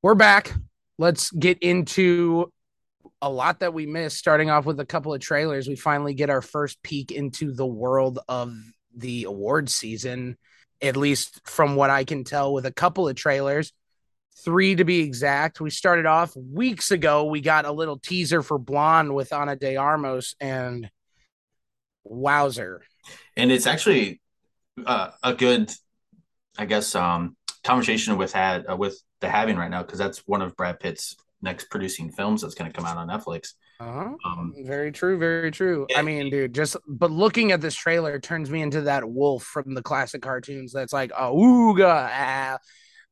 We're 0.00 0.14
back. 0.14 0.54
Let's 0.96 1.32
get 1.32 1.58
into 1.58 2.52
a 3.20 3.28
lot 3.28 3.60
that 3.60 3.74
we 3.74 3.84
missed, 3.84 4.16
starting 4.16 4.48
off 4.48 4.64
with 4.64 4.78
a 4.78 4.86
couple 4.86 5.12
of 5.12 5.20
trailers. 5.20 5.66
We 5.66 5.74
finally 5.74 6.14
get 6.14 6.30
our 6.30 6.40
first 6.40 6.80
peek 6.84 7.10
into 7.10 7.52
the 7.52 7.66
world 7.66 8.20
of 8.28 8.54
the 8.96 9.24
award 9.24 9.68
season, 9.68 10.36
at 10.80 10.96
least 10.96 11.40
from 11.48 11.74
what 11.74 11.90
I 11.90 12.04
can 12.04 12.22
tell, 12.22 12.52
with 12.52 12.64
a 12.64 12.72
couple 12.72 13.08
of 13.08 13.16
trailers, 13.16 13.72
three 14.44 14.76
to 14.76 14.84
be 14.84 15.00
exact. 15.00 15.60
We 15.60 15.70
started 15.70 16.06
off 16.06 16.32
weeks 16.36 16.92
ago. 16.92 17.24
We 17.24 17.40
got 17.40 17.64
a 17.64 17.72
little 17.72 17.98
teaser 17.98 18.40
for 18.40 18.56
Blonde 18.56 19.16
with 19.16 19.32
Ana 19.32 19.56
de 19.56 19.78
Armas 19.78 20.36
and 20.38 20.88
Wowzer. 22.04 22.82
And 23.36 23.50
it's 23.50 23.66
actually 23.66 24.20
uh, 24.86 25.10
a 25.24 25.34
good, 25.34 25.72
I 26.56 26.66
guess, 26.66 26.94
um, 26.94 27.36
conversation 27.64 28.16
with 28.16 28.32
had 28.32 28.64
uh, 28.70 28.76
with 28.76 29.00
the 29.20 29.28
having 29.28 29.56
right 29.56 29.70
now 29.70 29.82
because 29.82 29.98
that's 29.98 30.18
one 30.26 30.42
of 30.42 30.56
Brad 30.56 30.80
Pitt's 30.80 31.16
next 31.42 31.70
producing 31.70 32.10
films 32.10 32.42
that's 32.42 32.54
going 32.54 32.70
to 32.70 32.76
come 32.76 32.86
out 32.86 32.96
on 32.96 33.08
Netflix. 33.08 33.54
Uh-huh. 33.80 34.14
Um, 34.24 34.54
very 34.64 34.90
true, 34.90 35.18
very 35.18 35.52
true. 35.52 35.86
I 35.94 36.02
mean, 36.02 36.30
dude, 36.30 36.54
just 36.54 36.76
but 36.88 37.10
looking 37.10 37.52
at 37.52 37.60
this 37.60 37.76
trailer 37.76 38.18
turns 38.18 38.50
me 38.50 38.60
into 38.60 38.82
that 38.82 39.08
wolf 39.08 39.44
from 39.44 39.74
the 39.74 39.82
classic 39.82 40.20
cartoons. 40.20 40.72
That's 40.72 40.92
like 40.92 41.12
a 41.12 41.30
ooga, 41.30 42.10
ah, 42.12 42.58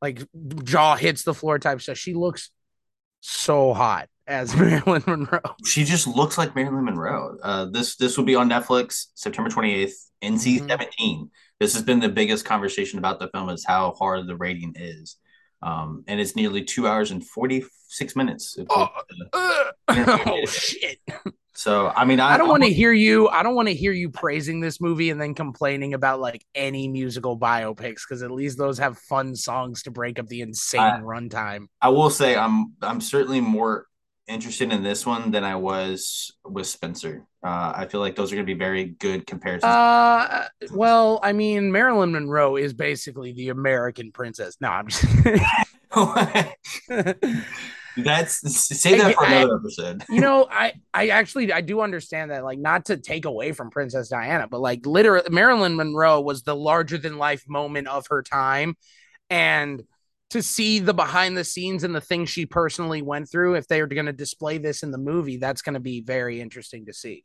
like 0.02 0.26
jaw 0.64 0.96
hits 0.96 1.22
the 1.22 1.34
floor 1.34 1.58
type 1.58 1.80
stuff. 1.80 1.98
She 1.98 2.14
looks 2.14 2.50
so 3.20 3.74
hot 3.74 4.08
as 4.26 4.54
Marilyn 4.58 5.02
Monroe. 5.06 5.40
She 5.64 5.84
just 5.84 6.06
looks 6.06 6.38
like 6.38 6.54
Marilyn 6.54 6.84
Monroe. 6.84 7.36
Uh, 7.42 7.66
this 7.66 7.96
this 7.96 8.16
will 8.16 8.24
be 8.24 8.34
on 8.34 8.48
Netflix 8.48 9.06
September 9.14 9.50
twenty 9.50 9.74
eighth, 9.74 10.10
NC 10.22 10.68
17 10.68 10.68
mm-hmm. 10.68 11.24
This 11.58 11.72
has 11.72 11.82
been 11.82 12.00
the 12.00 12.08
biggest 12.08 12.44
conversation 12.44 12.98
about 12.98 13.18
the 13.18 13.28
film 13.28 13.48
is 13.48 13.64
how 13.64 13.92
hard 13.92 14.26
the 14.26 14.36
rating 14.36 14.74
is. 14.76 15.16
Um, 15.62 16.04
and 16.06 16.20
it's 16.20 16.36
nearly 16.36 16.62
two 16.62 16.86
hours 16.86 17.10
and 17.10 17.26
46 17.26 18.14
minutes. 18.14 18.58
Oh, 18.68 18.88
uh, 19.32 19.70
oh 19.88 20.46
shit. 20.46 21.00
So 21.54 21.90
I 21.96 22.04
mean, 22.04 22.20
I, 22.20 22.34
I 22.34 22.36
don't 22.36 22.50
want 22.50 22.64
to 22.64 22.72
hear 22.72 22.92
you. 22.92 23.28
I 23.28 23.42
don't 23.42 23.54
want 23.54 23.68
to 23.68 23.74
hear 23.74 23.92
you 23.92 24.10
praising 24.10 24.60
this 24.60 24.78
movie 24.78 25.08
and 25.08 25.18
then 25.18 25.34
complaining 25.34 25.94
about 25.94 26.20
like 26.20 26.44
any 26.54 26.86
musical 26.86 27.38
biopics 27.38 28.02
because 28.06 28.22
at 28.22 28.30
least 28.30 28.58
those 28.58 28.78
have 28.78 28.98
fun 28.98 29.34
songs 29.34 29.84
to 29.84 29.90
break 29.90 30.18
up 30.18 30.26
the 30.26 30.42
insane 30.42 31.00
runtime. 31.00 31.68
I 31.80 31.88
will 31.88 32.10
say 32.10 32.36
I'm 32.36 32.74
I'm 32.82 33.00
certainly 33.00 33.40
more 33.40 33.86
interested 34.28 34.72
in 34.72 34.82
this 34.82 35.06
one 35.06 35.30
than 35.30 35.44
I 35.44 35.56
was 35.56 36.32
with 36.44 36.66
Spencer. 36.66 37.24
Uh, 37.44 37.72
I 37.76 37.86
feel 37.86 38.00
like 38.00 38.16
those 38.16 38.32
are 38.32 38.36
going 38.36 38.46
to 38.46 38.52
be 38.52 38.58
very 38.58 38.84
good 38.84 39.26
comparisons. 39.26 39.64
Uh, 39.64 40.48
well, 40.72 41.20
I 41.22 41.32
mean, 41.32 41.70
Marilyn 41.70 42.12
Monroe 42.12 42.56
is 42.56 42.72
basically 42.72 43.32
the 43.32 43.50
American 43.50 44.10
princess. 44.12 44.56
No, 44.60 44.68
I'm 44.68 44.88
just. 44.88 45.04
That's 47.96 48.52
say 48.78 48.98
that 48.98 49.14
for 49.14 49.24
another 49.24 49.54
I, 49.54 49.56
episode. 49.56 50.04
you 50.10 50.20
know, 50.20 50.46
I 50.50 50.74
I 50.92 51.08
actually 51.08 51.50
I 51.52 51.62
do 51.62 51.80
understand 51.80 52.30
that, 52.30 52.44
like, 52.44 52.58
not 52.58 52.86
to 52.86 52.98
take 52.98 53.24
away 53.24 53.52
from 53.52 53.70
Princess 53.70 54.08
Diana, 54.08 54.46
but 54.48 54.60
like, 54.60 54.84
literally, 54.84 55.26
Marilyn 55.30 55.76
Monroe 55.76 56.20
was 56.20 56.42
the 56.42 56.54
larger 56.54 56.98
than 56.98 57.16
life 57.16 57.44
moment 57.48 57.88
of 57.88 58.06
her 58.08 58.22
time, 58.22 58.76
and 59.30 59.82
to 60.30 60.42
see 60.42 60.78
the 60.78 60.94
behind 60.94 61.36
the 61.36 61.44
scenes 61.44 61.84
and 61.84 61.94
the 61.94 62.00
things 62.00 62.28
she 62.28 62.46
personally 62.46 63.02
went 63.02 63.30
through 63.30 63.54
if 63.54 63.68
they 63.68 63.80
are 63.80 63.86
going 63.86 64.06
to 64.06 64.12
display 64.12 64.58
this 64.58 64.82
in 64.82 64.90
the 64.90 64.98
movie 64.98 65.36
that's 65.36 65.62
going 65.62 65.74
to 65.74 65.80
be 65.80 66.00
very 66.00 66.40
interesting 66.40 66.86
to 66.86 66.92
see. 66.92 67.24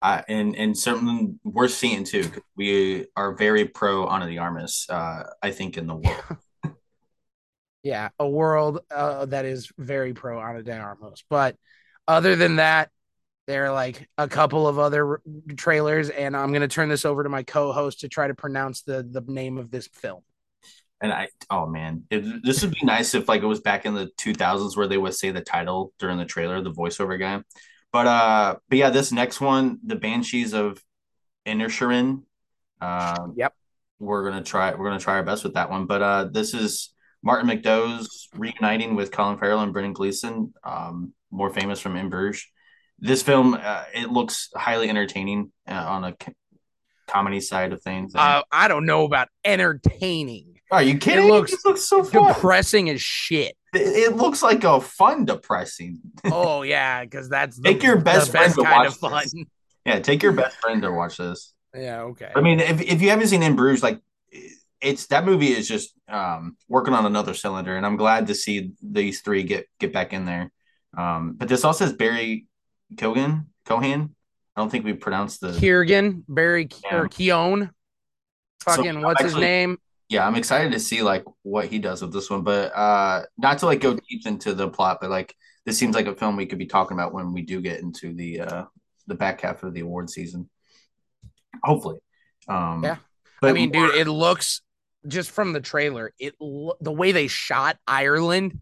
Uh, 0.00 0.22
and 0.28 0.54
and 0.54 0.78
something 0.78 1.40
worth 1.42 1.72
seeing 1.72 2.04
too 2.04 2.30
we 2.56 3.06
are 3.16 3.34
very 3.34 3.64
pro 3.64 4.06
Ana 4.06 4.30
de 4.30 4.38
Armas 4.38 4.86
uh, 4.88 5.24
i 5.42 5.50
think 5.50 5.76
in 5.76 5.86
the 5.86 5.96
world. 5.96 6.22
Yeah 7.82 8.10
a 8.18 8.28
world 8.28 8.80
uh, 8.90 9.26
that 9.26 9.44
is 9.44 9.72
very 9.76 10.12
pro 10.12 10.40
Ana 10.40 10.62
de 10.62 10.76
Armas. 10.76 11.24
But 11.28 11.56
other 12.06 12.36
than 12.36 12.56
that 12.56 12.90
there 13.48 13.64
are 13.64 13.72
like 13.72 14.08
a 14.18 14.28
couple 14.28 14.68
of 14.68 14.78
other 14.78 15.20
trailers 15.56 16.10
and 16.10 16.36
i'm 16.36 16.50
going 16.50 16.60
to 16.60 16.68
turn 16.68 16.88
this 16.88 17.04
over 17.04 17.22
to 17.22 17.28
my 17.28 17.42
co-host 17.42 18.00
to 18.00 18.08
try 18.08 18.28
to 18.28 18.34
pronounce 18.34 18.82
the 18.82 19.02
the 19.10 19.22
name 19.26 19.58
of 19.58 19.70
this 19.70 19.88
film 19.88 20.22
and 21.00 21.12
I 21.12 21.28
oh 21.50 21.66
man, 21.66 22.04
it, 22.10 22.42
this 22.42 22.62
would 22.62 22.72
be 22.72 22.80
nice 22.84 23.14
if 23.14 23.28
like 23.28 23.42
it 23.42 23.46
was 23.46 23.60
back 23.60 23.86
in 23.86 23.94
the 23.94 24.10
2000s 24.18 24.76
where 24.76 24.88
they 24.88 24.98
would 24.98 25.14
say 25.14 25.30
the 25.30 25.40
title 25.40 25.92
during 25.98 26.18
the 26.18 26.24
trailer, 26.24 26.60
the 26.60 26.72
voiceover 26.72 27.18
guy. 27.18 27.42
But 27.92 28.06
uh, 28.06 28.56
but 28.68 28.78
yeah, 28.78 28.90
this 28.90 29.12
next 29.12 29.40
one, 29.40 29.78
the 29.84 29.96
Banshees 29.96 30.52
of 30.52 30.82
Inisherin. 31.46 32.22
Uh, 32.80 33.28
yep, 33.34 33.54
we're 33.98 34.28
gonna 34.28 34.44
try. 34.44 34.74
We're 34.74 34.84
gonna 34.84 35.00
try 35.00 35.14
our 35.14 35.22
best 35.22 35.44
with 35.44 35.54
that 35.54 35.70
one. 35.70 35.86
But 35.86 36.02
uh, 36.02 36.24
this 36.24 36.54
is 36.54 36.92
Martin 37.22 37.48
McDonagh's 37.48 38.28
reuniting 38.34 38.94
with 38.94 39.10
Colin 39.10 39.38
Farrell 39.38 39.60
and 39.60 39.72
Brendan 39.72 39.92
Gleeson, 39.92 40.52
um, 40.64 41.14
more 41.30 41.50
famous 41.50 41.80
from 41.80 41.96
In 41.96 42.08
Bruges. 42.08 42.46
This 43.00 43.22
film, 43.22 43.54
uh, 43.54 43.84
it 43.94 44.10
looks 44.10 44.50
highly 44.56 44.88
entertaining 44.88 45.52
uh, 45.68 45.72
on 45.72 46.04
a 46.04 46.16
comedy 47.06 47.40
side 47.40 47.72
of 47.72 47.80
things. 47.82 48.14
Uh, 48.14 48.42
I 48.50 48.68
don't 48.68 48.86
know 48.86 49.04
about 49.04 49.28
entertaining. 49.44 50.57
Are 50.70 50.82
you 50.82 50.98
kidding? 50.98 51.26
It 51.26 51.28
looks, 51.28 51.52
it 51.52 51.60
looks 51.64 51.88
so 51.88 52.04
fun. 52.04 52.28
depressing 52.28 52.90
as 52.90 53.00
shit. 53.00 53.56
It, 53.74 54.10
it, 54.10 54.16
looks 54.16 54.42
like 54.42 54.64
a 54.64 54.80
fun 54.80 55.24
depressing. 55.24 56.00
oh 56.24 56.62
yeah, 56.62 57.04
because 57.04 57.28
that's 57.28 57.56
the, 57.58 57.72
take 57.72 57.82
your 57.82 57.98
best 57.98 58.30
friend 58.30 58.52
to 58.54 58.62
watch 58.62 58.94
fun. 58.94 59.22
This. 59.22 59.34
Yeah, 59.84 60.00
take 60.00 60.22
your 60.22 60.32
best 60.32 60.56
friend 60.56 60.82
to 60.82 60.92
watch 60.92 61.16
this. 61.16 61.54
Yeah, 61.74 62.02
okay. 62.02 62.30
I 62.34 62.40
mean, 62.40 62.60
if, 62.60 62.80
if 62.80 63.02
you 63.02 63.10
haven't 63.10 63.28
seen 63.28 63.42
In 63.42 63.56
Bruges, 63.56 63.82
like 63.82 64.00
it's 64.80 65.06
that 65.08 65.24
movie 65.24 65.52
is 65.52 65.68
just 65.68 65.94
um, 66.08 66.56
working 66.68 66.94
on 66.94 67.06
another 67.06 67.34
cylinder, 67.34 67.76
and 67.76 67.84
I'm 67.84 67.96
glad 67.96 68.28
to 68.28 68.34
see 68.34 68.72
these 68.82 69.20
three 69.20 69.42
get 69.42 69.66
get 69.78 69.92
back 69.92 70.12
in 70.12 70.24
there. 70.24 70.50
Um, 70.96 71.34
but 71.36 71.48
this 71.48 71.64
also 71.64 71.84
has 71.84 71.92
Barry 71.92 72.46
Kogan 72.94 73.46
Cohan. 73.64 74.14
I 74.56 74.60
don't 74.60 74.70
think 74.70 74.84
we 74.84 74.94
pronounced 74.94 75.40
the 75.40 75.52
Kiergan 75.52 76.24
Barry 76.28 76.68
yeah. 76.84 76.96
or 76.96 77.08
Keown. 77.08 77.70
Fucking 78.64 78.94
so, 78.94 79.00
what's 79.00 79.20
actually, 79.22 79.34
his 79.34 79.40
name? 79.40 79.78
Yeah, 80.08 80.26
I'm 80.26 80.36
excited 80.36 80.72
to 80.72 80.80
see 80.80 81.02
like 81.02 81.24
what 81.42 81.66
he 81.66 81.78
does 81.78 82.00
with 82.00 82.12
this 82.12 82.30
one, 82.30 82.42
but 82.42 82.74
uh 82.74 83.24
not 83.36 83.58
to 83.58 83.66
like 83.66 83.80
go 83.80 83.94
deep 83.94 84.26
into 84.26 84.54
the 84.54 84.68
plot, 84.68 84.98
but 85.00 85.10
like 85.10 85.34
this 85.66 85.78
seems 85.78 85.94
like 85.94 86.06
a 86.06 86.14
film 86.14 86.36
we 86.36 86.46
could 86.46 86.58
be 86.58 86.66
talking 86.66 86.96
about 86.96 87.12
when 87.12 87.32
we 87.32 87.42
do 87.42 87.60
get 87.60 87.80
into 87.80 88.14
the 88.14 88.40
uh 88.40 88.64
the 89.06 89.14
back 89.14 89.40
half 89.42 89.62
of 89.62 89.74
the 89.74 89.80
award 89.80 90.10
season. 90.10 90.48
Hopefully. 91.62 91.98
Um 92.48 92.82
Yeah. 92.82 92.96
But 93.40 93.50
I 93.50 93.52
mean, 93.52 93.70
dude, 93.70 93.94
it 93.94 94.08
looks 94.08 94.62
just 95.06 95.30
from 95.30 95.52
the 95.52 95.60
trailer, 95.60 96.12
it 96.18 96.34
the 96.38 96.92
way 96.92 97.12
they 97.12 97.28
shot 97.28 97.78
Ireland 97.86 98.60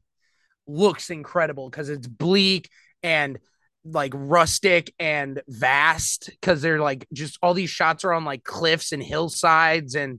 looks 0.67 1.11
incredible 1.11 1.71
because 1.71 1.89
it's 1.89 2.07
bleak 2.07 2.69
and 3.03 3.39
like 3.85 4.13
rustic 4.17 4.93
and 4.99 5.41
vast 5.47 6.29
because 6.29 6.61
they're 6.61 6.81
like 6.81 7.07
just 7.13 7.39
all 7.41 7.55
these 7.55 7.71
shots 7.71 8.05
are 8.05 8.13
on 8.13 8.25
like 8.25 8.43
cliffs 8.43 8.91
and 8.91 9.03
hillsides 9.03 9.95
and 9.95 10.19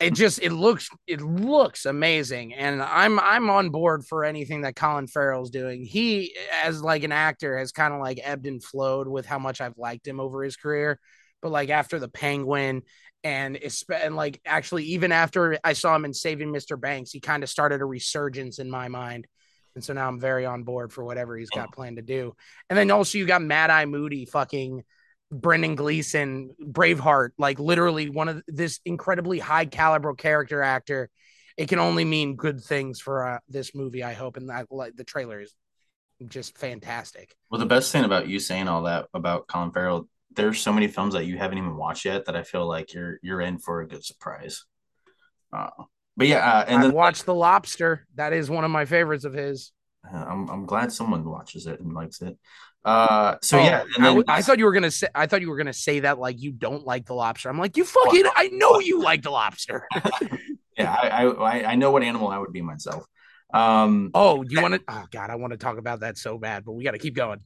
it 0.00 0.14
just 0.14 0.42
it 0.42 0.50
looks 0.52 0.88
it 1.06 1.20
looks 1.20 1.84
amazing. 1.84 2.54
And 2.54 2.82
i'm 2.82 3.20
i'm 3.20 3.50
on 3.50 3.68
board 3.68 4.04
for 4.04 4.24
anything 4.24 4.62
that 4.62 4.74
colin 4.74 5.06
farrell's 5.06 5.50
doing. 5.50 5.84
He 5.84 6.34
as 6.64 6.82
like 6.82 7.04
an 7.04 7.12
actor 7.12 7.58
has 7.58 7.70
kind 7.70 7.92
of 7.92 8.00
like 8.00 8.18
ebbed 8.22 8.46
and 8.46 8.64
flowed 8.64 9.06
with 9.06 9.26
how 9.26 9.38
much 9.38 9.60
i've 9.60 9.76
liked 9.76 10.08
him 10.08 10.18
over 10.18 10.42
his 10.42 10.56
career. 10.56 10.98
But 11.42 11.52
like 11.52 11.68
after 11.68 11.98
the 11.98 12.08
penguin 12.08 12.82
and 13.22 13.58
and 13.90 14.16
like 14.16 14.40
actually 14.46 14.84
even 14.84 15.12
after 15.12 15.58
i 15.62 15.74
saw 15.74 15.94
him 15.94 16.06
in 16.06 16.14
saving 16.14 16.50
mr 16.50 16.80
banks 16.80 17.10
he 17.10 17.20
kind 17.20 17.42
of 17.42 17.50
started 17.50 17.82
a 17.82 17.84
resurgence 17.84 18.58
in 18.58 18.70
my 18.70 18.88
mind. 18.88 19.26
And 19.74 19.84
so 19.84 19.92
now 19.92 20.08
i'm 20.08 20.18
very 20.18 20.46
on 20.46 20.64
board 20.64 20.94
for 20.94 21.04
whatever 21.04 21.36
he's 21.36 21.50
oh. 21.54 21.58
got 21.58 21.72
planned 21.72 21.96
to 21.96 22.02
do. 22.02 22.34
And 22.70 22.78
then 22.78 22.90
also 22.90 23.18
you 23.18 23.26
got 23.26 23.42
mad 23.42 23.68
eye 23.68 23.84
moody 23.84 24.24
fucking 24.24 24.82
Brendan 25.30 25.76
Gleeson, 25.76 26.50
Braveheart, 26.60 27.30
like 27.38 27.58
literally 27.58 28.10
one 28.10 28.28
of 28.28 28.42
this 28.48 28.80
incredibly 28.84 29.38
high 29.38 29.66
caliber 29.66 30.14
character 30.14 30.62
actor. 30.62 31.08
It 31.56 31.68
can 31.68 31.78
only 31.78 32.04
mean 32.04 32.36
good 32.36 32.62
things 32.62 33.00
for 33.00 33.26
uh, 33.26 33.38
this 33.48 33.74
movie, 33.74 34.02
I 34.02 34.14
hope. 34.14 34.36
And 34.36 34.48
that 34.48 34.66
like 34.70 34.96
the 34.96 35.04
trailer 35.04 35.40
is 35.40 35.54
just 36.26 36.58
fantastic. 36.58 37.34
Well, 37.50 37.60
the 37.60 37.66
best 37.66 37.92
thing 37.92 38.04
about 38.04 38.28
you 38.28 38.38
saying 38.40 38.68
all 38.68 38.84
that 38.84 39.06
about 39.14 39.46
Colin 39.46 39.72
Farrell, 39.72 40.08
there's 40.34 40.60
so 40.60 40.72
many 40.72 40.88
films 40.88 41.14
that 41.14 41.24
you 41.26 41.38
haven't 41.38 41.58
even 41.58 41.76
watched 41.76 42.04
yet 42.04 42.26
that 42.26 42.36
I 42.36 42.42
feel 42.42 42.66
like 42.66 42.94
you're 42.94 43.18
you're 43.22 43.40
in 43.40 43.58
for 43.58 43.80
a 43.80 43.88
good 43.88 44.04
surprise. 44.04 44.64
Uh, 45.52 45.70
but 46.16 46.28
yeah, 46.28 46.38
uh, 46.38 46.64
and 46.66 46.78
I 46.78 46.82
then 46.82 46.92
watch 46.92 47.24
The 47.24 47.34
Lobster. 47.34 48.06
That 48.14 48.32
is 48.32 48.50
one 48.50 48.64
of 48.64 48.70
my 48.70 48.84
favorites 48.84 49.24
of 49.24 49.32
his. 49.32 49.72
Uh, 50.08 50.16
I'm 50.16 50.48
I'm 50.48 50.66
glad 50.66 50.92
someone 50.92 51.24
watches 51.24 51.66
it 51.66 51.80
and 51.80 51.92
likes 51.92 52.20
it. 52.22 52.36
Uh, 52.84 53.36
so 53.42 53.58
oh, 53.58 53.62
yeah, 53.62 53.84
and 53.94 54.04
then 54.04 54.24
I, 54.26 54.36
I, 54.36 54.42
thought 54.42 54.58
you 54.58 54.64
were 54.64 54.72
gonna 54.72 54.90
say 54.90 55.08
I 55.14 55.26
thought 55.26 55.42
you 55.42 55.50
were 55.50 55.56
gonna 55.56 55.72
say 55.72 56.00
that 56.00 56.18
like 56.18 56.40
you 56.40 56.50
don't 56.50 56.86
like 56.86 57.06
the 57.06 57.14
lobster. 57.14 57.50
I'm 57.50 57.58
like, 57.58 57.76
you 57.76 57.84
fucking 57.84 58.24
I 58.34 58.48
know 58.48 58.80
you 58.80 59.02
like 59.02 59.22
the 59.22 59.30
lobster. 59.30 59.86
yeah, 60.78 60.90
I, 60.90 61.26
I 61.26 61.72
I 61.72 61.74
know 61.74 61.90
what 61.90 62.02
animal 62.02 62.28
I 62.28 62.38
would 62.38 62.52
be 62.52 62.62
myself. 62.62 63.04
Um, 63.52 64.10
oh, 64.14 64.44
you 64.48 64.62
want 64.62 64.74
to? 64.74 64.80
Oh 64.88 65.04
God, 65.10 65.28
I 65.28 65.36
want 65.36 65.52
to 65.52 65.58
talk 65.58 65.76
about 65.76 66.00
that 66.00 66.16
so 66.16 66.38
bad, 66.38 66.64
but 66.64 66.72
we 66.72 66.84
got 66.84 66.92
to 66.92 66.98
keep 66.98 67.14
going. 67.14 67.40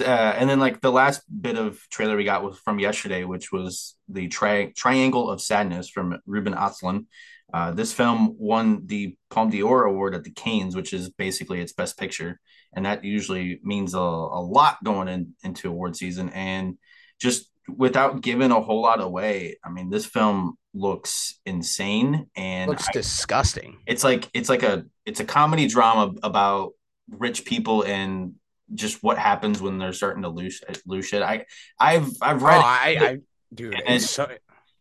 Uh, 0.00 0.04
and 0.04 0.48
then 0.48 0.60
like 0.60 0.80
the 0.80 0.92
last 0.92 1.22
bit 1.28 1.58
of 1.58 1.80
trailer 1.90 2.16
we 2.16 2.24
got 2.24 2.44
was 2.44 2.58
from 2.58 2.78
yesterday, 2.78 3.24
which 3.24 3.50
was 3.50 3.96
the 4.08 4.28
tri- 4.28 4.72
Triangle 4.76 5.28
of 5.28 5.40
Sadness 5.40 5.88
from 5.88 6.18
Ruben 6.26 6.54
Östlund. 6.54 7.06
Uh, 7.52 7.72
this 7.72 7.92
film 7.92 8.36
won 8.38 8.86
the 8.86 9.16
Palme 9.30 9.50
d'Or 9.50 9.84
award 9.84 10.14
at 10.14 10.22
the 10.22 10.30
Cannes, 10.30 10.76
which 10.76 10.92
is 10.92 11.10
basically 11.10 11.60
its 11.60 11.72
best 11.72 11.98
picture, 11.98 12.38
and 12.74 12.86
that 12.86 13.04
usually 13.04 13.60
means 13.62 13.94
a, 13.94 13.98
a 13.98 14.42
lot 14.42 14.82
going 14.84 15.08
in, 15.08 15.34
into 15.42 15.68
award 15.68 15.96
season. 15.96 16.28
And 16.30 16.78
just 17.18 17.50
without 17.68 18.20
giving 18.20 18.50
a 18.50 18.60
whole 18.60 18.82
lot 18.82 19.00
away, 19.00 19.58
I 19.64 19.70
mean, 19.70 19.90
this 19.90 20.06
film 20.06 20.56
looks 20.74 21.40
insane 21.44 22.26
and 22.36 22.68
looks 22.68 22.88
I, 22.88 22.92
disgusting. 22.92 23.78
It's 23.86 24.04
like 24.04 24.28
it's 24.34 24.48
like 24.48 24.62
a 24.62 24.84
it's 25.04 25.20
a 25.20 25.24
comedy 25.24 25.66
drama 25.66 26.12
about 26.22 26.72
rich 27.10 27.44
people 27.44 27.84
and 27.84 28.34
just 28.74 29.02
what 29.02 29.18
happens 29.18 29.62
when 29.62 29.78
they're 29.78 29.92
starting 29.92 30.22
to 30.22 30.28
lose 30.28 30.60
lose 30.86 31.06
shit. 31.06 31.22
I 31.22 31.46
I've 31.78 32.10
I've 32.20 32.42
read. 32.42 32.58
Oh, 32.58 32.60
I, 32.60 32.96
I 33.00 33.18
dude, 33.52 34.02
so... 34.02 34.28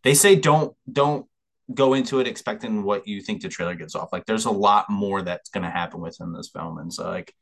they 0.03 0.13
say 0.13 0.35
don't 0.35 0.75
don't 0.91 1.25
go 1.73 1.93
into 1.93 2.19
it 2.19 2.27
expecting 2.27 2.83
what 2.83 3.07
you 3.07 3.21
think 3.21 3.41
the 3.41 3.49
trailer 3.49 3.75
gets 3.75 3.95
off. 3.95 4.09
Like 4.11 4.25
there's 4.25 4.45
a 4.45 4.51
lot 4.51 4.89
more 4.89 5.21
that's 5.21 5.49
going 5.49 5.63
to 5.63 5.69
happen 5.69 6.01
within 6.01 6.33
this 6.33 6.49
film, 6.49 6.77
and 6.77 6.93
so 6.93 7.09
like 7.09 7.33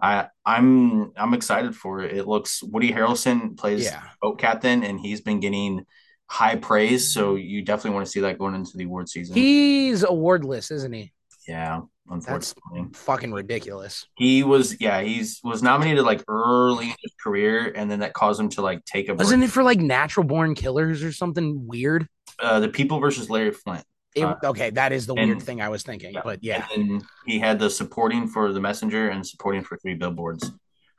I 0.00 0.28
I'm 0.44 1.12
I'm 1.16 1.34
excited 1.34 1.76
for 1.76 2.02
it. 2.02 2.16
It 2.16 2.26
looks 2.26 2.62
Woody 2.62 2.92
Harrelson 2.92 3.56
plays 3.56 3.84
yeah. 3.84 4.02
boat 4.20 4.38
captain, 4.38 4.84
and 4.84 5.00
he's 5.00 5.20
been 5.20 5.40
getting 5.40 5.84
high 6.26 6.56
praise. 6.56 7.12
So 7.12 7.34
you 7.34 7.62
definitely 7.62 7.94
want 7.94 8.06
to 8.06 8.12
see 8.12 8.20
that 8.20 8.38
going 8.38 8.54
into 8.54 8.76
the 8.76 8.84
award 8.84 9.08
season. 9.08 9.34
He's 9.34 10.02
awardless, 10.02 10.70
isn't 10.70 10.92
he? 10.92 11.12
Yeah, 11.46 11.80
unfortunately, 12.08 12.84
That's 12.84 12.98
fucking 13.00 13.32
ridiculous. 13.32 14.06
He 14.16 14.42
was, 14.42 14.80
yeah, 14.80 15.02
he's 15.02 15.40
was 15.42 15.62
nominated 15.62 16.04
like 16.04 16.22
early 16.28 16.86
in 16.86 16.96
his 17.02 17.12
career, 17.22 17.72
and 17.74 17.90
then 17.90 18.00
that 18.00 18.14
caused 18.14 18.40
him 18.40 18.48
to 18.50 18.62
like 18.62 18.84
take 18.84 19.08
a. 19.08 19.14
Wasn't 19.14 19.40
break. 19.40 19.48
it 19.48 19.52
for 19.52 19.62
like 19.62 19.78
Natural 19.78 20.24
Born 20.24 20.54
Killers 20.54 21.02
or 21.02 21.12
something 21.12 21.66
weird? 21.66 22.06
Uh, 22.38 22.60
the 22.60 22.68
People 22.68 22.98
versus 23.00 23.28
Larry 23.28 23.52
Flynt. 23.52 23.84
It, 24.14 24.24
uh, 24.24 24.36
okay, 24.44 24.70
that 24.70 24.92
is 24.92 25.06
the 25.06 25.14
and, 25.14 25.28
weird 25.28 25.42
thing 25.42 25.60
I 25.60 25.68
was 25.68 25.82
thinking, 25.82 26.14
but 26.22 26.42
yeah. 26.42 26.66
And 26.74 27.02
he 27.26 27.38
had 27.38 27.58
the 27.58 27.70
supporting 27.70 28.28
for 28.28 28.52
the 28.52 28.60
messenger 28.60 29.08
and 29.08 29.26
supporting 29.26 29.62
for 29.62 29.76
three 29.78 29.94
billboards. 29.94 30.50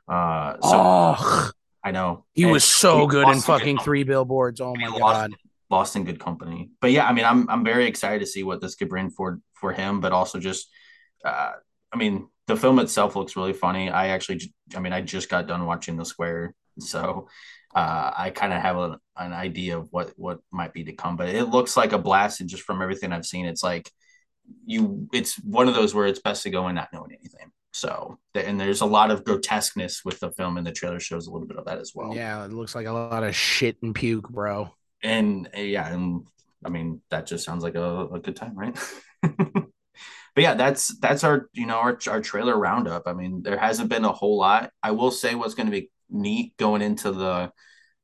Uh, 0.08 0.54
so 0.54 0.58
oh, 0.62 1.50
I 1.82 1.92
know 1.92 2.24
he 2.32 2.42
and 2.42 2.52
was 2.52 2.64
so 2.64 3.02
he 3.02 3.06
good 3.06 3.28
in 3.28 3.40
fucking 3.40 3.76
good 3.76 3.84
three 3.84 4.02
billboards. 4.02 4.60
Oh 4.60 4.74
my 4.74 4.98
god, 4.98 5.30
lost 5.70 5.96
in 5.96 6.04
good 6.04 6.18
company. 6.18 6.70
But 6.80 6.90
yeah, 6.90 7.06
I 7.06 7.12
mean, 7.12 7.24
I'm 7.24 7.48
I'm 7.48 7.64
very 7.64 7.86
excited 7.86 8.20
to 8.20 8.26
see 8.26 8.42
what 8.42 8.60
this 8.60 8.74
could 8.74 8.88
bring 8.88 9.10
for 9.10 9.40
for 9.54 9.72
him, 9.72 10.00
but 10.00 10.12
also 10.12 10.38
just, 10.38 10.68
uh, 11.24 11.52
I 11.92 11.96
mean, 11.96 12.28
the 12.46 12.56
film 12.56 12.78
itself 12.80 13.16
looks 13.16 13.36
really 13.36 13.52
funny. 13.52 13.90
I 13.90 14.08
actually, 14.08 14.52
I 14.76 14.80
mean, 14.80 14.92
I 14.92 15.00
just 15.00 15.28
got 15.28 15.46
done 15.46 15.64
watching 15.66 15.96
The 15.96 16.04
Square, 16.04 16.54
so 16.78 17.28
uh, 17.74 18.12
I 18.16 18.30
kind 18.30 18.52
of 18.52 18.62
have 18.62 18.76
a, 18.76 18.98
an 19.16 19.32
idea 19.32 19.76
of 19.76 19.88
what 19.90 20.12
what 20.16 20.38
might 20.50 20.72
be 20.72 20.84
to 20.84 20.92
come. 20.92 21.16
But 21.16 21.28
it 21.28 21.44
looks 21.44 21.76
like 21.76 21.92
a 21.92 21.98
blast, 21.98 22.40
and 22.40 22.48
just 22.48 22.62
from 22.62 22.80
everything 22.80 23.12
I've 23.12 23.26
seen, 23.26 23.46
it's 23.46 23.62
like 23.62 23.90
you. 24.64 25.08
It's 25.12 25.34
one 25.36 25.68
of 25.68 25.74
those 25.74 25.94
where 25.94 26.06
it's 26.06 26.20
best 26.20 26.44
to 26.44 26.50
go 26.50 26.68
in 26.68 26.76
not 26.76 26.92
knowing 26.92 27.12
anything. 27.12 27.50
So, 27.72 28.18
and 28.36 28.60
there's 28.60 28.82
a 28.82 28.86
lot 28.86 29.10
of 29.10 29.24
grotesqueness 29.24 30.04
with 30.04 30.20
the 30.20 30.30
film, 30.30 30.56
and 30.56 30.66
the 30.66 30.70
trailer 30.70 31.00
shows 31.00 31.26
a 31.26 31.32
little 31.32 31.48
bit 31.48 31.56
of 31.56 31.64
that 31.64 31.78
as 31.78 31.92
well. 31.94 32.14
Yeah, 32.14 32.44
it 32.44 32.52
looks 32.52 32.76
like 32.76 32.86
a 32.86 32.92
lot 32.92 33.24
of 33.24 33.34
shit 33.34 33.76
and 33.82 33.92
puke, 33.92 34.28
bro. 34.28 34.70
And 35.02 35.48
yeah, 35.56 35.92
and 35.92 36.24
I 36.64 36.68
mean 36.68 37.00
that 37.10 37.26
just 37.26 37.44
sounds 37.44 37.64
like 37.64 37.74
a, 37.74 38.06
a 38.06 38.20
good 38.20 38.36
time, 38.36 38.56
right? 38.56 38.78
but 39.22 39.66
yeah, 40.36 40.54
that's 40.54 40.96
that's 40.98 41.24
our 41.24 41.48
you 41.52 41.66
know 41.66 41.78
our 41.78 41.98
our 42.08 42.20
trailer 42.20 42.56
roundup. 42.56 43.02
I 43.06 43.12
mean, 43.12 43.42
there 43.42 43.58
hasn't 43.58 43.88
been 43.88 44.04
a 44.04 44.12
whole 44.12 44.38
lot. 44.38 44.70
I 44.80 44.92
will 44.92 45.10
say 45.10 45.34
what's 45.34 45.54
going 45.54 45.66
to 45.66 45.72
be 45.72 45.90
neat 46.10 46.56
going 46.56 46.82
into 46.82 47.12
the 47.12 47.52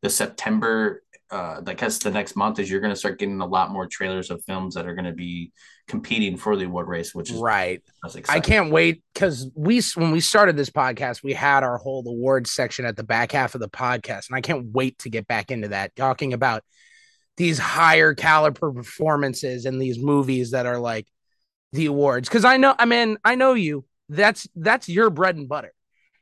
the 0.03 0.11
September 0.11 1.03
uh 1.31 1.61
I 1.65 1.75
guess 1.75 1.99
the 1.99 2.11
next 2.11 2.37
month 2.37 2.59
is 2.59 2.71
you're 2.71 2.81
going 2.81 2.93
to 2.93 2.99
start 2.99 3.19
getting 3.19 3.41
a 3.41 3.47
lot 3.47 3.71
more 3.71 3.87
trailers 3.87 4.31
of 4.31 4.43
films 4.45 4.75
that 4.75 4.87
are 4.87 4.95
going 4.95 5.05
to 5.05 5.13
be 5.13 5.53
competing 5.87 6.37
for 6.37 6.57
the 6.57 6.65
award 6.65 6.89
race 6.89 7.15
which 7.15 7.31
is 7.31 7.39
right. 7.39 7.83
I 8.29 8.41
can't 8.41 8.71
wait 8.71 9.03
cuz 9.15 9.51
we 9.55 9.81
when 9.95 10.11
we 10.11 10.21
started 10.21 10.57
this 10.57 10.71
podcast 10.71 11.23
we 11.23 11.33
had 11.33 11.63
our 11.63 11.79
whole 11.79 12.05
awards 12.07 12.51
section 12.51 12.85
at 12.85 12.97
the 12.97 13.05
back 13.05 13.33
half 13.33 13.55
of 13.55 13.61
the 13.61 13.69
podcast 13.69 14.29
and 14.29 14.37
I 14.37 14.41
can't 14.41 14.67
wait 14.73 14.99
to 15.01 15.11
get 15.11 15.29
back 15.29 15.51
into 15.51 15.69
that 15.69 15.95
talking 15.95 16.33
about 16.33 16.63
these 17.37 17.59
higher 17.59 18.15
caliber 18.15 18.73
performances 18.73 19.67
in 19.67 19.79
these 19.79 19.99
movies 19.99 20.51
that 20.51 20.67
are 20.67 20.79
like 20.79 21.07
the 21.73 21.87
awards. 21.87 22.29
Cuz 22.29 22.45
I 22.45 22.57
know 22.57 22.75
I 22.79 22.87
mean 22.87 23.19
I 23.25 23.35
know 23.35 23.55
you. 23.55 23.85
That's 24.09 24.49
that's 24.57 24.89
your 24.89 25.11
bread 25.11 25.37
and 25.37 25.49
butter 25.49 25.73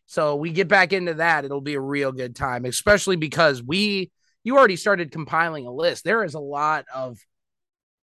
so 0.09 0.37
we 0.37 0.51
get 0.51 0.69
back 0.69 0.95
into 0.95 1.15
that, 1.15 1.45
it'll 1.45 1.61
be 1.61 1.75
a 1.75 1.81
real 1.81 2.13
good 2.13 2.35
time, 2.35 2.65
especially 2.65 3.17
because 3.17 3.63
we 3.63 4.11
you 4.43 4.57
already 4.57 4.77
started 4.77 5.13
compiling 5.13 5.67
a 5.67 5.71
list. 5.71 6.03
There 6.03 6.25
is 6.25 6.33
a 6.33 6.41
lot 6.41 6.87
of 6.95 7.19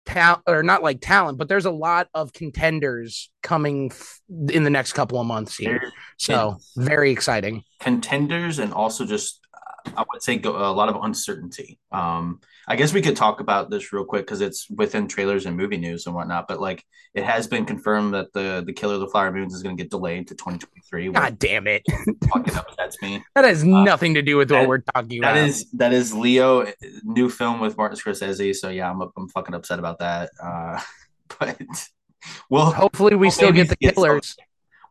talent 0.07 0.43
or 0.47 0.63
not 0.63 0.85
like 0.85 1.01
talent, 1.01 1.39
but 1.39 1.49
there's 1.49 1.65
a 1.65 1.73
lot 1.73 2.09
of 2.15 2.33
contenders 2.33 3.31
coming 3.43 3.91
f- 3.91 4.21
in 4.49 4.63
the 4.63 4.71
next 4.71 4.93
couple 4.93 5.21
of 5.21 5.27
months 5.27 5.57
here. 5.57 5.93
so 6.17 6.59
very 6.77 7.11
exciting. 7.11 7.65
Contenders 7.81 8.61
and 8.61 8.73
also 8.73 9.05
just 9.05 9.41
I 9.97 10.05
would 10.13 10.23
say 10.23 10.37
go, 10.37 10.57
a 10.57 10.73
lot 10.73 10.89
of 10.89 11.03
uncertainty. 11.03 11.79
Um, 11.93 12.41
I 12.67 12.77
guess 12.77 12.93
we 12.93 13.01
could 13.01 13.17
talk 13.17 13.41
about 13.41 13.71
this 13.71 13.93
real 13.93 14.05
quick 14.05 14.27
because 14.27 14.41
it's 14.41 14.69
within 14.69 15.09
trailers 15.09 15.47
and 15.47 15.57
movie 15.57 15.77
news 15.77 16.07
and 16.07 16.15
whatnot. 16.15 16.49
But 16.49 16.61
like, 16.61 16.85
it 17.15 17.25
has 17.25 17.47
been 17.47 17.65
confirmed 17.65 18.15
that 18.15 18.33
the 18.33 18.63
the 18.65 18.73
Killer 18.73 18.95
of 18.95 19.01
the 19.01 19.09
Flower 19.09 19.33
Moons 19.33 19.55
is 19.55 19.63
going 19.63 19.77
to 19.77 19.83
get 19.83 19.91
delayed 19.91 20.29
to 20.29 20.35
2023. 20.35 21.11
God 21.13 21.39
damn 21.39 21.67
it! 21.67 21.83
fucking 22.33 22.57
upsets 22.57 23.01
me. 23.03 23.25
That 23.35 23.45
has 23.45 23.63
uh, 23.63 23.67
nothing 23.67 24.15
to 24.15 24.23
do 24.23 24.37
with 24.37 24.51
what 24.51 24.67
we're 24.67 24.79
talking 24.79 25.21
that 25.21 25.33
about. 25.33 25.35
That 25.35 25.49
is 25.49 25.71
that 25.73 25.93
is 25.93 26.13
Leo 26.13 26.67
new 27.05 27.31
film 27.31 27.61
with 27.61 27.77
Martin 27.77 27.97
Scorsese. 27.99 28.55
So 28.55 28.69
yeah, 28.69 28.91
I'm 28.91 29.01
I'm 29.17 29.29
fucking 29.29 29.55
upset 29.55 29.79
about 29.79 30.01
that. 30.01 30.31
Uh, 30.43 30.81
but 31.39 31.59
well, 32.51 32.73
hopefully 32.73 33.15
we 33.15 33.31
still 33.31 33.53
get 33.53 33.69
the 33.69 33.77
killers. 33.77 34.37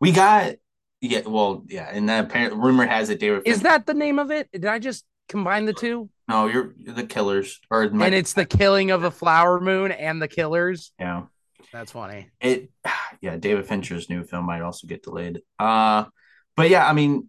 We 0.00 0.12
got 0.12 0.54
yeah, 1.00 1.20
well, 1.26 1.64
yeah, 1.68 1.88
and 1.92 2.08
that 2.08 2.24
apparently 2.24 2.58
rumor 2.58 2.86
has 2.86 3.10
it 3.10 3.20
they 3.20 3.30
were. 3.30 3.42
Is 3.44 3.62
that 3.62 3.86
the 3.86 3.94
name 3.94 4.18
of 4.18 4.30
it? 4.30 4.50
Did 4.50 4.66
I 4.66 4.78
just 4.78 5.04
combine 5.28 5.64
the 5.64 5.72
two? 5.72 6.10
No, 6.28 6.46
you're 6.46 6.74
the 6.84 7.04
killers, 7.04 7.60
or 7.70 7.82
and 7.82 8.14
it's 8.14 8.32
the 8.32 8.44
killing 8.44 8.90
of 8.90 9.04
a 9.04 9.10
flower 9.10 9.60
moon 9.60 9.92
and 9.92 10.20
the 10.20 10.28
killers. 10.28 10.92
Yeah, 10.98 11.24
that's 11.72 11.92
funny. 11.92 12.30
It, 12.40 12.70
yeah, 13.20 13.36
David 13.36 13.66
Fincher's 13.66 14.10
new 14.10 14.24
film 14.24 14.46
might 14.46 14.62
also 14.62 14.88
get 14.88 15.04
delayed. 15.04 15.40
Uh, 15.58 16.06
but 16.56 16.68
yeah, 16.68 16.86
I 16.88 16.92
mean, 16.92 17.28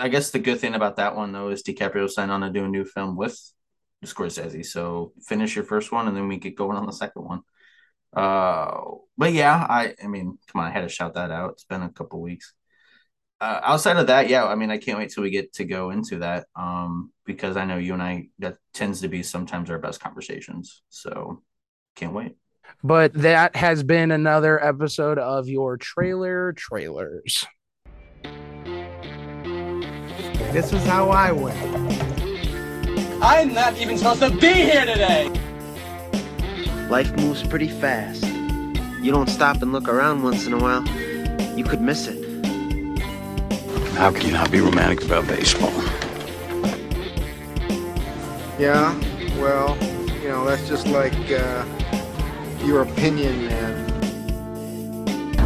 I 0.00 0.08
guess 0.08 0.30
the 0.30 0.38
good 0.38 0.58
thing 0.58 0.74
about 0.74 0.96
that 0.96 1.14
one 1.14 1.32
though 1.32 1.50
is 1.50 1.62
DiCaprio 1.62 2.08
signed 2.08 2.30
on 2.30 2.40
to 2.40 2.50
do 2.50 2.64
a 2.64 2.68
new 2.68 2.84
film 2.84 3.16
with 3.16 3.38
Scorsese. 4.06 4.64
So 4.64 5.12
finish 5.26 5.54
your 5.54 5.64
first 5.64 5.92
one, 5.92 6.08
and 6.08 6.16
then 6.16 6.28
we 6.28 6.38
get 6.38 6.56
going 6.56 6.78
on 6.78 6.86
the 6.86 6.92
second 6.92 7.24
one. 7.24 7.40
Uh, 8.14 8.80
but 9.18 9.34
yeah, 9.34 9.66
I, 9.68 9.94
I 10.02 10.06
mean, 10.06 10.38
come 10.48 10.62
on, 10.62 10.68
I 10.68 10.70
had 10.70 10.82
to 10.82 10.88
shout 10.88 11.14
that 11.14 11.30
out. 11.30 11.52
It's 11.52 11.64
been 11.64 11.82
a 11.82 11.90
couple 11.90 12.20
weeks 12.22 12.54
uh, 13.42 13.60
outside 13.64 13.96
of 13.96 14.06
that, 14.06 14.28
yeah, 14.28 14.46
I 14.46 14.54
mean, 14.54 14.70
I 14.70 14.78
can't 14.78 14.98
wait 14.98 15.10
till 15.10 15.24
we 15.24 15.30
get 15.30 15.52
to 15.54 15.64
go 15.64 15.90
into 15.90 16.18
that 16.20 16.46
um, 16.54 17.10
because 17.26 17.56
I 17.56 17.64
know 17.64 17.76
you 17.76 17.92
and 17.92 18.00
I 18.00 18.28
that 18.38 18.56
tends 18.72 19.00
to 19.00 19.08
be 19.08 19.24
sometimes 19.24 19.68
our 19.68 19.80
best 19.80 20.00
conversations. 20.00 20.82
So 20.90 21.42
can't 21.96 22.12
wait. 22.12 22.36
But 22.84 23.14
that 23.14 23.56
has 23.56 23.82
been 23.82 24.12
another 24.12 24.64
episode 24.64 25.18
of 25.18 25.48
your 25.48 25.76
trailer 25.76 26.52
trailers. 26.52 27.44
This 30.52 30.72
is 30.72 30.86
how 30.86 31.10
I 31.10 31.32
win. 31.32 31.56
I'm 33.20 33.52
not 33.52 33.76
even 33.76 33.98
supposed 33.98 34.20
to 34.20 34.30
be 34.30 34.52
here 34.52 34.86
today. 34.86 35.28
Life 36.88 37.12
moves 37.16 37.42
pretty 37.42 37.68
fast. 37.68 38.24
You 39.02 39.10
don't 39.10 39.28
stop 39.28 39.62
and 39.62 39.72
look 39.72 39.88
around 39.88 40.22
once 40.22 40.46
in 40.46 40.52
a 40.52 40.58
while, 40.58 40.86
you 41.58 41.64
could 41.64 41.80
miss 41.80 42.06
it. 42.06 42.31
How 44.02 44.10
can 44.10 44.26
you 44.26 44.32
not 44.32 44.50
be 44.50 44.60
romantic 44.60 45.04
about 45.04 45.28
baseball? 45.28 45.70
Yeah, 48.58 48.98
well, 49.38 49.78
you 50.20 50.28
know, 50.28 50.44
that's 50.44 50.66
just 50.66 50.88
like 50.88 51.14
uh, 51.30 51.64
your 52.64 52.82
opinion, 52.82 53.46
man. 53.46 53.86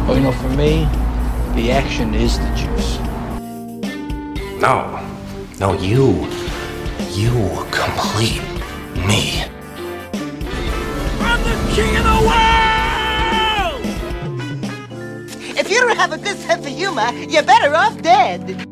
Well, 0.07 0.17
you 0.17 0.23
know, 0.23 0.31
for 0.31 0.49
me, 0.49 0.85
the 1.53 1.71
action 1.71 2.15
is 2.15 2.39
the 2.39 2.55
juice. 2.55 2.97
No. 4.59 5.07
No, 5.59 5.73
you. 5.73 6.25
You 7.11 7.63
complete 7.69 8.41
me. 9.05 9.43
I'm 11.21 11.43
the 11.43 11.75
king 11.75 11.95
of 11.95 12.03
the 12.05 12.27
world! 12.27 12.66
If 15.57 15.71
you 15.71 15.79
don't 15.79 15.97
have 15.97 16.13
a 16.13 16.19
good 16.19 16.37
sense 16.37 16.67
of 16.67 16.71
humor, 16.71 17.11
you're 17.13 17.41
better 17.41 17.75
off 17.75 17.99
dead. 18.03 18.63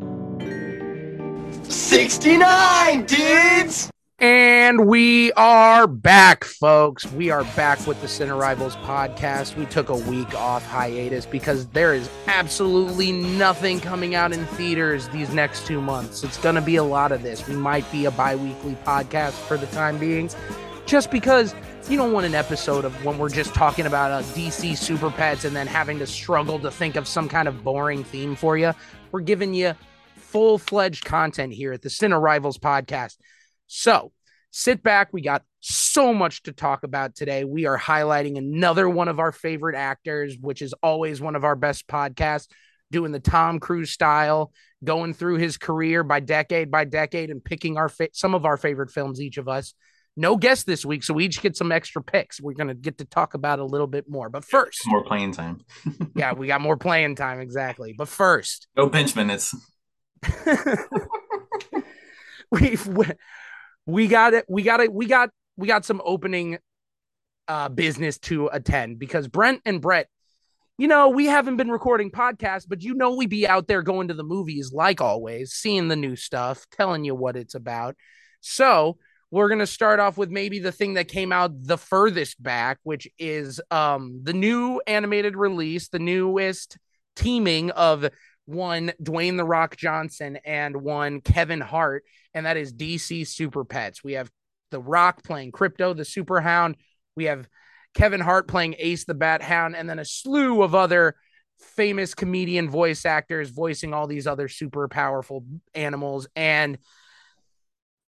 69, 1.68 3.06
dudes! 3.06 3.90
And 4.20 4.86
we 4.86 5.32
are 5.32 5.88
back, 5.88 6.44
folks. 6.44 7.04
We 7.10 7.30
are 7.30 7.42
back 7.56 7.84
with 7.88 8.00
the 8.02 8.06
Cine 8.06 8.38
Rivals 8.38 8.76
podcast. 8.76 9.56
We 9.56 9.66
took 9.66 9.88
a 9.88 9.96
week 9.96 10.32
off 10.36 10.64
hiatus 10.64 11.26
because 11.26 11.66
there 11.70 11.92
is 11.92 12.08
absolutely 12.28 13.10
nothing 13.10 13.80
coming 13.80 14.14
out 14.14 14.32
in 14.32 14.46
theaters 14.46 15.08
these 15.08 15.34
next 15.34 15.66
two 15.66 15.80
months. 15.80 16.22
It's 16.22 16.38
going 16.38 16.54
to 16.54 16.60
be 16.60 16.76
a 16.76 16.84
lot 16.84 17.10
of 17.10 17.20
this. 17.20 17.48
We 17.48 17.56
might 17.56 17.90
be 17.90 18.04
a 18.04 18.12
bi 18.12 18.36
weekly 18.36 18.76
podcast 18.86 19.32
for 19.32 19.56
the 19.56 19.66
time 19.66 19.98
being 19.98 20.30
just 20.86 21.10
because 21.10 21.52
you 21.88 21.96
don't 21.96 22.12
want 22.12 22.26
an 22.26 22.34
episode 22.34 22.84
of 22.84 23.04
when 23.04 23.16
we're 23.16 23.28
just 23.28 23.54
talking 23.54 23.86
about 23.86 24.10
uh, 24.10 24.16
a 24.16 24.22
DC 24.32 24.76
super 24.76 25.08
pets 25.08 25.44
and 25.44 25.54
then 25.54 25.68
having 25.68 26.00
to 26.00 26.06
struggle 26.06 26.58
to 26.58 26.70
think 26.70 26.96
of 26.96 27.06
some 27.06 27.28
kind 27.28 27.46
of 27.46 27.62
boring 27.62 28.02
theme 28.02 28.34
for 28.34 28.58
you. 28.58 28.72
We're 29.12 29.20
giving 29.20 29.54
you 29.54 29.74
full 30.16 30.58
fledged 30.58 31.04
content 31.04 31.52
here 31.52 31.72
at 31.72 31.82
the 31.82 31.88
Cine 31.88 32.20
Rivals 32.20 32.58
podcast. 32.58 33.18
So 33.68 34.10
sit 34.50 34.82
back. 34.82 35.12
We 35.12 35.20
got 35.20 35.44
so 35.60 36.12
much 36.12 36.42
to 36.44 36.52
talk 36.52 36.82
about 36.82 37.14
today. 37.14 37.44
We 37.44 37.66
are 37.66 37.78
highlighting 37.78 38.36
another 38.36 38.88
one 38.88 39.06
of 39.06 39.20
our 39.20 39.30
favorite 39.30 39.76
actors, 39.76 40.36
which 40.40 40.62
is 40.62 40.74
always 40.82 41.20
one 41.20 41.36
of 41.36 41.44
our 41.44 41.56
best 41.56 41.86
podcasts, 41.86 42.48
doing 42.90 43.12
the 43.12 43.20
Tom 43.20 43.60
Cruise 43.60 43.90
style, 43.90 44.52
going 44.82 45.14
through 45.14 45.36
his 45.36 45.56
career 45.56 46.02
by 46.02 46.18
decade 46.18 46.68
by 46.68 46.84
decade 46.84 47.30
and 47.30 47.44
picking 47.44 47.76
our 47.76 47.88
fa- 47.88 48.08
some 48.12 48.34
of 48.34 48.44
our 48.44 48.56
favorite 48.56 48.90
films, 48.90 49.20
each 49.20 49.38
of 49.38 49.46
us. 49.46 49.72
No 50.18 50.36
guest 50.36 50.66
this 50.66 50.84
week, 50.84 51.04
so 51.04 51.12
we 51.12 51.26
each 51.26 51.42
get 51.42 51.56
some 51.56 51.70
extra 51.70 52.02
picks. 52.02 52.40
We're 52.40 52.54
going 52.54 52.68
to 52.68 52.74
get 52.74 52.98
to 52.98 53.04
talk 53.04 53.34
about 53.34 53.58
a 53.58 53.64
little 53.64 53.86
bit 53.86 54.08
more. 54.08 54.30
But 54.30 54.44
first, 54.44 54.80
more 54.86 55.04
playing 55.04 55.32
time. 55.32 55.60
yeah, 56.14 56.32
we 56.32 56.46
got 56.46 56.62
more 56.62 56.78
playing 56.78 57.16
time, 57.16 57.38
exactly. 57.40 57.94
But 57.96 58.08
first, 58.08 58.66
no 58.76 58.88
pinch 58.88 59.14
minutes. 59.14 59.54
we 62.50 62.78
we 63.84 64.08
got 64.08 64.32
it. 64.32 64.46
We 64.48 64.62
got 64.62 64.80
it. 64.80 64.90
We 64.92 65.06
got 65.06 65.30
we 65.56 65.68
got 65.68 65.84
some 65.84 66.00
opening 66.02 66.58
uh, 67.48 67.68
business 67.68 68.18
to 68.18 68.48
attend 68.52 68.98
because 68.98 69.28
Brent 69.28 69.60
and 69.64 69.80
Brett, 69.80 70.08
you 70.78 70.88
know, 70.88 71.08
we 71.08 71.26
haven't 71.26 71.56
been 71.56 71.70
recording 71.70 72.10
podcasts, 72.10 72.66
but 72.68 72.82
you 72.82 72.94
know, 72.94 73.14
we 73.14 73.26
be 73.26 73.46
out 73.46 73.66
there 73.68 73.82
going 73.82 74.08
to 74.08 74.14
the 74.14 74.24
movies 74.24 74.72
like 74.72 75.00
always, 75.00 75.52
seeing 75.52 75.88
the 75.88 75.96
new 75.96 76.16
stuff, 76.16 76.66
telling 76.72 77.04
you 77.04 77.14
what 77.14 77.36
it's 77.36 77.54
about. 77.54 77.96
So 78.40 78.98
we're 79.30 79.48
gonna 79.48 79.66
start 79.66 80.00
off 80.00 80.16
with 80.16 80.30
maybe 80.30 80.58
the 80.58 80.72
thing 80.72 80.94
that 80.94 81.08
came 81.08 81.32
out 81.32 81.50
the 81.64 81.78
furthest 81.78 82.42
back, 82.42 82.78
which 82.82 83.08
is 83.18 83.60
um 83.70 84.20
the 84.22 84.32
new 84.32 84.80
animated 84.86 85.36
release, 85.36 85.88
the 85.88 85.98
newest 85.98 86.78
teaming 87.16 87.70
of 87.70 88.08
one 88.44 88.92
Dwayne 89.02 89.36
the 89.36 89.44
Rock 89.44 89.76
Johnson 89.76 90.38
and 90.44 90.76
one 90.76 91.20
Kevin 91.20 91.60
Hart, 91.60 92.04
and 92.34 92.46
that 92.46 92.56
is 92.56 92.72
DC 92.72 93.26
Super 93.26 93.64
Pets. 93.64 94.04
We 94.04 94.12
have 94.12 94.30
the 94.70 94.80
Rock 94.80 95.24
playing 95.24 95.52
Krypto, 95.52 95.96
the 95.96 96.04
Super 96.04 96.40
Hound. 96.40 96.76
We 97.16 97.24
have 97.24 97.48
Kevin 97.94 98.20
Hart 98.20 98.46
playing 98.46 98.76
Ace 98.78 99.04
the 99.04 99.14
Bat 99.14 99.42
Hound, 99.42 99.74
and 99.74 99.88
then 99.90 99.98
a 99.98 100.04
slew 100.04 100.62
of 100.62 100.74
other 100.74 101.16
famous 101.58 102.14
comedian 102.14 102.68
voice 102.68 103.04
actors 103.06 103.50
voicing 103.50 103.94
all 103.94 104.06
these 104.06 104.26
other 104.26 104.48
super 104.48 104.86
powerful 104.88 105.44
animals. 105.74 106.28
And 106.36 106.78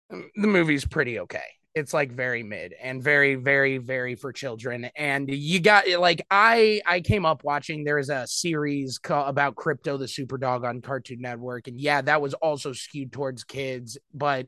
the 0.10 0.48
movie's 0.48 0.86
pretty 0.86 1.20
okay. 1.20 1.44
It's 1.76 1.94
like 1.94 2.12
very 2.12 2.42
mid 2.42 2.74
and 2.82 3.04
very, 3.04 3.36
very, 3.36 3.78
very 3.78 4.16
for 4.16 4.34
children. 4.34 4.90
And 4.96 5.30
you 5.30 5.60
got 5.60 5.88
like 6.00 6.26
I 6.32 6.82
I 6.86 7.02
came 7.02 7.26
up 7.26 7.44
watching 7.44 7.84
there 7.84 8.00
is 8.00 8.10
a 8.10 8.26
series 8.26 8.98
called, 8.98 9.30
about 9.30 9.56
Krypto 9.56 10.00
the 10.00 10.08
super 10.08 10.40
dog 10.40 10.66
on 10.66 10.82
Cartoon 10.82 11.22
Network, 11.22 11.68
and 11.68 11.80
yeah, 11.80 12.02
that 12.02 12.22
was 12.22 12.34
also 12.36 12.74
skewed 12.74 13.12
towards 13.12 13.44
kids, 13.44 13.98
but 14.14 14.48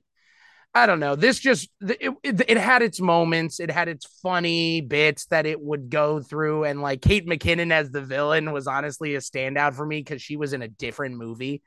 I 0.73 0.85
don't 0.85 0.99
know. 0.99 1.15
This 1.15 1.39
just 1.39 1.69
it, 1.81 2.13
it, 2.23 2.41
it, 2.47 2.57
had 2.57 2.83
its 2.83 3.01
moments. 3.01 3.59
It 3.59 3.71
had 3.71 3.87
its 3.87 4.05
funny 4.21 4.81
bits 4.81 5.25
that 5.27 5.47
it 5.47 5.59
would 5.59 5.89
go 5.89 6.21
through, 6.21 6.65
and 6.65 6.81
like 6.81 7.01
Kate 7.01 7.27
McKinnon 7.27 7.71
as 7.71 7.89
the 7.89 8.01
villain 8.01 8.51
was 8.51 8.67
honestly 8.67 9.15
a 9.15 9.19
standout 9.19 9.73
for 9.73 9.85
me 9.85 9.99
because 9.99 10.21
she 10.21 10.35
was 10.35 10.53
in 10.53 10.61
a 10.61 10.67
different 10.67 11.15
movie. 11.17 11.63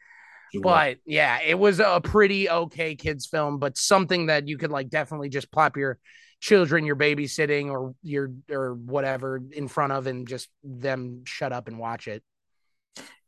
But 0.60 0.98
yeah, 1.06 1.40
it 1.40 1.58
was 1.58 1.80
a 1.80 2.00
pretty 2.02 2.50
okay 2.50 2.94
kids 2.94 3.26
film, 3.26 3.58
but 3.58 3.78
something 3.78 4.26
that 4.26 4.48
you 4.48 4.58
could 4.58 4.70
like 4.70 4.88
definitely 4.88 5.28
just 5.28 5.50
plop 5.50 5.76
your 5.76 5.98
children 6.40 6.84
you're 6.84 6.96
babysitting 6.96 7.70
or 7.70 7.94
your 8.02 8.32
or 8.50 8.74
whatever 8.74 9.40
in 9.52 9.68
front 9.68 9.92
of 9.92 10.08
and 10.08 10.26
just 10.26 10.48
them 10.64 11.22
shut 11.24 11.52
up 11.52 11.68
and 11.68 11.78
watch 11.78 12.08
it. 12.08 12.22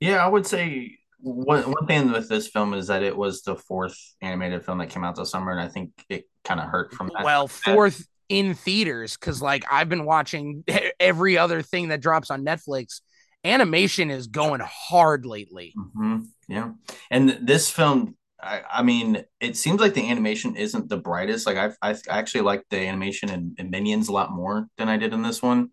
Yeah, 0.00 0.25
I 0.25 0.28
would 0.28 0.47
say 0.47 0.99
one 1.21 1.62
one 1.62 1.87
thing 1.87 2.12
with 2.12 2.28
this 2.28 2.49
film 2.49 2.75
is 2.75 2.88
that 2.88 3.02
it 3.02 3.16
was 3.16 3.43
the 3.43 3.54
fourth 3.54 3.97
animated 4.21 4.64
film 4.64 4.78
that 4.78 4.90
came 4.90 5.04
out 5.04 5.16
this 5.16 5.31
summer, 5.31 5.52
and 5.52 5.61
I 5.61 5.69
think 5.69 5.93
it 6.09 6.25
kind 6.45 6.61
of 6.61 6.66
hurt 6.66 6.93
from 6.93 7.11
that. 7.14 7.25
Well, 7.25 7.49
fourth 7.49 8.07
in 8.28 8.54
theaters 8.54 9.16
because 9.16 9.40
like 9.40 9.64
I've 9.71 9.88
been 9.88 10.04
watching 10.04 10.64
every 11.00 11.38
other 11.38 11.62
thing 11.62 11.88
that 11.88 12.00
drops 12.00 12.31
on 12.31 12.45
Netflix. 12.45 13.00
Animation 13.45 14.11
is 14.11 14.26
going 14.26 14.62
hard 14.64 15.26
lately. 15.26 15.75
Mm-hmm. 15.76 16.21
Yeah, 16.49 16.73
and 17.11 17.39
this 17.43 17.71
film, 17.71 18.17
I, 18.45 18.63
I, 18.71 18.83
mean, 18.83 19.25
it 19.41 19.57
seems 19.57 19.81
like 19.81 19.95
the 19.95 20.11
animation 20.11 20.57
isn't 20.57 20.89
the 20.89 20.99
brightest. 20.99 21.47
Like 21.47 21.57
I, 21.57 21.91
I 21.91 21.97
actually 22.09 22.43
like 22.43 22.65
the 22.71 22.79
animation 22.79 23.31
in, 23.31 23.55
in 23.59 23.71
Minions 23.71 24.09
a 24.09 24.13
lot 24.13 24.33
more 24.33 24.67
than 24.77 24.89
I 24.89 24.97
did 24.97 25.13
in 25.13 25.23
this 25.23 25.43
one. 25.43 25.71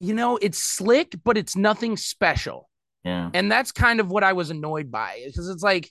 You 0.00 0.14
know, 0.14 0.36
it's 0.36 0.58
slick, 0.58 1.14
but 1.24 1.38
it's 1.38 1.56
nothing 1.56 1.96
special. 1.96 2.68
Yeah. 3.04 3.30
And 3.32 3.50
that's 3.50 3.70
kind 3.70 4.00
of 4.00 4.10
what 4.10 4.24
I 4.24 4.32
was 4.32 4.50
annoyed 4.50 4.90
by 4.90 5.22
because 5.24 5.48
it's 5.48 5.62
like, 5.62 5.90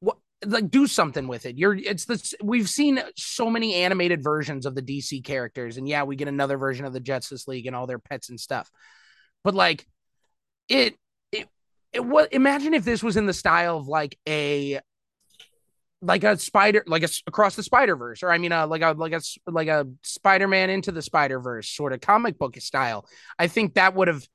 what, 0.00 0.16
like 0.44 0.70
do 0.70 0.86
something 0.86 1.28
with 1.28 1.44
it. 1.44 1.58
You're, 1.58 1.74
it's 1.74 2.06
the, 2.06 2.36
we've 2.42 2.68
seen 2.68 3.00
so 3.16 3.50
many 3.50 3.74
animated 3.74 4.24
versions 4.24 4.64
of 4.64 4.74
the 4.74 4.82
DC 4.82 5.22
characters. 5.22 5.76
And 5.76 5.86
yeah, 5.86 6.04
we 6.04 6.16
get 6.16 6.26
another 6.26 6.56
version 6.56 6.86
of 6.86 6.94
the 6.94 7.00
Justice 7.00 7.46
League 7.46 7.66
and 7.66 7.76
all 7.76 7.86
their 7.86 7.98
pets 7.98 8.30
and 8.30 8.40
stuff. 8.40 8.70
But 9.44 9.54
like, 9.54 9.86
it, 10.68 10.96
it, 11.92 12.04
was, 12.04 12.28
imagine 12.32 12.74
if 12.74 12.84
this 12.84 13.02
was 13.02 13.16
in 13.16 13.26
the 13.26 13.32
style 13.32 13.78
of 13.78 13.88
like 13.88 14.18
a, 14.28 14.80
like 16.02 16.24
a 16.24 16.38
spider, 16.38 16.82
like 16.86 17.02
a 17.02 17.08
across 17.26 17.56
the 17.56 17.62
Spider 17.62 17.96
Verse, 17.96 18.22
or 18.22 18.30
I 18.30 18.38
mean, 18.38 18.52
uh, 18.52 18.66
like 18.66 18.82
a 18.82 18.92
like 18.92 19.12
a 19.12 19.20
like 19.46 19.68
a 19.68 19.86
Spider 20.02 20.48
Man 20.48 20.70
into 20.70 20.92
the 20.92 21.02
Spider 21.02 21.40
Verse 21.40 21.68
sort 21.68 21.92
of 21.92 22.00
comic 22.00 22.38
book 22.38 22.56
style. 22.58 23.06
I 23.38 23.48
think 23.48 23.74
that 23.74 23.94
would 23.94 24.08
have 24.08 24.26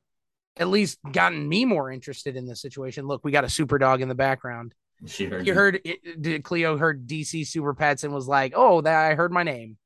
at 0.57 0.67
least 0.67 0.99
gotten 1.11 1.47
me 1.47 1.65
more 1.65 1.91
interested 1.91 2.35
in 2.35 2.45
the 2.45 2.55
situation. 2.55 3.07
Look, 3.07 3.23
we 3.23 3.31
got 3.31 3.43
a 3.43 3.49
super 3.49 3.77
dog 3.77 4.01
in 4.01 4.09
the 4.09 4.15
background. 4.15 4.73
She 5.07 5.25
heard 5.25 5.45
you 5.45 5.53
heard 5.53 5.81
it, 5.83 6.21
did 6.21 6.43
Cleo 6.43 6.77
heard 6.77 7.07
DC 7.07 7.47
Super 7.47 7.73
Pets 7.73 8.03
and 8.03 8.13
was 8.13 8.27
like, 8.27 8.53
"Oh, 8.55 8.81
that 8.81 9.11
I 9.11 9.15
heard 9.15 9.31
my 9.31 9.43
name." 9.43 9.77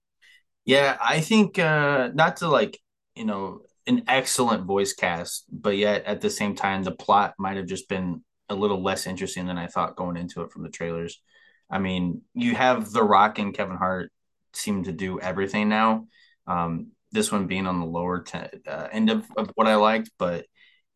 Yeah, 0.66 0.98
I 1.02 1.22
think 1.22 1.58
uh 1.58 2.10
not 2.14 2.38
to 2.38 2.48
like, 2.48 2.78
you 3.16 3.26
know, 3.26 3.62
an 3.89 4.03
excellent 4.08 4.65
voice 4.65 4.93
cast, 4.93 5.46
but 5.51 5.75
yet 5.75 6.05
at 6.05 6.22
the 6.22 6.29
same 6.29 6.55
time 6.55 6.84
the 6.84 6.91
plot 6.91 7.34
might 7.38 7.58
have 7.58 7.65
just 7.65 7.89
been 7.89 8.24
a 8.48 8.55
little 8.55 8.81
less 8.81 9.08
interesting 9.08 9.48
than 9.48 9.58
I 9.58 9.67
thought 9.67 9.96
going 9.96 10.15
into 10.15 10.41
it 10.43 10.51
from 10.51 10.63
the 10.63 10.69
trailers. 10.69 11.22
I 11.69 11.79
mean, 11.79 12.22
you 12.34 12.55
have 12.55 12.91
The 12.91 13.03
Rock 13.03 13.39
and 13.39 13.53
Kevin 13.53 13.77
Hart 13.77 14.12
seem 14.53 14.84
to 14.84 14.91
do 14.91 15.19
everything 15.19 15.69
now. 15.69 16.08
Um, 16.48 16.91
this 17.12 17.31
one 17.31 17.48
being 17.48 17.67
on 17.67 17.79
the 17.79 17.86
lower 17.86 18.24
uh, 18.34 18.88
end 18.91 19.10
of, 19.10 19.25
of 19.36 19.51
what 19.55 19.67
I 19.67 19.75
liked, 19.75 20.12
but 20.19 20.46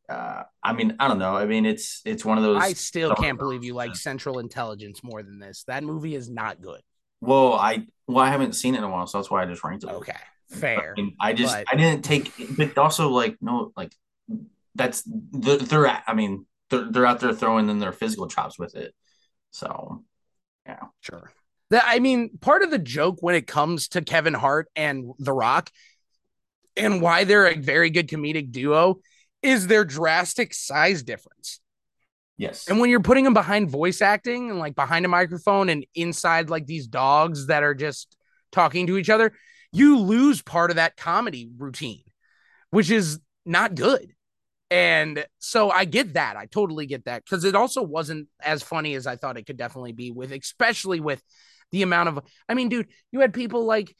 uh, 0.07 0.43
I 0.61 0.73
mean, 0.73 0.95
I 0.99 1.07
don't 1.07 1.19
know. 1.19 1.35
I 1.35 1.45
mean, 1.45 1.65
it's 1.65 2.01
it's 2.05 2.23
one 2.23 2.37
of 2.37 2.43
those. 2.43 2.61
I 2.61 2.73
still 2.73 3.15
can't 3.15 3.39
believe 3.39 3.63
you 3.63 3.73
like 3.73 3.95
Central 3.95 4.39
Intelligence 4.39 5.01
more 5.03 5.23
than 5.23 5.39
this. 5.39 5.63
That 5.67 5.83
movie 5.83 6.13
is 6.13 6.29
not 6.29 6.61
good. 6.61 6.81
Well, 7.21 7.53
I 7.53 7.87
well, 8.07 8.23
I 8.23 8.29
haven't 8.29 8.53
seen 8.53 8.75
it 8.75 8.79
in 8.79 8.83
a 8.83 8.89
while, 8.89 9.07
so 9.07 9.17
that's 9.17 9.31
why 9.31 9.41
I 9.41 9.45
just 9.45 9.63
ranked 9.63 9.83
it. 9.83 9.89
Okay, 9.89 10.13
fair. 10.49 10.93
I, 10.97 11.01
mean, 11.01 11.15
I 11.19 11.33
just 11.33 11.55
but... 11.55 11.65
I 11.71 11.75
didn't 11.75 12.03
take, 12.03 12.31
but 12.57 12.77
also 12.77 13.09
like 13.09 13.37
no, 13.41 13.71
like 13.75 13.93
that's 14.75 15.03
they're, 15.05 15.57
they're 15.57 16.03
I 16.07 16.13
mean 16.13 16.45
they're 16.69 16.91
they're 16.91 17.05
out 17.05 17.19
there 17.19 17.33
throwing 17.33 17.69
in 17.69 17.79
their 17.79 17.91
physical 17.91 18.27
chops 18.27 18.57
with 18.57 18.75
it. 18.75 18.93
So, 19.51 20.03
yeah, 20.65 20.79
sure. 21.01 21.31
That 21.69 21.83
I 21.85 21.99
mean, 21.99 22.37
part 22.39 22.63
of 22.63 22.71
the 22.71 22.79
joke 22.79 23.17
when 23.21 23.35
it 23.35 23.47
comes 23.47 23.89
to 23.89 24.01
Kevin 24.01 24.33
Hart 24.33 24.67
and 24.75 25.11
The 25.19 25.33
Rock, 25.33 25.71
and 26.75 27.01
why 27.01 27.23
they're 27.23 27.47
a 27.47 27.55
very 27.55 27.89
good 27.89 28.07
comedic 28.07 28.51
duo 28.51 28.99
is 29.41 29.67
their 29.67 29.83
drastic 29.85 30.53
size 30.53 31.03
difference. 31.03 31.59
Yes. 32.37 32.67
And 32.67 32.79
when 32.79 32.89
you're 32.89 32.99
putting 32.99 33.25
them 33.25 33.33
behind 33.33 33.69
voice 33.69 34.01
acting 34.01 34.49
and 34.49 34.59
like 34.59 34.75
behind 34.75 35.05
a 35.05 35.09
microphone 35.09 35.69
and 35.69 35.85
inside 35.93 36.49
like 36.49 36.65
these 36.65 36.87
dogs 36.87 37.47
that 37.47 37.63
are 37.63 37.75
just 37.75 38.17
talking 38.51 38.87
to 38.87 38.97
each 38.97 39.09
other, 39.09 39.33
you 39.73 39.99
lose 39.99 40.41
part 40.41 40.69
of 40.69 40.77
that 40.77 40.95
comedy 40.95 41.49
routine, 41.57 42.03
which 42.69 42.91
is 42.91 43.19
not 43.45 43.75
good. 43.75 44.13
And 44.71 45.25
so 45.39 45.69
I 45.69 45.85
get 45.85 46.13
that. 46.13 46.35
I 46.37 46.45
totally 46.45 46.85
get 46.85 47.05
that 47.05 47.23
because 47.23 47.43
it 47.43 47.55
also 47.55 47.83
wasn't 47.83 48.27
as 48.41 48.63
funny 48.63 48.95
as 48.95 49.05
I 49.05 49.17
thought 49.17 49.37
it 49.37 49.45
could 49.45 49.57
definitely 49.57 49.91
be 49.91 50.11
with, 50.11 50.31
especially 50.31 50.99
with 50.99 51.21
the 51.71 51.81
amount 51.81 52.09
of, 52.09 52.19
I 52.47 52.53
mean, 52.53 52.69
dude, 52.69 52.87
you 53.11 53.19
had 53.19 53.33
people 53.33 53.65
like 53.65 53.95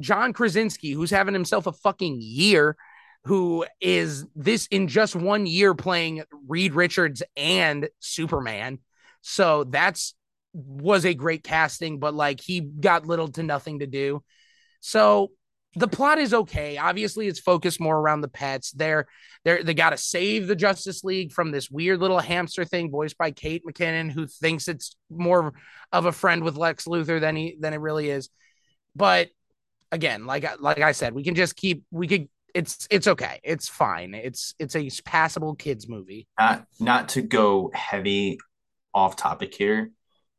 John 0.00 0.32
Krasinski, 0.32 0.92
who's 0.92 1.10
having 1.10 1.34
himself 1.34 1.66
a 1.66 1.72
fucking 1.72 2.18
year 2.20 2.76
who 3.24 3.66
is 3.80 4.24
this 4.34 4.66
in 4.68 4.88
just 4.88 5.14
one 5.14 5.46
year 5.46 5.74
playing 5.74 6.22
Reed 6.48 6.74
Richards 6.74 7.22
and 7.36 7.88
Superman. 7.98 8.78
So 9.20 9.64
that's 9.64 10.14
was 10.52 11.04
a 11.04 11.14
great 11.14 11.44
casting, 11.44 11.98
but 11.98 12.14
like 12.14 12.40
he 12.40 12.60
got 12.60 13.06
little 13.06 13.28
to 13.28 13.42
nothing 13.42 13.80
to 13.80 13.86
do. 13.86 14.22
So 14.80 15.30
the 15.76 15.88
plot 15.88 16.18
is 16.18 16.34
okay. 16.34 16.78
Obviously, 16.78 17.28
it's 17.28 17.38
focused 17.38 17.80
more 17.80 17.96
around 17.96 18.22
the 18.22 18.28
pets. 18.28 18.72
They're 18.72 19.06
they're 19.44 19.62
they 19.62 19.74
got 19.74 19.90
to 19.90 19.96
save 19.96 20.46
the 20.46 20.56
Justice 20.56 21.04
League 21.04 21.32
from 21.32 21.52
this 21.52 21.70
weird 21.70 22.00
little 22.00 22.18
hamster 22.18 22.64
thing, 22.64 22.90
voiced 22.90 23.16
by 23.16 23.30
Kate 23.30 23.62
McKinnon, 23.64 24.10
who 24.10 24.26
thinks 24.26 24.66
it's 24.66 24.96
more 25.08 25.52
of 25.92 26.06
a 26.06 26.12
friend 26.12 26.42
with 26.42 26.56
Lex 26.56 26.86
Luthor 26.86 27.20
than 27.20 27.36
he 27.36 27.56
than 27.60 27.72
it 27.72 27.80
really 27.80 28.10
is. 28.10 28.30
But 28.96 29.28
again, 29.92 30.26
like 30.26 30.60
like 30.60 30.80
I 30.80 30.92
said, 30.92 31.14
we 31.14 31.22
can 31.22 31.36
just 31.36 31.54
keep 31.54 31.84
we 31.90 32.08
could 32.08 32.28
it's 32.54 32.88
it's 32.90 33.06
okay. 33.06 33.40
It's 33.44 33.68
fine. 33.68 34.14
It's 34.14 34.54
it's 34.58 34.74
a 34.74 34.88
passable 35.04 35.54
kids 35.54 35.88
movie. 35.88 36.26
Not 36.38 36.66
not 36.80 37.10
to 37.10 37.22
go 37.22 37.70
heavy 37.72 38.38
off 38.92 39.16
topic 39.16 39.54
here, 39.54 39.92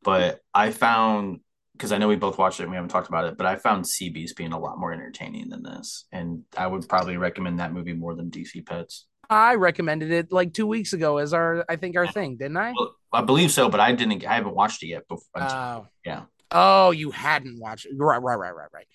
but 0.03 0.39
I 0.53 0.71
found 0.71 1.39
because 1.81 1.91
I 1.91 1.97
know 1.97 2.07
we 2.07 2.15
both 2.15 2.37
watched 2.37 2.59
it 2.59 2.63
and 2.63 2.71
we 2.71 2.75
haven't 2.75 2.91
talked 2.91 3.07
about 3.07 3.25
it, 3.25 3.39
but 3.39 3.47
I 3.47 3.55
found 3.55 3.87
Sea 3.87 4.09
Beast 4.09 4.37
being 4.37 4.53
a 4.53 4.59
lot 4.59 4.77
more 4.77 4.93
entertaining 4.93 5.49
than 5.49 5.63
this. 5.63 6.05
And 6.11 6.43
I 6.55 6.67
would 6.67 6.87
probably 6.87 7.17
recommend 7.17 7.59
that 7.59 7.73
movie 7.73 7.93
more 7.93 8.13
than 8.13 8.29
DC 8.29 8.63
Pets. 8.63 9.07
I 9.31 9.55
recommended 9.55 10.11
it 10.11 10.31
like 10.31 10.53
two 10.53 10.67
weeks 10.67 10.93
ago 10.93 11.17
as 11.17 11.33
our 11.33 11.65
I 11.67 11.77
think 11.77 11.97
our 11.97 12.05
thing, 12.05 12.37
didn't 12.37 12.57
I? 12.57 12.73
Well, 12.77 12.93
I 13.11 13.23
believe 13.23 13.49
so, 13.49 13.67
but 13.67 13.79
I 13.79 13.93
didn't 13.93 14.23
I 14.23 14.35
haven't 14.35 14.53
watched 14.53 14.83
it 14.83 14.89
yet 14.89 15.07
before. 15.07 15.41
Oh. 15.41 15.87
yeah. 16.05 16.25
Oh, 16.51 16.91
you 16.91 17.09
hadn't 17.09 17.59
watched 17.59 17.87
it. 17.87 17.93
Right, 17.97 18.21
right, 18.21 18.35
right, 18.35 18.55
right, 18.55 18.69
right. 18.71 18.87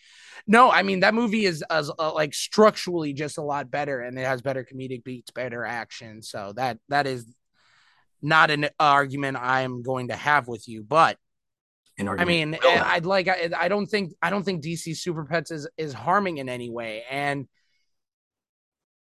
No, 0.47 0.71
I 0.71 0.85
mean 0.85 1.01
that 1.01 1.13
movie 1.13 1.45
is 1.45 1.63
as 1.69 1.91
uh, 1.99 2.15
like 2.15 2.35
structurally 2.35 3.15
just 3.15 3.37
a 3.37 3.43
lot 3.43 3.69
better, 3.69 4.01
and 4.01 4.17
it 4.17 4.27
has 4.27 4.43
better 4.43 4.65
comedic 4.65 5.03
beats, 5.03 5.33
better 5.33 5.65
action. 5.65 6.23
So 6.23 6.53
that 6.55 6.79
that 6.89 7.09
is 7.09 7.27
not 8.23 8.53
an 8.53 8.69
argument 8.79 9.39
I 9.39 9.63
am 9.63 9.83
going 9.83 10.09
to 10.09 10.17
have 10.17 10.47
with 10.47 10.69
you. 10.69 10.85
But 10.85 11.19
I 11.99 12.25
mean, 12.25 12.55
eh, 12.55 12.83
I'd 12.85 13.07
like 13.07 13.29
I, 13.29 13.51
I 13.57 13.69
don't 13.69 13.87
think 13.87 14.13
I 14.21 14.31
don't 14.31 14.43
think 14.43 14.63
DC 14.63 14.97
Super 14.97 15.25
Pets 15.25 15.51
is 15.51 15.69
is 15.79 15.93
harming 15.93 16.39
in 16.39 16.49
any 16.49 16.69
way, 16.69 17.05
and 17.11 17.47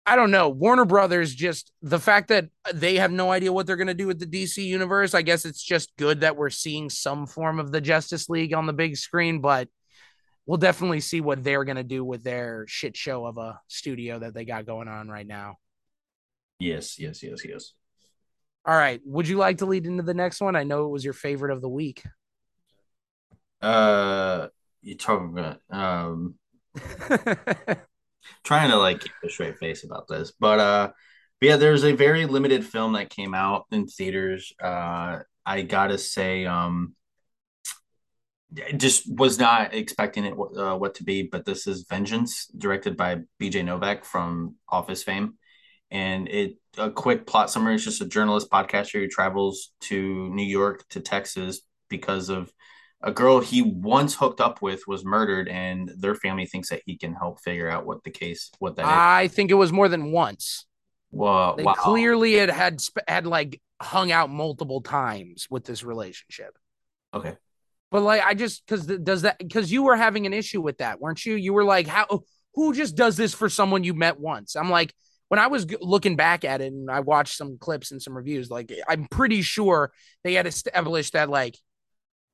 I 0.06 0.16
don't 0.16 0.32
know. 0.32 0.50
Warner 0.50 0.86
Brothers 0.86 1.34
just 1.34 1.72
the 1.82 2.00
fact 2.00 2.28
that 2.28 2.50
they 2.74 2.98
have 2.98 3.12
no 3.12 3.32
idea 3.32 3.54
what 3.54 3.66
they're 3.66 3.78
going 3.78 3.88
to 3.88 3.94
do 3.94 4.08
with 4.08 4.20
the 4.20 4.26
DC 4.26 4.64
universe. 4.64 5.14
I 5.14 5.22
guess 5.22 5.46
it's 5.46 5.64
just 5.64 5.96
good 5.98 6.22
that 6.22 6.36
we're 6.36 6.50
seeing 6.50 6.90
some 6.90 7.26
form 7.26 7.60
of 7.60 7.72
the 7.72 7.82
Justice 7.82 8.30
League 8.30 8.54
on 8.54 8.66
the 8.66 8.74
big 8.74 8.98
screen, 8.98 9.40
but 9.40 9.70
we'll 10.46 10.58
definitely 10.58 11.00
see 11.00 11.22
what 11.22 11.44
they're 11.44 11.64
going 11.64 11.78
to 11.78 11.84
do 11.84 12.04
with 12.04 12.24
their 12.24 12.66
shit 12.68 12.98
show 12.98 13.26
of 13.26 13.38
a 13.38 13.60
studio 13.68 14.20
that 14.20 14.34
they 14.34 14.44
got 14.44 14.66
going 14.66 14.90
on 14.90 15.08
right 15.08 15.28
now. 15.28 15.56
Yes, 16.60 17.00
yes, 17.00 17.24
yes, 17.24 17.46
yes. 17.46 17.74
All 18.66 18.76
right. 18.76 19.02
Would 19.06 19.28
you 19.28 19.38
like 19.38 19.60
to 19.60 19.66
lead 19.66 19.86
into 19.86 20.04
the 20.04 20.14
next 20.14 20.42
one? 20.42 20.56
I 20.56 20.64
know 20.64 20.86
it 20.86 20.90
was 20.92 21.04
your 21.04 21.14
favorite 21.14 21.52
of 21.52 21.62
the 21.62 21.70
week. 21.70 22.04
Uh, 23.64 24.50
you're 24.82 24.98
talking 24.98 25.30
about 25.38 25.60
um 25.72 26.36
trying 28.44 28.70
to 28.70 28.78
like 28.78 29.00
keep 29.00 29.12
a 29.24 29.30
straight 29.30 29.58
face 29.58 29.84
about 29.84 30.08
this, 30.08 30.34
but 30.38 30.60
uh, 30.60 30.92
but 31.40 31.48
yeah, 31.48 31.58
there's 31.58 31.84
a 31.84 31.94
very 31.94 32.26
limited 32.26 32.66
film 32.66 32.94
that 32.94 33.10
came 33.10 33.34
out 33.34 33.66
in 33.72 33.88
theaters. 33.88 34.54
Uh, 34.62 35.20
I 35.46 35.62
gotta 35.62 35.98
say, 35.98 36.46
um, 36.46 36.96
just 38.78 39.12
was 39.12 39.40
not 39.40 39.74
expecting 39.74 40.26
it 40.26 40.34
uh, 40.34 40.76
what 40.78 40.96
to 40.96 41.04
be, 41.04 41.24
but 41.24 41.46
this 41.46 41.66
is 41.66 41.86
Vengeance, 41.90 42.48
directed 42.58 42.98
by 42.98 43.20
B.J. 43.40 43.64
Novak 43.64 44.06
from 44.06 44.56
Office 44.68 45.04
fame, 45.04 45.36
and 45.90 46.28
it 46.28 46.58
a 46.78 46.92
quick 46.92 47.26
plot 47.26 47.50
summary 47.50 47.76
is 47.76 47.84
just 47.86 48.02
a 48.02 48.06
journalist 48.06 48.50
podcaster 48.50 49.00
who 49.00 49.08
travels 49.08 49.72
to 49.82 50.30
New 50.30 50.46
York 50.46 50.84
to 50.90 51.00
Texas 51.00 51.62
because 51.90 52.30
of 52.30 52.52
a 53.04 53.12
girl 53.12 53.42
he 53.42 53.62
once 53.62 54.16
hooked 54.16 54.40
up 54.40 54.62
with 54.62 54.88
was 54.88 55.04
murdered 55.04 55.50
and 55.50 55.92
their 55.98 56.16
family 56.16 56.46
thinks 56.46 56.70
that 56.70 56.82
he 56.86 56.98
can 56.98 57.14
help 57.14 57.42
figure 57.42 57.70
out 57.70 57.86
what 57.86 58.04
the 58.04 58.10
case 58.12 58.50
what 58.60 58.78
that 58.78 58.86
I 58.86 59.28
think 59.28 59.52
it 59.52 59.56
was 59.56 59.72
more 59.72 59.90
than 59.90 60.12
once. 60.12 60.66
Well, 61.12 61.56
They 61.56 61.64
wow. 61.64 61.74
clearly 61.74 62.36
it 62.36 62.50
had 62.50 62.82
had 63.08 63.28
like 63.28 63.62
hung 63.82 64.12
out 64.12 64.30
multiple 64.30 64.82
times 64.82 65.48
with 65.50 65.66
this 65.66 65.84
relationship. 65.84 66.58
Okay. 67.14 67.36
But 67.92 68.02
like 68.02 68.24
I 68.24 68.34
just 68.34 68.66
cuz 68.68 68.86
does 68.86 69.24
that 69.24 69.38
cuz 69.52 69.72
you 69.72 69.84
were 69.84 69.96
having 69.96 70.26
an 70.26 70.34
issue 70.34 70.62
with 70.62 70.80
that, 70.80 71.00
weren't 71.00 71.26
you? 71.26 71.36
You 71.36 71.54
were 71.54 71.66
like 71.66 71.88
how 71.88 72.24
who 72.56 72.74
just 72.74 72.96
does 72.96 73.18
this 73.18 73.34
for 73.34 73.50
someone 73.50 73.84
you 73.84 73.94
met 73.94 74.20
once? 74.20 74.56
I'm 74.56 74.70
like 74.70 74.94
when 75.28 75.40
I 75.40 75.48
was 75.48 75.66
looking 75.82 76.16
back 76.16 76.46
at 76.46 76.62
it 76.62 76.72
and 76.72 76.90
I 76.90 77.02
watched 77.02 77.38
some 77.38 77.58
clips 77.58 77.92
and 77.92 78.02
some 78.02 78.16
reviews 78.16 78.50
like 78.50 78.72
I'm 78.88 79.06
pretty 79.06 79.42
sure 79.42 79.92
they 80.24 80.34
had 80.34 80.48
established 80.48 81.14
that 81.14 81.30
like 81.30 81.58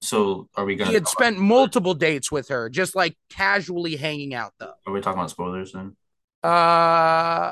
So 0.01 0.47
are 0.55 0.65
we 0.65 0.75
gonna 0.75 0.89
he 0.89 0.93
had 0.95 1.07
spent 1.07 1.37
multiple 1.37 1.93
dates 1.93 2.31
with 2.31 2.47
her, 2.49 2.69
just 2.69 2.95
like 2.95 3.17
casually 3.29 3.95
hanging 3.95 4.33
out 4.33 4.53
though. 4.59 4.73
are 4.87 4.93
we 4.93 5.01
talking 5.01 5.19
about 5.19 5.29
spoilers 5.29 5.73
then? 5.73 5.95
Uh 6.41 7.51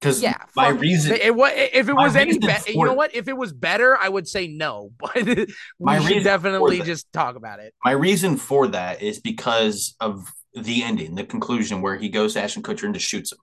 Because 0.00 0.22
yeah, 0.22 0.36
my 0.54 0.68
reason 0.68 1.14
it, 1.20 1.34
wa- 1.34 1.50
if 1.52 1.88
it 1.88 1.92
was 1.94 2.14
any 2.14 2.38
better, 2.38 2.70
you 2.70 2.84
know 2.84 2.94
what? 2.94 3.14
If 3.14 3.26
it 3.28 3.36
was 3.36 3.52
better, 3.52 3.96
I 4.00 4.08
would 4.08 4.28
say 4.28 4.46
no. 4.46 4.92
But 5.00 5.24
we 5.26 5.46
My 5.80 5.98
should 6.00 6.22
definitely 6.22 6.82
just 6.82 7.12
talk 7.12 7.34
about 7.36 7.58
it. 7.58 7.74
my 7.84 7.92
reason 7.92 8.36
for 8.36 8.68
that 8.68 9.02
is 9.02 9.18
because 9.18 9.96
of 10.00 10.32
the 10.54 10.84
ending, 10.84 11.14
the 11.16 11.24
conclusion 11.24 11.82
where 11.82 11.96
he 11.96 12.08
goes 12.08 12.34
to 12.34 12.42
Ashton 12.42 12.62
Kutcher 12.62 12.84
and 12.84 12.94
just 12.94 13.06
shoots 13.08 13.32
him. 13.32 13.38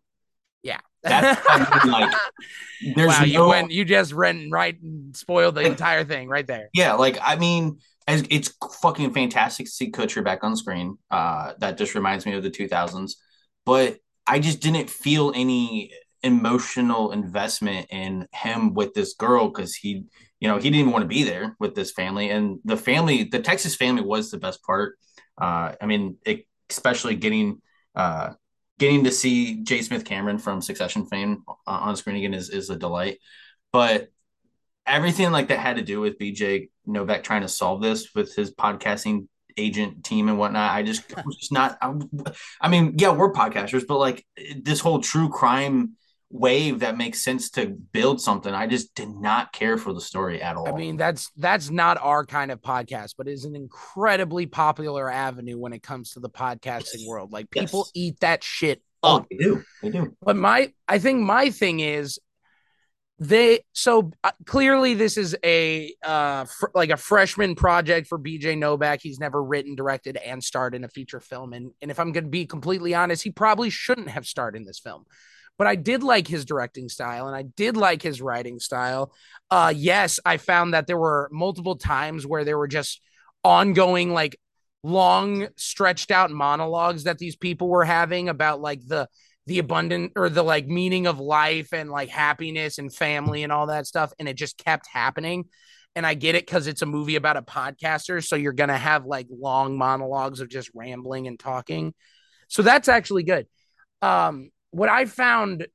Yeah, 0.63 0.79
That's 1.01 1.41
I 1.49 1.83
mean, 1.83 1.91
like 1.91 2.13
there's 2.95 3.09
wow, 3.19 3.23
you 3.25 3.33
no- 3.39 3.49
went, 3.49 3.71
you 3.71 3.83
just 3.83 4.13
ran 4.13 4.49
right 4.49 4.81
and 4.81 5.15
spoiled 5.15 5.55
the 5.55 5.62
entire 5.62 6.05
thing 6.05 6.29
right 6.29 6.47
there. 6.47 6.69
Yeah, 6.73 6.93
like 6.93 7.17
I 7.21 7.36
mean, 7.36 7.79
as 8.07 8.23
it's 8.29 8.53
fucking 8.81 9.13
fantastic 9.13 9.65
to 9.65 9.71
see 9.71 9.91
Kutcher 9.91 10.23
back 10.23 10.43
on 10.43 10.55
screen. 10.55 10.97
Uh, 11.09 11.53
that 11.59 11.77
just 11.77 11.95
reminds 11.95 12.25
me 12.25 12.33
of 12.33 12.43
the 12.43 12.51
2000s, 12.51 13.13
but 13.65 13.97
I 14.27 14.39
just 14.39 14.61
didn't 14.61 14.89
feel 14.89 15.31
any 15.35 15.91
emotional 16.21 17.11
investment 17.11 17.87
in 17.89 18.27
him 18.33 18.73
with 18.73 18.93
this 18.93 19.13
girl 19.13 19.49
because 19.49 19.75
he, 19.75 20.05
you 20.39 20.47
know, 20.47 20.57
he 20.57 20.69
didn't 20.69 20.91
want 20.91 21.03
to 21.03 21.07
be 21.07 21.23
there 21.23 21.55
with 21.59 21.75
this 21.75 21.91
family, 21.91 22.29
and 22.29 22.59
the 22.63 22.77
family, 22.77 23.23
the 23.23 23.39
Texas 23.39 23.75
family, 23.75 24.03
was 24.03 24.31
the 24.31 24.37
best 24.37 24.63
part. 24.63 24.97
Uh, 25.41 25.73
I 25.81 25.85
mean, 25.85 26.17
it, 26.25 26.45
especially 26.69 27.15
getting. 27.15 27.61
Uh, 27.95 28.31
Getting 28.79 29.03
to 29.03 29.11
see 29.11 29.61
J. 29.61 29.83
Smith 29.83 30.03
Cameron 30.03 30.39
from 30.39 30.59
Succession 30.59 31.05
fame 31.05 31.43
uh, 31.47 31.53
on 31.67 31.95
screen 31.95 32.15
again 32.15 32.33
is, 32.33 32.49
is 32.49 32.71
a 32.71 32.75
delight. 32.75 33.19
But 33.71 34.09
everything 34.85 35.31
like 35.31 35.49
that 35.49 35.59
had 35.59 35.77
to 35.77 35.83
do 35.83 36.01
with 36.01 36.17
BJ 36.17 36.69
Novak 36.85 37.23
trying 37.23 37.41
to 37.41 37.47
solve 37.47 37.81
this 37.81 38.13
with 38.13 38.35
his 38.35 38.53
podcasting 38.53 39.27
agent 39.57 40.03
team 40.03 40.29
and 40.29 40.37
whatnot. 40.37 40.71
I 40.71 40.83
just 40.83 41.03
I 41.17 41.23
was 41.25 41.37
just 41.37 41.51
not. 41.51 41.77
I, 41.81 41.93
I 42.61 42.67
mean, 42.69 42.95
yeah, 42.97 43.11
we're 43.11 43.31
podcasters, 43.31 43.85
but 43.87 43.97
like 43.97 44.25
this 44.57 44.79
whole 44.79 44.99
true 44.99 45.29
crime 45.29 45.95
wave 46.33 46.79
that 46.79 46.97
makes 46.97 47.23
sense 47.23 47.51
to 47.51 47.67
build 47.67 48.19
something. 48.19 48.53
I 48.53 48.65
just 48.65 48.95
did 48.95 49.09
not 49.09 49.53
care 49.53 49.77
for 49.77 49.93
the 49.93 50.01
story 50.01 50.41
at 50.41 50.55
all. 50.55 50.67
I 50.67 50.71
mean, 50.71 50.97
that's 50.97 51.29
that's 51.37 51.69
not 51.69 51.97
our 52.01 52.25
kind 52.25 52.51
of 52.51 52.59
podcast, 52.61 53.13
but 53.17 53.27
is 53.27 53.45
an 53.45 53.55
incredibly 53.55 54.47
popular 54.47 55.09
avenue 55.09 55.57
when 55.57 55.73
it 55.73 55.83
comes 55.83 56.11
to 56.11 56.19
the 56.19 56.29
podcasting 56.29 57.07
world. 57.07 57.31
Like 57.31 57.49
people 57.51 57.87
Yes. 57.87 57.91
eat 57.93 58.19
that 58.21 58.43
shit 58.43 58.81
oh, 59.03 59.17
up. 59.17 59.27
they 59.29 59.37
do, 59.37 59.63
they 59.81 59.89
do. 59.89 60.15
But 60.21 60.35
my, 60.35 60.73
I 60.87 60.97
think 60.97 61.21
my 61.21 61.51
thing 61.51 61.79
is 61.79 62.19
they 63.23 63.62
so 63.71 64.12
uh, 64.23 64.31
clearly 64.45 64.95
this 64.95 65.17
is 65.17 65.36
a 65.45 65.93
uh 66.03 66.43
fr- 66.43 66.67
like 66.75 66.89
a 66.89 66.97
freshman 66.97 67.55
project 67.55 68.07
for 68.07 68.19
BJ 68.19 68.57
Novak. 68.57 68.99
He's 69.01 69.19
never 69.19 69.41
written, 69.41 69.75
directed, 69.75 70.17
and 70.17 70.43
starred 70.43 70.75
in 70.75 70.83
a 70.83 70.89
feature 70.89 71.21
film. 71.21 71.53
And 71.53 71.71
and 71.81 71.89
if 71.89 71.99
I'm 71.99 72.12
to 72.13 72.21
be 72.21 72.45
completely 72.45 72.93
honest, 72.93 73.23
he 73.23 73.31
probably 73.31 73.69
shouldn't 73.69 74.09
have 74.09 74.25
starred 74.25 74.55
in 74.55 74.65
this 74.65 74.79
film. 74.79 75.05
But 75.57 75.67
I 75.67 75.75
did 75.75 76.03
like 76.03 76.27
his 76.27 76.43
directing 76.43 76.89
style 76.89 77.27
and 77.27 77.36
I 77.36 77.43
did 77.43 77.77
like 77.77 78.01
his 78.01 78.21
writing 78.21 78.59
style. 78.59 79.13
Uh 79.49 79.73
yes, 79.73 80.19
I 80.25 80.38
found 80.38 80.73
that 80.73 80.88
there 80.88 80.97
were 80.97 81.29
multiple 81.31 81.77
times 81.77 82.27
where 82.27 82.43
there 82.43 82.57
were 82.57 82.67
just 82.67 83.01
ongoing 83.43 84.12
like 84.12 84.38
long 84.83 85.47
stretched 85.55 86.12
out 86.12 86.29
monologues 86.29 87.05
that 87.05 87.19
these 87.19 87.38
people 87.38 87.69
were 87.69 87.86
having 87.86 88.27
about 88.27 88.59
like 88.59 88.86
the 88.86 89.07
the 89.45 89.60
abundant 89.60 90.13
or 90.15 90.29
the 90.29 90.43
like 90.43 90.67
meaning 90.67 91.08
of 91.08 91.19
life 91.19 91.73
and 91.73 91.89
like 91.89 92.10
happiness 92.10 92.77
and 92.77 92.93
family 92.93 93.43
and 93.43 93.51
all 93.51 93.67
that 93.67 93.86
stuff 93.88 94.13
and 94.19 94.29
it 94.29 94.36
just 94.36 94.58
kept 94.58 94.88
happening. 94.88 95.45
And 95.95 96.08
i 96.08 96.13
get 96.13 96.36
it 96.36 96.45
because 96.45 96.67
it's 96.67 96.82
a 96.82 96.88
movie 96.88 97.17
about 97.17 97.38
a 97.38 97.41
podcaster 97.41 98.25
so 98.25 98.36
you're 98.36 98.53
gonna 98.53 98.77
have 98.77 99.06
like 99.06 99.27
long 99.29 99.77
monologues 99.77 100.39
of 100.39 100.49
just 100.49 100.71
rambling 100.73 101.27
and 101.27 101.39
talking. 101.39 101.93
So 102.47 102.62
that's 102.62 102.88
actually 102.88 103.23
good. 103.23 103.47
Um 104.01 104.49
what 104.71 104.89
i 104.89 105.06
found 105.06 105.67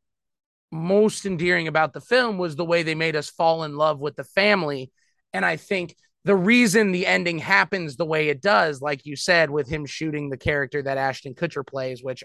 most 0.70 1.24
endearing 1.24 1.68
about 1.68 1.92
the 1.92 2.00
film 2.00 2.37
was 2.37 2.57
the 2.57 2.64
way 2.64 2.83
they 2.83 2.94
made 2.94 3.16
us 3.16 3.31
fall 3.31 3.64
in 3.64 3.76
love 3.76 4.00
with 4.00 4.16
the 4.16 4.24
family. 4.24 4.90
And 5.33 5.44
i 5.44 5.57
think 5.57 5.94
the 6.24 6.37
reason 6.37 6.92
the 6.92 7.07
ending 7.07 7.38
happens 7.38 7.96
the 7.96 8.04
way 8.04 8.28
it 8.28 8.42
does 8.42 8.83
like 8.83 9.07
you 9.07 9.16
said 9.16 9.50
with 9.50 9.68
him 9.68 9.87
shooting 9.87 10.28
the 10.28 10.37
character 10.37 10.83
that 10.83 10.98
ashton 10.98 11.35
kutcher 11.35 11.66
plays 11.66 12.02
which 12.02 12.22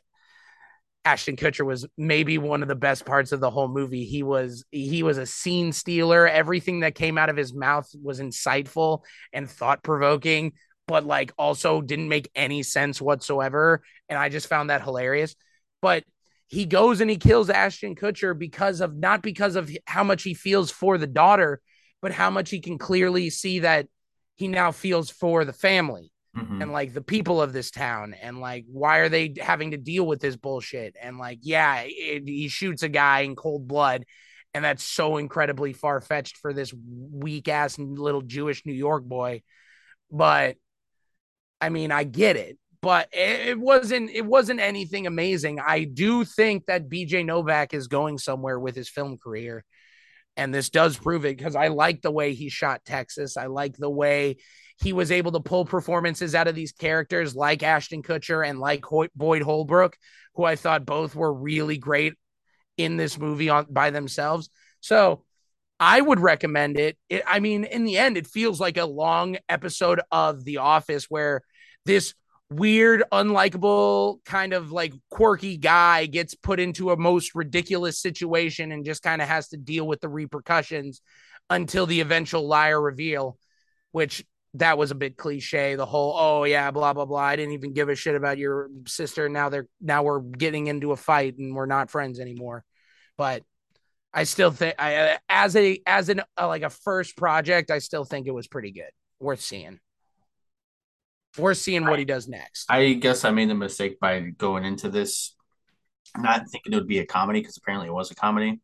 Ashton 1.05 1.35
Kutcher 1.35 1.65
was 1.65 1.85
maybe 1.97 2.37
one 2.37 2.61
of 2.61 2.69
the 2.69 2.75
best 2.75 3.05
parts 3.05 3.33
of 3.33 3.41
the 3.41 3.49
whole 3.49 3.67
movie. 3.67 4.05
He 4.05 4.23
was 4.23 4.63
he 4.71 5.03
was 5.03 5.17
a 5.17 5.25
scene 5.25 5.73
stealer. 5.73 6.27
Everything 6.27 6.79
that 6.79 6.95
came 6.95 7.17
out 7.17 7.29
of 7.29 7.35
his 7.35 7.53
mouth 7.53 7.89
was 8.01 8.21
insightful 8.21 9.01
and 9.33 9.49
thought 9.49 9.83
provoking, 9.83 10.53
but 10.87 11.05
like 11.05 11.33
also 11.37 11.81
didn't 11.81 12.07
make 12.07 12.31
any 12.35 12.63
sense 12.63 13.01
whatsoever. 13.01 13.81
And 14.07 14.17
I 14.17 14.29
just 14.29 14.47
found 14.47 14.69
that 14.69 14.81
hilarious. 14.81 15.35
But 15.81 16.05
he 16.47 16.65
goes 16.65 17.01
and 17.01 17.09
he 17.09 17.17
kills 17.17 17.49
Ashton 17.49 17.95
Kutcher 17.95 18.37
because 18.37 18.79
of 18.79 18.95
not 18.95 19.21
because 19.21 19.57
of 19.57 19.75
how 19.85 20.05
much 20.05 20.23
he 20.23 20.33
feels 20.33 20.71
for 20.71 20.97
the 20.97 21.07
daughter, 21.07 21.59
but 22.01 22.13
how 22.13 22.29
much 22.29 22.49
he 22.49 22.61
can 22.61 22.77
clearly 22.77 23.29
see 23.29 23.59
that 23.59 23.87
he 24.35 24.47
now 24.47 24.71
feels 24.71 25.09
for 25.09 25.43
the 25.43 25.53
family. 25.53 26.12
Mhm. 26.35 26.63
and 26.63 26.71
like 26.71 26.93
the 26.93 27.01
people 27.01 27.41
of 27.41 27.53
this 27.53 27.69
town 27.69 28.15
and 28.15 28.39
like 28.39 28.65
why 28.67 28.97
are 28.99 29.09
they 29.09 29.35
having 29.39 29.71
to 29.71 29.77
deal 29.77 30.05
with 30.07 30.19
this 30.19 30.35
bullshit? 30.35 30.95
And 30.99 31.17
like 31.19 31.39
yeah 31.43 31.83
it, 31.85 32.23
he 32.27 32.47
shoots 32.47 32.81
a 32.81 32.89
guy 32.89 33.19
in 33.21 33.35
cold 33.35 33.67
blood 33.67 34.05
and 34.55 34.65
that's 34.65 34.83
so 34.83 35.17
incredibly 35.17 35.73
far-fetched 35.73 36.37
for 36.37 36.53
this 36.53 36.73
weak 37.11 37.47
ass 37.47 37.77
little 37.77 38.21
jewish 38.21 38.65
new 38.65 38.73
york 38.73 39.03
boy. 39.03 39.43
But 40.11 40.57
i 41.61 41.69
mean 41.69 41.91
i 41.91 42.03
get 42.03 42.35
it 42.35 42.57
but 42.81 43.07
it 43.13 43.57
wasn't 43.59 44.09
it 44.09 44.25
wasn't 44.25 44.59
anything 44.59 45.07
amazing. 45.07 45.59
I 45.59 45.83
do 45.85 46.25
think 46.25 46.65
that 46.65 46.89
bj 46.89 47.25
novak 47.25 47.73
is 47.73 47.87
going 47.87 48.17
somewhere 48.17 48.59
with 48.59 48.75
his 48.75 48.89
film 48.89 49.17
career 49.17 49.63
and 50.35 50.53
this 50.53 50.69
does 50.71 50.97
prove 50.97 51.25
it 51.25 51.37
because 51.37 51.55
i 51.55 51.67
like 51.67 52.01
the 52.01 52.11
way 52.11 52.33
he 52.33 52.49
shot 52.49 52.83
texas. 52.85 53.37
I 53.37 53.45
like 53.45 53.77
the 53.77 53.89
way 53.89 54.37
he 54.81 54.93
was 54.93 55.11
able 55.11 55.31
to 55.33 55.39
pull 55.39 55.65
performances 55.65 56.35
out 56.35 56.47
of 56.47 56.55
these 56.55 56.71
characters 56.71 57.35
like 57.35 57.63
Ashton 57.63 58.03
Kutcher 58.03 58.47
and 58.47 58.59
like 58.59 58.83
Boyd 59.15 59.41
Holbrook, 59.41 59.97
who 60.35 60.43
I 60.43 60.55
thought 60.55 60.85
both 60.85 61.15
were 61.15 61.33
really 61.33 61.77
great 61.77 62.13
in 62.77 62.97
this 62.97 63.17
movie 63.17 63.49
on 63.49 63.67
by 63.69 63.91
themselves. 63.91 64.49
So 64.79 65.23
I 65.79 66.01
would 66.01 66.19
recommend 66.19 66.79
it. 66.79 66.97
it. 67.09 67.23
I 67.27 67.39
mean, 67.39 67.63
in 67.65 67.83
the 67.83 67.97
end, 67.97 68.17
it 68.17 68.27
feels 68.27 68.59
like 68.59 68.77
a 68.77 68.85
long 68.85 69.37
episode 69.49 70.01
of 70.11 70.43
The 70.43 70.57
Office 70.57 71.05
where 71.09 71.41
this 71.85 72.13
weird, 72.49 73.03
unlikable, 73.11 74.23
kind 74.25 74.53
of 74.53 74.71
like 74.71 74.93
quirky 75.09 75.57
guy 75.57 76.05
gets 76.05 76.35
put 76.35 76.59
into 76.59 76.91
a 76.91 76.97
most 76.97 77.35
ridiculous 77.35 77.99
situation 77.99 78.71
and 78.71 78.85
just 78.85 79.01
kind 79.03 79.21
of 79.21 79.27
has 79.27 79.49
to 79.49 79.57
deal 79.57 79.87
with 79.87 80.01
the 80.01 80.09
repercussions 80.09 81.01
until 81.49 81.85
the 81.85 82.01
eventual 82.01 82.47
liar 82.47 82.79
reveal, 82.79 83.37
which 83.91 84.23
that 84.55 84.77
was 84.77 84.91
a 84.91 84.95
bit 84.95 85.17
cliche. 85.17 85.75
The 85.75 85.85
whole, 85.85 86.15
oh 86.17 86.43
yeah, 86.43 86.71
blah 86.71 86.93
blah 86.93 87.05
blah. 87.05 87.19
I 87.19 87.35
didn't 87.35 87.53
even 87.53 87.73
give 87.73 87.89
a 87.89 87.95
shit 87.95 88.15
about 88.15 88.37
your 88.37 88.69
sister. 88.85 89.29
Now 89.29 89.49
they're 89.49 89.67
now 89.81 90.03
we're 90.03 90.19
getting 90.19 90.67
into 90.67 90.91
a 90.91 90.97
fight 90.97 91.37
and 91.37 91.55
we're 91.55 91.65
not 91.65 91.89
friends 91.89 92.19
anymore. 92.19 92.63
But 93.17 93.43
I 94.13 94.25
still 94.25 94.51
think, 94.51 94.75
I 94.77 95.17
as 95.27 95.55
a 95.55 95.81
as 95.85 96.09
an 96.09 96.21
uh, 96.39 96.47
like 96.47 96.63
a 96.63 96.69
first 96.69 97.17
project, 97.17 97.71
I 97.71 97.79
still 97.79 98.05
think 98.05 98.27
it 98.27 98.31
was 98.31 98.47
pretty 98.47 98.71
good, 98.71 98.91
worth 99.19 99.41
seeing. 99.41 99.79
Worth 101.37 101.57
seeing 101.57 101.85
what 101.87 101.97
he 101.97 102.05
does 102.05 102.27
next. 102.27 102.69
I 102.69 102.93
guess 102.93 103.25
I 103.25 103.31
made 103.31 103.49
the 103.49 103.55
mistake 103.55 103.99
by 103.99 104.19
going 104.19 104.65
into 104.65 104.87
this 104.89 105.35
not 106.15 106.47
thinking 106.49 106.73
it 106.73 106.75
would 106.75 106.87
be 106.87 106.99
a 106.99 107.05
comedy 107.07 107.39
because 107.39 107.57
apparently 107.57 107.87
it 107.87 107.93
was 107.93 108.11
a 108.11 108.15
comedy. 108.15 108.59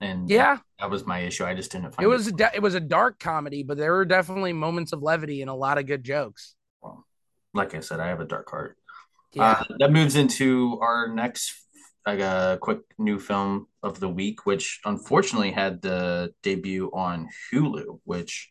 And 0.00 0.28
Yeah. 0.30 0.58
that, 0.78 0.90
was 0.90 1.06
my 1.06 1.18
issue. 1.20 1.44
I 1.44 1.54
just 1.54 1.70
didn't 1.72 1.94
find 1.94 2.04
It 2.04 2.08
was 2.08 2.26
a 2.26 2.32
de- 2.32 2.54
it 2.54 2.62
was 2.62 2.74
a 2.74 2.80
dark 2.80 3.18
comedy, 3.18 3.62
but 3.62 3.76
there 3.76 3.92
were 3.92 4.04
definitely 4.06 4.52
moments 4.52 4.92
of 4.92 5.02
levity 5.02 5.42
and 5.42 5.50
a 5.50 5.54
lot 5.54 5.76
of 5.78 5.86
good 5.86 6.02
jokes. 6.04 6.54
Well, 6.80 7.06
like 7.52 7.74
I 7.74 7.80
said, 7.80 8.00
I 8.00 8.08
have 8.08 8.20
a 8.20 8.24
dark 8.24 8.48
heart. 8.50 8.78
Yeah. 9.32 9.50
Uh, 9.60 9.64
that 9.78 9.92
moves 9.92 10.16
into 10.16 10.78
our 10.80 11.08
next 11.12 11.54
like 12.06 12.20
a 12.20 12.58
quick 12.62 12.80
new 12.98 13.18
film 13.20 13.66
of 13.82 14.00
the 14.00 14.08
week, 14.08 14.46
which 14.46 14.80
unfortunately 14.86 15.50
had 15.52 15.82
the 15.82 16.32
debut 16.42 16.90
on 16.94 17.28
Hulu, 17.52 18.00
which 18.04 18.50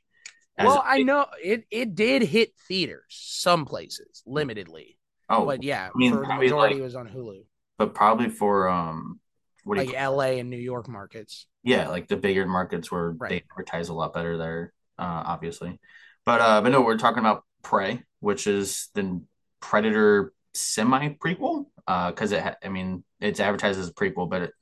Well, 0.57 0.83
I 0.85 1.01
know 1.01 1.25
it 1.43 1.65
it 1.71 1.95
did 1.95 2.21
hit 2.21 2.53
theaters 2.67 3.05
some 3.09 3.65
places 3.65 4.21
limitedly. 4.27 4.97
Oh, 5.29 5.45
but 5.45 5.63
yeah, 5.63 5.89
I 5.93 5.97
mean, 5.97 6.13
for 6.13 6.21
the 6.27 6.35
majority 6.35 6.75
like- 6.75 6.83
was 6.83 6.95
on 6.95 7.07
Hulu. 7.09 7.43
but 7.79 7.95
probably 7.95 8.29
for 8.29 8.69
um 8.69 8.97
what 8.97 9.07
do 9.07 9.13
you 9.15 9.19
Like 9.65 9.93
LA 9.93 10.39
and 10.39 10.49
New 10.49 10.57
York 10.57 10.87
markets. 10.87 11.47
yeah, 11.63 11.87
like 11.89 12.07
the 12.07 12.17
bigger 12.17 12.45
markets 12.45 12.91
where 12.91 13.11
Right. 13.11 13.29
they 13.29 13.43
advertise 13.51 13.89
a 13.89 13.93
lot 13.93 14.13
better 14.13 14.37
there, 14.37 14.73
uh, 14.97 15.23
obviously. 15.25 15.79
But 16.25 16.41
uh, 16.41 16.61
but 16.61 16.71
no, 16.71 16.81
we're 16.81 16.97
talking 16.97 17.19
about 17.19 17.43
Prey, 17.63 18.03
which 18.19 18.47
is 18.47 18.89
the 18.93 19.21
Predator 19.59 20.33
semi 20.53 21.09
prequel, 21.15 21.65
uh, 21.87 22.11
because 22.11 22.31
it, 22.31 22.41
ha- 22.41 22.55
I 22.63 22.69
mean, 22.69 23.03
it's 23.19 23.39
advertised 23.39 23.79
as 23.79 23.89
a 23.89 23.93
prequel, 23.93 24.29
but 24.29 24.41
it, 24.43 24.53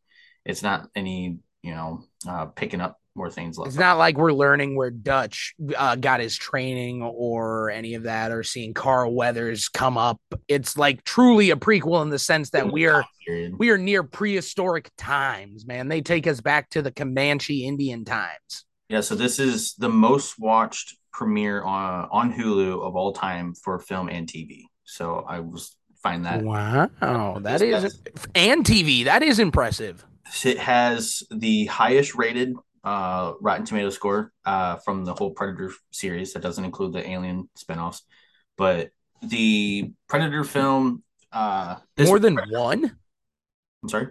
it's 0.45 0.63
not 0.63 0.89
any, 0.95 1.39
you 1.61 1.71
know, 1.75 2.03
uh, 2.27 2.45
picking 2.47 2.81
up 2.81 2.99
more 3.17 3.29
things. 3.29 3.57
It's 3.65 3.75
not 3.75 3.97
like 3.97 4.17
we're 4.17 4.33
learning 4.33 4.75
where 4.75 4.91
Dutch 4.91 5.55
uh, 5.75 5.95
got 5.95 6.19
his 6.19 6.37
training 6.37 7.01
or 7.01 7.69
any 7.69 7.95
of 7.95 8.03
that, 8.03 8.31
or 8.31 8.43
seeing 8.43 8.73
Carl 8.73 9.13
Weathers 9.13 9.69
come 9.69 9.97
up. 9.97 10.21
It's 10.47 10.77
like 10.77 11.03
truly 11.03 11.49
a 11.49 11.55
prequel 11.55 12.01
in 12.03 12.09
the 12.09 12.19
sense 12.19 12.51
that 12.51 12.71
we 12.71 12.85
are 12.87 13.05
we 13.57 13.69
are 13.69 13.77
near 13.77 14.03
prehistoric 14.03 14.91
times, 14.97 15.65
man. 15.65 15.87
They 15.87 16.01
take 16.01 16.27
us 16.27 16.39
back 16.39 16.69
to 16.71 16.81
the 16.81 16.91
Comanche 16.91 17.65
Indian 17.65 18.05
times. 18.05 18.65
Yeah, 18.89 19.01
so 19.01 19.15
this 19.15 19.39
is 19.39 19.73
the 19.73 19.89
most 19.89 20.39
watched 20.39 20.95
premiere 21.11 21.63
on 21.63 22.07
on 22.11 22.33
Hulu 22.33 22.87
of 22.87 22.95
all 22.95 23.11
time 23.11 23.53
for 23.55 23.79
film 23.79 24.07
and 24.07 24.27
TV. 24.27 24.61
So 24.83 25.25
I 25.27 25.39
was 25.39 25.75
find 26.01 26.25
that 26.25 26.43
Wow, 26.43 27.39
that 27.41 27.61
is 27.61 27.99
and 28.35 28.63
TV. 28.63 29.05
That 29.05 29.23
is 29.23 29.39
impressive. 29.39 30.05
It 30.43 30.59
has 30.59 31.23
the 31.31 31.65
highest 31.65 32.15
rated 32.15 32.53
uh, 32.83 33.33
Rotten 33.41 33.65
Tomato 33.65 33.89
score 33.89 34.31
uh, 34.45 34.77
from 34.77 35.05
the 35.05 35.13
whole 35.13 35.31
Predator 35.31 35.71
series. 35.91 36.33
That 36.33 36.41
doesn't 36.41 36.63
include 36.63 36.93
the 36.93 37.07
Alien 37.07 37.49
spinoffs, 37.57 38.01
but 38.57 38.91
the 39.21 39.91
Predator 40.07 40.43
film. 40.43 41.03
Uh, 41.31 41.77
More 41.99 42.19
than 42.19 42.37
one. 42.49 42.97
I'm 43.83 43.89
sorry. 43.89 44.07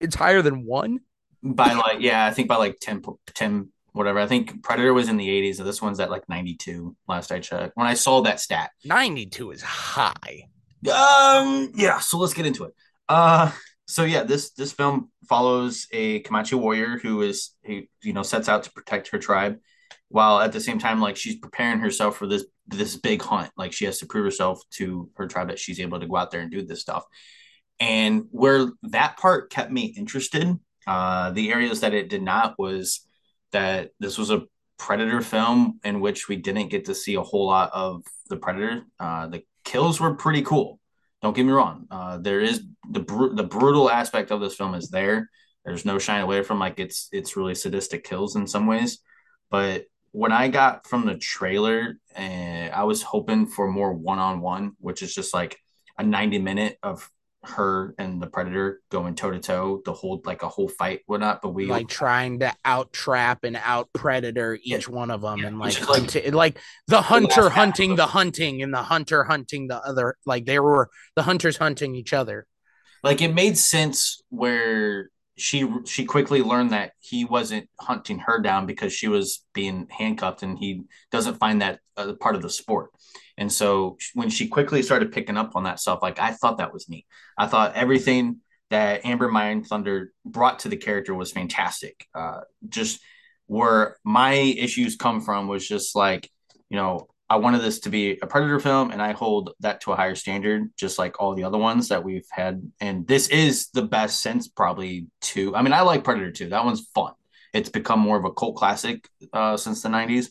It's 0.00 0.14
higher 0.14 0.42
than 0.42 0.64
one. 0.64 1.00
By 1.42 1.72
like, 1.72 2.00
yeah, 2.00 2.24
I 2.24 2.30
think 2.30 2.48
by 2.48 2.56
like 2.56 2.78
10, 2.80 3.02
10 3.34 3.68
whatever. 3.92 4.18
I 4.18 4.26
think 4.26 4.62
Predator 4.62 4.92
was 4.92 5.08
in 5.08 5.16
the 5.16 5.28
80s, 5.28 5.58
and 5.58 5.68
this 5.68 5.80
one's 5.80 6.00
at 6.00 6.10
like 6.10 6.28
92. 6.28 6.96
Last 7.08 7.32
I 7.32 7.40
checked, 7.40 7.76
when 7.76 7.86
I 7.86 7.94
saw 7.94 8.22
that 8.22 8.40
stat. 8.40 8.70
Ninety-two 8.84 9.50
is 9.50 9.62
high. 9.62 10.48
Um, 10.92 11.72
yeah. 11.74 12.00
So 12.00 12.18
let's 12.18 12.34
get 12.34 12.46
into 12.46 12.64
it. 12.64 12.72
Uh, 13.08 13.52
so 13.86 14.04
yeah, 14.04 14.22
this 14.22 14.50
this 14.52 14.72
film 14.72 15.10
follows 15.28 15.86
a 15.92 16.20
Comanche 16.20 16.54
warrior 16.54 16.98
who 16.98 17.22
is 17.22 17.50
who 17.64 17.82
you 18.02 18.12
know 18.12 18.22
sets 18.22 18.48
out 18.48 18.64
to 18.64 18.72
protect 18.72 19.08
her 19.08 19.18
tribe, 19.18 19.58
while 20.08 20.40
at 20.40 20.52
the 20.52 20.60
same 20.60 20.78
time 20.78 21.00
like 21.00 21.16
she's 21.16 21.36
preparing 21.36 21.80
herself 21.80 22.16
for 22.16 22.26
this 22.26 22.44
this 22.66 22.96
big 22.96 23.22
hunt. 23.22 23.50
Like 23.56 23.72
she 23.72 23.84
has 23.86 23.98
to 23.98 24.06
prove 24.06 24.24
herself 24.24 24.62
to 24.72 25.10
her 25.16 25.26
tribe 25.26 25.48
that 25.48 25.58
she's 25.58 25.80
able 25.80 26.00
to 26.00 26.06
go 26.06 26.16
out 26.16 26.30
there 26.30 26.40
and 26.40 26.50
do 26.50 26.62
this 26.62 26.80
stuff. 26.80 27.04
And 27.80 28.26
where 28.30 28.70
that 28.84 29.16
part 29.16 29.50
kept 29.50 29.72
me 29.72 29.86
interested, 29.96 30.56
uh, 30.86 31.30
the 31.32 31.50
areas 31.50 31.80
that 31.80 31.94
it 31.94 32.08
did 32.08 32.22
not 32.22 32.58
was 32.58 33.06
that 33.50 33.90
this 33.98 34.18
was 34.18 34.30
a 34.30 34.44
predator 34.78 35.20
film 35.20 35.80
in 35.84 36.00
which 36.00 36.28
we 36.28 36.36
didn't 36.36 36.68
get 36.68 36.86
to 36.86 36.94
see 36.94 37.14
a 37.14 37.22
whole 37.22 37.46
lot 37.46 37.70
of 37.72 38.04
the 38.28 38.36
predator. 38.36 38.82
Uh, 38.98 39.26
the 39.26 39.42
kills 39.64 40.00
were 40.00 40.14
pretty 40.14 40.42
cool. 40.42 40.78
Don't 41.22 41.34
get 41.34 41.46
me 41.46 41.52
wrong. 41.52 41.86
Uh, 41.90 42.18
there 42.18 42.40
is 42.40 42.64
the 42.90 43.00
br- 43.00 43.34
the 43.34 43.44
brutal 43.44 43.88
aspect 43.88 44.30
of 44.30 44.40
this 44.40 44.56
film 44.56 44.74
is 44.74 44.88
there. 44.88 45.30
There's 45.64 45.84
no 45.84 45.98
shying 45.98 46.22
away 46.22 46.42
from 46.42 46.58
like 46.58 46.80
it's 46.80 47.08
it's 47.12 47.36
really 47.36 47.54
sadistic 47.54 48.04
kills 48.04 48.34
in 48.34 48.46
some 48.46 48.66
ways. 48.66 48.98
But 49.50 49.84
when 50.10 50.32
I 50.32 50.48
got 50.48 50.86
from 50.86 51.06
the 51.06 51.16
trailer, 51.16 51.96
and 52.14 52.72
I 52.72 52.84
was 52.84 53.02
hoping 53.02 53.46
for 53.46 53.68
more 53.68 53.92
one 53.92 54.18
on 54.18 54.40
one, 54.40 54.72
which 54.78 55.02
is 55.02 55.14
just 55.14 55.32
like 55.32 55.58
a 55.96 56.02
90 56.02 56.38
minute 56.38 56.78
of 56.82 57.08
her 57.44 57.94
and 57.98 58.22
the 58.22 58.26
predator 58.28 58.80
going 58.90 59.14
toe 59.14 59.30
to 59.30 59.38
toe, 59.40 59.82
the 59.84 59.92
whole 59.92 60.22
like 60.24 60.42
a 60.42 60.48
whole 60.48 60.68
fight, 60.68 61.00
whatnot. 61.06 61.42
But 61.42 61.50
we 61.50 61.66
like 61.66 61.88
trying 61.88 62.38
to 62.40 62.54
out 62.64 62.92
trap 62.92 63.44
and 63.44 63.56
out 63.62 63.88
predator 63.92 64.58
each 64.62 64.88
one 64.88 65.10
of 65.10 65.22
them, 65.22 65.44
and 65.44 65.58
like 65.58 65.88
like- 65.88 66.32
like 66.32 66.58
the 66.86 67.02
hunter 67.02 67.42
last 67.42 67.52
hunting 67.54 67.96
the 67.96 68.06
hunting 68.06 68.62
and 68.62 68.72
the 68.72 68.82
hunter 68.82 69.24
hunting 69.24 69.68
the 69.68 69.80
other. 69.82 70.16
Like 70.24 70.44
they 70.44 70.58
were 70.60 70.88
the 71.16 71.22
hunters 71.22 71.56
hunting 71.56 71.94
each 71.94 72.12
other. 72.12 72.46
like 73.02 73.20
it 73.20 73.34
made 73.34 73.58
sense 73.58 74.22
where 74.28 75.10
she 75.36 75.68
she 75.86 76.04
quickly 76.04 76.42
learned 76.42 76.70
that 76.70 76.92
he 77.00 77.24
wasn't 77.24 77.68
hunting 77.80 78.20
her 78.20 78.38
down 78.40 78.66
because 78.66 78.92
she 78.92 79.08
was 79.08 79.44
being 79.52 79.88
handcuffed 79.90 80.42
and 80.44 80.58
he 80.58 80.82
doesn't 81.10 81.38
find 81.38 81.62
that 81.62 81.80
uh, 81.96 82.12
part 82.20 82.36
of 82.36 82.42
the 82.42 82.50
sport 82.50 82.90
and 83.42 83.52
so 83.52 83.98
when 84.14 84.30
she 84.30 84.46
quickly 84.46 84.82
started 84.82 85.10
picking 85.10 85.36
up 85.36 85.56
on 85.56 85.64
that 85.64 85.80
stuff 85.80 85.98
like 86.00 86.20
i 86.20 86.30
thought 86.30 86.58
that 86.58 86.72
was 86.72 86.88
neat 86.88 87.06
i 87.36 87.46
thought 87.46 87.74
everything 87.74 88.36
that 88.70 89.04
amber 89.04 89.28
midthunder 89.28 90.06
brought 90.24 90.60
to 90.60 90.68
the 90.68 90.76
character 90.76 91.12
was 91.12 91.32
fantastic 91.32 92.06
uh, 92.14 92.40
just 92.68 93.00
where 93.46 93.96
my 94.04 94.32
issues 94.32 94.96
come 94.96 95.20
from 95.20 95.48
was 95.48 95.66
just 95.66 95.96
like 95.96 96.30
you 96.70 96.76
know 96.76 97.08
I 97.30 97.36
wanted 97.36 97.62
this 97.62 97.80
to 97.80 97.88
be 97.88 98.18
a 98.20 98.26
Predator 98.26 98.60
film, 98.60 98.90
and 98.90 99.00
I 99.00 99.12
hold 99.12 99.54
that 99.60 99.80
to 99.82 99.92
a 99.92 99.96
higher 99.96 100.14
standard, 100.14 100.70
just 100.76 100.98
like 100.98 101.18
all 101.18 101.34
the 101.34 101.44
other 101.44 101.56
ones 101.56 101.88
that 101.88 102.04
we've 102.04 102.26
had. 102.30 102.70
And 102.78 103.06
this 103.06 103.28
is 103.28 103.70
the 103.70 103.80
best 103.80 104.20
since 104.20 104.48
probably 104.48 105.06
two. 105.22 105.56
I 105.56 105.62
mean, 105.62 105.72
I 105.72 105.80
like 105.80 106.04
Predator 106.04 106.30
2. 106.30 106.50
That 106.50 106.66
one's 106.66 106.86
fun. 106.94 107.14
It's 107.54 107.70
become 107.70 108.00
more 108.00 108.18
of 108.18 108.26
a 108.26 108.32
cult 108.32 108.56
classic 108.56 109.08
uh, 109.32 109.56
since 109.56 109.80
the 109.80 109.88
90s. 109.88 110.28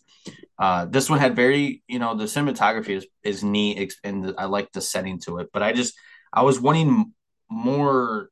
Uh, 0.62 0.86
this 0.86 1.10
one 1.10 1.18
had 1.18 1.36
very, 1.36 1.82
you 1.88 1.98
know, 1.98 2.16
the 2.16 2.26
cinematography 2.26 2.90
is, 2.90 3.08
is 3.24 3.44
neat, 3.44 3.96
and 4.04 4.24
the, 4.24 4.36
I 4.38 4.46
like 4.46 4.72
the 4.72 4.80
setting 4.80 5.20
to 5.22 5.40
it. 5.40 5.50
But 5.52 5.64
I 5.64 5.74
just, 5.74 5.96
I 6.32 6.44
was 6.44 6.60
wanting 6.60 7.14
more 7.50 8.30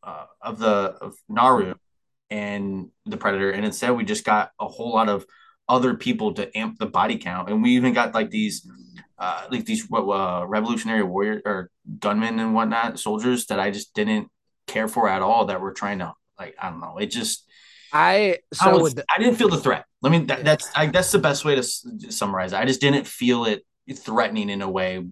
uh, 0.00 0.26
of 0.40 0.60
the 0.60 0.94
of 1.00 1.16
Naru 1.28 1.74
and 2.30 2.90
the 3.04 3.16
Predator, 3.16 3.50
and 3.50 3.64
instead 3.64 3.90
we 3.90 4.04
just 4.04 4.24
got 4.24 4.52
a 4.60 4.68
whole 4.68 4.92
lot 4.92 5.08
of 5.08 5.26
other 5.68 5.94
people 5.94 6.34
to 6.34 6.56
amp 6.56 6.78
the 6.78 6.86
body 6.86 7.18
count. 7.18 7.50
And 7.50 7.64
we 7.64 7.70
even 7.72 7.92
got 7.92 8.14
like 8.14 8.30
these 8.30 8.70
uh, 9.18 9.48
like 9.50 9.64
these 9.64 9.88
uh, 9.92 10.44
revolutionary 10.46 11.02
warrior 11.02 11.42
or 11.44 11.70
gunmen 11.98 12.38
and 12.38 12.54
whatnot, 12.54 13.00
soldiers 13.00 13.46
that 13.46 13.58
I 13.58 13.72
just 13.72 13.92
didn't 13.92 14.28
care 14.68 14.86
for 14.86 15.08
at 15.08 15.20
all. 15.20 15.46
That 15.46 15.60
were 15.60 15.72
trying 15.72 15.98
to 15.98 16.14
like 16.38 16.54
I 16.60 16.70
don't 16.70 16.80
know. 16.80 16.98
It 16.98 17.06
just 17.06 17.44
I 17.92 18.38
so 18.52 18.70
I, 18.70 18.74
was, 18.74 18.94
the, 18.94 19.04
I 19.12 19.18
didn't 19.18 19.36
feel 19.36 19.48
the 19.48 19.58
threat. 19.58 19.84
I 20.06 20.08
mean 20.08 20.26
that, 20.26 20.44
that's 20.44 20.70
I, 20.74 20.86
that's 20.86 21.10
the 21.10 21.18
best 21.18 21.44
way 21.44 21.54
to 21.56 21.60
s- 21.60 21.84
summarize 22.10 22.52
it. 22.52 22.56
I 22.56 22.64
just 22.64 22.80
didn't 22.80 23.06
feel 23.06 23.44
it 23.44 23.66
threatening 23.92 24.50
in 24.50 24.62
a 24.62 24.70
way. 24.70 25.04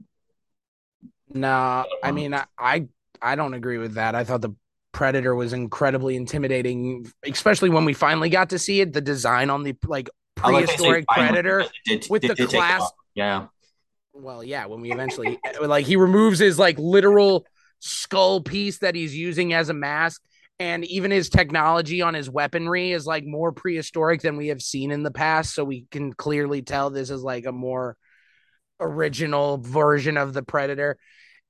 No, 1.32 1.84
I 2.02 2.08
um, 2.08 2.14
mean 2.14 2.32
I, 2.32 2.44
I 2.58 2.86
I 3.20 3.34
don't 3.34 3.54
agree 3.54 3.78
with 3.78 3.94
that. 3.94 4.14
I 4.14 4.24
thought 4.24 4.40
the 4.40 4.54
Predator 4.92 5.34
was 5.34 5.52
incredibly 5.52 6.14
intimidating, 6.14 7.10
especially 7.24 7.70
when 7.70 7.84
we 7.84 7.92
finally 7.92 8.30
got 8.30 8.50
to 8.50 8.58
see 8.58 8.80
it. 8.80 8.92
The 8.92 9.00
design 9.00 9.50
on 9.50 9.64
the 9.64 9.74
like 9.84 10.08
prehistoric 10.36 11.04
like 11.08 11.18
Predator 11.18 11.64
did, 11.84 12.06
with 12.08 12.22
did, 12.22 12.30
the 12.30 12.34
did 12.36 12.50
class. 12.50 12.88
Yeah. 13.14 13.46
Well, 14.12 14.44
yeah. 14.44 14.66
When 14.66 14.80
we 14.80 14.92
eventually 14.92 15.40
like 15.60 15.86
he 15.86 15.96
removes 15.96 16.38
his 16.38 16.56
like 16.58 16.78
literal 16.78 17.46
skull 17.80 18.40
piece 18.40 18.78
that 18.78 18.94
he's 18.94 19.16
using 19.16 19.52
as 19.52 19.68
a 19.68 19.74
mask, 19.74 20.22
and 20.58 20.84
even 20.84 21.10
his 21.10 21.28
technology 21.28 22.02
on 22.02 22.14
his 22.14 22.30
weaponry 22.30 22.92
is 22.92 23.06
like 23.06 23.24
more 23.24 23.52
prehistoric 23.52 24.22
than 24.22 24.36
we 24.36 24.48
have 24.48 24.62
seen 24.62 24.90
in 24.90 25.02
the 25.02 25.10
past. 25.10 25.54
So 25.54 25.64
we 25.64 25.86
can 25.90 26.12
clearly 26.12 26.62
tell 26.62 26.90
this 26.90 27.10
is 27.10 27.22
like 27.22 27.46
a 27.46 27.52
more 27.52 27.96
original 28.80 29.58
version 29.58 30.16
of 30.16 30.32
the 30.32 30.42
Predator. 30.42 30.96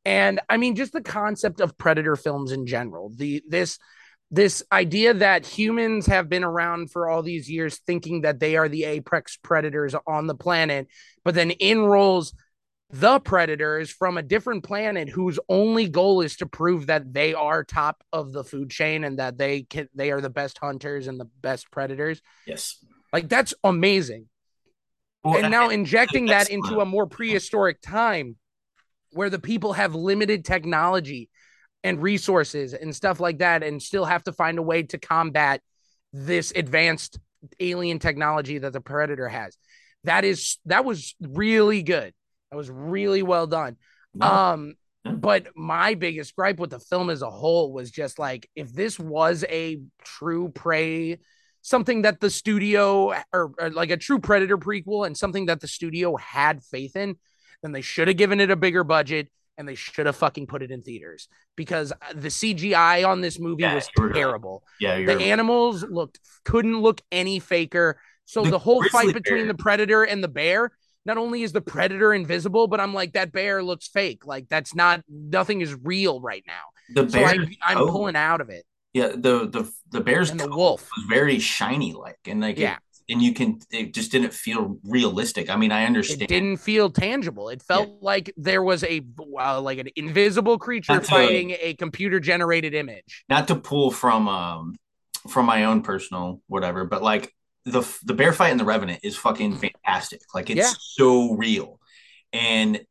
And 0.04 0.40
I 0.48 0.56
mean, 0.56 0.74
just 0.74 0.92
the 0.92 1.02
concept 1.02 1.60
of 1.60 1.78
predator 1.78 2.16
films 2.16 2.52
in 2.52 2.66
general. 2.66 3.10
The 3.14 3.42
this 3.48 3.78
this 4.30 4.62
idea 4.72 5.14
that 5.14 5.46
humans 5.46 6.06
have 6.06 6.28
been 6.28 6.44
around 6.44 6.90
for 6.90 7.08
all 7.08 7.22
these 7.22 7.48
years 7.48 7.78
thinking 7.86 8.22
that 8.22 8.40
they 8.40 8.56
are 8.56 8.68
the 8.68 8.84
apex 8.84 9.36
predators 9.36 9.94
on 10.06 10.26
the 10.26 10.34
planet, 10.34 10.88
but 11.24 11.34
then 11.34 11.52
enrolls 11.60 12.34
the 12.94 13.18
predators 13.18 13.90
from 13.90 14.16
a 14.16 14.22
different 14.22 14.62
planet 14.62 15.08
whose 15.08 15.40
only 15.48 15.88
goal 15.88 16.20
is 16.20 16.36
to 16.36 16.46
prove 16.46 16.86
that 16.86 17.12
they 17.12 17.34
are 17.34 17.64
top 17.64 18.04
of 18.12 18.32
the 18.32 18.44
food 18.44 18.70
chain 18.70 19.02
and 19.02 19.18
that 19.18 19.36
they 19.36 19.62
can 19.62 19.88
they 19.96 20.12
are 20.12 20.20
the 20.20 20.30
best 20.30 20.58
hunters 20.58 21.08
and 21.08 21.18
the 21.18 21.28
best 21.40 21.72
predators. 21.72 22.22
Yes. 22.46 22.84
Like 23.12 23.28
that's 23.28 23.52
amazing. 23.64 24.28
Well, 25.24 25.38
and 25.38 25.50
now 25.50 25.70
injecting 25.70 26.26
that 26.26 26.50
into 26.50 26.78
a 26.78 26.84
more 26.84 27.08
prehistoric 27.08 27.80
time 27.82 28.36
where 29.10 29.30
the 29.30 29.40
people 29.40 29.72
have 29.72 29.96
limited 29.96 30.44
technology 30.44 31.30
and 31.82 32.00
resources 32.00 32.74
and 32.74 32.94
stuff 32.94 33.18
like 33.18 33.38
that 33.38 33.64
and 33.64 33.82
still 33.82 34.04
have 34.04 34.22
to 34.24 34.32
find 34.32 34.58
a 34.58 34.62
way 34.62 34.84
to 34.84 34.98
combat 34.98 35.62
this 36.12 36.52
advanced 36.54 37.18
alien 37.58 37.98
technology 37.98 38.58
that 38.58 38.72
the 38.72 38.80
predator 38.80 39.28
has 39.28 39.56
that 40.04 40.24
is 40.24 40.58
that 40.64 40.84
was 40.84 41.16
really 41.20 41.82
good 41.82 42.14
that 42.54 42.58
was 42.58 42.70
really 42.70 43.22
well 43.22 43.48
done 43.48 43.76
um 44.20 44.74
but 45.04 45.48
my 45.56 45.94
biggest 45.94 46.36
gripe 46.36 46.60
with 46.60 46.70
the 46.70 46.78
film 46.78 47.10
as 47.10 47.20
a 47.20 47.28
whole 47.30 47.72
was 47.72 47.90
just 47.90 48.16
like 48.20 48.48
if 48.54 48.72
this 48.72 48.96
was 48.98 49.44
a 49.50 49.80
true 50.04 50.50
prey 50.50 51.18
something 51.62 52.02
that 52.02 52.20
the 52.20 52.30
studio 52.30 53.12
or, 53.32 53.52
or 53.58 53.70
like 53.70 53.90
a 53.90 53.96
true 53.96 54.20
predator 54.20 54.56
prequel 54.56 55.04
and 55.04 55.16
something 55.16 55.46
that 55.46 55.60
the 55.60 55.66
studio 55.66 56.14
had 56.16 56.62
faith 56.62 56.94
in 56.94 57.16
then 57.64 57.72
they 57.72 57.80
should 57.80 58.06
have 58.06 58.16
given 58.16 58.38
it 58.38 58.50
a 58.52 58.56
bigger 58.56 58.84
budget 58.84 59.28
and 59.58 59.66
they 59.68 59.74
should 59.74 60.06
have 60.06 60.14
fucking 60.16 60.46
put 60.46 60.62
it 60.62 60.70
in 60.70 60.80
theaters 60.80 61.26
because 61.56 61.90
uh, 61.92 61.96
the 62.14 62.28
CGI 62.28 63.04
on 63.06 63.20
this 63.20 63.40
movie 63.40 63.62
Yeah, 63.62 63.74
was 63.74 63.88
you're 63.98 64.06
right. 64.08 64.14
terrible. 64.16 64.62
Yeah, 64.80 64.96
The 64.96 65.02
you're 65.12 65.20
animals 65.20 65.84
looked 65.88 66.20
couldn't 66.44 66.80
look 66.80 67.00
any 67.10 67.40
faker. 67.40 67.98
So 68.26 68.42
The 68.44 68.50
the, 68.52 68.58
whole 68.58 68.82
fight 68.84 69.12
between 69.14 69.44
bear- 69.44 69.46
the 69.46 69.54
predator 69.54 70.02
and 70.02 70.24
the 70.24 70.28
bear, 70.28 70.72
not 71.04 71.18
only 71.18 71.42
is 71.42 71.52
the 71.52 71.60
predator 71.60 72.12
invisible, 72.14 72.66
but 72.66 72.80
I'm 72.80 72.94
like 72.94 73.12
that 73.12 73.32
bear 73.32 73.62
looks 73.62 73.88
fake. 73.88 74.26
Like 74.26 74.48
that's 74.48 74.74
not 74.74 75.02
nothing 75.08 75.60
is 75.60 75.74
real 75.82 76.20
right 76.20 76.44
now. 76.46 76.62
the 76.88 77.08
So 77.08 77.18
bear. 77.18 77.28
I, 77.28 77.38
I'm 77.62 77.78
oh, 77.78 77.90
pulling 77.90 78.16
out 78.16 78.40
of 78.40 78.50
it. 78.50 78.64
Yeah, 78.92 79.08
the 79.08 79.48
the 79.48 79.70
the 79.90 80.00
bear's 80.00 80.30
And 80.30 80.38
the 80.40 80.48
wolf. 80.48 80.88
was 80.96 81.06
very 81.08 81.38
shiny, 81.38 81.92
like 81.92 82.18
and 82.26 82.40
like 82.40 82.58
Yeah. 82.58 82.74
it, 82.74 83.12
and 83.12 83.20
you 83.20 83.34
can 83.34 83.58
it 83.70 83.92
just 83.92 84.12
didn't 84.12 84.32
feel 84.32 84.78
realistic. 84.84 85.50
I 85.50 85.56
mean, 85.56 85.72
I 85.72 85.84
understand. 85.84 86.22
It 86.22 86.28
didn't 86.28 86.56
feel 86.58 86.90
tangible. 86.90 87.48
It 87.48 87.60
felt 87.62 88.02
like 88.02 88.32
there 88.36 88.62
was 88.62 88.82
a 88.84 89.02
uh, 89.38 89.60
like 89.60 89.78
an 89.78 89.88
invisible 89.96 90.58
creature 90.58 90.94
a- 90.94 91.00
fighting 91.02 91.56
a 91.60 91.74
computer 91.74 92.20
generated 92.20 92.72
image. 92.74 93.24
not 93.28 93.48
to 93.48 93.56
pull 93.56 93.90
from 93.90 94.28
um 94.28 94.76
from 95.28 95.46
my 95.46 95.64
own 95.64 95.82
personal 95.82 96.40
whatever, 96.46 96.84
but 96.84 97.02
like 97.02 97.34
the 97.64 97.82
the 98.04 98.14
bear 98.14 98.32
fight 98.32 98.52
in 98.52 98.58
the 98.58 98.64
Revenant 98.64 99.00
is 99.02 99.16
fucking 99.16 99.56
fantastic. 99.56 100.22
Like 100.34 100.50
it's 100.50 100.60
Yeah. 100.60 100.72
so 100.78 101.34
real, 101.34 101.80
and 102.32 102.84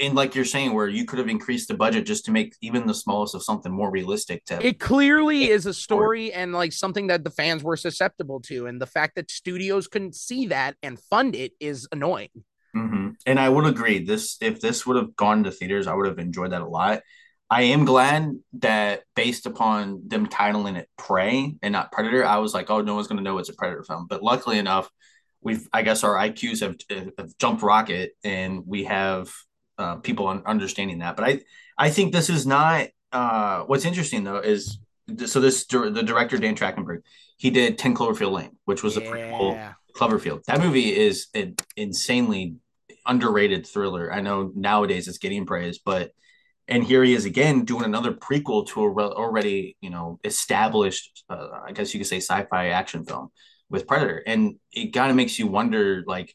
and 0.00 0.14
like 0.14 0.34
you're 0.36 0.44
saying, 0.44 0.72
where 0.72 0.88
you 0.88 1.04
could 1.04 1.18
have 1.18 1.28
increased 1.28 1.66
the 1.68 1.74
budget 1.74 2.06
just 2.06 2.24
to 2.26 2.30
make 2.30 2.54
even 2.60 2.86
the 2.86 2.94
smallest 2.94 3.34
of 3.34 3.42
something 3.42 3.72
more 3.72 3.90
realistic. 3.90 4.44
To 4.46 4.64
It 4.64 4.78
clearly 4.78 5.50
is 5.50 5.66
a 5.66 5.74
story 5.74 6.32
and 6.32 6.52
like 6.52 6.72
something 6.72 7.08
that 7.08 7.24
the 7.24 7.30
fans 7.30 7.64
were 7.64 7.76
susceptible 7.76 8.40
to, 8.42 8.66
and 8.66 8.80
the 8.80 8.86
fact 8.86 9.16
that 9.16 9.30
studios 9.30 9.88
couldn't 9.88 10.14
see 10.14 10.46
that 10.46 10.76
and 10.82 10.98
fund 10.98 11.34
it 11.34 11.52
is 11.58 11.88
annoying. 11.90 12.30
hmm 12.72 13.10
And 13.26 13.38
I 13.40 13.48
would 13.48 13.66
agree. 13.66 14.04
This 14.04 14.36
if 14.40 14.60
this 14.60 14.86
would 14.86 14.96
have 14.96 15.16
gone 15.16 15.44
to 15.44 15.50
theaters, 15.50 15.86
I 15.86 15.94
would 15.94 16.06
have 16.06 16.18
enjoyed 16.18 16.52
that 16.52 16.62
a 16.62 16.66
lot. 16.68 17.02
I 17.54 17.62
am 17.62 17.84
glad 17.84 18.36
that 18.54 19.04
based 19.14 19.46
upon 19.46 20.02
them 20.08 20.26
titling 20.26 20.76
it 20.76 20.88
Prey 20.98 21.54
and 21.62 21.72
not 21.72 21.92
Predator, 21.92 22.26
I 22.26 22.38
was 22.38 22.52
like, 22.52 22.68
oh, 22.68 22.80
no 22.80 22.96
one's 22.96 23.06
going 23.06 23.18
to 23.18 23.22
know 23.22 23.38
it's 23.38 23.48
a 23.48 23.54
Predator 23.54 23.84
film. 23.84 24.08
But 24.10 24.24
luckily 24.24 24.58
enough, 24.58 24.90
we've 25.40 25.68
I 25.72 25.82
guess 25.82 26.02
our 26.02 26.16
IQs 26.16 26.62
have, 26.62 26.74
have 27.16 27.38
jumped 27.38 27.62
rocket, 27.62 28.16
and 28.24 28.66
we 28.66 28.82
have 28.84 29.32
uh, 29.78 29.96
people 29.96 30.26
understanding 30.26 30.98
that. 30.98 31.14
But 31.14 31.26
I 31.26 31.40
I 31.78 31.90
think 31.90 32.12
this 32.12 32.28
is 32.28 32.44
not. 32.44 32.88
Uh, 33.12 33.62
what's 33.66 33.84
interesting 33.84 34.24
though 34.24 34.38
is 34.38 34.78
so 35.26 35.38
this 35.38 35.64
the 35.64 36.02
director 36.04 36.38
Dan 36.38 36.56
Trachtenberg 36.56 37.02
he 37.36 37.50
did 37.50 37.78
Ten 37.78 37.94
Cloverfield 37.94 38.32
Lane, 38.32 38.56
which 38.64 38.82
was 38.82 38.96
a 38.96 39.00
prequel 39.00 39.52
Yeah. 39.52 39.74
Cloverfield. 39.94 40.42
That 40.46 40.60
movie 40.60 40.92
is 40.92 41.28
an 41.34 41.54
insanely 41.76 42.56
underrated 43.06 43.64
thriller. 43.64 44.12
I 44.12 44.22
know 44.22 44.50
nowadays 44.56 45.06
it's 45.06 45.18
getting 45.18 45.46
praise, 45.46 45.78
but 45.78 46.10
and 46.68 46.84
here 46.84 47.04
he 47.04 47.14
is 47.14 47.24
again 47.24 47.64
doing 47.64 47.84
another 47.84 48.12
prequel 48.12 48.66
to 48.68 48.82
a 48.82 48.88
re- 48.88 49.04
already 49.04 49.76
you 49.80 49.90
know 49.90 50.18
established, 50.24 51.24
uh, 51.28 51.48
I 51.66 51.72
guess 51.72 51.92
you 51.92 52.00
could 52.00 52.06
say 52.06 52.18
sci-fi 52.18 52.68
action 52.68 53.04
film 53.04 53.30
with 53.70 53.86
Predator, 53.86 54.22
and 54.26 54.56
it 54.72 54.92
kind 54.92 55.10
of 55.10 55.16
makes 55.16 55.38
you 55.38 55.46
wonder 55.46 56.04
like. 56.06 56.34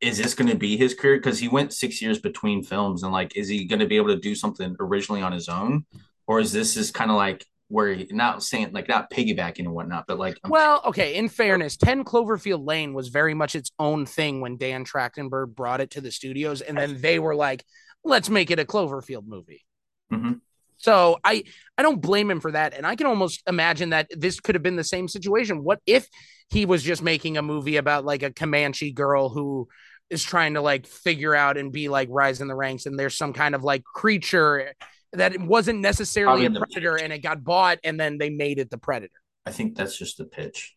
Is 0.00 0.16
this 0.16 0.32
going 0.32 0.48
to 0.48 0.56
be 0.56 0.78
his 0.78 0.94
career? 0.94 1.18
Because 1.18 1.38
he 1.38 1.48
went 1.48 1.74
six 1.74 2.00
years 2.00 2.18
between 2.18 2.62
films, 2.64 3.02
and 3.02 3.12
like, 3.12 3.36
is 3.36 3.48
he 3.48 3.66
going 3.66 3.80
to 3.80 3.86
be 3.86 3.98
able 3.98 4.08
to 4.08 4.16
do 4.16 4.34
something 4.34 4.74
originally 4.80 5.20
on 5.20 5.30
his 5.30 5.46
own, 5.46 5.84
or 6.26 6.40
is 6.40 6.52
this 6.52 6.78
is 6.78 6.90
kind 6.90 7.10
of 7.10 7.18
like 7.18 7.44
where 7.70 7.94
he 7.94 8.06
not 8.10 8.42
saying 8.42 8.70
like 8.72 8.88
not 8.88 9.10
piggybacking 9.10 9.60
and 9.60 9.72
whatnot, 9.72 10.04
but 10.06 10.18
like 10.18 10.36
Well, 10.48 10.82
okay, 10.86 11.14
in 11.14 11.28
fairness, 11.28 11.76
10 11.76 12.04
Cloverfield 12.04 12.66
Lane 12.66 12.92
was 12.94 13.08
very 13.08 13.32
much 13.32 13.54
its 13.54 13.70
own 13.78 14.06
thing 14.06 14.40
when 14.40 14.56
Dan 14.56 14.84
Trachtenberg 14.84 15.54
brought 15.54 15.80
it 15.80 15.90
to 15.92 16.00
the 16.00 16.10
studios, 16.10 16.60
and 16.60 16.76
then 16.76 17.00
they 17.00 17.18
were 17.18 17.34
like, 17.34 17.64
let's 18.04 18.30
make 18.30 18.50
it 18.50 18.58
a 18.58 18.64
Cloverfield 18.64 19.26
movie. 19.26 19.64
Mhm. 20.12 20.40
So 20.78 21.18
I 21.22 21.44
I 21.76 21.82
don't 21.82 22.00
blame 22.00 22.30
him 22.30 22.40
for 22.40 22.52
that, 22.52 22.74
and 22.74 22.86
I 22.86 22.96
can 22.96 23.06
almost 23.06 23.42
imagine 23.46 23.90
that 23.90 24.08
this 24.10 24.40
could 24.40 24.54
have 24.54 24.62
been 24.62 24.76
the 24.76 24.84
same 24.84 25.08
situation. 25.08 25.62
What 25.62 25.80
if 25.86 26.08
he 26.48 26.66
was 26.66 26.82
just 26.82 27.02
making 27.02 27.36
a 27.36 27.42
movie 27.42 27.76
about 27.76 28.04
like 28.04 28.22
a 28.22 28.32
Comanche 28.32 28.92
girl 28.92 29.28
who 29.28 29.68
is 30.08 30.22
trying 30.22 30.54
to 30.54 30.60
like 30.60 30.86
figure 30.86 31.34
out 31.34 31.56
and 31.56 31.70
be 31.70 31.88
like 31.88 32.08
rise 32.10 32.40
in 32.40 32.48
the 32.48 32.54
ranks, 32.54 32.86
and 32.86 32.98
there's 32.98 33.16
some 33.16 33.32
kind 33.32 33.54
of 33.54 33.62
like 33.62 33.84
creature 33.84 34.74
that 35.12 35.34
it 35.34 35.40
wasn't 35.40 35.80
necessarily 35.80 36.46
a 36.46 36.50
predator, 36.50 36.96
and 36.96 37.12
it 37.12 37.18
got 37.18 37.44
bought, 37.44 37.78
and 37.84 38.00
then 38.00 38.16
they 38.18 38.30
made 38.30 38.58
it 38.58 38.70
the 38.70 38.78
predator. 38.78 39.12
I 39.44 39.52
think 39.52 39.76
that's 39.76 39.98
just 39.98 40.18
the 40.18 40.24
pitch. 40.24 40.74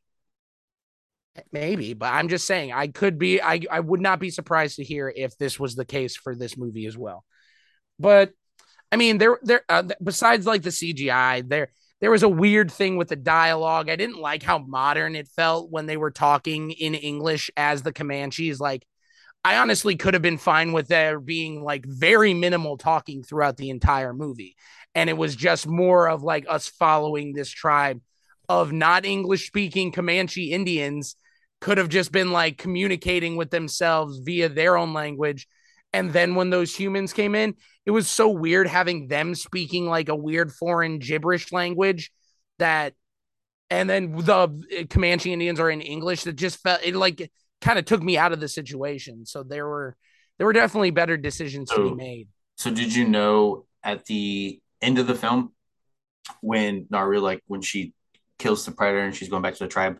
Maybe, 1.51 1.93
but 1.93 2.13
I'm 2.13 2.29
just 2.29 2.45
saying 2.45 2.71
I 2.71 2.87
could 2.87 3.17
be 3.17 3.41
I 3.41 3.61
I 3.71 3.79
would 3.79 4.01
not 4.01 4.19
be 4.19 4.29
surprised 4.29 4.75
to 4.75 4.83
hear 4.83 5.11
if 5.13 5.35
this 5.37 5.59
was 5.59 5.75
the 5.75 5.85
case 5.85 6.15
for 6.15 6.35
this 6.35 6.57
movie 6.57 6.85
as 6.85 6.97
well. 6.97 7.23
But 7.97 8.33
I 8.91 8.97
mean, 8.97 9.17
there 9.17 9.39
there 9.41 9.63
uh, 9.67 9.83
besides 10.01 10.45
like 10.45 10.61
the 10.61 10.69
CGI, 10.69 11.47
there 11.47 11.71
there 12.01 12.11
was 12.11 12.21
a 12.21 12.29
weird 12.29 12.71
thing 12.71 12.97
with 12.97 13.07
the 13.07 13.15
dialogue. 13.15 13.89
I 13.89 13.95
didn't 13.95 14.19
like 14.19 14.43
how 14.43 14.59
modern 14.59 15.15
it 15.15 15.27
felt 15.27 15.71
when 15.71 15.87
they 15.87 15.97
were 15.97 16.11
talking 16.11 16.71
in 16.71 16.93
English 16.93 17.49
as 17.57 17.81
the 17.81 17.93
Comanches. 17.93 18.59
Like, 18.59 18.85
I 19.43 19.57
honestly 19.57 19.95
could 19.95 20.13
have 20.13 20.21
been 20.21 20.37
fine 20.37 20.71
with 20.71 20.87
there 20.87 21.19
being 21.19 21.63
like 21.63 21.85
very 21.87 22.35
minimal 22.35 22.77
talking 22.77 23.23
throughout 23.23 23.57
the 23.57 23.71
entire 23.71 24.13
movie, 24.13 24.55
and 24.93 25.09
it 25.09 25.17
was 25.17 25.35
just 25.35 25.65
more 25.65 26.07
of 26.07 26.21
like 26.21 26.45
us 26.47 26.67
following 26.67 27.33
this 27.33 27.49
tribe 27.49 28.01
of 28.47 28.71
not 28.71 29.03
English 29.03 29.47
speaking 29.47 29.91
Comanche 29.91 30.51
Indians 30.51 31.15
could 31.63 31.77
have 31.77 31.87
just 31.87 32.11
been 32.11 32.33
like 32.33 32.57
communicating 32.57 33.37
with 33.37 33.49
themselves 33.49 34.17
via 34.19 34.49
their 34.49 34.75
own 34.75 34.91
language. 34.91 35.47
And 35.93 36.11
then 36.11 36.35
when 36.35 36.49
those 36.49 36.75
humans 36.75 37.13
came 37.13 37.35
in, 37.35 37.55
it 37.85 37.91
was 37.91 38.09
so 38.09 38.27
weird 38.27 38.67
having 38.67 39.07
them 39.07 39.33
speaking 39.33 39.87
like 39.87 40.09
a 40.09 40.15
weird 40.15 40.51
foreign 40.51 40.99
gibberish 40.99 41.53
language 41.53 42.11
that, 42.59 42.95
and 43.69 43.89
then 43.89 44.11
the 44.13 44.87
Comanche 44.89 45.31
Indians 45.31 45.57
are 45.61 45.69
in 45.69 45.79
English 45.79 46.25
that 46.25 46.33
just 46.35 46.61
felt 46.61 46.81
it 46.83 46.97
like 46.97 47.31
kind 47.61 47.79
of 47.79 47.85
took 47.85 48.03
me 48.03 48.17
out 48.17 48.33
of 48.33 48.41
the 48.41 48.49
situation. 48.49 49.25
So 49.25 49.41
there 49.41 49.65
were 49.65 49.95
there 50.37 50.45
were 50.45 50.51
definitely 50.51 50.91
better 50.91 51.15
decisions 51.15 51.69
to 51.69 51.81
be 51.81 51.89
So- 51.89 51.95
made. 51.95 52.27
So 52.57 52.71
did 52.71 52.93
you 52.93 53.07
know 53.07 53.65
at 53.81 54.03
the 54.05 54.59
end 54.81 54.99
of 54.99 55.07
the 55.07 55.15
film 55.15 55.53
when 56.41 56.87
Naru 56.89 57.19
like 57.19 57.41
when 57.47 57.61
she 57.61 57.93
kills 58.37 58.65
the 58.65 58.71
predator 58.73 59.05
and 59.05 59.15
she's 59.15 59.29
going 59.29 59.43
back 59.43 59.53
to 59.53 59.63
the 59.63 59.69
tribe, 59.69 59.97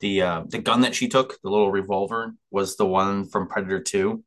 the 0.00 0.22
uh 0.22 0.42
the 0.46 0.58
gun 0.58 0.82
that 0.82 0.94
she 0.94 1.08
took, 1.08 1.40
the 1.42 1.50
little 1.50 1.70
revolver, 1.70 2.34
was 2.50 2.76
the 2.76 2.86
one 2.86 3.24
from 3.28 3.48
Predator 3.48 3.80
2 3.80 4.22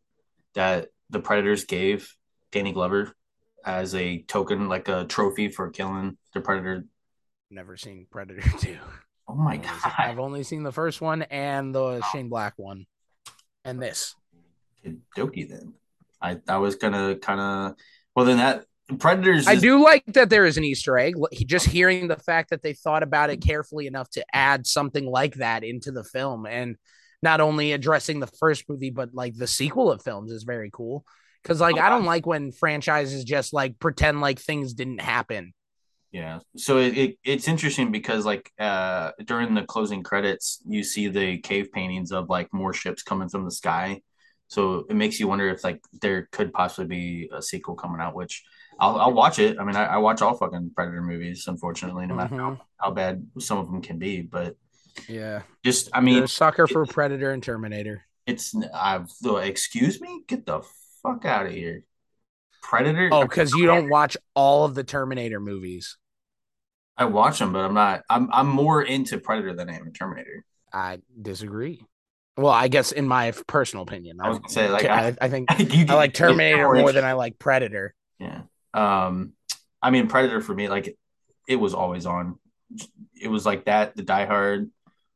that 0.55 0.89
the 1.09 1.19
predators 1.19 1.65
gave 1.65 2.13
Danny 2.51 2.71
Glover 2.73 3.13
as 3.65 3.93
a 3.95 4.21
token, 4.23 4.67
like 4.69 4.87
a 4.89 5.05
trophy 5.05 5.49
for 5.49 5.69
killing 5.69 6.17
the 6.33 6.41
predator. 6.41 6.85
Never 7.49 7.77
seen 7.77 8.07
Predator 8.09 8.41
2. 8.59 8.77
Oh 9.27 9.35
my 9.35 9.53
I've 9.53 9.59
only 9.59 9.67
seen- 9.67 9.81
god. 9.83 9.93
I've 9.97 10.19
only 10.19 10.43
seen 10.43 10.63
the 10.63 10.71
first 10.71 10.99
one 11.01 11.21
and 11.23 11.73
the 11.73 12.01
Shane 12.11 12.27
Black 12.29 12.53
one. 12.57 12.85
And 13.63 13.81
this. 13.81 14.15
Doki 15.15 15.47
then. 15.47 15.73
I 16.21 16.39
I 16.47 16.57
was 16.57 16.75
gonna 16.75 17.15
kind 17.15 17.39
of 17.39 17.75
well 18.15 18.25
then 18.25 18.37
that 18.37 18.65
Predators 18.99 19.47
I 19.47 19.53
is- 19.53 19.61
do 19.61 19.83
like 19.83 20.03
that 20.07 20.29
there 20.29 20.45
is 20.45 20.57
an 20.57 20.63
Easter 20.63 20.97
egg. 20.97 21.15
Just 21.45 21.67
hearing 21.67 22.07
the 22.07 22.17
fact 22.17 22.49
that 22.49 22.61
they 22.61 22.73
thought 22.73 23.03
about 23.03 23.29
it 23.29 23.41
carefully 23.41 23.87
enough 23.87 24.09
to 24.11 24.25
add 24.33 24.67
something 24.67 25.05
like 25.05 25.35
that 25.35 25.63
into 25.63 25.91
the 25.91 26.03
film 26.03 26.45
and 26.45 26.75
not 27.23 27.39
only 27.41 27.71
addressing 27.71 28.19
the 28.19 28.27
first 28.27 28.67
movie, 28.67 28.89
but 28.89 29.13
like 29.13 29.35
the 29.35 29.47
sequel 29.47 29.91
of 29.91 30.01
films 30.01 30.31
is 30.31 30.43
very 30.43 30.69
cool. 30.73 31.05
Cause 31.43 31.59
like 31.59 31.79
I 31.79 31.89
don't 31.89 32.05
like 32.05 32.25
when 32.27 32.51
franchises 32.51 33.23
just 33.23 33.51
like 33.51 33.79
pretend 33.79 34.21
like 34.21 34.39
things 34.39 34.73
didn't 34.73 35.01
happen. 35.01 35.53
Yeah. 36.11 36.39
So 36.57 36.77
it, 36.77 36.97
it 36.97 37.17
it's 37.23 37.47
interesting 37.47 37.91
because 37.91 38.25
like 38.25 38.51
uh 38.59 39.11
during 39.25 39.53
the 39.55 39.63
closing 39.63 40.03
credits 40.03 40.61
you 40.67 40.83
see 40.83 41.07
the 41.07 41.39
cave 41.39 41.71
paintings 41.71 42.11
of 42.11 42.29
like 42.29 42.53
more 42.53 42.73
ships 42.73 43.01
coming 43.01 43.29
from 43.29 43.45
the 43.45 43.51
sky. 43.51 44.01
So 44.49 44.85
it 44.89 44.95
makes 44.95 45.19
you 45.19 45.27
wonder 45.27 45.47
if 45.49 45.63
like 45.63 45.79
there 46.01 46.27
could 46.31 46.53
possibly 46.53 46.85
be 46.85 47.29
a 47.33 47.41
sequel 47.41 47.75
coming 47.75 48.01
out, 48.01 48.13
which 48.13 48.43
I'll 48.81 48.99
I'll 48.99 49.13
watch 49.13 49.37
it. 49.39 49.57
I 49.59 49.63
mean 49.63 49.75
I, 49.75 49.85
I 49.85 49.97
watch 49.97 50.21
all 50.21 50.35
fucking 50.35 50.71
Predator 50.75 51.01
movies, 51.03 51.45
unfortunately, 51.47 52.07
no 52.07 52.15
matter 52.15 52.35
how, 52.35 52.49
mm-hmm. 52.51 52.61
how 52.77 52.91
bad 52.91 53.25
some 53.39 53.59
of 53.59 53.67
them 53.67 53.81
can 53.81 53.99
be. 53.99 54.21
But 54.21 54.57
Yeah. 55.07 55.43
just 55.63 55.89
I 55.93 56.01
mean 56.01 56.23
a 56.23 56.27
sucker 56.27 56.67
for 56.67 56.85
Predator 56.85 57.31
and 57.31 57.43
Terminator. 57.43 58.03
it's 58.25 58.55
I've 58.73 59.09
excuse 59.23 60.01
me, 60.01 60.23
get 60.27 60.45
the 60.47 60.61
fuck 61.03 61.25
out 61.25 61.45
of 61.45 61.51
here. 61.51 61.85
Predator 62.63 63.09
Oh, 63.11 63.21
because 63.21 63.53
you 63.53 63.67
don't 63.67 63.89
watch 63.89 64.17
all 64.35 64.65
of 64.65 64.73
the 64.75 64.83
Terminator 64.83 65.39
movies. 65.39 65.97
I 66.97 67.05
watch 67.05 67.39
them, 67.39 67.53
but 67.53 67.59
I'm 67.59 67.75
not 67.75 68.01
I'm 68.09 68.29
I'm 68.33 68.47
more 68.47 68.81
into 68.81 69.19
Predator 69.19 69.53
than 69.53 69.69
I 69.69 69.75
am 69.75 69.93
Terminator. 69.93 70.43
I 70.73 70.99
disagree. 71.21 71.85
Well, 72.37 72.51
I 72.51 72.67
guess 72.67 72.91
in 72.91 73.07
my 73.07 73.31
personal 73.45 73.83
opinion, 73.83 74.17
I 74.21 74.29
was 74.29 74.39
gonna 74.39 74.49
say, 74.49 74.69
like, 74.69 74.85
I, 74.85 75.09
I- 75.09 75.17
I 75.21 75.29
think 75.29 75.49
You- 75.73 75.85
I 75.89 75.95
like 75.95 76.13
Terminator 76.13 76.73
more 76.73 76.91
than 76.91 77.03
I 77.03 77.13
like 77.13 77.37
Predator. 77.37 77.93
Yeah. 78.19 78.41
Um, 78.73 79.33
I 79.81 79.89
mean, 79.89 80.07
Predator 80.07 80.41
for 80.41 80.53
me, 80.53 80.69
like, 80.69 80.97
it 81.47 81.55
was 81.55 81.73
always 81.73 82.05
on. 82.05 82.39
It 83.19 83.27
was 83.27 83.45
like 83.45 83.65
that, 83.65 83.95
the 83.95 84.03
Die 84.03 84.25
Hard, 84.25 84.69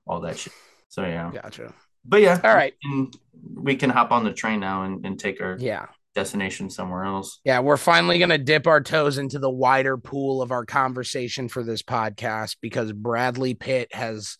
all 0.06 0.22
that 0.22 0.38
shit. 0.38 0.54
So 0.90 1.04
yeah. 1.04 1.32
Gotcha. 1.34 1.74
But 2.04 2.22
yeah. 2.22 2.40
All 2.44 2.54
right. 2.56 2.74
We 2.84 2.90
can, 2.90 3.12
we 3.56 3.76
can 3.76 3.90
hop 3.90 4.12
on 4.12 4.24
the 4.24 4.34
train 4.34 4.60
now 4.60 4.84
and, 4.84 5.06
and 5.06 5.20
take 5.20 5.42
our 5.42 5.58
Yeah. 5.60 5.88
destination 6.14 6.70
somewhere 6.70 7.04
else. 7.04 7.40
Yeah, 7.44 7.60
we're 7.60 7.78
finally 7.78 8.18
going 8.18 8.30
to 8.30 8.38
dip 8.38 8.68
our 8.68 8.82
toes 8.82 9.18
into 9.18 9.40
the 9.40 9.50
wider 9.50 9.98
pool 9.98 10.42
of 10.42 10.52
our 10.52 10.66
conversation 10.66 11.48
for 11.50 11.64
this 11.64 11.82
podcast 11.82 12.58
because 12.62 12.92
Bradley 12.92 13.54
Pitt 13.54 13.94
has 13.94 14.38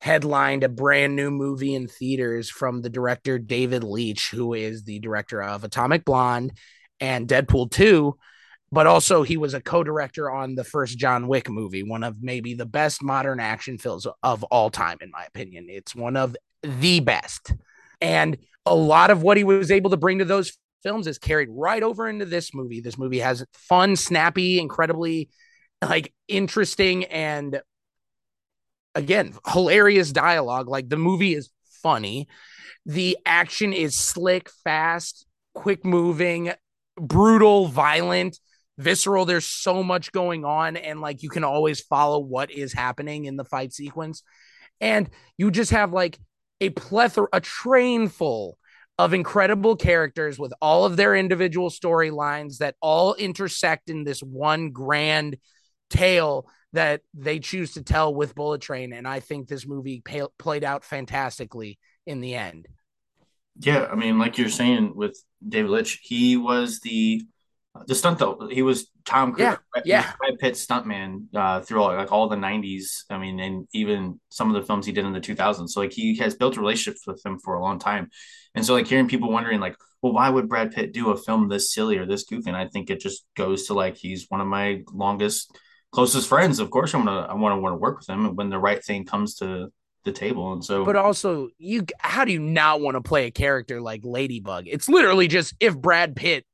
headlined 0.00 0.64
a 0.64 0.68
brand 0.68 1.16
new 1.16 1.30
movie 1.30 1.74
in 1.74 1.88
theaters 1.88 2.50
from 2.50 2.82
the 2.82 2.90
director 2.90 3.38
David 3.38 3.82
Leitch, 3.84 4.30
who 4.30 4.52
is 4.54 4.82
the 4.84 4.98
director 4.98 5.42
of 5.42 5.64
Atomic 5.64 6.04
Blonde 6.04 6.52
and 7.00 7.26
Deadpool 7.28 7.70
2. 7.70 8.16
But 8.74 8.88
also, 8.88 9.22
he 9.22 9.36
was 9.36 9.54
a 9.54 9.60
co 9.60 9.84
director 9.84 10.28
on 10.28 10.56
the 10.56 10.64
first 10.64 10.98
John 10.98 11.28
Wick 11.28 11.48
movie, 11.48 11.84
one 11.84 12.02
of 12.02 12.20
maybe 12.20 12.54
the 12.54 12.66
best 12.66 13.04
modern 13.04 13.38
action 13.38 13.78
films 13.78 14.04
of 14.24 14.42
all 14.44 14.68
time, 14.68 14.98
in 15.00 15.12
my 15.12 15.24
opinion. 15.24 15.66
It's 15.68 15.94
one 15.94 16.16
of 16.16 16.36
the 16.64 16.98
best. 16.98 17.52
And 18.00 18.36
a 18.66 18.74
lot 18.74 19.12
of 19.12 19.22
what 19.22 19.36
he 19.36 19.44
was 19.44 19.70
able 19.70 19.90
to 19.90 19.96
bring 19.96 20.18
to 20.18 20.24
those 20.24 20.58
films 20.82 21.06
is 21.06 21.18
carried 21.18 21.50
right 21.52 21.84
over 21.84 22.08
into 22.08 22.24
this 22.24 22.52
movie. 22.52 22.80
This 22.80 22.98
movie 22.98 23.20
has 23.20 23.44
fun, 23.52 23.94
snappy, 23.94 24.58
incredibly 24.58 25.28
like 25.80 26.12
interesting 26.26 27.04
and 27.04 27.60
again, 28.96 29.34
hilarious 29.46 30.10
dialogue. 30.10 30.68
Like 30.68 30.88
the 30.88 30.96
movie 30.96 31.34
is 31.34 31.50
funny. 31.82 32.26
The 32.86 33.18
action 33.24 33.72
is 33.72 33.94
slick, 33.96 34.50
fast, 34.64 35.26
quick 35.54 35.84
moving, 35.84 36.52
brutal, 36.96 37.68
violent, 37.68 38.40
visceral. 38.78 39.24
There's 39.24 39.46
so 39.46 39.82
much 39.82 40.12
going 40.12 40.44
on 40.44 40.76
and 40.76 41.00
like 41.00 41.22
you 41.22 41.28
can 41.28 41.44
always 41.44 41.80
follow 41.80 42.18
what 42.18 42.50
is 42.50 42.72
happening 42.72 43.24
in 43.24 43.36
the 43.36 43.44
fight 43.44 43.72
sequence. 43.72 44.22
And 44.80 45.08
you 45.38 45.50
just 45.50 45.70
have 45.70 45.92
like 45.92 46.18
a 46.60 46.70
plethora, 46.70 47.28
a 47.32 47.40
train 47.40 48.08
full 48.08 48.58
of 48.98 49.12
incredible 49.12 49.76
characters 49.76 50.38
with 50.38 50.52
all 50.60 50.84
of 50.84 50.96
their 50.96 51.16
individual 51.16 51.70
storylines 51.70 52.58
that 52.58 52.76
all 52.80 53.14
intersect 53.14 53.90
in 53.90 54.04
this 54.04 54.20
one 54.20 54.70
grand 54.70 55.36
tale 55.90 56.48
that 56.72 57.02
they 57.12 57.38
choose 57.38 57.72
to 57.72 57.82
tell 57.82 58.14
with 58.14 58.34
Bullet 58.34 58.60
Train. 58.60 58.92
And 58.92 59.06
I 59.06 59.20
think 59.20 59.48
this 59.48 59.66
movie 59.66 60.02
pa- 60.04 60.28
played 60.38 60.64
out 60.64 60.84
fantastically 60.84 61.78
in 62.06 62.20
the 62.20 62.34
end. 62.34 62.66
Yeah, 63.58 63.86
I 63.90 63.94
mean, 63.94 64.18
like 64.18 64.38
you're 64.38 64.48
saying 64.48 64.94
with 64.96 65.16
David 65.46 65.70
Leitch, 65.70 66.00
he 66.02 66.36
was 66.36 66.80
the 66.80 67.22
the 67.86 67.94
stunt 67.94 68.18
though. 68.18 68.48
He 68.50 68.62
was 68.62 68.86
Tom 69.04 69.32
Cruise, 69.32 69.42
Yeah, 69.44 69.56
Brad- 69.72 69.86
yeah. 69.86 70.12
Brad 70.18 70.38
Pitt 70.38 70.54
stuntman 70.54 71.24
uh, 71.34 71.60
through 71.60 71.82
all, 71.82 71.94
like 71.94 72.12
all 72.12 72.28
the 72.28 72.36
'90s. 72.36 73.02
I 73.10 73.18
mean, 73.18 73.40
and 73.40 73.66
even 73.72 74.20
some 74.30 74.48
of 74.48 74.54
the 74.60 74.66
films 74.66 74.86
he 74.86 74.92
did 74.92 75.04
in 75.04 75.12
the 75.12 75.20
2000s. 75.20 75.70
So 75.70 75.80
like 75.80 75.92
he 75.92 76.16
has 76.18 76.34
built 76.34 76.56
relationships 76.56 77.06
with 77.06 77.24
him 77.24 77.38
for 77.38 77.54
a 77.54 77.60
long 77.62 77.78
time. 77.78 78.10
And 78.54 78.64
so 78.64 78.74
like 78.74 78.86
hearing 78.86 79.08
people 79.08 79.30
wondering 79.32 79.58
like, 79.60 79.76
well, 80.02 80.12
why 80.12 80.30
would 80.30 80.48
Brad 80.48 80.72
Pitt 80.72 80.92
do 80.92 81.10
a 81.10 81.16
film 81.16 81.48
this 81.48 81.72
silly 81.72 81.98
or 81.98 82.06
this 82.06 82.24
goofy? 82.24 82.48
And 82.50 82.56
I 82.56 82.68
think 82.68 82.90
it 82.90 83.00
just 83.00 83.24
goes 83.36 83.66
to 83.66 83.74
like 83.74 83.96
he's 83.96 84.26
one 84.28 84.40
of 84.40 84.46
my 84.46 84.82
longest, 84.92 85.50
closest 85.90 86.28
friends. 86.28 86.60
Of 86.60 86.70
course, 86.70 86.94
I'm 86.94 87.04
gonna 87.04 87.22
I 87.22 87.34
want 87.34 87.56
to 87.56 87.60
want 87.60 87.72
to 87.72 87.78
work 87.78 87.98
with 87.98 88.08
him 88.08 88.36
when 88.36 88.50
the 88.50 88.58
right 88.58 88.84
thing 88.84 89.04
comes 89.04 89.34
to 89.36 89.72
the 90.04 90.12
table. 90.12 90.52
And 90.52 90.64
so, 90.64 90.84
But 90.84 90.96
also, 90.96 91.48
you 91.58 91.86
how 91.98 92.24
do 92.24 92.32
you 92.32 92.38
not 92.38 92.80
want 92.80 92.94
to 92.96 93.00
play 93.00 93.26
a 93.26 93.30
character 93.30 93.80
like 93.80 94.02
Ladybug? 94.04 94.64
It's 94.68 94.88
literally 94.88 95.26
just 95.26 95.54
if 95.58 95.76
Brad 95.76 96.14
Pitt 96.14 96.44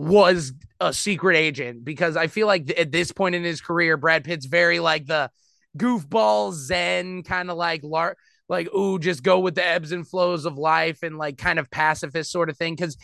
was 0.00 0.54
a 0.80 0.94
secret 0.94 1.36
agent 1.36 1.84
because 1.84 2.16
I 2.16 2.26
feel 2.26 2.46
like 2.46 2.72
at 2.78 2.90
this 2.90 3.12
point 3.12 3.34
in 3.34 3.44
his 3.44 3.60
career, 3.60 3.98
Brad 3.98 4.24
Pitt's 4.24 4.46
very 4.46 4.80
like 4.80 5.06
the 5.06 5.30
goofball 5.76 6.52
zen 6.54 7.22
kind 7.22 7.50
of 7.50 7.58
like 7.58 7.82
lar- 7.84 8.16
like 8.48 8.72
ooh 8.74 8.98
just 8.98 9.22
go 9.22 9.40
with 9.40 9.54
the 9.54 9.66
ebbs 9.66 9.92
and 9.92 10.08
flows 10.08 10.46
of 10.46 10.56
life 10.56 11.02
and 11.02 11.18
like 11.18 11.36
kind 11.36 11.58
of 11.58 11.70
pacifist 11.70 12.32
sort 12.32 12.48
of 12.48 12.56
thing. 12.56 12.74
Because 12.74 12.96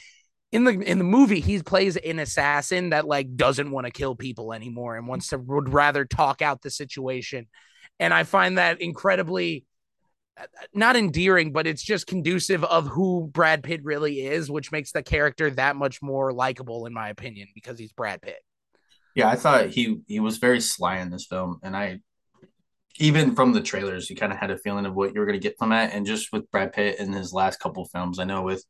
in 0.53 0.65
the 0.65 0.73
in 0.73 0.97
the 0.97 1.05
movie 1.05 1.41
he 1.41 1.61
plays 1.61 1.99
an 1.99 2.19
assassin 2.19 2.91
that 2.91 3.07
like 3.07 3.37
doesn't 3.37 3.71
want 3.71 3.87
to 3.87 3.93
kill 3.93 4.17
people 4.17 4.55
anymore 4.55 4.97
and 4.97 5.07
wants 5.07 5.29
to 5.29 5.39
would 5.39 5.69
rather 5.69 6.07
talk 6.07 6.41
out 6.41 6.63
the 6.63 6.71
situation. 6.71 7.47
And 8.01 8.15
I 8.15 8.25
find 8.25 8.57
that 8.57 8.81
incredibly 8.81 9.67
not 10.75 10.97
endearing, 10.97 11.53
but 11.53 11.67
it's 11.67 11.83
just 11.83 12.07
conducive 12.07 12.65
of 12.65 12.87
who 12.87 13.29
Brad 13.33 13.63
Pitt 13.63 13.85
really 13.85 14.27
is, 14.27 14.51
which 14.51 14.73
makes 14.73 14.93
the 14.93 15.03
character 15.03 15.51
that 15.51 15.77
much 15.77 16.03
more 16.03 16.33
likable, 16.33 16.87
in 16.87 16.93
my 16.93 17.09
opinion, 17.09 17.49
because 17.55 17.79
he's 17.79 17.93
Brad 17.93 18.23
Pitt. 18.23 18.39
Yeah, 19.15 19.29
I 19.29 19.37
thought 19.37 19.69
he 19.69 20.01
he 20.07 20.21
was 20.21 20.37
very 20.37 20.61
sly 20.61 20.99
in 20.99 21.11
this 21.11 21.27
film, 21.27 21.59
and 21.63 21.75
I 21.75 22.01
even 22.99 23.35
from 23.35 23.53
the 23.53 23.61
trailers, 23.61 24.09
you 24.09 24.17
kind 24.17 24.33
of 24.33 24.39
had 24.39 24.51
a 24.51 24.59
feeling 24.59 24.87
of 24.87 24.95
what 24.95 25.15
you 25.15 25.21
were 25.21 25.27
going 25.27 25.39
to 25.39 25.43
get 25.43 25.59
from 25.59 25.71
that. 25.71 25.93
And 25.93 26.07
just 26.07 26.33
with 26.33 26.51
Brad 26.51 26.73
Pitt 26.73 26.99
in 26.99 27.13
his 27.13 27.33
last 27.33 27.61
couple 27.61 27.85
films, 27.87 28.19
I 28.19 28.25
know 28.25 28.43
with 28.43 28.65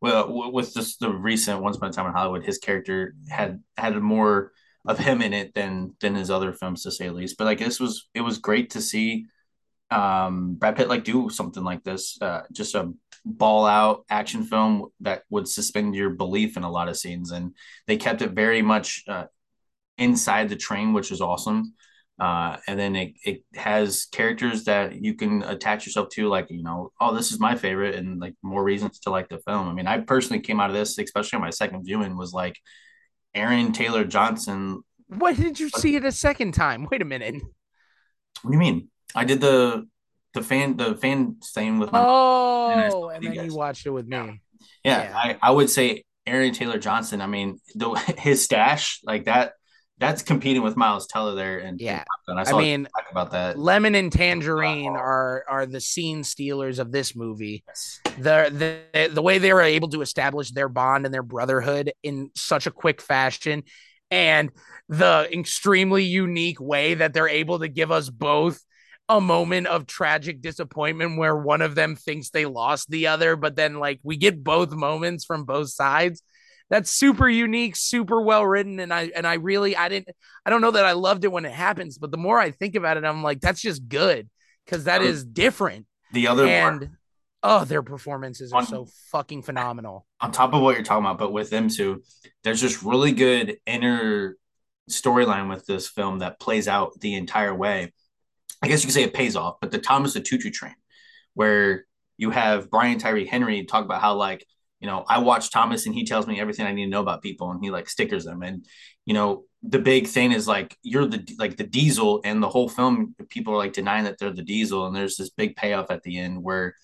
well 0.00 0.52
with 0.52 0.74
just 0.74 1.00
the 1.00 1.10
recent 1.10 1.62
Once 1.62 1.76
Upon 1.76 1.90
a 1.90 1.92
Time 1.92 2.06
in 2.06 2.12
Hollywood, 2.12 2.44
his 2.44 2.58
character 2.58 3.14
had 3.28 3.62
had 3.76 3.96
more 4.00 4.52
of 4.84 4.98
him 4.98 5.22
in 5.22 5.32
it 5.32 5.54
than 5.54 5.94
than 6.00 6.14
his 6.14 6.30
other 6.30 6.52
films, 6.52 6.82
to 6.82 6.90
say 6.90 7.06
the 7.06 7.12
least. 7.12 7.38
But 7.38 7.44
like 7.44 7.58
this 7.58 7.78
was 7.78 8.08
it 8.14 8.22
was 8.22 8.38
great 8.38 8.70
to 8.70 8.80
see 8.80 9.26
um 9.92 10.54
Brad 10.54 10.76
Pitt 10.76 10.88
like 10.88 11.04
do 11.04 11.28
something 11.28 11.64
like 11.64 11.84
this, 11.84 12.18
uh, 12.20 12.42
just 12.50 12.74
a 12.74 12.92
ball 13.24 13.66
out 13.66 14.04
action 14.08 14.44
film 14.44 14.88
that 15.00 15.22
would 15.30 15.46
suspend 15.46 15.94
your 15.94 16.10
belief 16.10 16.56
in 16.56 16.64
a 16.64 16.70
lot 16.70 16.88
of 16.88 16.96
scenes, 16.96 17.30
and 17.30 17.54
they 17.86 17.96
kept 17.96 18.22
it 18.22 18.30
very 18.30 18.62
much. 18.62 19.04
Uh, 19.06 19.26
inside 19.98 20.48
the 20.48 20.56
train, 20.56 20.94
which 20.94 21.12
is 21.12 21.20
awesome. 21.20 21.74
Uh, 22.18 22.56
and 22.66 22.80
then 22.80 22.96
it, 22.96 23.12
it 23.24 23.44
has 23.54 24.06
characters 24.10 24.64
that 24.64 24.94
you 25.04 25.14
can 25.14 25.42
attach 25.42 25.86
yourself 25.86 26.08
to, 26.08 26.28
like, 26.28 26.46
you 26.50 26.62
know, 26.62 26.90
oh, 27.00 27.14
this 27.14 27.30
is 27.30 27.38
my 27.38 27.54
favorite, 27.54 27.94
and 27.94 28.18
like 28.18 28.34
more 28.42 28.64
reasons 28.64 28.98
to 28.98 29.10
like 29.10 29.28
the 29.28 29.38
film. 29.38 29.68
I 29.68 29.74
mean, 29.74 29.86
I 29.86 29.98
personally 29.98 30.40
came 30.40 30.60
out 30.60 30.70
of 30.70 30.74
this, 30.74 30.98
especially 30.98 31.36
on 31.36 31.42
my 31.42 31.50
second 31.50 31.84
viewing, 31.84 32.16
was 32.16 32.32
like 32.32 32.58
Aaron 33.34 33.72
Taylor 33.72 34.04
Johnson. 34.04 34.82
What 35.08 35.36
did 35.36 35.60
you 35.60 35.68
see 35.68 35.94
it 35.94 36.04
a 36.04 36.12
second 36.12 36.52
time? 36.52 36.88
Wait 36.90 37.02
a 37.02 37.04
minute. 37.04 37.34
What 38.42 38.50
do 38.50 38.52
you 38.52 38.58
mean? 38.58 38.88
I 39.14 39.24
did 39.24 39.40
the 39.40 39.86
the 40.34 40.42
fan 40.42 40.76
the 40.76 40.94
fan 40.94 41.36
thing 41.54 41.78
with 41.78 41.92
my 41.92 42.02
Oh, 42.06 42.68
and 42.70 43.16
and 43.16 43.24
then 43.24 43.34
guys. 43.34 43.46
you 43.46 43.54
watched 43.54 43.86
it 43.86 43.90
with 43.90 44.06
me. 44.06 44.40
yeah, 44.84 45.12
I, 45.14 45.36
I 45.42 45.50
would 45.50 45.68
say 45.70 46.04
Aaron 46.26 46.52
Taylor 46.54 46.78
Johnson, 46.78 47.20
I 47.20 47.26
mean, 47.26 47.60
the 47.74 47.90
his 48.18 48.44
stash 48.44 49.00
like 49.04 49.24
that 49.26 49.54
that's 49.98 50.22
competing 50.22 50.62
with 50.62 50.76
Miles 50.76 51.06
Teller 51.06 51.34
there 51.36 51.58
and 51.58 51.80
Yeah. 51.80 52.02
and 52.26 52.40
I, 52.40 52.42
I 52.44 52.52
mean, 52.58 52.84
talk 52.96 53.06
about 53.10 53.30
that. 53.32 53.56
Lemon 53.58 53.94
and 53.94 54.10
Tangerine 54.10 54.96
are 54.96 55.44
are 55.48 55.66
the 55.66 55.80
scene 55.80 56.24
stealers 56.24 56.78
of 56.80 56.90
this 56.90 57.14
movie. 57.14 57.62
The, 58.18 58.80
the 58.94 59.08
the 59.12 59.22
way 59.22 59.38
they 59.38 59.52
were 59.52 59.60
able 59.62 59.88
to 59.90 60.00
establish 60.02 60.50
their 60.50 60.68
bond 60.68 61.04
and 61.04 61.14
their 61.14 61.22
brotherhood 61.22 61.92
in 62.02 62.30
such 62.34 62.66
a 62.66 62.70
quick 62.72 63.00
fashion, 63.00 63.62
and 64.10 64.50
the 64.88 65.28
extremely 65.32 66.04
unique 66.04 66.60
way 66.60 66.94
that 66.94 67.12
they're 67.12 67.28
able 67.28 67.60
to 67.60 67.68
give 67.68 67.92
us 67.92 68.08
both 68.10 68.60
a 69.16 69.20
moment 69.20 69.66
of 69.66 69.86
tragic 69.86 70.40
disappointment 70.40 71.18
where 71.18 71.36
one 71.36 71.62
of 71.62 71.74
them 71.74 71.96
thinks 71.96 72.30
they 72.30 72.46
lost 72.46 72.90
the 72.90 73.08
other, 73.08 73.36
but 73.36 73.56
then 73.56 73.78
like 73.78 74.00
we 74.02 74.16
get 74.16 74.42
both 74.42 74.72
moments 74.72 75.24
from 75.24 75.44
both 75.44 75.70
sides. 75.70 76.22
That's 76.70 76.90
super 76.90 77.28
unique, 77.28 77.76
super 77.76 78.20
well 78.22 78.46
written, 78.46 78.80
and 78.80 78.92
I 78.94 79.10
and 79.14 79.26
I 79.26 79.34
really 79.34 79.76
I 79.76 79.88
didn't 79.90 80.08
I 80.46 80.50
don't 80.50 80.62
know 80.62 80.70
that 80.70 80.86
I 80.86 80.92
loved 80.92 81.24
it 81.24 81.32
when 81.32 81.44
it 81.44 81.52
happens, 81.52 81.98
but 81.98 82.10
the 82.10 82.16
more 82.16 82.38
I 82.38 82.50
think 82.50 82.74
about 82.76 82.96
it, 82.96 83.04
I'm 83.04 83.22
like 83.22 83.40
that's 83.40 83.60
just 83.60 83.88
good 83.88 84.28
because 84.64 84.84
that 84.84 85.02
Um, 85.02 85.06
is 85.06 85.24
different. 85.24 85.86
The 86.12 86.28
other 86.28 86.46
and 86.46 86.80
part, 86.80 86.90
oh, 87.42 87.64
their 87.64 87.82
performances 87.82 88.52
are 88.52 88.60
On- 88.60 88.66
so 88.66 88.86
fucking 89.10 89.42
phenomenal. 89.42 90.06
on 90.20 90.32
top 90.32 90.54
of 90.54 90.62
what 90.62 90.74
you're 90.76 90.84
talking 90.84 91.04
about, 91.04 91.18
but 91.18 91.32
with 91.32 91.50
them 91.50 91.68
too, 91.68 92.02
there's 92.44 92.60
just 92.60 92.82
really 92.82 93.12
good 93.12 93.58
inner 93.66 94.36
storyline 94.90 95.48
with 95.50 95.66
this 95.66 95.88
film 95.88 96.20
that 96.20 96.40
plays 96.40 96.68
out 96.68 96.98
the 97.00 97.14
entire 97.14 97.54
way. 97.54 97.92
I 98.62 98.68
guess 98.68 98.82
you 98.82 98.86
could 98.86 98.94
say 98.94 99.02
it 99.02 99.14
pays 99.14 99.36
off, 99.36 99.56
but 99.60 99.70
the 99.70 99.78
Thomas 99.78 100.14
the 100.14 100.20
Tutu 100.20 100.50
train, 100.50 100.74
where 101.34 101.86
you 102.16 102.30
have 102.30 102.70
Brian 102.70 102.98
Tyree 102.98 103.26
Henry 103.26 103.64
talk 103.64 103.84
about 103.84 104.00
how 104.00 104.14
like, 104.14 104.46
you 104.80 104.86
know, 104.86 105.04
I 105.08 105.18
watch 105.18 105.50
Thomas 105.50 105.86
and 105.86 105.94
he 105.94 106.04
tells 106.04 106.26
me 106.26 106.40
everything 106.40 106.66
I 106.66 106.72
need 106.72 106.84
to 106.84 106.90
know 106.90 107.00
about 107.00 107.22
people 107.22 107.50
and 107.50 107.62
he 107.62 107.70
like 107.70 107.88
stickers 107.88 108.24
them. 108.24 108.42
And, 108.42 108.64
you 109.04 109.14
know, 109.14 109.44
the 109.62 109.78
big 109.78 110.06
thing 110.06 110.32
is 110.32 110.48
like 110.48 110.76
you're 110.82 111.06
the 111.06 111.26
like 111.38 111.56
the 111.56 111.66
diesel 111.66 112.20
and 112.24 112.42
the 112.42 112.48
whole 112.48 112.68
film 112.68 113.14
people 113.28 113.54
are 113.54 113.58
like 113.58 113.72
denying 113.72 114.04
that 114.04 114.18
they're 114.18 114.32
the 114.32 114.42
diesel 114.42 114.86
and 114.86 114.94
there's 114.94 115.16
this 115.16 115.30
big 115.30 115.54
payoff 115.54 115.90
at 115.90 116.02
the 116.02 116.18
end 116.18 116.42
where 116.42 116.74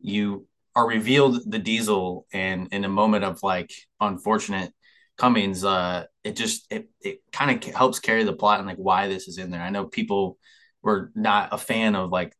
you 0.00 0.46
are 0.74 0.86
revealed 0.86 1.40
the 1.50 1.58
diesel 1.58 2.26
and 2.32 2.68
in 2.72 2.84
a 2.84 2.88
moment 2.88 3.24
of 3.24 3.42
like 3.42 3.72
unfortunate 4.00 4.70
comings 5.16 5.64
uh 5.64 6.04
it 6.24 6.36
just 6.36 6.70
it, 6.70 6.90
it 7.00 7.20
kind 7.32 7.50
of 7.50 7.74
helps 7.74 8.00
carry 8.00 8.22
the 8.22 8.34
plot 8.34 8.58
and 8.58 8.68
like 8.68 8.76
why 8.76 9.08
this 9.08 9.28
is 9.28 9.38
in 9.38 9.50
there 9.50 9.62
i 9.62 9.70
know 9.70 9.86
people 9.86 10.36
were 10.86 11.10
not 11.14 11.48
a 11.52 11.58
fan 11.58 11.94
of 11.96 12.10
like 12.10 12.34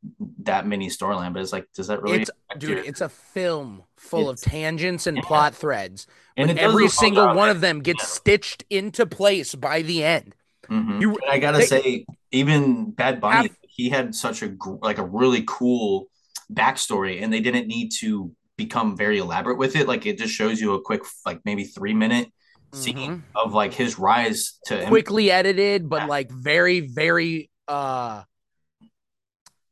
that 0.45 0.67
mini 0.67 0.89
storyline 0.89 1.33
but 1.33 1.43
it's 1.43 1.53
like 1.53 1.67
does 1.75 1.89
that 1.89 2.01
really 2.01 2.23
It's 2.23 2.31
dude, 2.57 2.71
your- 2.71 2.79
it's 2.79 3.01
a 3.01 3.09
film 3.09 3.83
full 3.99 4.31
of 4.31 4.41
tangents 4.41 5.07
and 5.09 5.17
yeah. 5.17 5.23
plot 5.25 5.55
threads. 5.55 6.07
and 6.37 6.57
every 6.59 6.89
single 6.89 7.35
one 7.35 7.49
of 7.51 7.61
them 7.61 7.81
gets 7.81 8.03
yeah. 8.05 8.07
stitched 8.07 8.65
into 8.71 9.05
place 9.07 9.55
by 9.55 9.83
the 9.83 10.05
end. 10.05 10.35
Mhm. 10.71 11.01
You- 11.01 11.11
and 11.23 11.31
I 11.31 11.39
gotta 11.39 11.59
they- 11.59 11.67
say, 11.67 12.07
even 12.31 12.91
Bad 12.93 13.21
Bunny, 13.21 13.49
Have- 13.49 13.57
he 13.63 13.89
had 13.91 14.15
such 14.15 14.43
a 14.43 14.55
like 14.81 14.99
a 14.99 15.05
really 15.05 15.43
cool 15.47 16.07
backstory, 16.53 17.23
and 17.23 17.33
they 17.33 17.41
didn't 17.41 17.67
need 17.67 17.91
to 18.01 18.33
become 18.57 18.97
very 18.97 19.19
elaborate 19.19 19.59
with 19.59 19.75
it. 19.77 19.87
Like 19.89 20.07
it 20.07 20.19
just 20.19 20.33
shows 20.35 20.61
you 20.61 20.75
a 20.75 20.81
quick, 20.81 21.03
like 21.27 21.41
maybe 21.45 21.65
three 21.65 21.95
minute 21.95 22.29
scene 22.73 23.23
of 23.35 23.55
like 23.55 23.73
his 23.75 23.99
rise 23.99 24.59
to 24.67 24.75
Mm-hmm. 24.77 24.89
Quickly 24.89 25.31
edited, 25.31 25.89
but 25.89 26.09
like 26.09 26.31
very, 26.31 26.81
very 26.81 27.51
uh 27.69 28.23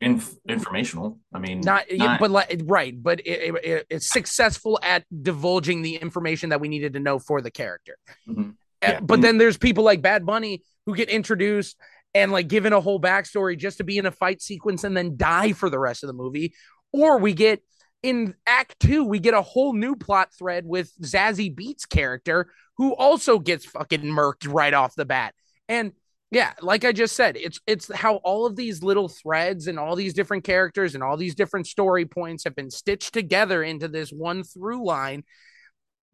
inf- 0.05 0.35
informational. 0.49 1.19
I 1.33 1.39
mean, 1.39 1.61
not, 1.61 1.91
yeah, 1.91 2.17
but 2.19 2.31
like 2.31 2.61
right, 2.65 2.95
but 3.01 3.21
it, 3.21 3.55
it, 3.55 3.65
it- 3.65 3.87
it's 3.91 4.11
successful 4.13 4.79
at 4.83 5.05
divulging 5.23 5.83
the 5.83 5.97
information 5.97 6.51
that 6.51 6.61
we 6.61 6.69
needed 6.69 6.93
to 6.95 7.01
know 7.01 7.19
for 7.19 7.41
the 7.41 7.51
character. 7.51 7.97
Mhm. 8.29 8.51
Uh, 8.51 8.53
Yeah. 8.83 9.01
But 9.01 9.21
then 9.23 9.39
there's 9.39 9.57
people 9.57 9.85
like 9.85 10.03
Bad 10.03 10.27
Bunny 10.27 10.63
who 10.87 10.95
get 10.95 11.09
introduced 11.09 11.77
and 12.15 12.31
like 12.31 12.49
given 12.49 12.73
a 12.73 12.81
whole 12.81 13.01
backstory 13.01 13.59
just 13.59 13.79
to 13.79 13.85
be 13.85 13.97
in 13.99 14.07
a 14.07 14.11
fight 14.13 14.41
sequence 14.43 14.85
and 14.85 14.97
then 14.97 15.17
die 15.17 15.53
for 15.53 15.69
the 15.71 15.79
rest 15.79 16.03
of 16.05 16.07
the 16.09 16.13
movie. 16.15 16.55
Or 16.93 17.19
we 17.19 17.33
get 17.33 17.63
in 18.03 18.35
Act 18.47 18.79
Two, 18.81 19.05
we 19.05 19.19
get 19.19 19.35
a 19.35 19.43
whole 19.43 19.73
new 19.73 19.97
plot 19.97 20.29
thread 20.39 20.65
with 20.67 20.93
Zazie 21.03 21.53
Beetz 21.55 21.89
character 21.89 22.47
who 22.77 22.95
also 22.95 23.39
gets 23.39 23.65
fucking 23.65 24.03
murked 24.03 24.47
right 24.53 24.75
off 24.75 24.95
the 24.95 25.05
bat. 25.07 25.35
And 25.69 25.93
yeah, 26.35 26.53
like 26.61 26.85
I 26.85 26.93
just 26.93 27.15
said, 27.15 27.37
it's 27.37 27.61
it's 27.67 27.93
how 27.95 28.17
all 28.17 28.45
of 28.47 28.57
these 28.57 28.83
little 28.83 29.09
threads 29.09 29.69
and 29.69 29.79
all 29.79 29.95
these 29.95 30.15
different 30.15 30.45
characters 30.45 30.95
and 30.95 31.03
all 31.05 31.17
these 31.17 31.35
different 31.35 31.67
story 31.67 32.07
points 32.07 32.45
have 32.45 32.57
been 32.57 32.71
stitched 32.71 33.15
together 33.15 33.63
into 33.63 33.89
this 33.89 34.11
one 34.11 34.43
through 34.43 34.85
line 34.85 35.23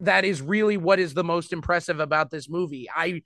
that 0.00 0.24
is 0.24 0.42
really 0.42 0.76
what 0.76 0.98
is 0.98 1.14
the 1.14 1.24
most 1.24 1.52
impressive 1.52 2.00
about 2.00 2.30
this 2.30 2.48
movie. 2.48 2.88
I 2.94 3.22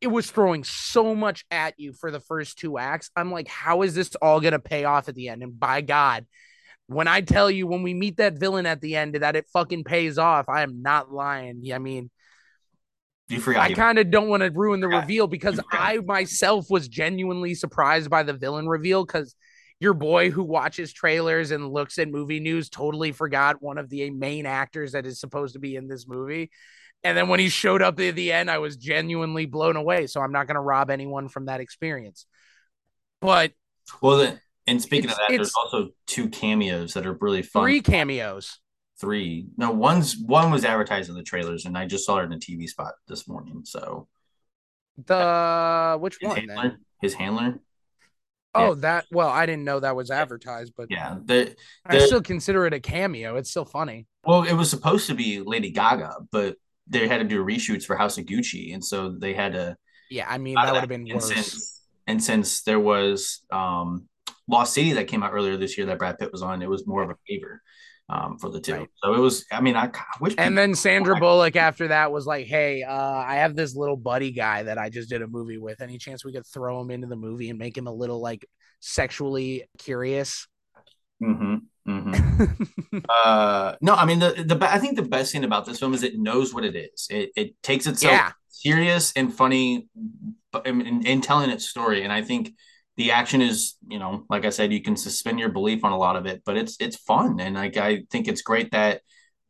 it 0.00 0.08
was 0.08 0.30
throwing 0.30 0.64
so 0.64 1.14
much 1.14 1.44
at 1.50 1.74
you 1.78 1.92
for 1.92 2.10
the 2.10 2.20
first 2.20 2.58
two 2.58 2.78
acts. 2.78 3.10
I'm 3.14 3.30
like, 3.30 3.48
how 3.48 3.82
is 3.82 3.94
this 3.94 4.14
all 4.16 4.40
going 4.40 4.52
to 4.52 4.58
pay 4.58 4.84
off 4.84 5.08
at 5.08 5.14
the 5.14 5.28
end? 5.28 5.42
And 5.42 5.58
by 5.58 5.80
God, 5.80 6.26
when 6.86 7.08
I 7.08 7.20
tell 7.20 7.50
you 7.50 7.66
when 7.66 7.82
we 7.82 7.94
meet 7.94 8.16
that 8.16 8.38
villain 8.38 8.66
at 8.66 8.80
the 8.80 8.96
end 8.96 9.14
that 9.14 9.36
it 9.36 9.46
fucking 9.52 9.84
pays 9.84 10.18
off, 10.18 10.48
I 10.48 10.62
am 10.62 10.82
not 10.82 11.12
lying. 11.12 11.62
I 11.72 11.78
mean, 11.78 12.10
you 13.28 13.40
forgot. 13.40 13.62
I 13.62 13.74
kind 13.74 13.98
of 13.98 14.10
don't 14.10 14.28
want 14.28 14.42
to 14.42 14.50
ruin 14.50 14.80
the 14.80 14.88
reveal 14.88 15.26
because 15.26 15.60
I 15.70 15.98
myself 15.98 16.66
was 16.70 16.88
genuinely 16.88 17.54
surprised 17.54 18.10
by 18.10 18.22
the 18.22 18.32
villain 18.32 18.68
reveal 18.68 19.04
because 19.04 19.34
your 19.80 19.94
boy 19.94 20.30
who 20.30 20.44
watches 20.44 20.92
trailers 20.92 21.50
and 21.50 21.72
looks 21.72 21.98
at 21.98 22.08
movie 22.08 22.40
news 22.40 22.68
totally 22.68 23.10
forgot 23.10 23.60
one 23.60 23.78
of 23.78 23.88
the 23.88 24.10
main 24.10 24.46
actors 24.46 24.92
that 24.92 25.06
is 25.06 25.18
supposed 25.18 25.54
to 25.54 25.58
be 25.58 25.76
in 25.76 25.88
this 25.88 26.06
movie. 26.06 26.50
And 27.04 27.16
then 27.16 27.28
when 27.28 27.40
he 27.40 27.48
showed 27.48 27.82
up 27.82 27.98
at 27.98 28.14
the 28.14 28.32
end, 28.32 28.50
I 28.50 28.58
was 28.58 28.76
genuinely 28.76 29.46
blown 29.46 29.74
away. 29.74 30.06
So 30.06 30.20
I'm 30.20 30.30
not 30.30 30.46
going 30.46 30.54
to 30.54 30.60
rob 30.60 30.88
anyone 30.88 31.28
from 31.28 31.46
that 31.46 31.60
experience. 31.60 32.26
But 33.20 33.52
well, 34.00 34.18
then, 34.18 34.40
and 34.66 34.80
speaking 34.80 35.10
of 35.10 35.16
that, 35.16 35.26
there's 35.28 35.54
also 35.54 35.88
two 36.06 36.28
cameos 36.28 36.94
that 36.94 37.06
are 37.06 37.14
really 37.14 37.42
fun. 37.42 37.64
three 37.64 37.80
cameos. 37.80 38.60
Three. 39.00 39.46
No, 39.56 39.70
one's 39.72 40.16
one 40.16 40.50
was 40.50 40.64
advertised 40.64 41.08
in 41.08 41.16
the 41.16 41.22
trailers, 41.22 41.64
and 41.64 41.76
I 41.76 41.86
just 41.86 42.06
saw 42.06 42.18
it 42.18 42.24
in 42.24 42.32
a 42.32 42.38
TV 42.38 42.66
spot 42.68 42.94
this 43.08 43.26
morning. 43.26 43.62
So 43.64 44.08
The 45.06 45.96
which 46.00 46.18
his 46.20 46.28
one 46.28 46.36
handler, 46.36 46.62
then? 46.70 46.84
his 47.00 47.14
handler. 47.14 47.60
Oh, 48.54 48.74
that 48.76 49.06
well, 49.10 49.28
I 49.28 49.46
didn't 49.46 49.64
know 49.64 49.80
that 49.80 49.96
was 49.96 50.10
advertised, 50.10 50.74
but 50.76 50.90
Yeah, 50.90 51.16
the, 51.24 51.56
I 51.86 51.98
still 51.98 52.20
consider 52.22 52.66
it 52.66 52.74
a 52.74 52.80
cameo. 52.80 53.36
It's 53.36 53.50
still 53.50 53.64
funny. 53.64 54.06
Well, 54.24 54.42
it 54.44 54.52
was 54.52 54.70
supposed 54.70 55.06
to 55.08 55.14
be 55.14 55.40
Lady 55.40 55.70
Gaga, 55.70 56.12
but 56.30 56.56
they 56.86 57.08
had 57.08 57.18
to 57.18 57.24
do 57.24 57.44
reshoots 57.44 57.84
for 57.84 57.96
House 57.96 58.18
of 58.18 58.26
Gucci, 58.26 58.74
and 58.74 58.84
so 58.84 59.10
they 59.10 59.34
had 59.34 59.52
to. 59.54 59.76
Yeah, 60.08 60.26
I 60.28 60.38
mean 60.38 60.56
that 60.56 60.72
would 60.72 60.82
have 60.82 60.88
been 60.88 61.08
And 61.08 61.22
worse. 61.22 61.36
since, 61.36 61.80
and 62.06 62.22
since 62.22 62.62
there 62.62 62.80
was 62.80 63.40
um, 63.50 64.08
Lost 64.48 64.74
City 64.74 64.92
that 64.92 65.08
came 65.08 65.22
out 65.22 65.32
earlier 65.32 65.56
this 65.56 65.76
year 65.78 65.86
that 65.86 65.98
Brad 65.98 66.18
Pitt 66.18 66.30
was 66.32 66.42
on, 66.42 66.62
it 66.62 66.68
was 66.68 66.86
more 66.86 67.02
of 67.02 67.10
a 67.10 67.16
favor 67.26 67.62
um, 68.12 68.38
for 68.38 68.50
the 68.50 68.60
two. 68.60 68.74
Right. 68.74 68.88
So 69.02 69.14
it 69.14 69.18
was. 69.18 69.44
I 69.50 69.60
mean, 69.60 69.74
I, 69.74 69.86
I 69.86 70.02
wish. 70.20 70.34
And 70.36 70.56
then 70.56 70.74
Sandra 70.74 71.18
Bullock 71.18 71.56
after 71.56 71.88
that 71.88 72.12
was 72.12 72.26
like, 72.26 72.46
"Hey, 72.46 72.82
uh, 72.82 72.92
I 72.94 73.36
have 73.36 73.56
this 73.56 73.74
little 73.74 73.96
buddy 73.96 74.32
guy 74.32 74.64
that 74.64 74.76
I 74.78 74.90
just 74.90 75.08
did 75.08 75.22
a 75.22 75.26
movie 75.26 75.58
with. 75.58 75.80
Any 75.80 75.98
chance 75.98 76.24
we 76.24 76.32
could 76.32 76.46
throw 76.46 76.80
him 76.80 76.90
into 76.90 77.06
the 77.06 77.16
movie 77.16 77.48
and 77.50 77.58
make 77.58 77.76
him 77.76 77.86
a 77.86 77.92
little 77.92 78.20
like 78.20 78.46
sexually 78.80 79.64
curious?" 79.78 80.46
Mm-hmm. 81.22 81.54
Mm-hmm. 81.88 82.98
uh, 83.08 83.74
no, 83.80 83.94
I 83.94 84.04
mean 84.04 84.18
the 84.18 84.44
the 84.46 84.58
I 84.70 84.78
think 84.78 84.96
the 84.96 85.02
best 85.02 85.32
thing 85.32 85.44
about 85.44 85.64
this 85.66 85.78
film 85.78 85.94
is 85.94 86.02
it 86.02 86.18
knows 86.18 86.52
what 86.52 86.64
it 86.64 86.76
is. 86.76 87.06
It 87.10 87.30
it 87.34 87.62
takes 87.62 87.86
itself 87.86 88.12
Yeah. 88.12 88.32
serious 88.48 89.12
and 89.16 89.32
funny, 89.32 89.88
in, 90.64 90.80
in, 90.82 91.06
in 91.06 91.20
telling 91.20 91.50
its 91.50 91.68
story. 91.68 92.02
And 92.02 92.12
I 92.12 92.22
think 92.22 92.52
the 92.96 93.12
action 93.12 93.40
is, 93.40 93.76
you 93.88 93.98
know, 93.98 94.24
like 94.28 94.44
I 94.44 94.50
said, 94.50 94.72
you 94.72 94.82
can 94.82 94.96
suspend 94.96 95.38
your 95.38 95.48
belief 95.48 95.84
on 95.84 95.92
a 95.92 95.96
lot 95.96 96.16
of 96.16 96.26
it, 96.26 96.42
but 96.44 96.56
it's 96.56 96.76
it's 96.80 96.96
fun, 96.96 97.40
and 97.40 97.54
like 97.56 97.76
I 97.76 98.04
think 98.10 98.28
it's 98.28 98.42
great 98.42 98.70
that 98.72 99.02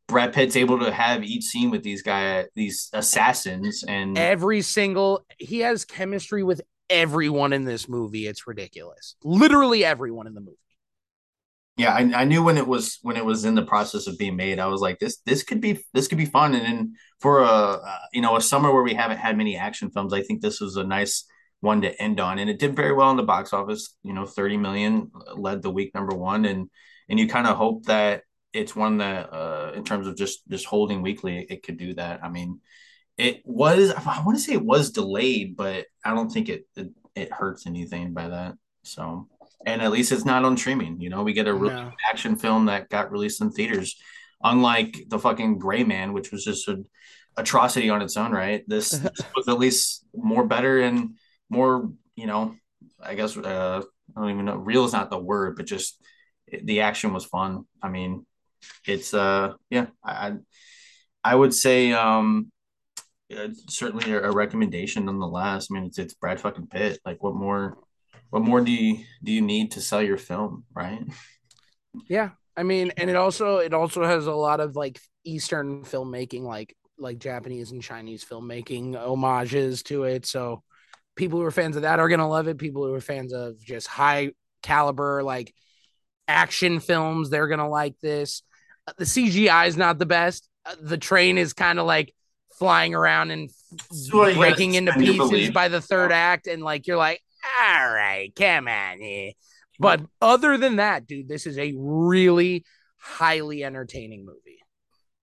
Brad 0.08 0.32
Pitt's 0.32 0.56
able 0.56 0.78
to 0.80 0.92
have 0.92 1.24
each 1.24 1.44
scene 1.44 1.70
with 1.70 1.82
these 1.82 2.02
guy 2.02 2.46
these 2.54 2.90
assassins 2.92 3.84
and 3.86 4.16
Every 4.18 4.62
single 4.62 5.24
he 5.38 5.60
has 5.60 5.84
chemistry 5.84 6.42
with 6.42 6.60
everyone 6.90 7.52
in 7.52 7.64
this 7.64 7.88
movie. 7.88 8.26
It's 8.26 8.46
ridiculous. 8.46 9.16
Literally 9.24 9.84
everyone 9.84 10.26
in 10.26 10.34
the 10.34 10.40
movie. 10.40 10.56
yeah, 11.78 11.94
I, 11.94 12.22
I 12.22 12.24
knew 12.24 12.42
when 12.42 12.58
it 12.58 12.66
was 12.66 12.98
when 13.02 13.16
it 13.16 13.24
was 13.24 13.44
in 13.44 13.54
the 13.54 13.64
process 13.64 14.06
of 14.06 14.18
being 14.18 14.36
made, 14.36 14.58
I 14.58 14.66
was 14.66 14.80
like, 14.82 14.98
this 14.98 15.18
this 15.24 15.42
could 15.42 15.60
be 15.60 15.82
this 15.94 16.06
could 16.06 16.18
be 16.18 16.26
fun. 16.26 16.54
And 16.54 16.64
then 16.64 16.94
for 17.20 17.40
a 17.40 17.46
uh, 17.46 17.98
you 18.12 18.20
know 18.20 18.36
a 18.36 18.40
summer 18.42 18.72
where 18.72 18.82
we 18.82 18.94
haven't 18.94 19.18
had 19.18 19.36
many 19.38 19.56
action 19.56 19.90
films, 19.90 20.12
I 20.12 20.22
think 20.22 20.42
this 20.42 20.60
was 20.60 20.76
a 20.76 20.84
nice 20.84 21.24
one 21.62 21.80
to 21.82 22.02
end 22.02 22.20
on. 22.20 22.38
And 22.38 22.50
it 22.50 22.58
did 22.58 22.76
very 22.76 22.92
well 22.92 23.10
in 23.10 23.16
the 23.16 23.22
box 23.22 23.52
office. 23.52 23.96
You 24.02 24.12
know, 24.12 24.26
thirty 24.26 24.56
million 24.58 25.10
led 25.34 25.62
the 25.62 25.70
week 25.70 25.94
number 25.94 26.14
one, 26.14 26.44
and 26.44 26.68
and 27.08 27.18
you 27.18 27.28
kind 27.28 27.46
of 27.46 27.56
hope 27.56 27.84
that 27.86 28.22
it's 28.52 28.76
one 28.76 28.98
that 28.98 29.32
uh, 29.32 29.72
in 29.74 29.84
terms 29.84 30.06
of 30.06 30.16
just 30.16 30.46
just 30.48 30.66
holding 30.66 31.00
weekly, 31.00 31.46
it 31.48 31.62
could 31.62 31.78
do 31.78 31.94
that. 31.94 32.22
I 32.22 32.28
mean, 32.28 32.60
it 33.16 33.42
was 33.44 33.92
I 33.92 34.22
want 34.24 34.36
to 34.36 34.42
say 34.44 34.52
it 34.52 34.64
was 34.64 34.90
delayed, 34.90 35.56
but 35.56 35.86
I 36.04 36.14
don't 36.14 36.30
think 36.30 36.48
it 36.48 36.66
it, 36.76 36.90
it 37.14 37.32
hurts 37.32 37.66
anything 37.66 38.12
by 38.12 38.28
that. 38.28 38.54
So 38.82 39.28
and 39.64 39.80
at 39.80 39.92
least 39.92 40.10
it's 40.10 40.24
not 40.24 40.44
on 40.44 40.56
streaming. 40.56 41.00
You 41.00 41.10
know, 41.10 41.22
we 41.22 41.32
get 41.32 41.46
a 41.46 41.54
really 41.54 41.74
No. 41.74 41.92
action 42.10 42.34
film 42.36 42.66
that 42.66 42.88
got 42.88 43.12
released 43.12 43.40
in 43.40 43.52
theaters, 43.52 43.96
unlike 44.42 45.04
the 45.08 45.20
fucking 45.20 45.58
Gray 45.58 45.84
Man, 45.84 46.12
which 46.12 46.32
was 46.32 46.44
just 46.44 46.66
a 46.68 46.82
atrocity 47.36 47.88
on 47.88 48.02
its 48.02 48.16
own, 48.16 48.32
right? 48.32 48.62
This, 48.66 48.90
this 48.90 49.20
was 49.36 49.48
at 49.48 49.58
least 49.58 50.04
more 50.14 50.44
better 50.44 50.80
and 50.80 51.14
more, 51.52 51.90
you 52.16 52.26
know, 52.26 52.56
I 53.00 53.14
guess 53.14 53.36
uh, 53.36 53.82
I 54.16 54.20
don't 54.20 54.30
even 54.30 54.44
know. 54.46 54.56
Real 54.56 54.84
is 54.84 54.92
not 54.92 55.10
the 55.10 55.18
word, 55.18 55.56
but 55.56 55.66
just 55.66 56.02
the 56.50 56.80
action 56.80 57.12
was 57.12 57.24
fun. 57.24 57.64
I 57.82 57.88
mean, 57.88 58.26
it's 58.86 59.12
uh, 59.14 59.52
yeah, 59.70 59.86
I 60.04 60.34
I 61.22 61.34
would 61.34 61.54
say 61.54 61.92
um, 61.92 62.50
certainly 63.68 64.12
a, 64.12 64.30
a 64.30 64.32
recommendation 64.32 65.04
nonetheless. 65.04 65.68
I 65.70 65.74
mean, 65.74 65.84
it's 65.84 65.98
it's 65.98 66.14
Brad 66.14 66.40
fucking 66.40 66.68
Pitt. 66.68 66.98
Like, 67.04 67.22
what 67.22 67.34
more? 67.34 67.78
What 68.30 68.42
more 68.42 68.62
do 68.62 68.72
you 68.72 69.04
do 69.22 69.30
you 69.30 69.42
need 69.42 69.72
to 69.72 69.80
sell 69.80 70.02
your 70.02 70.16
film, 70.16 70.64
right? 70.74 71.04
Yeah, 72.08 72.30
I 72.56 72.62
mean, 72.62 72.92
and 72.96 73.10
it 73.10 73.16
also 73.16 73.58
it 73.58 73.74
also 73.74 74.04
has 74.04 74.26
a 74.26 74.34
lot 74.34 74.60
of 74.60 74.74
like 74.74 74.98
Eastern 75.24 75.84
filmmaking, 75.84 76.42
like 76.42 76.74
like 76.98 77.18
Japanese 77.18 77.72
and 77.72 77.82
Chinese 77.82 78.24
filmmaking 78.24 78.96
homages 78.96 79.82
to 79.84 80.04
it. 80.04 80.24
So 80.24 80.62
people 81.16 81.38
who 81.38 81.44
are 81.44 81.50
fans 81.50 81.76
of 81.76 81.82
that 81.82 82.00
are 82.00 82.08
gonna 82.08 82.28
love 82.28 82.48
it. 82.48 82.58
People 82.58 82.86
who 82.86 82.94
are 82.94 83.00
fans 83.00 83.32
of 83.32 83.60
just 83.60 83.86
high 83.86 84.32
caliber 84.62 85.22
like 85.22 85.54
action 86.28 86.80
films, 86.80 87.30
they're 87.30 87.48
gonna 87.48 87.68
like 87.68 87.98
this. 88.00 88.42
Uh, 88.86 88.92
the 88.98 89.04
CGI 89.04 89.66
is 89.68 89.76
not 89.76 89.98
the 89.98 90.06
best. 90.06 90.48
Uh, 90.64 90.74
the 90.80 90.98
train 90.98 91.38
is 91.38 91.52
kind 91.52 91.78
of 91.78 91.86
like 91.86 92.14
flying 92.58 92.94
around 92.94 93.30
and 93.30 93.50
so 93.90 94.34
breaking 94.34 94.74
into 94.74 94.92
pieces 94.92 95.50
by 95.50 95.68
the 95.68 95.80
third 95.80 96.10
yeah. 96.10 96.16
act, 96.16 96.46
and 96.46 96.62
like 96.62 96.86
you're 96.86 96.96
like, 96.96 97.20
all 97.60 97.92
right, 97.92 98.32
come 98.36 98.68
on 98.68 99.00
here. 99.00 99.32
But 99.78 100.02
other 100.20 100.56
than 100.58 100.76
that, 100.76 101.06
dude, 101.06 101.28
this 101.28 101.46
is 101.46 101.58
a 101.58 101.74
really 101.76 102.64
highly 102.98 103.64
entertaining 103.64 104.24
movie. 104.24 104.60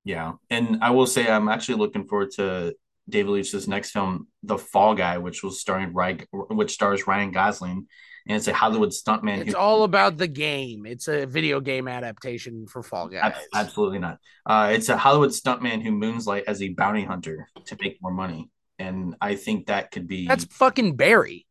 Yeah, 0.04 0.34
and 0.50 0.80
I 0.82 0.90
will 0.92 1.08
say 1.08 1.30
I'm 1.30 1.48
actually 1.48 1.78
looking 1.78 2.08
forward 2.08 2.32
to 2.32 2.76
David 3.10 3.32
Leitch's 3.32 3.68
next 3.68 3.92
film, 3.92 4.28
The 4.44 4.58
Fall 4.58 4.96
Guy, 4.96 5.18
which 5.18 5.44
was 5.44 5.60
starring 5.60 5.94
Ryan, 5.94 6.26
which 6.32 6.72
stars 6.72 7.08
Ryan 7.08 7.32
Gosling, 7.32 7.88
and 8.28 8.38
it's 8.38 8.48
a 8.48 8.54
Hollywood 8.54 8.90
stuntman. 8.90 9.40
It's 9.40 9.54
who, 9.54 9.60
all 9.60 9.84
about 9.84 10.18
the 10.18 10.28
game. 10.28 10.86
It's 10.86 11.08
a 11.08 11.26
video 11.26 11.60
game 11.60 11.88
adaptation 11.88 12.68
for 12.68 12.84
Fall 12.84 13.08
Guys. 13.08 13.36
Absolutely 13.54 14.00
not. 14.00 14.20
Uh, 14.46 14.70
it's 14.74 14.90
a 14.90 14.98
Hollywood 14.98 15.32
stuntman 15.32 15.82
who 15.82 15.92
moonlight 15.92 16.44
as 16.48 16.62
a 16.62 16.70
bounty 16.70 17.04
hunter 17.04 17.48
to 17.66 17.78
make 17.82 17.98
more 18.02 18.14
money, 18.14 18.50
and 18.78 19.16
I 19.20 19.36
think 19.36 19.68
that 19.68 19.92
could 19.92 20.08
be. 20.08 20.28
That's 20.28 20.46
fucking 20.46 20.96
Barry. 20.96 21.46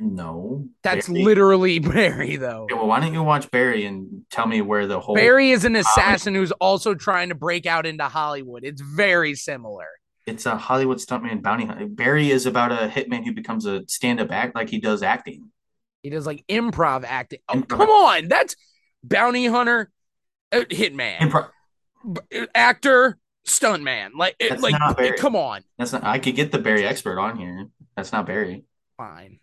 No, 0.00 0.68
that's 0.84 1.08
Barry. 1.08 1.24
literally 1.24 1.78
Barry, 1.80 2.36
though. 2.36 2.64
Okay, 2.64 2.74
well, 2.74 2.86
why 2.86 3.00
don't 3.00 3.12
you 3.12 3.22
watch 3.22 3.50
Barry 3.50 3.84
and 3.84 4.22
tell 4.30 4.46
me 4.46 4.60
where 4.60 4.86
the 4.86 5.00
whole 5.00 5.16
Barry 5.16 5.50
is 5.50 5.64
an 5.64 5.74
assassin 5.74 6.34
who's 6.34 6.52
also 6.52 6.94
trying 6.94 7.30
to 7.30 7.34
break 7.34 7.66
out 7.66 7.84
into 7.84 8.04
Hollywood. 8.04 8.64
It's 8.64 8.80
very 8.80 9.34
similar. 9.34 9.86
It's 10.24 10.46
a 10.46 10.56
Hollywood 10.56 10.98
stuntman 10.98 11.42
bounty 11.42 11.64
hunter. 11.64 11.86
Barry 11.86 12.30
is 12.30 12.46
about 12.46 12.70
a 12.70 12.88
hitman 12.88 13.24
who 13.24 13.32
becomes 13.32 13.66
a 13.66 13.82
stand-up 13.88 14.30
act 14.30 14.54
like 14.54 14.68
he 14.68 14.78
does 14.78 15.02
acting. 15.02 15.50
He 16.02 16.10
does 16.10 16.26
like 16.26 16.46
improv 16.46 17.04
acting. 17.04 17.40
Oh, 17.48 17.54
improv. 17.54 17.68
come 17.68 17.90
on, 17.90 18.28
that's 18.28 18.54
bounty 19.02 19.46
hunter, 19.46 19.90
uh, 20.52 20.60
hitman, 20.70 21.18
improv. 21.18 21.48
B- 22.30 22.46
actor, 22.54 23.18
stuntman. 23.48 24.10
Like, 24.16 24.36
it, 24.38 24.60
like, 24.60 24.76
come 25.16 25.34
on. 25.34 25.62
That's 25.76 25.92
not. 25.92 26.04
I 26.04 26.20
could 26.20 26.36
get 26.36 26.52
the 26.52 26.58
Barry 26.58 26.86
expert 26.86 27.18
on 27.18 27.36
here. 27.36 27.66
That's 27.96 28.12
not 28.12 28.26
Barry. 28.26 28.64
Fine. 28.96 29.40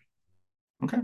Okay. 0.83 0.99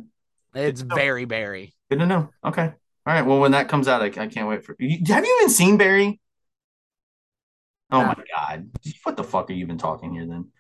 It's 0.53 0.81
very 0.81 1.25
Barry. 1.25 1.73
Good 1.89 1.99
to 1.99 2.05
know. 2.05 2.29
Okay. 2.43 2.63
All 2.63 3.13
right. 3.13 3.25
Well, 3.25 3.39
when 3.39 3.51
that 3.51 3.69
comes 3.69 3.87
out, 3.87 4.01
I, 4.01 4.05
I 4.05 4.27
can't 4.27 4.47
wait 4.47 4.65
for. 4.65 4.75
You 4.79 4.99
have 5.07 5.25
you 5.25 5.37
even 5.39 5.49
seen 5.49 5.77
Barry? 5.77 6.19
Oh 7.89 8.05
my 8.05 8.15
god! 8.33 8.69
What 9.03 9.17
the 9.17 9.23
fuck 9.23 9.49
are 9.49 9.53
you 9.53 9.63
even 9.63 9.77
talking 9.77 10.13
here 10.13 10.25
then? 10.25 10.51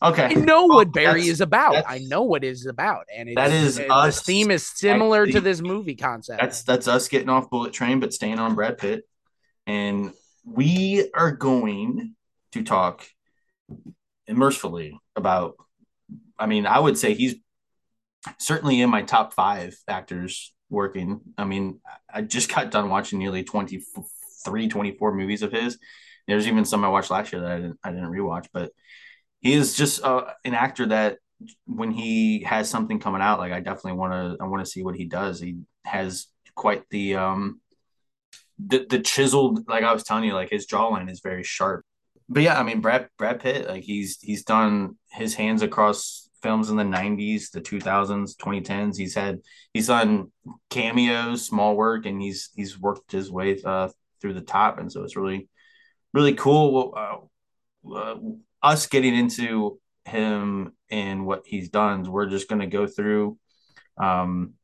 Okay. 0.00 0.24
I 0.26 0.34
know 0.34 0.66
what 0.66 0.92
Barry 0.92 1.26
is 1.26 1.40
about. 1.40 1.84
I 1.86 1.98
know 1.98 2.22
what 2.22 2.44
it 2.44 2.48
is 2.48 2.66
about, 2.66 3.06
and 3.14 3.36
that 3.36 3.50
is 3.50 3.80
us. 3.80 4.20
The 4.20 4.24
theme 4.24 4.50
is 4.50 4.66
similar 4.66 5.26
to 5.26 5.40
this 5.40 5.60
movie 5.60 5.96
concept. 5.96 6.40
That's 6.40 6.62
that's 6.62 6.88
us 6.88 7.08
getting 7.08 7.28
off 7.28 7.50
Bullet 7.50 7.72
Train, 7.72 8.00
but 8.00 8.14
staying 8.14 8.38
on 8.38 8.54
Brad 8.54 8.78
Pitt, 8.78 9.08
and 9.66 10.12
we 10.44 11.10
are 11.14 11.32
going 11.32 12.14
to 12.52 12.62
talk 12.62 13.04
immersively 14.28 14.92
about. 15.16 15.56
I 16.38 16.46
mean, 16.46 16.64
I 16.66 16.78
would 16.78 16.96
say 16.96 17.14
he's 17.14 17.34
certainly 18.38 18.80
in 18.80 18.90
my 18.90 19.02
top 19.02 19.32
five 19.32 19.76
actors 19.86 20.52
working. 20.70 21.20
I 21.36 21.44
mean, 21.44 21.80
I 22.12 22.22
just 22.22 22.52
got 22.54 22.70
done 22.70 22.90
watching 22.90 23.18
nearly 23.18 23.44
23, 23.44 24.68
24 24.68 25.14
movies 25.14 25.42
of 25.42 25.52
his. 25.52 25.78
There's 26.26 26.46
even 26.46 26.64
some 26.64 26.84
I 26.84 26.88
watched 26.88 27.10
last 27.10 27.32
year 27.32 27.42
that 27.42 27.50
I 27.50 27.56
didn't, 27.56 27.78
I 27.82 27.90
didn't 27.90 28.10
rewatch, 28.12 28.48
but 28.52 28.70
he 29.40 29.54
is 29.54 29.76
just 29.76 30.02
uh, 30.04 30.24
an 30.44 30.54
actor 30.54 30.86
that 30.86 31.18
when 31.66 31.90
he 31.90 32.42
has 32.42 32.68
something 32.68 32.98
coming 32.98 33.22
out, 33.22 33.38
like 33.38 33.52
I 33.52 33.60
definitely 33.60 33.92
want 33.92 34.12
to, 34.12 34.42
I 34.42 34.46
want 34.46 34.64
to 34.64 34.70
see 34.70 34.82
what 34.82 34.96
he 34.96 35.04
does. 35.04 35.40
He 35.40 35.58
has 35.84 36.26
quite 36.54 36.82
the, 36.90 37.14
um, 37.16 37.60
the, 38.58 38.84
the 38.88 38.98
chiseled, 38.98 39.68
like 39.68 39.84
I 39.84 39.92
was 39.92 40.02
telling 40.02 40.24
you, 40.24 40.34
like 40.34 40.50
his 40.50 40.66
jawline 40.66 41.10
is 41.10 41.20
very 41.20 41.44
sharp. 41.44 41.84
But 42.28 42.42
yeah, 42.42 42.58
I 42.58 42.62
mean, 42.62 42.82
Brad, 42.82 43.08
Brad 43.16 43.40
Pitt, 43.40 43.68
like 43.68 43.84
he's, 43.84 44.18
he's 44.20 44.44
done 44.44 44.98
his 45.10 45.34
hands 45.34 45.62
across 45.62 46.27
films 46.42 46.70
in 46.70 46.76
the 46.76 46.84
90s, 46.84 47.50
the 47.50 47.60
2000s, 47.60 48.36
2010s. 48.36 48.96
He's 48.96 49.14
had 49.14 49.40
he's 49.72 49.88
done 49.88 50.32
cameos, 50.70 51.46
small 51.46 51.76
work, 51.76 52.06
and 52.06 52.20
he's 52.20 52.50
he's 52.54 52.78
worked 52.78 53.12
his 53.12 53.30
way 53.30 53.60
uh, 53.64 53.88
through 54.20 54.34
the 54.34 54.40
top, 54.40 54.78
and 54.78 54.90
so 54.90 55.04
it's 55.04 55.16
really 55.16 55.48
really 56.12 56.34
cool. 56.34 56.94
Uh, 56.96 57.94
uh, 57.94 58.16
us 58.62 58.86
getting 58.86 59.14
into 59.14 59.80
him 60.04 60.72
and 60.90 61.26
what 61.26 61.42
he's 61.46 61.68
done. 61.68 62.02
We're 62.02 62.26
just 62.26 62.48
going 62.48 62.60
to 62.60 62.66
go 62.66 62.86
through. 62.86 63.38
Um, 63.96 64.54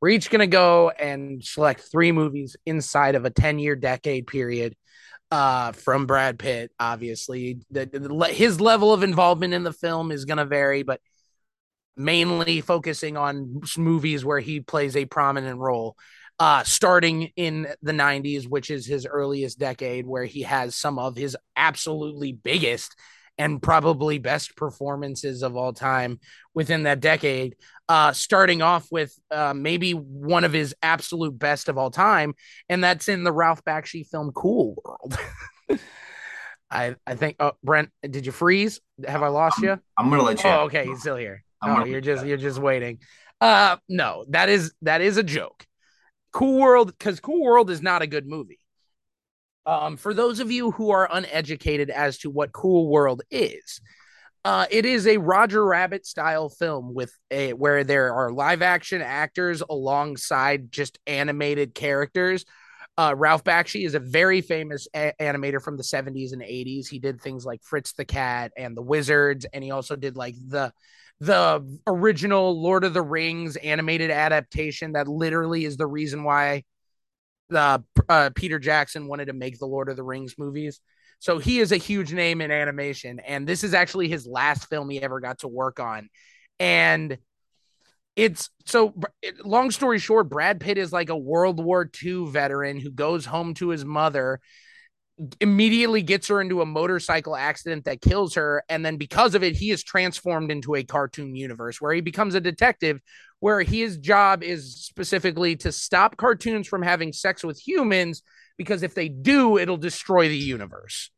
we're 0.00 0.10
each 0.10 0.30
going 0.30 0.40
to 0.40 0.46
go 0.46 0.90
and 0.90 1.42
select 1.42 1.80
three 1.90 2.12
movies 2.12 2.56
inside 2.66 3.14
of 3.14 3.24
a 3.24 3.30
10 3.30 3.58
year 3.58 3.76
decade 3.76 4.26
period 4.26 4.76
uh, 5.30 5.72
from 5.72 6.06
Brad 6.06 6.38
Pitt. 6.38 6.70
Obviously, 6.78 7.60
the, 7.70 7.86
the, 7.86 8.26
his 8.26 8.60
level 8.60 8.92
of 8.92 9.02
involvement 9.02 9.54
in 9.54 9.62
the 9.62 9.72
film 9.72 10.10
is 10.10 10.24
going 10.24 10.38
to 10.38 10.44
vary, 10.44 10.82
but 10.82 11.00
mainly 11.96 12.60
focusing 12.60 13.16
on 13.16 13.60
movies 13.76 14.24
where 14.24 14.40
he 14.40 14.60
plays 14.60 14.96
a 14.96 15.04
prominent 15.04 15.58
role. 15.58 15.96
Uh, 16.40 16.64
starting 16.64 17.30
in 17.36 17.68
the 17.82 17.92
90s, 17.92 18.48
which 18.48 18.68
is 18.68 18.86
his 18.86 19.06
earliest 19.06 19.56
decade, 19.56 20.04
where 20.04 20.24
he 20.24 20.42
has 20.42 20.74
some 20.74 20.98
of 20.98 21.16
his 21.16 21.36
absolutely 21.56 22.32
biggest 22.32 22.96
and 23.38 23.62
probably 23.62 24.18
best 24.18 24.56
performances 24.56 25.42
of 25.42 25.56
all 25.56 25.72
time 25.72 26.18
within 26.52 26.84
that 26.84 27.00
decade. 27.00 27.56
Uh, 27.88 28.12
starting 28.12 28.62
off 28.62 28.88
with 28.90 29.16
uh, 29.30 29.52
maybe 29.54 29.92
one 29.92 30.44
of 30.44 30.52
his 30.52 30.74
absolute 30.82 31.38
best 31.38 31.68
of 31.68 31.76
all 31.76 31.90
time, 31.90 32.34
and 32.68 32.82
that's 32.82 33.08
in 33.08 33.24
the 33.24 33.32
Ralph 33.32 33.62
Bakshi 33.64 34.06
film 34.06 34.32
Cool 34.32 34.74
World. 34.84 35.18
I 36.70 36.96
I 37.06 37.14
think. 37.14 37.36
Oh, 37.38 37.52
Brent, 37.62 37.90
did 38.02 38.24
you 38.24 38.32
freeze? 38.32 38.80
Have 39.06 39.22
I 39.22 39.28
lost 39.28 39.58
I'm, 39.58 39.64
you? 39.64 39.80
I'm 39.98 40.10
gonna 40.10 40.22
let 40.22 40.42
you. 40.42 40.50
Oh, 40.50 40.60
okay, 40.62 40.86
he's 40.86 41.00
still 41.00 41.16
here. 41.16 41.44
Oh, 41.64 41.84
you're 41.84 42.00
just 42.00 42.26
you're 42.26 42.36
just 42.36 42.58
waiting. 42.58 42.98
Uh 43.40 43.76
no, 43.88 44.24
that 44.28 44.48
is 44.48 44.72
that 44.82 45.00
is 45.00 45.16
a 45.16 45.22
joke. 45.22 45.66
Cool 46.32 46.58
World, 46.60 46.88
because 46.88 47.20
Cool 47.20 47.42
World 47.42 47.70
is 47.70 47.80
not 47.80 48.02
a 48.02 48.06
good 48.06 48.26
movie. 48.26 48.58
Um, 49.66 49.96
for 49.96 50.12
those 50.12 50.40
of 50.40 50.50
you 50.50 50.72
who 50.72 50.90
are 50.90 51.08
uneducated 51.10 51.90
as 51.90 52.18
to 52.18 52.30
what 52.30 52.52
Cool 52.52 52.88
World 52.88 53.22
is, 53.30 53.80
uh, 54.44 54.66
it 54.70 54.84
is 54.84 55.06
a 55.06 55.16
Roger 55.16 55.64
Rabbit 55.64 56.04
style 56.04 56.50
film 56.50 56.92
with 56.92 57.16
a 57.30 57.54
where 57.54 57.82
there 57.82 58.12
are 58.12 58.30
live 58.30 58.60
action 58.60 59.00
actors 59.00 59.62
alongside 59.70 60.70
just 60.70 60.98
animated 61.06 61.74
characters. 61.74 62.44
Uh, 62.98 63.14
Ralph 63.16 63.42
Bakshi 63.42 63.86
is 63.86 63.94
a 63.94 64.00
very 64.00 64.40
famous 64.40 64.86
a- 64.94 65.14
animator 65.18 65.62
from 65.62 65.76
the 65.76 65.82
70s 65.82 66.32
and 66.32 66.42
80s. 66.42 66.88
He 66.88 66.98
did 66.98 67.20
things 67.20 67.46
like 67.46 67.62
Fritz 67.62 67.92
the 67.92 68.04
Cat 68.04 68.52
and 68.56 68.76
the 68.76 68.82
Wizards, 68.82 69.46
and 69.52 69.64
he 69.64 69.70
also 69.70 69.96
did 69.96 70.16
like 70.16 70.34
the 70.46 70.72
the 71.24 71.78
original 71.86 72.60
Lord 72.60 72.84
of 72.84 72.92
the 72.94 73.02
Rings 73.02 73.56
animated 73.56 74.10
adaptation 74.10 74.92
that 74.92 75.08
literally 75.08 75.64
is 75.64 75.76
the 75.76 75.86
reason 75.86 76.24
why 76.24 76.64
uh, 77.54 77.78
Peter 78.34 78.58
Jackson 78.58 79.06
wanted 79.06 79.26
to 79.26 79.32
make 79.32 79.58
the 79.58 79.66
Lord 79.66 79.88
of 79.88 79.96
the 79.96 80.02
Rings 80.02 80.34
movies. 80.38 80.80
So 81.18 81.38
he 81.38 81.60
is 81.60 81.72
a 81.72 81.76
huge 81.76 82.12
name 82.12 82.40
in 82.40 82.50
animation, 82.50 83.20
and 83.20 83.46
this 83.46 83.64
is 83.64 83.72
actually 83.72 84.08
his 84.08 84.26
last 84.26 84.68
film 84.68 84.90
he 84.90 85.00
ever 85.02 85.20
got 85.20 85.38
to 85.38 85.48
work 85.48 85.80
on. 85.80 86.08
And 86.60 87.16
it's 88.16 88.50
so 88.66 88.94
long 89.44 89.70
story 89.70 89.98
short, 89.98 90.28
Brad 90.28 90.60
Pitt 90.60 90.78
is 90.78 90.92
like 90.92 91.08
a 91.08 91.16
World 91.16 91.62
War 91.62 91.90
II 92.02 92.26
veteran 92.26 92.78
who 92.78 92.90
goes 92.90 93.24
home 93.24 93.54
to 93.54 93.70
his 93.70 93.84
mother 93.84 94.40
immediately 95.40 96.02
gets 96.02 96.26
her 96.28 96.40
into 96.40 96.60
a 96.60 96.66
motorcycle 96.66 97.36
accident 97.36 97.84
that 97.84 98.00
kills 98.00 98.34
her 98.34 98.64
and 98.68 98.84
then 98.84 98.96
because 98.96 99.36
of 99.36 99.44
it 99.44 99.54
he 99.54 99.70
is 99.70 99.84
transformed 99.84 100.50
into 100.50 100.74
a 100.74 100.82
cartoon 100.82 101.36
universe 101.36 101.80
where 101.80 101.92
he 101.94 102.00
becomes 102.00 102.34
a 102.34 102.40
detective 102.40 103.00
where 103.38 103.62
his 103.62 103.96
job 103.98 104.42
is 104.42 104.74
specifically 104.84 105.54
to 105.54 105.70
stop 105.70 106.16
cartoons 106.16 106.66
from 106.66 106.82
having 106.82 107.12
sex 107.12 107.44
with 107.44 107.64
humans 107.64 108.24
because 108.58 108.82
if 108.82 108.94
they 108.94 109.08
do 109.08 109.56
it'll 109.56 109.76
destroy 109.76 110.28
the 110.28 110.36
universe 110.36 111.10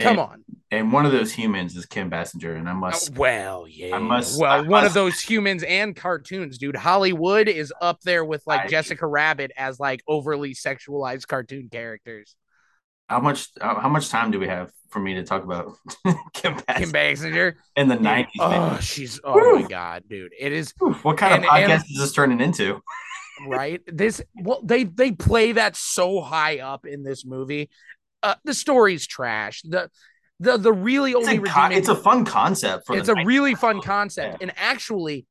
Come 0.00 0.10
And- 0.10 0.20
on. 0.20 0.44
And 0.70 0.92
one 0.92 1.06
of 1.06 1.12
those 1.12 1.32
humans 1.32 1.74
is 1.74 1.86
Kim 1.86 2.10
Basinger, 2.10 2.56
and 2.56 2.68
I 2.68 2.72
oh, 2.72 2.76
must. 2.76 3.16
Well, 3.16 3.66
yeah. 3.66 3.96
I 3.96 3.98
must- 3.98 4.38
well, 4.38 4.52
I 4.52 4.60
one 4.60 4.84
of 4.84 4.92
those 4.94 5.18
humans 5.18 5.62
and 5.62 5.96
cartoons, 5.96 6.58
dude. 6.58 6.76
Hollywood 6.76 7.48
is 7.48 7.72
up 7.80 8.02
there 8.02 8.24
with 8.24 8.46
like 8.46 8.66
I- 8.66 8.68
Jessica 8.68 9.06
Rabbit 9.06 9.50
as 9.56 9.80
like 9.80 10.02
overly 10.06 10.54
sexualized 10.54 11.26
cartoon 11.26 11.68
characters. 11.72 12.36
How 13.08 13.20
much? 13.20 13.48
How 13.60 13.88
much 13.88 14.08
time 14.10 14.30
do 14.30 14.38
we 14.38 14.48
have 14.48 14.70
for 14.90 15.00
me 15.00 15.14
to 15.14 15.22
talk 15.24 15.42
about 15.44 15.72
Kim 16.34 16.54
Basinger 16.56 16.76
Kim 16.76 16.92
Basinger. 16.92 17.54
in 17.76 17.88
the 17.88 17.96
nineties? 17.96 18.32
Oh, 18.40 18.78
she's 18.80 19.18
oh 19.24 19.60
my 19.60 19.68
god, 19.68 20.04
dude. 20.08 20.32
It 20.38 20.52
is 20.52 20.72
what 21.02 21.16
kind 21.16 21.34
and- 21.36 21.44
of 21.44 21.50
podcast 21.50 21.70
and- 21.70 21.84
is 21.90 21.98
this 21.98 22.12
turning 22.12 22.40
into? 22.40 22.80
right. 23.46 23.80
This 23.86 24.20
well, 24.42 24.60
they 24.62 24.84
they 24.84 25.12
play 25.12 25.52
that 25.52 25.76
so 25.76 26.20
high 26.20 26.58
up 26.58 26.84
in 26.86 27.02
this 27.02 27.24
movie. 27.24 27.70
Uh, 28.22 28.34
the 28.44 28.52
story's 28.54 29.06
trash. 29.06 29.62
The 29.62 29.90
the 30.40 30.56
the 30.56 30.72
really 30.72 31.12
It's 31.12 31.28
only 31.28 31.38
a, 31.48 31.52
con- 31.52 31.72
it's 31.72 31.88
a 31.88 31.94
fun 31.96 32.24
concept 32.24 32.86
for. 32.86 32.96
it's 32.96 33.08
a 33.08 33.14
90s. 33.14 33.26
really 33.26 33.54
fun 33.54 33.80
concept 33.80 34.42
and 34.42 34.52
actually 34.56 35.24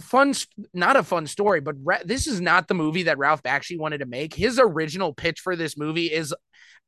fun 0.00 0.34
not 0.72 0.96
a 0.96 1.02
fun 1.02 1.26
story 1.26 1.60
but 1.60 1.74
Ra- 1.82 1.98
this 2.04 2.26
is 2.26 2.40
not 2.40 2.68
the 2.68 2.74
movie 2.74 3.04
that 3.04 3.18
ralph 3.18 3.42
bakshi 3.42 3.78
wanted 3.78 3.98
to 3.98 4.06
make. 4.06 4.34
His 4.34 4.58
original 4.58 5.12
pitch 5.12 5.40
for 5.40 5.56
this 5.56 5.76
movie 5.76 6.06
is 6.06 6.34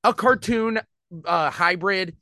a 0.04 0.14
cartoon 0.14 0.80
uh 1.26 1.50
hybrid 1.50 2.16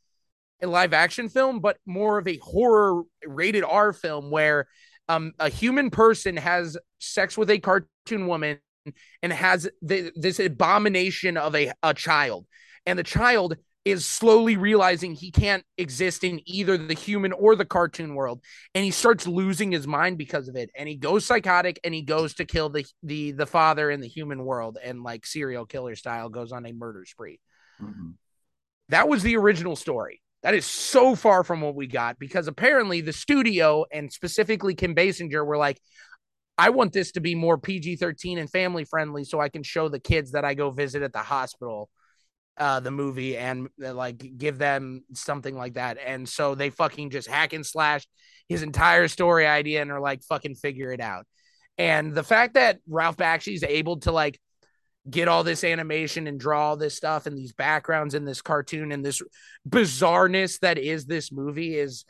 live 0.62 0.92
action 0.92 1.28
film 1.28 1.60
but 1.60 1.78
more 1.86 2.18
of 2.18 2.26
a 2.28 2.36
horror 2.38 3.02
rated 3.24 3.64
r 3.64 3.92
film 3.92 4.30
where 4.30 4.66
um 5.08 5.32
a 5.38 5.48
human 5.48 5.90
person 5.90 6.36
has 6.36 6.76
sex 6.98 7.38
with 7.38 7.50
a 7.50 7.58
cartoon 7.58 8.26
woman 8.26 8.58
and 9.22 9.32
has 9.32 9.68
th- 9.86 10.12
this 10.16 10.40
abomination 10.40 11.36
of 11.36 11.54
a, 11.54 11.72
a 11.82 11.94
child. 11.94 12.46
And 12.86 12.98
the 12.98 13.04
child 13.04 13.56
is 13.84 14.04
slowly 14.04 14.56
realizing 14.56 15.14
he 15.14 15.30
can't 15.30 15.64
exist 15.78 16.22
in 16.22 16.40
either 16.46 16.76
the 16.76 16.94
human 16.94 17.32
or 17.32 17.56
the 17.56 17.64
cartoon 17.64 18.14
world. 18.14 18.42
And 18.74 18.84
he 18.84 18.90
starts 18.90 19.26
losing 19.26 19.72
his 19.72 19.86
mind 19.86 20.18
because 20.18 20.48
of 20.48 20.56
it. 20.56 20.70
And 20.76 20.88
he 20.88 20.96
goes 20.96 21.24
psychotic 21.24 21.80
and 21.82 21.94
he 21.94 22.02
goes 22.02 22.34
to 22.34 22.44
kill 22.44 22.68
the 22.68 22.84
the 23.02 23.32
the 23.32 23.46
father 23.46 23.90
in 23.90 24.00
the 24.00 24.08
human 24.08 24.44
world. 24.44 24.76
And 24.82 25.02
like 25.02 25.24
serial 25.24 25.64
killer 25.66 25.96
style 25.96 26.28
goes 26.28 26.52
on 26.52 26.66
a 26.66 26.72
murder 26.72 27.04
spree. 27.06 27.40
Mhm. 27.80 28.14
that 28.90 29.08
was 29.08 29.22
the 29.22 29.36
original 29.36 29.76
story. 29.76 30.20
That 30.42 30.54
is 30.54 30.66
so 30.66 31.14
far 31.14 31.44
from 31.44 31.60
what 31.60 31.74
we 31.74 31.86
got 31.86 32.18
because 32.18 32.48
apparently 32.48 33.00
the 33.00 33.12
studio 33.12 33.84
and 33.92 34.12
specifically 34.12 34.74
Kim 34.74 34.94
Basinger 34.94 35.44
were 35.46 35.58
like 35.58 35.80
I 36.58 36.70
want 36.70 36.92
this 36.92 37.12
to 37.12 37.20
be 37.20 37.34
more 37.34 37.56
PG-13 37.56 38.38
and 38.38 38.50
family 38.50 38.84
friendly 38.84 39.24
so 39.24 39.40
I 39.40 39.48
can 39.48 39.62
show 39.62 39.88
the 39.88 39.98
kids 40.00 40.32
that 40.32 40.44
I 40.44 40.52
go 40.52 40.70
visit 40.70 41.02
at 41.02 41.12
the 41.12 41.20
hospital 41.20 41.88
uh 42.60 42.78
the 42.78 42.90
movie 42.90 43.36
and 43.36 43.68
uh, 43.84 43.92
like 43.94 44.36
give 44.36 44.58
them 44.58 45.02
something 45.14 45.56
like 45.56 45.74
that. 45.74 45.98
And 46.04 46.28
so 46.28 46.54
they 46.54 46.70
fucking 46.70 47.10
just 47.10 47.26
hack 47.26 47.54
and 47.54 47.66
slash 47.66 48.06
his 48.48 48.62
entire 48.62 49.08
story 49.08 49.46
idea 49.46 49.80
and 49.80 49.90
are 49.90 50.00
like 50.00 50.22
fucking 50.22 50.54
figure 50.54 50.92
it 50.92 51.00
out. 51.00 51.26
And 51.78 52.14
the 52.14 52.22
fact 52.22 52.54
that 52.54 52.78
Ralph 52.86 53.16
Bakshi 53.16 53.54
is 53.54 53.62
able 53.62 54.00
to 54.00 54.12
like 54.12 54.38
get 55.08 55.28
all 55.28 55.42
this 55.42 55.64
animation 55.64 56.26
and 56.26 56.38
draw 56.38 56.68
all 56.68 56.76
this 56.76 56.94
stuff 56.94 57.26
and 57.26 57.36
these 57.36 57.54
backgrounds 57.54 58.14
in 58.14 58.26
this 58.26 58.42
cartoon 58.42 58.92
and 58.92 59.02
this 59.04 59.22
bizarreness 59.68 60.60
that 60.60 60.76
is 60.76 61.06
this 61.06 61.32
movie 61.32 61.78
is 61.78 62.04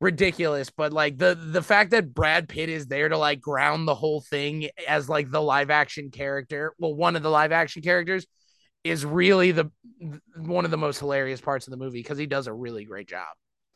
ridiculous. 0.00 0.70
But 0.70 0.94
like 0.94 1.18
the 1.18 1.34
the 1.34 1.62
fact 1.62 1.90
that 1.90 2.14
Brad 2.14 2.48
Pitt 2.48 2.70
is 2.70 2.86
there 2.86 3.10
to 3.10 3.18
like 3.18 3.40
ground 3.40 3.86
the 3.86 3.94
whole 3.94 4.22
thing 4.22 4.70
as 4.88 5.10
like 5.10 5.30
the 5.30 5.42
live 5.42 5.70
action 5.70 6.10
character 6.10 6.72
well 6.78 6.94
one 6.94 7.16
of 7.16 7.22
the 7.22 7.30
live 7.30 7.52
action 7.52 7.82
characters 7.82 8.26
is 8.84 9.04
really 9.04 9.50
the 9.50 9.70
one 10.36 10.64
of 10.64 10.70
the 10.70 10.76
most 10.76 10.98
hilarious 10.98 11.40
parts 11.40 11.66
of 11.66 11.70
the 11.70 11.76
movie 11.76 12.00
because 12.00 12.18
he 12.18 12.26
does 12.26 12.46
a 12.46 12.52
really 12.52 12.84
great 12.84 13.08
job 13.08 13.26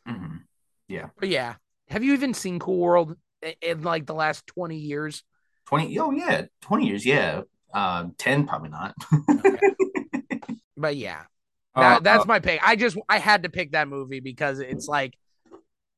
Mhm. 0.07 0.43
Yeah, 0.87 1.09
but 1.19 1.29
yeah 1.29 1.55
have 1.89 2.03
you 2.03 2.13
even 2.13 2.33
seen 2.33 2.59
Cool 2.59 2.79
World 2.79 3.15
in, 3.41 3.53
in 3.61 3.81
like 3.83 4.05
the 4.05 4.13
last 4.13 4.45
20 4.47 4.77
years 4.77 5.23
twenty. 5.65 5.99
Oh 5.99 6.11
yeah, 6.11 6.45
twenty 6.61 6.87
years. 6.87 7.05
Yeah, 7.05 7.41
um, 7.73 8.13
ten 8.17 8.47
probably 8.47 8.69
not. 8.69 8.95
but 10.77 10.95
yeah 10.95 11.23
Uh, 11.75 11.81
That, 11.81 12.03
that's 12.03 12.25
my 12.25 12.39
pick. 12.39 12.59
I 12.63 12.75
just 12.75 12.97
I 13.07 13.19
had 13.19 13.43
to 13.43 13.49
pick 13.49 13.73
that 13.73 13.87
movie 13.87 14.19
because 14.21 14.59
it's 14.59 14.87
like 14.87 15.13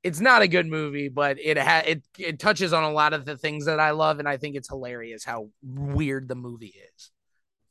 it's 0.03 0.19
not 0.19 0.41
a 0.41 0.47
good 0.47 0.67
movie, 0.67 1.07
but 1.07 1.39
it 1.39 1.57
ha- 1.57 1.83
it 1.87 2.03
it 2.19 2.39
touches 2.39 2.73
on 2.73 2.83
a 2.83 2.91
lot 2.91 3.13
of 3.13 3.23
the 3.23 3.37
things 3.37 3.65
that 3.65 3.79
I 3.79 3.91
love, 3.91 4.19
and 4.19 4.27
I 4.27 4.35
think 4.35 4.57
it's 4.57 4.67
hilarious 4.67 5.23
how 5.23 5.47
weird 5.63 6.27
the 6.27 6.35
movie 6.35 6.73
is. 6.93 7.11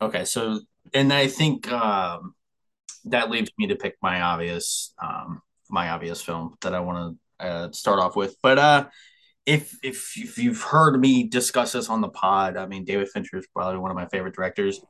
Okay, 0.03 0.25
so 0.25 0.61
and 0.95 1.13
I 1.13 1.27
think 1.27 1.71
um, 1.71 2.35
that 3.05 3.31
leaves 3.31 3.51
me 3.59 3.69
to 3.69 3.77
pick 3.77 3.97
my 4.03 4.21
obvious 4.23 4.95
um, 5.03 5.43
my 5.69 5.91
obvious 5.91 6.23
film 6.23 6.55
that 6.63 6.75
I 6.75 6.81
want 6.81 7.19
to 7.41 7.47
uh, 7.47 7.73
start 7.73 8.01
off 8.01 8.17
with. 8.17 8.37
But 8.43 8.59
uh, 8.59 8.87
if 9.47 9.77
if 9.83 10.13
if 10.17 10.39
you've 10.39 10.63
heard 10.63 10.99
me 10.99 11.25
discuss 11.25 11.73
this 11.73 11.89
on 11.89 12.01
the 12.01 12.09
pod, 12.09 12.57
I 12.57 12.67
mean 12.67 12.85
David 12.85 13.09
Fincher 13.09 13.39
is 13.39 13.47
probably 13.55 13.79
one 13.79 13.91
of 13.91 13.97
my 13.97 14.07
favorite 14.07 14.35
directors. 14.35 14.81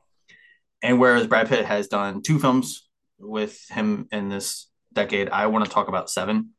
And 0.81 0.99
whereas 0.99 1.27
Brad 1.27 1.47
Pitt 1.47 1.65
has 1.65 1.87
done 1.87 2.23
two 2.23 2.39
films 2.39 2.87
with 3.19 3.59
him 3.69 4.07
in 4.11 4.29
this 4.29 4.67
decade, 4.93 5.29
I 5.29 5.47
want 5.47 5.65
to 5.65 5.71
talk 5.71 5.87
about 5.87 6.09
Seven 6.09 6.51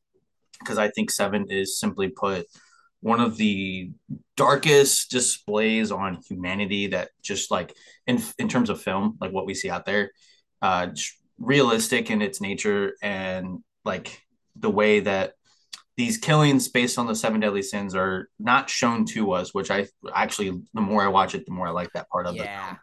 because 0.61 0.79
I 0.79 0.91
think 0.91 1.11
Seven 1.11 1.47
is 1.51 1.79
simply 1.79 2.09
put 2.09 2.47
one 3.03 3.21
of 3.21 3.37
the 3.37 3.91
darkest 4.37 5.11
displays 5.11 5.91
on 5.91 6.21
humanity 6.29 6.87
that 6.89 7.11
just 7.21 7.51
like 7.51 7.75
in 8.07 8.23
in 8.39 8.49
terms 8.49 8.71
of 8.71 8.81
film, 8.81 9.19
like 9.21 9.33
what 9.33 9.45
we 9.45 9.55
see 9.55 9.69
out 9.69 9.85
there, 9.85 10.13
uh, 10.63 10.89
realistic 11.39 12.11
in 12.11 12.23
its 12.23 12.41
nature 12.41 12.95
and 13.03 13.59
like 13.85 14.23
the 14.57 14.71
way 14.71 15.01
that 15.01 15.35
these 15.97 16.17
killings 16.17 16.69
based 16.69 16.99
on 16.99 17.07
the 17.07 17.15
seven 17.15 17.41
deadly 17.41 17.61
sins 17.63 17.95
are 17.95 18.29
not 18.39 18.71
shown 18.71 19.05
to 19.07 19.33
us, 19.33 19.53
which 19.53 19.71
I 19.71 19.89
actually 20.15 20.63
the 20.73 20.81
more 20.81 21.03
I 21.03 21.09
watch 21.09 21.35
it, 21.35 21.45
the 21.45 21.53
more 21.53 21.67
I 21.67 21.71
like 21.71 21.91
that 21.95 22.09
part 22.09 22.27
of 22.27 22.37
it. 22.37 22.45
Yeah, 22.45 22.77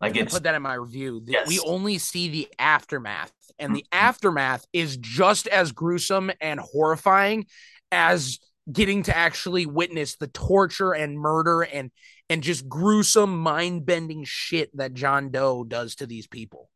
Like 0.00 0.16
I 0.16 0.22
put 0.24 0.44
that 0.44 0.54
in 0.54 0.62
my 0.62 0.74
review. 0.74 1.22
Yes. 1.26 1.48
We 1.48 1.58
only 1.60 1.98
see 1.98 2.28
the 2.28 2.48
aftermath, 2.58 3.32
and 3.58 3.74
the 3.74 3.82
Mhm. 3.82 3.88
aftermath 3.98 4.64
is 4.72 4.96
just 4.98 5.48
as 5.48 5.72
gruesome 5.72 6.30
and 6.40 6.60
horrifying 6.60 7.46
as 7.90 8.38
getting 8.72 9.02
to 9.04 9.16
actually 9.16 9.66
witness 9.66 10.16
the 10.16 10.26
torture 10.28 10.92
and 10.92 11.18
murder 11.18 11.62
and 11.62 11.90
and 12.30 12.42
just 12.42 12.66
gruesome 12.68 13.36
mind-bending 13.38 14.24
shit 14.24 14.74
that 14.76 14.94
John 14.94 15.30
Doe 15.30 15.62
does 15.64 15.96
to 15.96 16.06
these 16.06 16.26
people. 16.26 16.70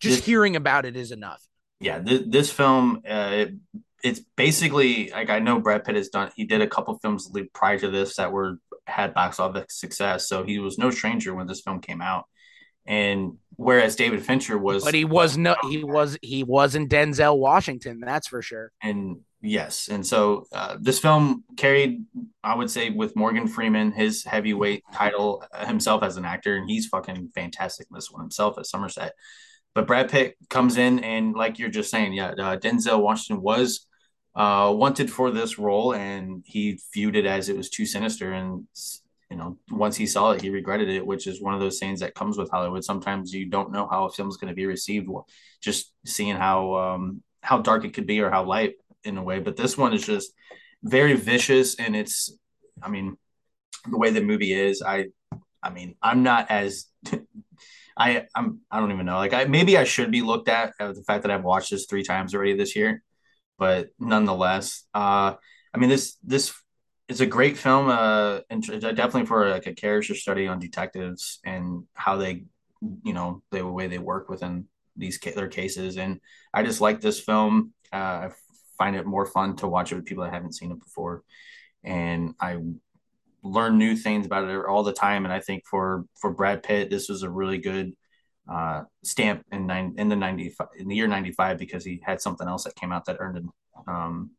Just 0.00 0.16
This- 0.18 0.26
hearing 0.26 0.56
about 0.56 0.84
it 0.84 0.96
is 0.96 1.12
enough. 1.12 1.40
yeah, 1.78 2.00
th- 2.02 2.24
this 2.26 2.50
film, 2.50 3.02
uh, 3.08 3.30
it, 3.32 3.54
it's 4.02 4.20
basically 4.36 5.10
like 5.10 5.30
I 5.30 5.38
know 5.38 5.60
Brad 5.60 5.84
Pitt 5.84 5.94
has 5.94 6.08
done. 6.08 6.32
He 6.34 6.44
did 6.44 6.60
a 6.60 6.66
couple 6.66 6.98
films 6.98 7.30
prior 7.54 7.78
to 7.78 7.88
this 7.88 8.16
that 8.16 8.32
were 8.32 8.58
had 8.88 9.14
box 9.14 9.38
office 9.38 9.66
success, 9.68 10.26
so 10.28 10.42
he 10.42 10.58
was 10.58 10.76
no 10.78 10.90
stranger 10.90 11.32
when 11.34 11.46
this 11.46 11.60
film 11.60 11.80
came 11.80 12.02
out. 12.02 12.24
And 12.84 13.38
whereas 13.54 13.94
David 13.94 14.24
Fincher 14.26 14.58
was, 14.58 14.82
But 14.84 14.94
he 14.94 15.04
was 15.04 15.36
no 15.38 15.54
he 15.70 15.84
was 15.96 16.18
he 16.20 16.42
wasn't 16.42 16.90
Denzel 16.90 17.38
Washington, 17.38 18.00
that's 18.00 18.26
for 18.26 18.42
sure. 18.42 18.72
and 18.82 19.20
yes, 19.42 19.88
and 19.88 20.06
so 20.06 20.46
uh, 20.52 20.76
this 20.80 20.98
film 20.98 21.44
carried, 21.56 22.04
I 22.42 22.54
would 22.54 22.70
say, 22.70 22.90
with 22.90 23.16
Morgan 23.16 23.48
Freeman, 23.48 23.92
his 23.92 24.24
heavyweight 24.24 24.84
title 24.92 25.44
uh, 25.52 25.66
himself 25.66 26.02
as 26.02 26.16
an 26.16 26.24
actor, 26.24 26.56
and 26.56 26.68
he's 26.68 26.86
fucking 26.86 27.30
fantastic 27.34 27.86
in 27.90 27.94
this 27.94 28.10
one 28.10 28.22
himself 28.22 28.58
at 28.58 28.66
Somerset. 28.66 29.12
But 29.74 29.86
Brad 29.86 30.10
Pitt 30.10 30.36
comes 30.48 30.76
in, 30.76 31.00
and 31.00 31.34
like 31.34 31.58
you're 31.58 31.70
just 31.70 31.90
saying, 31.90 32.12
yeah, 32.12 32.28
uh, 32.30 32.56
Denzel 32.56 33.02
Washington 33.02 33.42
was 33.42 33.86
uh, 34.34 34.72
wanted 34.74 35.10
for 35.10 35.30
this 35.30 35.58
role, 35.58 35.94
and 35.94 36.42
he 36.46 36.80
viewed 36.94 37.16
it 37.16 37.26
as 37.26 37.48
it 37.48 37.56
was 37.56 37.70
too 37.70 37.86
sinister. 37.86 38.32
And 38.32 38.66
you 39.30 39.36
know, 39.36 39.58
once 39.70 39.96
he 39.96 40.06
saw 40.06 40.32
it, 40.32 40.42
he 40.42 40.50
regretted 40.50 40.90
it, 40.90 41.06
which 41.06 41.26
is 41.26 41.40
one 41.40 41.54
of 41.54 41.60
those 41.60 41.78
things 41.78 42.00
that 42.00 42.14
comes 42.14 42.36
with 42.36 42.50
Hollywood. 42.50 42.84
Sometimes 42.84 43.32
you 43.32 43.48
don't 43.48 43.72
know 43.72 43.88
how 43.90 44.04
a 44.04 44.10
film's 44.10 44.36
going 44.36 44.50
to 44.50 44.54
be 44.54 44.66
received, 44.66 45.08
just 45.62 45.92
seeing 46.04 46.36
how 46.36 46.74
um, 46.74 47.22
how 47.42 47.58
dark 47.58 47.84
it 47.84 47.94
could 47.94 48.06
be 48.06 48.20
or 48.20 48.30
how 48.30 48.44
light 48.44 48.74
in 49.04 49.18
a 49.18 49.22
way. 49.22 49.38
But 49.38 49.56
this 49.56 49.76
one 49.76 49.92
is 49.92 50.04
just 50.04 50.32
very 50.82 51.14
vicious, 51.14 51.76
and 51.76 51.94
it's, 51.94 52.36
I 52.82 52.88
mean, 52.88 53.16
the 53.90 53.98
way 53.98 54.10
the 54.10 54.22
movie 54.22 54.52
is, 54.52 54.82
I, 54.82 55.06
I 55.62 55.70
mean, 55.70 55.96
I'm 56.02 56.22
not 56.22 56.50
as 56.50 56.86
I 57.96 58.26
I'm 58.34 58.60
I 58.70 58.80
don't 58.80 58.92
even 58.92 59.06
know. 59.06 59.16
Like 59.16 59.34
I 59.34 59.44
maybe 59.44 59.76
I 59.76 59.84
should 59.84 60.10
be 60.10 60.22
looked 60.22 60.48
at 60.48 60.72
uh, 60.80 60.92
the 60.92 61.02
fact 61.02 61.22
that 61.22 61.30
I've 61.30 61.44
watched 61.44 61.70
this 61.70 61.86
three 61.86 62.02
times 62.02 62.34
already 62.34 62.56
this 62.56 62.74
year, 62.74 63.02
but 63.58 63.88
nonetheless, 63.98 64.84
uh, 64.94 65.34
I 65.74 65.78
mean 65.78 65.90
this 65.90 66.16
this 66.24 66.54
is 67.08 67.20
a 67.20 67.26
great 67.26 67.56
film. 67.56 67.88
Uh, 67.88 68.40
and 68.50 68.62
definitely 68.62 69.26
for 69.26 69.48
like 69.50 69.66
a 69.66 69.74
character 69.74 70.14
study 70.14 70.48
on 70.48 70.58
detectives 70.58 71.38
and 71.44 71.84
how 71.94 72.16
they, 72.16 72.44
you 73.04 73.12
know, 73.12 73.42
the 73.50 73.66
way 73.66 73.86
they 73.86 73.98
work 73.98 74.28
within 74.28 74.66
these 74.96 75.18
their 75.20 75.48
cases. 75.48 75.96
And 75.98 76.20
I 76.52 76.62
just 76.62 76.80
like 76.80 77.00
this 77.00 77.20
film. 77.20 77.72
Uh, 77.92 77.96
I 77.96 78.30
find 78.82 78.96
it 78.96 79.06
more 79.06 79.26
fun 79.26 79.54
to 79.56 79.68
watch 79.68 79.92
it 79.92 79.96
with 79.96 80.04
people 80.04 80.24
that 80.24 80.32
haven't 80.32 80.54
seen 80.54 80.72
it 80.72 80.80
before, 80.80 81.22
and 81.84 82.34
I 82.40 82.58
learn 83.44 83.78
new 83.78 83.94
things 83.96 84.26
about 84.26 84.48
it 84.48 84.64
all 84.64 84.82
the 84.82 84.92
time. 84.92 85.24
And 85.24 85.32
I 85.32 85.40
think 85.40 85.62
for 85.70 86.04
for 86.20 86.32
Brad 86.32 86.62
Pitt, 86.62 86.90
this 86.90 87.08
was 87.08 87.22
a 87.22 87.30
really 87.30 87.58
good 87.58 87.92
uh, 88.50 88.82
stamp 89.04 89.44
in 89.52 89.66
nine 89.66 89.94
in 89.98 90.08
the 90.08 90.16
ninety 90.16 90.52
in 90.76 90.88
the 90.88 90.96
year 90.96 91.06
ninety 91.06 91.30
five 91.30 91.58
because 91.58 91.84
he 91.84 92.00
had 92.02 92.20
something 92.20 92.48
else 92.48 92.64
that 92.64 92.74
came 92.74 92.92
out 92.92 93.04
that 93.04 93.18
earned 93.20 93.48
um, 93.86 94.30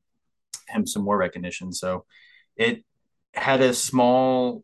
him 0.68 0.86
some 0.86 1.04
more 1.04 1.18
recognition. 1.18 1.72
So 1.72 2.06
it 2.58 2.84
had 3.34 3.62
a 3.62 3.74
small 3.74 4.64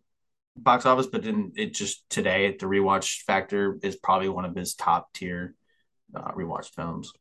box 0.58 0.86
office, 0.86 1.08
but 1.08 1.24
then 1.24 1.54
it 1.56 1.74
just 1.74 2.04
today 2.10 2.58
the 2.60 2.66
rewatch 2.66 3.22
factor 3.24 3.80
is 3.82 3.96
probably 3.96 4.28
one 4.28 4.46
of 4.46 4.56
his 4.56 4.76
top 4.76 5.14
tier 5.14 5.56
uh, 6.14 6.32
rewatched 6.32 6.74
films. 6.76 7.14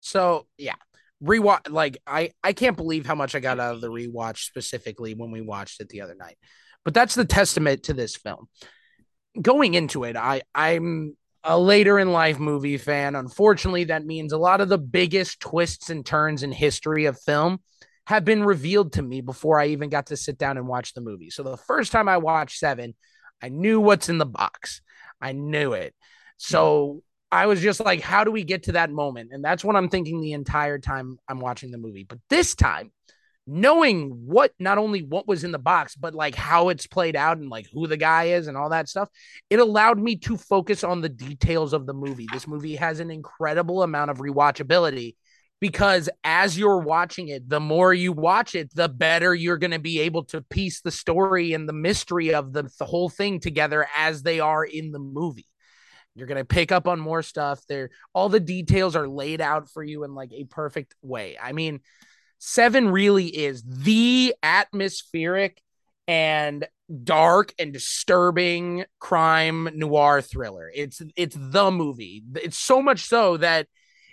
So 0.00 0.46
yeah, 0.56 0.80
rewatch 1.22 1.70
like 1.70 1.98
I 2.06 2.30
I 2.42 2.52
can't 2.52 2.76
believe 2.76 3.06
how 3.06 3.14
much 3.14 3.34
I 3.34 3.40
got 3.40 3.60
out 3.60 3.74
of 3.74 3.80
the 3.80 3.90
rewatch 3.90 4.44
specifically 4.44 5.14
when 5.14 5.30
we 5.30 5.40
watched 5.40 5.80
it 5.80 5.88
the 5.88 6.02
other 6.02 6.14
night. 6.14 6.38
But 6.84 6.94
that's 6.94 7.14
the 7.14 7.24
testament 7.24 7.84
to 7.84 7.94
this 7.94 8.16
film. 8.16 8.48
Going 9.40 9.74
into 9.74 10.04
it, 10.04 10.16
I 10.16 10.42
I'm 10.54 11.16
a 11.42 11.58
later 11.58 11.98
in 11.98 12.12
life 12.12 12.38
movie 12.38 12.76
fan. 12.76 13.14
Unfortunately, 13.14 13.84
that 13.84 14.04
means 14.04 14.32
a 14.32 14.38
lot 14.38 14.60
of 14.60 14.68
the 14.68 14.78
biggest 14.78 15.40
twists 15.40 15.90
and 15.90 16.04
turns 16.04 16.42
in 16.42 16.52
history 16.52 17.04
of 17.04 17.20
film 17.20 17.60
have 18.06 18.24
been 18.24 18.44
revealed 18.44 18.92
to 18.94 19.02
me 19.02 19.20
before 19.20 19.58
I 19.58 19.66
even 19.66 19.88
got 19.88 20.06
to 20.06 20.16
sit 20.16 20.38
down 20.38 20.56
and 20.58 20.66
watch 20.66 20.94
the 20.94 21.00
movie. 21.00 21.30
So 21.30 21.42
the 21.42 21.56
first 21.56 21.92
time 21.92 22.08
I 22.08 22.18
watched 22.18 22.58
7, 22.58 22.94
I 23.42 23.48
knew 23.48 23.80
what's 23.80 24.08
in 24.08 24.18
the 24.18 24.26
box. 24.26 24.80
I 25.20 25.32
knew 25.32 25.72
it. 25.72 25.94
So 26.36 27.02
I 27.32 27.46
was 27.46 27.60
just 27.60 27.80
like, 27.80 28.00
how 28.00 28.24
do 28.24 28.30
we 28.30 28.44
get 28.44 28.64
to 28.64 28.72
that 28.72 28.90
moment? 28.90 29.30
And 29.32 29.44
that's 29.44 29.64
what 29.64 29.76
I'm 29.76 29.88
thinking 29.88 30.20
the 30.20 30.32
entire 30.32 30.78
time 30.78 31.18
I'm 31.28 31.40
watching 31.40 31.70
the 31.70 31.78
movie. 31.78 32.04
But 32.04 32.18
this 32.30 32.54
time, 32.54 32.92
knowing 33.46 34.10
what 34.26 34.52
not 34.58 34.78
only 34.78 35.02
what 35.02 35.28
was 35.28 35.44
in 35.44 35.52
the 35.52 35.58
box, 35.58 35.94
but 35.94 36.14
like 36.14 36.34
how 36.34 36.68
it's 36.68 36.86
played 36.86 37.16
out 37.16 37.38
and 37.38 37.48
like 37.48 37.66
who 37.72 37.86
the 37.86 37.96
guy 37.96 38.24
is 38.24 38.46
and 38.46 38.56
all 38.56 38.70
that 38.70 38.88
stuff, 38.88 39.08
it 39.50 39.58
allowed 39.58 39.98
me 39.98 40.16
to 40.16 40.36
focus 40.36 40.82
on 40.84 41.00
the 41.00 41.08
details 41.08 41.72
of 41.72 41.86
the 41.86 41.94
movie. 41.94 42.26
This 42.32 42.48
movie 42.48 42.76
has 42.76 43.00
an 43.00 43.10
incredible 43.10 43.82
amount 43.82 44.10
of 44.10 44.18
rewatchability 44.18 45.14
because 45.60 46.08
as 46.22 46.58
you're 46.58 46.80
watching 46.80 47.28
it, 47.28 47.48
the 47.48 47.60
more 47.60 47.94
you 47.94 48.12
watch 48.12 48.54
it, 48.54 48.74
the 48.74 48.88
better 48.88 49.34
you're 49.34 49.58
going 49.58 49.70
to 49.70 49.78
be 49.78 50.00
able 50.00 50.24
to 50.24 50.42
piece 50.42 50.80
the 50.80 50.90
story 50.90 51.54
and 51.54 51.68
the 51.68 51.72
mystery 51.72 52.34
of 52.34 52.52
the, 52.52 52.68
the 52.78 52.84
whole 52.84 53.08
thing 53.08 53.40
together 53.40 53.86
as 53.96 54.22
they 54.22 54.40
are 54.40 54.64
in 54.64 54.92
the 54.92 54.98
movie. 54.98 55.46
You're 56.16 56.26
going 56.26 56.38
to 56.38 56.44
pick 56.44 56.72
up 56.72 56.88
on 56.88 56.98
more 56.98 57.22
stuff 57.22 57.60
there. 57.68 57.90
All 58.14 58.28
the 58.28 58.40
details 58.40 58.96
are 58.96 59.06
laid 59.06 59.40
out 59.40 59.70
for 59.70 59.84
you 59.84 60.02
in 60.02 60.14
like 60.14 60.32
a 60.32 60.44
perfect 60.44 60.94
way. 61.02 61.36
I 61.40 61.52
mean, 61.52 61.80
Seven 62.38 62.90
really 62.90 63.26
is 63.26 63.62
the 63.62 64.34
atmospheric 64.42 65.62
and 66.06 66.66
dark 67.02 67.54
and 67.58 67.72
disturbing 67.72 68.84
crime 68.98 69.70
noir 69.74 70.20
thriller. 70.20 70.70
It's 70.74 71.00
it's 71.16 71.36
the 71.38 71.70
movie. 71.70 72.22
It's 72.36 72.58
so 72.58 72.82
much 72.82 73.06
so 73.06 73.38
that 73.38 73.66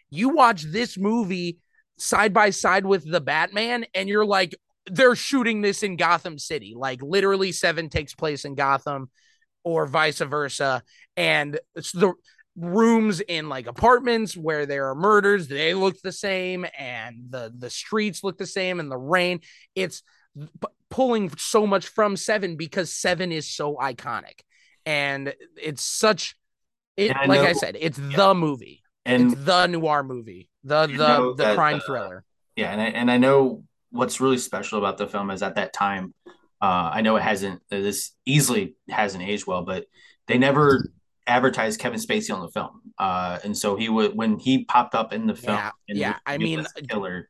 you 0.09 0.29
watch 0.29 0.63
this 0.63 0.97
movie 0.97 1.59
side 1.97 2.33
by 2.33 2.49
side 2.49 2.85
with 2.85 3.09
the 3.09 3.21
Batman 3.21 3.85
and 3.93 4.07
you're 4.07 4.25
like 4.25 4.55
they're 4.85 5.15
shooting 5.15 5.61
this 5.61 5.83
in 5.83 5.97
Gotham 5.97 6.37
City. 6.37 6.73
Like 6.75 7.01
literally 7.01 7.51
7 7.51 7.89
takes 7.89 8.15
place 8.15 8.45
in 8.45 8.55
Gotham 8.55 9.09
or 9.63 9.85
vice 9.85 10.19
versa. 10.19 10.83
And 11.15 11.59
it's 11.75 11.91
the 11.91 12.13
rooms 12.55 13.19
in 13.21 13.49
like 13.49 13.67
apartments 13.67 14.37
where 14.37 14.67
there 14.67 14.89
are 14.89 14.93
murders 14.93 15.47
they 15.47 15.73
look 15.73 15.99
the 16.03 16.11
same 16.11 16.67
and 16.77 17.15
the 17.31 17.51
the 17.57 17.67
streets 17.67 18.23
look 18.23 18.37
the 18.37 18.45
same 18.45 18.79
and 18.79 18.91
the 18.91 18.97
rain 18.97 19.39
it's 19.73 20.03
p- 20.39 20.67
pulling 20.93 21.31
so 21.37 21.65
much 21.65 21.87
from 21.87 22.15
7 22.15 22.55
because 22.55 22.93
7 22.93 23.31
is 23.31 23.49
so 23.49 23.75
iconic. 23.75 24.41
And 24.85 25.33
it's 25.61 25.81
such 25.81 26.35
it 26.95 27.15
I 27.15 27.25
like 27.25 27.41
know, 27.41 27.47
i 27.47 27.53
said 27.53 27.75
it's 27.79 27.97
yeah. 27.97 28.15
the 28.15 28.33
movie. 28.35 28.81
And 29.05 29.33
it's 29.33 29.43
the 29.43 29.67
noir 29.67 30.03
movie. 30.03 30.49
The 30.63 30.87
the 30.87 31.33
the 31.35 31.55
crime 31.55 31.77
uh, 31.77 31.85
thriller. 31.85 32.23
Yeah 32.55 32.71
and 32.71 32.81
I, 32.81 32.85
and 32.85 33.09
I 33.09 33.17
know 33.17 33.63
what's 33.91 34.21
really 34.21 34.37
special 34.37 34.77
about 34.77 34.97
the 34.97 35.07
film 35.07 35.31
is 35.31 35.41
at 35.41 35.55
that 35.55 35.73
time 35.73 36.13
uh, 36.63 36.91
I 36.93 37.01
know 37.01 37.17
it 37.17 37.23
hasn't 37.23 37.61
this 37.69 38.11
easily 38.25 38.77
hasn't 38.87 39.21
aged 39.21 39.45
well, 39.45 39.65
but 39.65 39.85
they 40.27 40.37
never 40.37 40.89
advertised 41.27 41.77
Kevin 41.77 41.99
Spacey 41.99 42.33
on 42.33 42.41
the 42.41 42.47
film. 42.47 42.81
Uh, 42.97 43.37
and 43.43 43.57
so 43.57 43.75
he 43.75 43.89
would 43.89 44.15
when 44.15 44.39
he 44.39 44.63
popped 44.63 44.95
up 44.95 45.11
in 45.11 45.27
the 45.27 45.35
film. 45.35 45.57
Yeah, 45.57 45.71
yeah. 45.87 46.15
I 46.25 46.37
mean, 46.37 46.65
killer. 46.89 47.29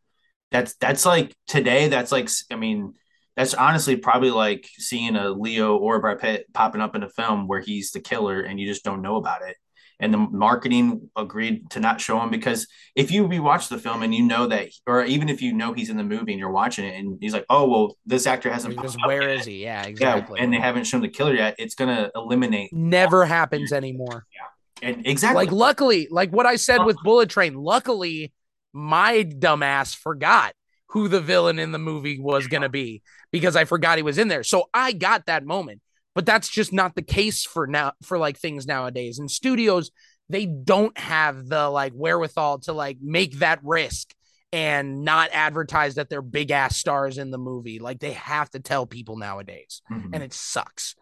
That's 0.52 0.76
that's 0.76 1.04
like 1.04 1.34
today. 1.48 1.88
That's 1.88 2.12
like 2.12 2.30
I 2.52 2.58
mean, 2.58 2.94
that's 3.36 3.56
honestly 3.56 3.96
probably 3.96 4.30
like 4.30 4.70
seeing 4.78 5.16
a 5.16 5.32
Leo 5.32 5.78
or 5.78 6.00
Brad 6.00 6.20
Pitt 6.20 6.46
popping 6.54 6.82
up 6.82 6.96
in 6.96 7.02
a 7.02 7.10
film 7.10 7.48
where 7.48 7.60
he's 7.60 7.90
the 7.90 8.02
killer 8.02 8.42
and 8.42 8.60
you 8.60 8.68
just 8.68 8.84
don't 8.84 9.02
know 9.02 9.16
about 9.16 9.42
it 9.42 9.58
and 10.00 10.14
the 10.14 10.18
marketing 10.18 11.10
agreed 11.16 11.70
to 11.72 11.80
not 11.80 12.02
show 12.02 12.20
him 12.20 12.30
because 12.30 12.68
if 12.96 13.12
you 13.12 13.28
rewatch 13.28 13.70
the 13.70 13.78
film 13.78 14.04
and 14.04 14.14
you 14.14 14.24
know 14.24 14.48
that, 14.48 14.70
or 14.86 15.04
even 15.04 15.30
if 15.30 15.42
you 15.42 15.54
know 15.54 15.74
he's 15.74 15.90
in 15.90 15.98
the 15.98 16.04
movie 16.04 16.34
and 16.34 16.40
you're 16.40 16.52
watching 16.52 16.86
it 16.86 16.96
and 16.96 17.18
he's 17.22 17.34
like, 17.34 17.46
oh 17.50 17.68
well, 17.68 17.98
this 18.06 18.28
actor 18.28 18.52
hasn't. 18.52 18.80
Just, 18.82 18.98
where 19.06 19.30
is 19.30 19.46
he? 19.46 19.64
Yeah, 19.64 19.84
exactly. 19.84 20.38
Yeah, 20.38 20.44
and 20.44 20.54
they 20.54 20.60
haven't 20.60 20.86
shown 20.86 21.02
the 21.02 21.10
killer 21.10 21.34
yet. 21.34 21.56
It's 21.58 21.76
gonna 21.76 22.12
eliminate. 22.16 22.74
Never 22.74 23.26
happens 23.26 23.72
anymore. 23.72 24.26
Yeah, 24.34 24.90
and 24.90 25.08
exactly. 25.08 25.46
Like 25.46 25.52
luckily, 25.52 26.08
like 26.12 26.32
what 26.32 26.46
I 26.46 26.56
said 26.56 26.84
with 26.84 26.98
Bullet 27.04 27.30
Train. 27.30 27.56
Luckily, 27.56 28.34
my 28.74 29.24
dumbass 29.24 29.96
forgot 29.96 30.54
who 30.88 31.08
the 31.08 31.22
villain 31.22 31.58
in 31.58 31.72
the 31.72 31.80
movie 31.80 32.20
was 32.20 32.46
going 32.48 32.62
to 32.62 32.70
be 32.70 33.02
because 33.32 33.56
I 33.56 33.66
forgot 33.66 33.98
he 33.98 34.04
was 34.04 34.20
in 34.20 34.28
there. 34.28 34.44
So 34.44 34.70
I 34.74 34.92
got 34.92 35.26
that 35.26 35.44
moment 35.44 35.82
but 36.16 36.26
that's 36.26 36.50
just 36.50 36.74
not 36.74 36.96
the 36.96 37.02
case 37.02 37.44
for 37.44 37.68
now 37.68 37.94
for 38.04 38.18
like 38.18 38.38
things 38.38 38.68
nowadays. 38.68 39.20
And 39.20 39.30
studios 39.30 39.92
they 40.30 40.46
don't 40.46 40.98
have 40.98 41.48
the 41.48 41.70
like 41.70 41.94
wherewithal 41.94 42.60
to 42.60 42.74
like 42.74 42.98
make 43.02 43.40
that 43.40 43.60
risk 43.62 44.14
and 44.54 45.04
not 45.04 45.30
advertise 45.34 45.96
that 45.96 46.10
they're 46.10 46.22
big 46.22 46.50
ass 46.50 46.78
stars 46.78 47.18
in 47.18 47.30
the 47.30 47.38
movie. 47.38 47.80
Like 47.80 48.00
they 48.00 48.14
have 48.14 48.50
to 48.52 48.60
tell 48.60 48.86
people 48.86 49.18
nowadays 49.18 49.82
mm-hmm. 49.92 50.14
and 50.14 50.24
it 50.24 50.34
sucks. 50.34 50.96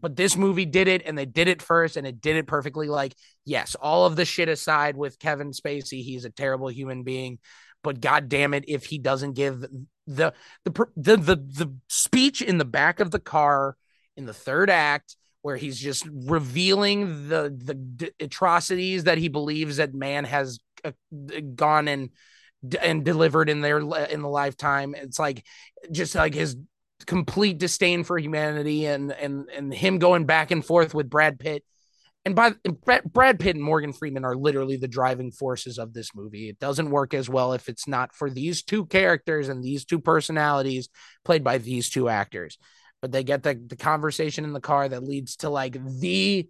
But 0.00 0.14
this 0.14 0.36
movie 0.36 0.64
did 0.64 0.86
it 0.86 1.02
and 1.04 1.18
they 1.18 1.26
did 1.26 1.48
it 1.48 1.60
first 1.60 1.96
and 1.96 2.06
it 2.06 2.20
did 2.20 2.36
it 2.36 2.46
perfectly. 2.46 2.86
Like 2.88 3.14
yes 3.48 3.74
all 3.80 4.04
of 4.04 4.14
the 4.14 4.24
shit 4.24 4.48
aside 4.48 4.96
with 4.96 5.18
kevin 5.18 5.50
spacey 5.52 6.04
he's 6.04 6.24
a 6.24 6.30
terrible 6.30 6.68
human 6.68 7.02
being 7.02 7.38
but 7.82 8.00
god 8.00 8.28
damn 8.28 8.52
it 8.54 8.64
if 8.68 8.84
he 8.84 8.98
doesn't 8.98 9.32
give 9.32 9.60
the 9.60 9.70
the 10.06 10.32
the 10.96 11.16
the, 11.16 11.36
the 11.36 11.74
speech 11.88 12.42
in 12.42 12.58
the 12.58 12.64
back 12.64 13.00
of 13.00 13.10
the 13.10 13.18
car 13.18 13.76
in 14.18 14.26
the 14.26 14.34
third 14.34 14.68
act 14.68 15.16
where 15.42 15.56
he's 15.56 15.78
just 15.78 16.06
revealing 16.12 17.28
the 17.28 17.56
the 17.56 17.74
d- 17.74 18.10
atrocities 18.20 19.04
that 19.04 19.16
he 19.16 19.28
believes 19.28 19.78
that 19.78 19.94
man 19.94 20.24
has 20.24 20.58
uh, 20.84 20.90
gone 21.54 21.88
and 21.88 22.10
and 22.82 23.04
delivered 23.04 23.48
in 23.48 23.60
their 23.60 23.78
in 23.78 24.20
the 24.20 24.28
lifetime. 24.28 24.94
It's 24.94 25.18
like 25.18 25.46
just 25.90 26.14
like 26.14 26.34
his 26.34 26.56
complete 27.06 27.58
disdain 27.58 28.02
for 28.02 28.18
humanity 28.18 28.86
and 28.86 29.12
and 29.12 29.48
and 29.48 29.72
him 29.72 29.98
going 29.98 30.26
back 30.26 30.50
and 30.50 30.64
forth 30.64 30.92
with 30.92 31.08
Brad 31.08 31.38
Pitt. 31.38 31.64
And 32.24 32.34
by 32.34 32.54
Brad 33.06 33.38
Pitt 33.38 33.54
and 33.54 33.64
Morgan 33.64 33.92
Freeman 33.92 34.24
are 34.24 34.36
literally 34.36 34.76
the 34.76 34.88
driving 34.88 35.30
forces 35.30 35.78
of 35.78 35.94
this 35.94 36.10
movie. 36.14 36.48
It 36.48 36.58
doesn't 36.58 36.90
work 36.90 37.14
as 37.14 37.28
well 37.30 37.52
if 37.52 37.68
it's 37.68 37.86
not 37.86 38.12
for 38.12 38.28
these 38.28 38.64
two 38.64 38.84
characters 38.86 39.48
and 39.48 39.62
these 39.62 39.84
two 39.84 40.00
personalities 40.00 40.88
played 41.24 41.44
by 41.44 41.58
these 41.58 41.88
two 41.88 42.08
actors 42.08 42.58
but 43.00 43.12
they 43.12 43.24
get 43.24 43.42
the, 43.42 43.54
the 43.54 43.76
conversation 43.76 44.44
in 44.44 44.52
the 44.52 44.60
car 44.60 44.88
that 44.88 45.04
leads 45.04 45.36
to 45.36 45.50
like 45.50 45.76
the 46.00 46.48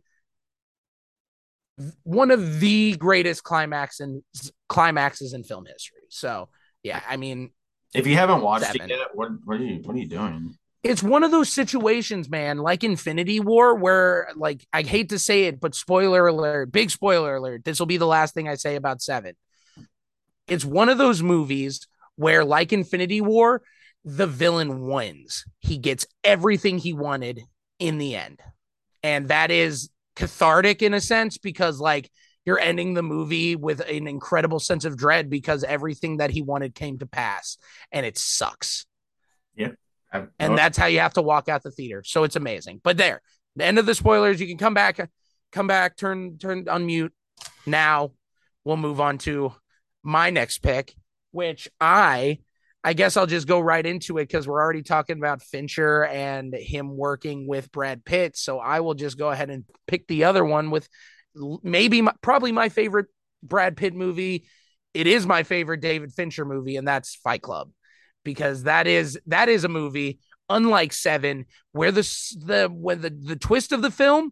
one 2.02 2.30
of 2.30 2.60
the 2.60 2.96
greatest 2.96 3.44
climax 3.44 4.00
and 4.00 4.22
climaxes 4.68 5.32
in 5.32 5.44
film 5.44 5.64
history. 5.66 6.02
So 6.08 6.48
yeah, 6.82 7.00
I 7.08 7.16
mean, 7.16 7.50
if 7.94 8.06
you 8.06 8.16
haven't 8.16 8.42
watched 8.42 8.66
seven. 8.66 8.90
it 8.90 8.98
yet, 8.98 9.08
what, 9.14 9.30
what 9.44 9.60
are 9.60 9.64
you 9.64 9.80
what 9.82 9.94
are 9.94 9.98
you 9.98 10.08
doing? 10.08 10.56
It's 10.84 11.02
one 11.02 11.24
of 11.24 11.32
those 11.32 11.52
situations, 11.52 12.30
man, 12.30 12.58
like 12.58 12.84
Infinity 12.84 13.40
War, 13.40 13.74
where 13.74 14.28
like 14.36 14.66
I 14.72 14.82
hate 14.82 15.10
to 15.10 15.18
say 15.18 15.44
it, 15.44 15.60
but 15.60 15.74
spoiler 15.74 16.26
alert, 16.26 16.72
big 16.72 16.90
spoiler 16.90 17.36
alert. 17.36 17.64
This 17.64 17.78
will 17.78 17.86
be 17.86 17.96
the 17.96 18.06
last 18.06 18.34
thing 18.34 18.48
I 18.48 18.54
say 18.54 18.76
about 18.76 19.02
seven. 19.02 19.34
It's 20.46 20.64
one 20.64 20.88
of 20.88 20.96
those 20.98 21.22
movies 21.22 21.86
where, 22.16 22.44
like 22.44 22.72
Infinity 22.72 23.20
War, 23.20 23.62
the 24.04 24.26
villain 24.26 24.86
wins. 24.86 25.44
He 25.58 25.78
gets 25.78 26.06
everything 26.24 26.78
he 26.78 26.92
wanted 26.92 27.42
in 27.78 27.98
the 27.98 28.16
end. 28.16 28.40
And 29.02 29.28
that 29.28 29.50
is 29.50 29.90
cathartic 30.16 30.82
in 30.82 30.94
a 30.94 31.00
sense 31.00 31.38
because, 31.38 31.80
like, 31.80 32.10
you're 32.44 32.58
ending 32.58 32.94
the 32.94 33.02
movie 33.02 33.56
with 33.56 33.80
an 33.80 34.08
incredible 34.08 34.58
sense 34.58 34.84
of 34.84 34.96
dread 34.96 35.28
because 35.28 35.64
everything 35.64 36.16
that 36.16 36.30
he 36.30 36.40
wanted 36.40 36.74
came 36.74 36.98
to 36.98 37.06
pass 37.06 37.58
and 37.92 38.06
it 38.06 38.16
sucks. 38.16 38.86
Yeah. 39.54 39.72
and 40.12 40.56
that's 40.56 40.78
how 40.78 40.86
you 40.86 41.00
have 41.00 41.12
to 41.14 41.22
walk 41.22 41.48
out 41.48 41.62
the 41.62 41.70
theater. 41.70 42.02
So 42.04 42.24
it's 42.24 42.36
amazing. 42.36 42.80
But 42.82 42.96
there, 42.96 43.20
the 43.56 43.66
end 43.66 43.78
of 43.78 43.86
the 43.86 43.94
spoilers, 43.94 44.40
you 44.40 44.46
can 44.46 44.56
come 44.56 44.72
back, 44.72 44.98
come 45.52 45.66
back, 45.66 45.96
turn, 45.96 46.38
turn, 46.38 46.64
unmute. 46.64 47.10
Now 47.66 48.12
we'll 48.64 48.76
move 48.78 49.00
on 49.00 49.18
to 49.18 49.52
my 50.02 50.30
next 50.30 50.58
pick, 50.60 50.94
which 51.32 51.68
I 51.80 52.38
I 52.84 52.92
guess 52.92 53.16
I'll 53.16 53.26
just 53.26 53.48
go 53.48 53.60
right 53.60 53.84
into 53.84 54.18
it 54.18 54.28
because 54.28 54.46
we're 54.46 54.60
already 54.60 54.82
talking 54.82 55.18
about 55.18 55.42
Fincher 55.42 56.04
and 56.04 56.54
him 56.54 56.96
working 56.96 57.46
with 57.46 57.72
Brad 57.72 58.04
Pitt. 58.04 58.36
So 58.36 58.58
I 58.58 58.80
will 58.80 58.94
just 58.94 59.18
go 59.18 59.30
ahead 59.30 59.50
and 59.50 59.64
pick 59.86 60.06
the 60.06 60.24
other 60.24 60.44
one 60.44 60.70
with 60.70 60.88
maybe 61.34 62.02
my, 62.02 62.12
probably 62.22 62.52
my 62.52 62.68
favorite 62.68 63.06
Brad 63.42 63.76
Pitt 63.76 63.94
movie. 63.94 64.46
It 64.94 65.06
is 65.06 65.26
my 65.26 65.42
favorite 65.42 65.80
David 65.80 66.12
Fincher 66.12 66.44
movie, 66.44 66.76
and 66.76 66.86
that's 66.86 67.16
Fight 67.16 67.42
Club, 67.42 67.70
because 68.24 68.62
that 68.62 68.86
is 68.86 69.18
that 69.26 69.48
is 69.48 69.64
a 69.64 69.68
movie 69.68 70.18
unlike 70.48 70.92
Seven, 70.92 71.46
where 71.72 71.92
the 71.92 72.02
the 72.44 72.68
when 72.72 73.00
the 73.00 73.10
the 73.10 73.36
twist 73.36 73.72
of 73.72 73.82
the 73.82 73.90
film 73.90 74.30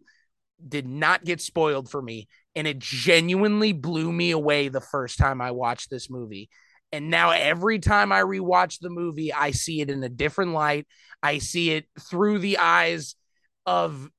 did 0.67 0.87
not 0.87 1.23
get 1.23 1.41
spoiled 1.41 1.91
for 1.91 2.01
me, 2.01 2.27
and 2.55 2.65
it 2.65 2.79
genuinely 2.79 3.71
blew 3.71 4.11
me 4.11 4.31
away 4.31 4.67
the 4.67 4.81
first 4.81 5.17
time 5.17 5.41
I 5.41 5.51
watched 5.51 5.89
this 5.89 6.09
movie. 6.09 6.49
And 6.91 7.09
now 7.09 7.31
every 7.31 7.79
time 7.79 8.11
I 8.11 8.21
rewatch 8.21 8.79
the 8.79 8.89
movie, 8.89 9.33
I 9.33 9.51
see 9.51 9.81
it 9.81 9.89
in 9.89 10.03
a 10.03 10.09
different 10.09 10.53
light. 10.53 10.87
I 11.21 11.39
see 11.39 11.71
it 11.71 11.85
through 11.99 12.39
the 12.39 12.59
eyes 12.59 13.15
of 13.65 14.09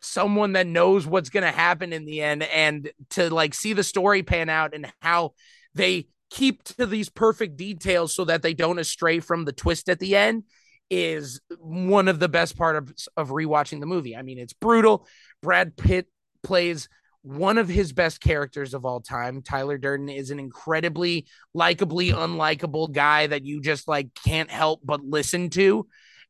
someone 0.00 0.52
that 0.52 0.66
knows 0.66 1.06
what's 1.06 1.30
going 1.30 1.44
to 1.44 1.50
happen 1.50 1.92
in 1.92 2.04
the 2.04 2.22
end 2.22 2.42
and 2.44 2.90
to 3.10 3.32
like 3.34 3.52
see 3.52 3.72
the 3.72 3.82
story 3.82 4.22
pan 4.22 4.48
out 4.48 4.74
and 4.74 4.92
how 5.00 5.32
they 5.74 6.06
keep 6.30 6.62
to 6.62 6.86
these 6.86 7.08
perfect 7.08 7.56
details 7.56 8.14
so 8.14 8.24
that 8.24 8.42
they 8.42 8.54
don't 8.54 8.78
astray 8.78 9.18
from 9.18 9.44
the 9.44 9.52
twist 9.52 9.88
at 9.88 9.98
the 9.98 10.14
end 10.14 10.44
is 10.90 11.40
one 11.58 12.08
of 12.08 12.18
the 12.18 12.28
best 12.28 12.56
part 12.56 12.76
of, 12.76 12.94
of 13.16 13.30
rewatching 13.30 13.80
the 13.80 13.86
movie. 13.86 14.16
I 14.16 14.22
mean, 14.22 14.38
it's 14.38 14.52
brutal. 14.52 15.06
Brad 15.42 15.76
Pitt 15.76 16.06
plays 16.42 16.88
one 17.22 17.58
of 17.58 17.68
his 17.68 17.92
best 17.92 18.20
characters 18.20 18.74
of 18.74 18.84
all 18.84 19.00
time. 19.00 19.42
Tyler 19.42 19.78
Durden 19.78 20.08
is 20.08 20.30
an 20.30 20.38
incredibly 20.38 21.26
likably 21.56 22.12
unlikable 22.12 22.92
guy 22.92 23.26
that 23.26 23.44
you 23.44 23.60
just 23.60 23.88
like 23.88 24.08
can't 24.24 24.50
help 24.50 24.80
but 24.84 25.04
listen 25.04 25.50
to. 25.50 25.86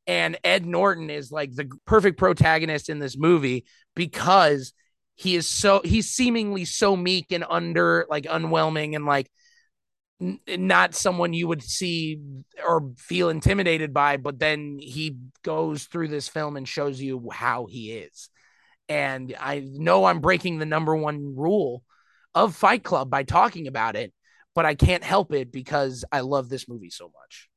And 0.06 0.38
Ed 0.42 0.64
Norton 0.64 1.10
is 1.10 1.30
like 1.30 1.54
the 1.54 1.68
perfect 1.86 2.18
protagonist 2.18 2.88
in 2.88 2.98
this 2.98 3.16
movie 3.18 3.66
because 3.94 4.72
he 5.16 5.34
is 5.34 5.48
so 5.48 5.82
he's 5.84 6.10
seemingly 6.10 6.64
so 6.64 6.96
meek 6.96 7.32
and 7.32 7.44
under 7.48 8.06
like 8.08 8.26
unwhelming 8.28 8.94
and 8.94 9.04
like 9.04 9.28
n- 10.20 10.40
not 10.48 10.94
someone 10.94 11.32
you 11.32 11.48
would 11.48 11.62
see 11.62 12.20
or 12.64 12.92
feel 12.96 13.28
intimidated 13.28 13.92
by 13.92 14.16
but 14.16 14.38
then 14.38 14.78
he 14.80 15.16
goes 15.42 15.84
through 15.84 16.06
this 16.08 16.28
film 16.28 16.56
and 16.56 16.68
shows 16.68 17.00
you 17.00 17.28
how 17.32 17.66
he 17.66 17.90
is 17.90 18.30
and 18.88 19.34
I 19.38 19.60
know 19.64 20.04
I'm 20.04 20.20
breaking 20.20 20.58
the 20.58 20.66
number 20.66 20.96
one 20.96 21.36
rule 21.36 21.82
of 22.34 22.54
Fight 22.54 22.82
Club 22.82 23.10
by 23.10 23.22
talking 23.22 23.66
about 23.66 23.96
it, 23.96 24.12
but 24.54 24.64
I 24.64 24.74
can't 24.74 25.04
help 25.04 25.32
it 25.32 25.52
because 25.52 26.04
I 26.10 26.20
love 26.20 26.48
this 26.48 26.68
movie 26.68 26.90
so 26.90 27.06
much. 27.06 27.48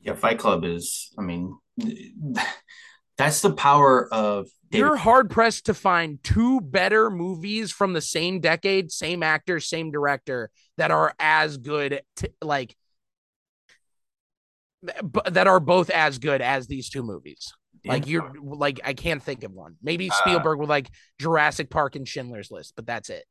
Yeah, 0.00 0.14
Fight 0.14 0.38
Club 0.38 0.64
is, 0.64 1.12
I 1.18 1.22
mean, 1.22 1.56
that's 3.16 3.40
the 3.40 3.52
power 3.52 4.12
of. 4.12 4.48
David. 4.70 4.86
You're 4.86 4.96
hard 4.96 5.30
pressed 5.30 5.66
to 5.66 5.74
find 5.74 6.22
two 6.22 6.60
better 6.60 7.10
movies 7.10 7.70
from 7.70 7.92
the 7.92 8.00
same 8.00 8.40
decade, 8.40 8.90
same 8.90 9.22
actor, 9.22 9.60
same 9.60 9.90
director 9.90 10.50
that 10.78 10.90
are 10.90 11.14
as 11.18 11.56
good, 11.56 12.02
to, 12.16 12.30
like, 12.42 12.76
that 14.82 15.46
are 15.46 15.60
both 15.60 15.90
as 15.90 16.18
good 16.18 16.42
as 16.42 16.66
these 16.66 16.90
two 16.90 17.02
movies. 17.02 17.52
Like 17.84 18.06
you're 18.06 18.32
like 18.42 18.80
I 18.84 18.94
can't 18.94 19.22
think 19.22 19.44
of 19.44 19.52
one. 19.52 19.76
Maybe 19.82 20.10
uh, 20.10 20.14
Spielberg 20.14 20.58
uh, 20.58 20.60
with 20.60 20.70
like 20.70 20.90
Jurassic 21.18 21.70
Park 21.70 21.96
and 21.96 22.08
Schindler's 22.08 22.50
List, 22.50 22.74
but 22.76 22.86
that's 22.86 23.10
it. 23.10 23.24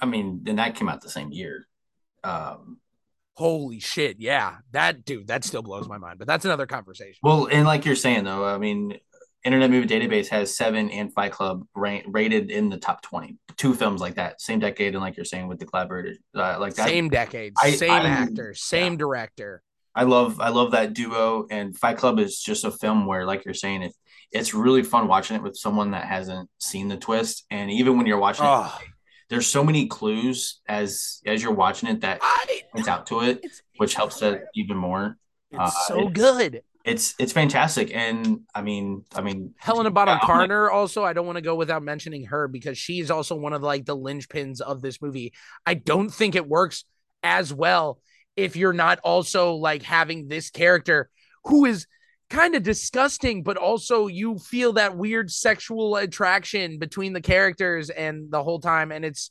I 0.00 0.06
mean, 0.06 0.44
and 0.46 0.58
that 0.58 0.74
came 0.74 0.88
out 0.88 1.00
the 1.00 1.08
same 1.08 1.32
year. 1.32 1.66
Um, 2.22 2.78
Holy 3.34 3.80
shit! 3.80 4.16
Yeah, 4.20 4.56
that 4.72 5.06
dude, 5.06 5.28
that 5.28 5.42
still 5.42 5.62
blows 5.62 5.88
my 5.88 5.96
mind. 5.96 6.18
But 6.18 6.28
that's 6.28 6.44
another 6.44 6.66
conversation. 6.66 7.18
Well, 7.22 7.46
and 7.46 7.66
like 7.66 7.86
you're 7.86 7.96
saying 7.96 8.24
though, 8.24 8.44
I 8.44 8.58
mean, 8.58 8.98
Internet 9.42 9.70
Movie 9.70 9.88
Database 9.88 10.28
has 10.28 10.54
Seven 10.54 10.90
and 10.90 11.12
Fight 11.14 11.32
Club 11.32 11.66
rated 11.74 12.50
in 12.50 12.68
the 12.68 12.76
top 12.76 13.00
twenty. 13.00 13.38
Two 13.56 13.74
films 13.74 14.02
like 14.02 14.16
that, 14.16 14.42
same 14.42 14.58
decade, 14.58 14.94
and 14.94 15.02
like 15.02 15.16
you're 15.16 15.24
saying 15.24 15.48
with 15.48 15.58
the 15.58 15.64
collaborators, 15.64 16.18
uh, 16.34 16.58
like 16.60 16.74
that, 16.74 16.88
same 16.88 17.08
decade, 17.08 17.54
I, 17.56 17.70
same 17.70 17.90
I, 17.90 18.06
actor, 18.06 18.52
same 18.52 18.92
yeah. 18.92 18.98
director. 18.98 19.62
I 19.94 20.04
love 20.04 20.40
I 20.40 20.48
love 20.48 20.72
that 20.72 20.94
duo 20.94 21.46
and 21.50 21.76
Fight 21.76 21.98
Club 21.98 22.18
is 22.18 22.40
just 22.40 22.64
a 22.64 22.70
film 22.70 23.06
where 23.06 23.26
like 23.26 23.44
you're 23.44 23.54
saying 23.54 23.82
if 23.82 23.92
it's 24.30 24.54
really 24.54 24.82
fun 24.82 25.06
watching 25.06 25.36
it 25.36 25.42
with 25.42 25.56
someone 25.56 25.90
that 25.90 26.06
hasn't 26.06 26.48
seen 26.58 26.88
the 26.88 26.96
twist. 26.96 27.44
And 27.50 27.70
even 27.70 27.98
when 27.98 28.06
you're 28.06 28.18
watching 28.18 28.46
oh. 28.46 28.74
it 28.80 28.88
there's 29.28 29.46
so 29.46 29.64
many 29.64 29.86
clues 29.86 30.60
as 30.68 31.20
as 31.26 31.42
you're 31.42 31.52
watching 31.52 31.88
it 31.88 32.02
that 32.02 32.20
points 32.72 32.88
out 32.88 33.06
to 33.06 33.20
it 33.20 33.44
which 33.76 33.94
helps 33.94 34.22
it 34.22 34.44
even 34.54 34.76
more. 34.76 35.16
It's 35.50 35.60
uh, 35.60 35.70
so 35.86 36.08
it's, 36.08 36.12
good. 36.12 36.62
It's 36.84 37.14
it's 37.18 37.32
fantastic. 37.32 37.94
And 37.94 38.40
i 38.54 38.62
mean 38.62 39.04
i 39.14 39.20
mean 39.20 39.54
helena 39.58 39.90
bonham 39.90 40.18
carter 40.20 40.70
also 40.70 41.04
i 41.04 41.12
don't 41.12 41.26
want 41.26 41.36
to 41.36 41.42
go 41.42 41.54
without 41.54 41.82
mentioning 41.82 42.24
her 42.24 42.48
because 42.48 42.78
she's 42.78 43.10
also 43.10 43.36
one 43.36 43.52
of 43.52 43.62
like 43.62 43.84
the 43.84 43.96
linchpins 43.96 44.62
of 44.62 44.80
this 44.80 45.02
movie. 45.02 45.34
I 45.66 45.74
don't 45.74 46.08
think 46.08 46.34
it 46.34 46.48
works 46.48 46.84
as 47.22 47.52
well 47.52 48.00
if 48.36 48.56
you're 48.56 48.72
not 48.72 48.98
also 49.00 49.54
like 49.54 49.82
having 49.82 50.28
this 50.28 50.50
character 50.50 51.10
who 51.44 51.64
is 51.64 51.86
kind 52.30 52.54
of 52.54 52.62
disgusting, 52.62 53.42
but 53.42 53.56
also 53.56 54.06
you 54.06 54.38
feel 54.38 54.72
that 54.74 54.96
weird 54.96 55.30
sexual 55.30 55.96
attraction 55.96 56.78
between 56.78 57.12
the 57.12 57.20
characters 57.20 57.90
and 57.90 58.30
the 58.30 58.42
whole 58.42 58.58
time. 58.58 58.90
And 58.90 59.04
it's, 59.04 59.30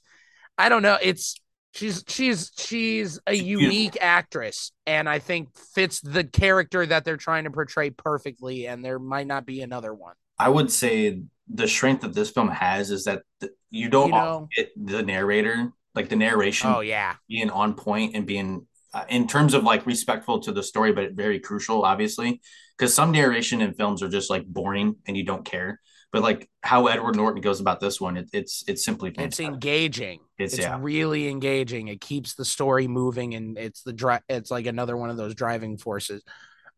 I 0.57 0.69
don't 0.69 0.83
know, 0.83 0.97
it's, 1.01 1.35
she's, 1.73 2.03
she's, 2.07 2.51
she's 2.57 3.19
a 3.25 3.33
unique 3.33 3.97
actress 3.99 4.71
and 4.85 5.09
I 5.09 5.17
think 5.17 5.57
fits 5.57 5.99
the 6.01 6.23
character 6.23 6.85
that 6.85 7.03
they're 7.03 7.17
trying 7.17 7.45
to 7.45 7.51
portray 7.51 7.89
perfectly. 7.89 8.67
And 8.67 8.85
there 8.85 8.99
might 8.99 9.25
not 9.25 9.47
be 9.47 9.61
another 9.61 9.93
one. 9.93 10.13
I 10.37 10.49
would 10.49 10.71
say 10.71 11.21
the 11.51 11.67
strength 11.67 12.01
that 12.01 12.13
this 12.13 12.29
film 12.29 12.49
has 12.49 12.91
is 12.91 13.05
that 13.05 13.23
you 13.71 13.89
don't 13.89 14.07
you 14.07 14.13
know, 14.13 14.47
get 14.55 14.71
the 14.75 15.01
narrator, 15.01 15.71
like 15.95 16.09
the 16.09 16.15
narration. 16.15 16.71
Oh, 16.71 16.81
yeah. 16.81 17.15
Being 17.27 17.49
on 17.49 17.73
point 17.73 18.15
and 18.15 18.27
being 18.27 18.67
uh, 18.93 19.05
in 19.09 19.27
terms 19.27 19.53
of 19.53 19.63
like 19.63 19.85
respectful 19.85 20.39
to 20.41 20.51
the 20.51 20.63
story, 20.63 20.91
but 20.91 21.13
very 21.13 21.39
crucial, 21.39 21.83
obviously, 21.83 22.41
because 22.77 22.93
some 22.93 23.11
narration 23.11 23.61
in 23.61 23.73
films 23.73 24.03
are 24.03 24.09
just 24.09 24.29
like 24.29 24.45
boring 24.45 24.95
and 25.07 25.15
you 25.15 25.23
don't 25.23 25.45
care. 25.45 25.79
But 26.11 26.23
like 26.23 26.49
how 26.61 26.87
Edward 26.87 27.15
Norton 27.15 27.41
goes 27.41 27.61
about 27.61 27.79
this 27.79 28.01
one, 28.01 28.17
it, 28.17 28.29
it's 28.33 28.65
it's 28.67 28.83
simply 28.83 29.11
fantastic. 29.11 29.45
it's 29.45 29.53
engaging. 29.53 30.19
It's, 30.37 30.53
it's 30.55 30.63
yeah. 30.63 30.77
really 30.81 31.29
engaging. 31.29 31.87
It 31.87 32.01
keeps 32.01 32.35
the 32.35 32.43
story 32.43 32.87
moving, 32.87 33.33
and 33.33 33.57
it's 33.57 33.83
the 33.83 33.93
dri- 33.93 34.19
It's 34.27 34.51
like 34.51 34.65
another 34.65 34.97
one 34.97 35.09
of 35.09 35.15
those 35.15 35.35
driving 35.35 35.77
forces. 35.77 36.21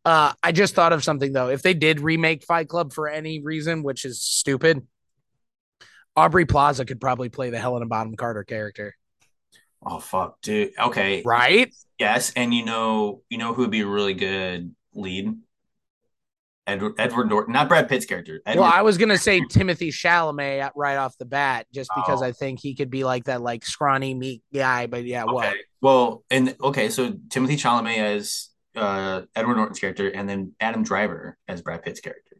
Uh, 0.05 0.33
I 0.43 0.51
just 0.51 0.75
thought 0.75 0.93
of 0.93 1.03
something 1.03 1.33
though. 1.33 1.49
If 1.49 1.63
they 1.63 1.73
did 1.73 1.99
remake 1.99 2.43
Fight 2.43 2.67
Club 2.67 2.93
for 2.93 3.07
any 3.07 3.41
reason, 3.41 3.81
which 3.81 4.05
is 4.05 4.21
stupid, 4.21 4.85
Aubrey 6.15 6.45
Plaza 6.45 6.85
could 6.85 7.01
probably 7.01 7.29
play 7.29 7.49
the 7.49 7.59
Helena 7.59 7.87
Bonham 7.87 8.15
Carter 8.15 8.43
character. 8.43 8.95
Oh 9.85 9.99
fuck, 9.99 10.41
dude. 10.41 10.71
Okay. 10.79 11.21
Right? 11.25 11.73
Yes, 11.99 12.31
and 12.35 12.53
you 12.53 12.65
know, 12.65 13.21
you 13.29 13.37
know 13.37 13.53
who 13.53 13.63
would 13.63 13.71
be 13.71 13.81
a 13.81 13.87
really 13.87 14.13
good 14.13 14.73
lead? 14.93 15.35
Edward 16.65 16.93
Edward 16.97 17.29
Norton, 17.29 17.53
not 17.53 17.67
Brad 17.67 17.89
Pitt's 17.89 18.05
character. 18.05 18.41
Edward. 18.45 18.61
Well, 18.61 18.71
I 18.71 18.81
was 18.81 18.97
gonna 18.97 19.17
say 19.17 19.41
Timothée 19.41 19.89
Chalamet 19.89 20.71
right 20.75 20.95
off 20.95 21.17
the 21.17 21.25
bat, 21.25 21.67
just 21.73 21.89
because 21.95 22.21
oh. 22.21 22.25
I 22.25 22.31
think 22.31 22.61
he 22.61 22.73
could 22.73 22.89
be 22.89 23.03
like 23.03 23.25
that, 23.25 23.41
like 23.41 23.65
scrawny 23.65 24.13
meat 24.13 24.43
guy. 24.53 24.87
But 24.87 25.03
yeah, 25.03 25.25
well, 25.25 25.39
okay. 25.39 25.55
well, 25.81 26.23
and 26.29 26.55
okay, 26.61 26.89
so 26.89 27.11
Timothée 27.11 27.59
Chalamet 27.59 27.97
as 27.97 28.49
uh, 28.75 29.23
Edward 29.35 29.55
Norton's 29.55 29.79
character, 29.79 30.07
and 30.07 30.27
then 30.27 30.53
Adam 30.59 30.83
Driver 30.83 31.37
as 31.47 31.61
Brad 31.61 31.83
Pitt's 31.83 31.99
character. 31.99 32.32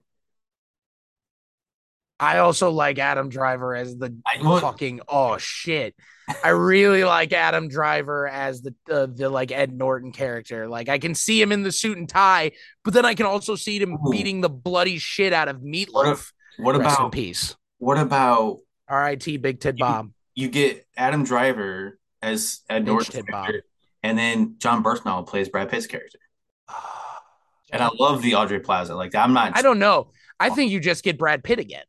I 2.24 2.40
also 2.40 2.72
like 2.72 3.00
Adam 3.00 3.28
Driver 3.28 3.76
as 3.76 3.98
the 3.98 4.16
I, 4.26 4.38
fucking 4.60 5.02
oh 5.10 5.38
shit. 5.38 5.94
I 6.42 6.50
really 6.50 7.04
like 7.04 7.34
Adam 7.34 7.68
Driver 7.68 8.30
as 8.30 8.62
the 8.62 8.74
uh, 8.90 9.08
the 9.08 9.30
like 9.30 9.52
Ed 9.52 9.74
Norton 9.74 10.14
character. 10.14 10.70
Like 10.70 10.88
I 10.88 11.00
can 11.00 11.16
see 11.16 11.42
him 11.42 11.52
in 11.52 11.64
the 11.64 11.72
suit 11.72 11.98
and 11.98 12.08
tie, 12.08 12.52
but 12.86 12.94
then 12.94 13.06
I 13.06 13.14
can 13.14 13.26
also 13.26 13.56
see 13.56 13.78
him 13.78 13.96
Ooh. 13.96 14.10
beating 14.10 14.40
the 14.40 14.50
bloody 14.50 15.00
shit 15.00 15.34
out 15.34 15.50
of 15.50 15.58
Meatloaf. 15.58 16.32
What, 16.56 16.76
what 16.76 16.76
about 16.76 17.12
peace? 17.12 17.58
What 17.80 17.98
about 17.98 18.60
R.I.T. 18.88 19.36
Big 19.38 19.60
Ted 19.60 19.76
Bomb? 19.78 20.14
You 20.34 20.48
get 20.48 20.88
Adam 20.96 21.26
Driver 21.26 22.00
as 22.22 22.62
Ed 22.70 22.86
Norton, 22.86 23.26
and 24.02 24.18
then 24.18 24.56
Jon 24.60 24.82
Bernthal 24.82 25.28
plays 25.28 25.50
Brad 25.50 25.70
Pitt's 25.70 25.88
character. 25.88 26.20
and 27.74 27.84
I 27.84 27.90
love 28.00 28.22
the 28.22 28.36
Aubrey 28.36 28.62
Plaza. 28.62 28.96
Like 28.96 29.14
I'm 29.14 29.34
not. 29.34 29.58
I 29.58 29.62
don't 29.62 29.80
know. 29.80 30.12
I 30.40 30.52
think 30.52 30.72
you 30.72 30.80
just 30.80 31.04
get 31.04 31.18
Brad 31.18 31.44
Pitt 31.44 31.60
again. 31.60 31.84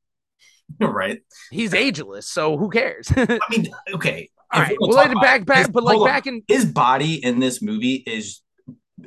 right. 0.81 1.21
He's 1.51 1.75
ageless, 1.75 2.29
so 2.29 2.57
who 2.57 2.71
cares? 2.71 3.09
I 3.17 3.39
mean, 3.51 3.69
okay. 3.95 4.31
All 4.53 4.63
right, 4.63 4.77
we'll 4.79 4.97
let 4.97 5.11
it 5.11 5.21
back 5.21 5.45
back, 5.47 5.73
but 5.73 5.83
like 5.83 6.05
back 6.05 6.27
in 6.29 6.43
his 6.47 6.65
body 6.65 7.15
in 7.15 7.41
this 7.41 7.61
movie 7.61 7.95
is 7.95 8.41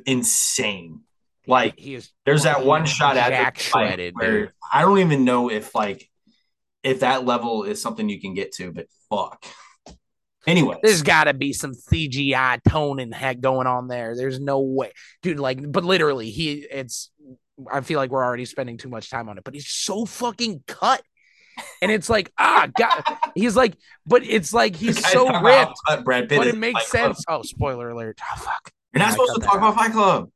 insane. 0.04 1.00
Like 1.46 1.78
he 1.78 1.94
is 1.94 2.10
there's 2.26 2.42
that 2.42 2.66
one 2.66 2.84
shot 2.84 3.16
at 3.16 3.54
the 3.54 3.60
shredded, 3.60 4.14
where 4.14 4.40
dude. 4.40 4.52
I 4.70 4.82
don't 4.82 4.98
even 4.98 5.24
know 5.24 5.50
if 5.50 5.74
like 5.74 6.06
if 6.82 7.00
that 7.00 7.24
level 7.24 7.64
is 7.64 7.80
something 7.80 8.08
you 8.08 8.20
can 8.20 8.34
get 8.34 8.52
to, 8.56 8.72
but 8.72 8.86
fuck. 9.08 9.46
Anyway, 10.46 10.76
there's 10.82 11.02
got 11.02 11.24
to 11.24 11.34
be 11.34 11.52
some 11.52 11.72
CGI 11.72 12.60
tone 12.68 13.00
and 13.00 13.14
heck 13.14 13.40
going 13.40 13.66
on 13.66 13.88
there. 13.88 14.16
There's 14.16 14.40
no 14.40 14.60
way, 14.60 14.92
dude. 15.22 15.38
Like, 15.38 15.60
but 15.70 15.84
literally, 15.84 16.30
he 16.30 16.66
it's. 16.70 17.10
I 17.72 17.80
feel 17.80 17.98
like 17.98 18.10
we're 18.10 18.24
already 18.24 18.44
spending 18.44 18.76
too 18.76 18.88
much 18.88 19.10
time 19.10 19.28
on 19.28 19.36
it, 19.36 19.44
but 19.44 19.52
he's 19.52 19.68
so 19.68 20.04
fucking 20.04 20.62
cut 20.66 21.02
and 21.82 21.90
it's 21.90 22.08
like 22.08 22.32
ah 22.38 22.68
god 22.78 23.02
he's 23.34 23.56
like 23.56 23.76
but 24.06 24.24
it's 24.24 24.52
like 24.52 24.76
he's 24.76 24.98
so 25.12 25.26
ripped 25.40 25.72
about 25.88 26.04
Brad 26.04 26.28
Pitt 26.28 26.38
but 26.38 26.46
it 26.46 26.56
makes 26.56 26.82
Fight 26.84 27.00
Club. 27.00 27.16
sense 27.16 27.24
oh 27.28 27.42
spoiler 27.42 27.90
alert 27.90 28.18
oh 28.22 28.36
fuck 28.38 28.70
You're 28.94 29.00
not 29.00 29.08
I 29.08 29.12
supposed 29.12 29.34
to 29.34 29.40
talk 29.40 29.52
that 29.54 29.58
about 29.58 29.74
Fight 29.74 29.92
Club. 29.92 30.30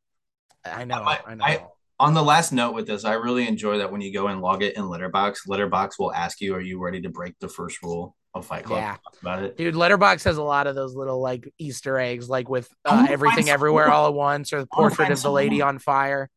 i 0.65 0.85
know 0.85 1.03
I- 1.03 1.21
i 1.27 1.35
know 1.35 1.45
I- 1.45 1.67
On 2.01 2.15
the 2.15 2.23
last 2.23 2.53
note 2.53 2.75
with 2.75 2.89
this, 2.89 3.05
I 3.05 3.13
really 3.13 3.47
enjoy 3.47 3.79
that 3.79 3.93
when 3.93 4.01
you 4.01 4.13
go 4.13 4.27
and 4.27 4.41
log 4.41 4.65
it 4.65 4.77
in 4.77 4.83
Letterboxd, 4.85 5.47
Letterboxd 5.47 5.93
will 6.01 6.13
ask 6.13 6.41
you, 6.41 6.53
"Are 6.57 6.61
you 6.61 6.83
ready 6.83 7.01
to 7.03 7.09
break 7.11 7.39
the 7.39 7.49
first 7.49 7.81
rule 7.81 8.17
of 8.35 8.45
Fight 8.45 8.65
Club?" 8.65 8.81
Yeah. 8.81 8.97
About 9.21 9.45
it. 9.45 9.57
Dude, 9.57 9.77
Letterboxd 9.77 10.25
has 10.25 10.37
a 10.37 10.43
lot 10.43 10.67
of 10.67 10.75
those 10.75 10.97
little 10.97 11.21
like 11.21 11.49
Easter 11.59 11.99
eggs, 12.01 12.29
like 12.29 12.49
with 12.49 12.69
uh, 12.85 13.07
everything 13.09 13.51
everywhere 13.51 13.87
more. 13.87 13.95
all 13.95 14.09
at 14.09 14.15
once, 14.15 14.53
or 14.53 14.61
the 14.63 14.67
portrait 14.67 15.11
of 15.13 15.17
the 15.19 15.23
some 15.23 15.33
lady 15.33 15.63
on 15.63 15.79
fire. 15.79 16.29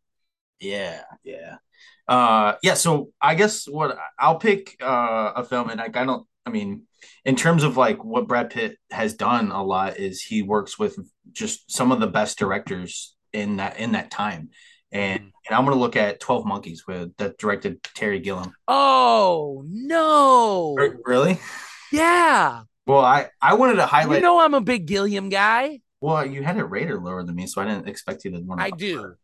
Yeah, 0.59 1.01
yeah, 1.23 1.55
uh, 2.07 2.53
yeah. 2.63 2.73
So 2.75 3.11
I 3.21 3.35
guess 3.35 3.65
what 3.67 3.97
I'll 4.19 4.37
pick 4.37 4.77
uh, 4.81 5.33
a 5.35 5.43
film, 5.43 5.69
and 5.69 5.79
like 5.79 5.97
I 5.97 6.05
don't. 6.05 6.25
I 6.45 6.51
mean, 6.51 6.83
in 7.25 7.35
terms 7.35 7.63
of 7.63 7.75
like 7.77 8.03
what 8.03 8.27
Brad 8.27 8.49
Pitt 8.51 8.77
has 8.91 9.13
done 9.15 9.51
a 9.51 9.63
lot 9.63 9.97
is 9.97 10.21
he 10.21 10.43
works 10.43 10.77
with 10.77 10.97
just 11.31 11.71
some 11.71 11.91
of 11.91 11.99
the 11.99 12.07
best 12.07 12.37
directors 12.37 13.15
in 13.33 13.57
that 13.57 13.79
in 13.79 13.93
that 13.93 14.11
time, 14.11 14.49
and 14.91 15.19
Mm-hmm. 15.19 15.29
and 15.47 15.55
I'm 15.57 15.65
gonna 15.65 15.79
look 15.79 15.95
at 15.95 16.19
Twelve 16.19 16.45
Monkeys 16.45 16.83
with 16.87 17.15
that 17.17 17.37
directed 17.37 17.81
Terry 17.83 18.19
Gilliam. 18.19 18.53
Oh 18.67 19.63
no! 19.67 20.75
R- 20.77 20.97
Really? 21.05 21.39
Yeah, 21.91 22.63
Well, 22.87 23.01
I 23.05 23.29
I 23.41 23.53
wanted 23.55 23.75
to 23.75 23.85
highlight 23.85 24.17
you 24.17 24.21
know 24.21 24.39
I'm 24.39 24.53
a 24.53 24.61
big 24.61 24.85
Gilliam 24.85 25.29
guy. 25.29 25.79
well, 26.01 26.25
you 26.25 26.43
had 26.43 26.57
it 26.57 26.63
rated 26.63 27.01
lower 27.01 27.23
than 27.23 27.35
me, 27.35 27.47
so 27.47 27.61
I 27.61 27.65
didn't 27.65 27.87
expect 27.87 28.25
you 28.25 28.31
to 28.31 28.39
want. 28.39 28.59
to 28.59 28.65
I 28.67 28.69
do. 28.71 29.15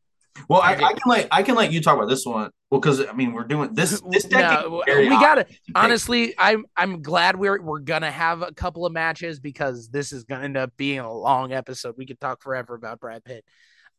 Well, 0.47 0.61
I, 0.61 0.73
I 0.73 0.93
can 0.93 1.01
let 1.07 1.27
I 1.31 1.43
can 1.43 1.55
let 1.55 1.71
you 1.71 1.81
talk 1.81 1.97
about 1.97 2.09
this 2.09 2.25
one. 2.25 2.51
Well, 2.69 2.79
because 2.79 3.05
I 3.05 3.11
mean, 3.13 3.33
we're 3.33 3.43
doing 3.43 3.73
this. 3.73 4.01
This 4.09 4.23
decade. 4.23 4.69
No, 4.71 4.83
we 4.87 5.09
gotta 5.09 5.45
honestly. 5.75 6.33
I'm 6.37 6.65
I'm 6.75 7.01
glad 7.01 7.35
we're 7.35 7.61
we're 7.61 7.79
gonna 7.79 8.11
have 8.11 8.41
a 8.41 8.53
couple 8.53 8.85
of 8.85 8.93
matches 8.93 9.39
because 9.39 9.89
this 9.89 10.11
is 10.13 10.23
gonna 10.23 10.45
end 10.45 10.57
up 10.57 10.71
being 10.77 10.99
a 10.99 11.13
long 11.13 11.51
episode. 11.51 11.95
We 11.97 12.05
could 12.05 12.19
talk 12.19 12.41
forever 12.41 12.75
about 12.75 12.99
Brad 12.99 13.23
Pitt. 13.23 13.43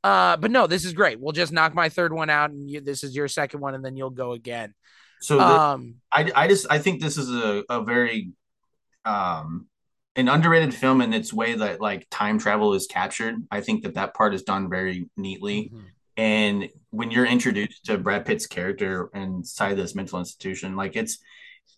Uh, 0.03 0.37
but 0.37 0.51
no, 0.51 0.66
this 0.66 0.85
is 0.85 0.95
great. 0.95 1.20
We'll 1.20 1.33
just 1.33 1.53
knock 1.53 1.74
my 1.74 1.89
third 1.89 2.12
one 2.12 2.28
out, 2.30 2.51
and 2.51 2.68
you, 2.68 2.80
this 2.80 3.05
is 3.05 3.14
your 3.14 3.28
second 3.28 3.61
one, 3.61 3.74
and 3.74 3.85
then 3.85 3.95
you'll 3.97 4.11
go 4.11 4.33
again. 4.33 4.74
So 5.20 5.37
the- 5.37 5.45
Um, 5.45 5.95
I 6.11 6.30
I 6.35 6.49
just 6.49 6.66
I 6.70 6.78
think 6.78 7.01
this 7.01 7.16
is 7.18 7.30
a 7.30 7.62
a 7.68 7.85
very 7.85 8.33
um 9.05 9.66
an 10.16 10.28
underrated 10.28 10.74
film 10.74 11.01
in 11.01 11.12
its 11.14 11.33
way 11.33 11.55
that 11.55 11.80
like 11.80 12.07
time 12.11 12.39
travel 12.39 12.74
is 12.74 12.87
captured. 12.87 13.37
I 13.51 13.61
think 13.61 13.85
that 13.85 13.95
that 13.95 14.12
part 14.14 14.35
is 14.35 14.43
done 14.43 14.68
very 14.68 15.09
neatly. 15.16 15.70
Mm-hmm. 15.72 15.87
And 16.16 16.68
when 16.90 17.10
you're 17.10 17.26
introduced 17.26 17.86
to 17.86 17.98
Brad 17.98 18.26
Pitt's 18.26 18.46
character 18.46 19.10
inside 19.14 19.74
this 19.74 19.94
mental 19.94 20.18
institution, 20.18 20.76
like 20.76 20.96
it's 20.96 21.18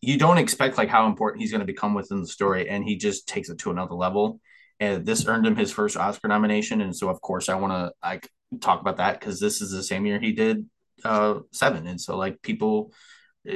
you 0.00 0.18
don't 0.18 0.38
expect 0.38 0.76
like 0.76 0.88
how 0.88 1.06
important 1.06 1.42
he's 1.42 1.50
going 1.50 1.60
to 1.60 1.66
become 1.66 1.94
within 1.94 2.20
the 2.20 2.26
story, 2.26 2.68
and 2.68 2.84
he 2.84 2.96
just 2.96 3.28
takes 3.28 3.48
it 3.48 3.58
to 3.58 3.70
another 3.70 3.94
level. 3.94 4.40
And 4.80 5.06
this 5.06 5.26
earned 5.26 5.46
him 5.46 5.56
his 5.56 5.70
first 5.70 5.96
Oscar 5.96 6.28
nomination, 6.28 6.80
and 6.80 6.94
so 6.94 7.08
of 7.08 7.20
course 7.20 7.48
I 7.48 7.54
want 7.54 7.72
to 7.72 7.92
like 8.02 8.28
talk 8.60 8.80
about 8.80 8.96
that 8.96 9.18
because 9.18 9.40
this 9.40 9.60
is 9.60 9.70
the 9.70 9.82
same 9.82 10.06
year 10.06 10.20
he 10.20 10.32
did 10.32 10.68
uh 11.04 11.40
Seven, 11.52 11.86
and 11.86 12.00
so 12.00 12.16
like 12.16 12.42
people, 12.42 12.92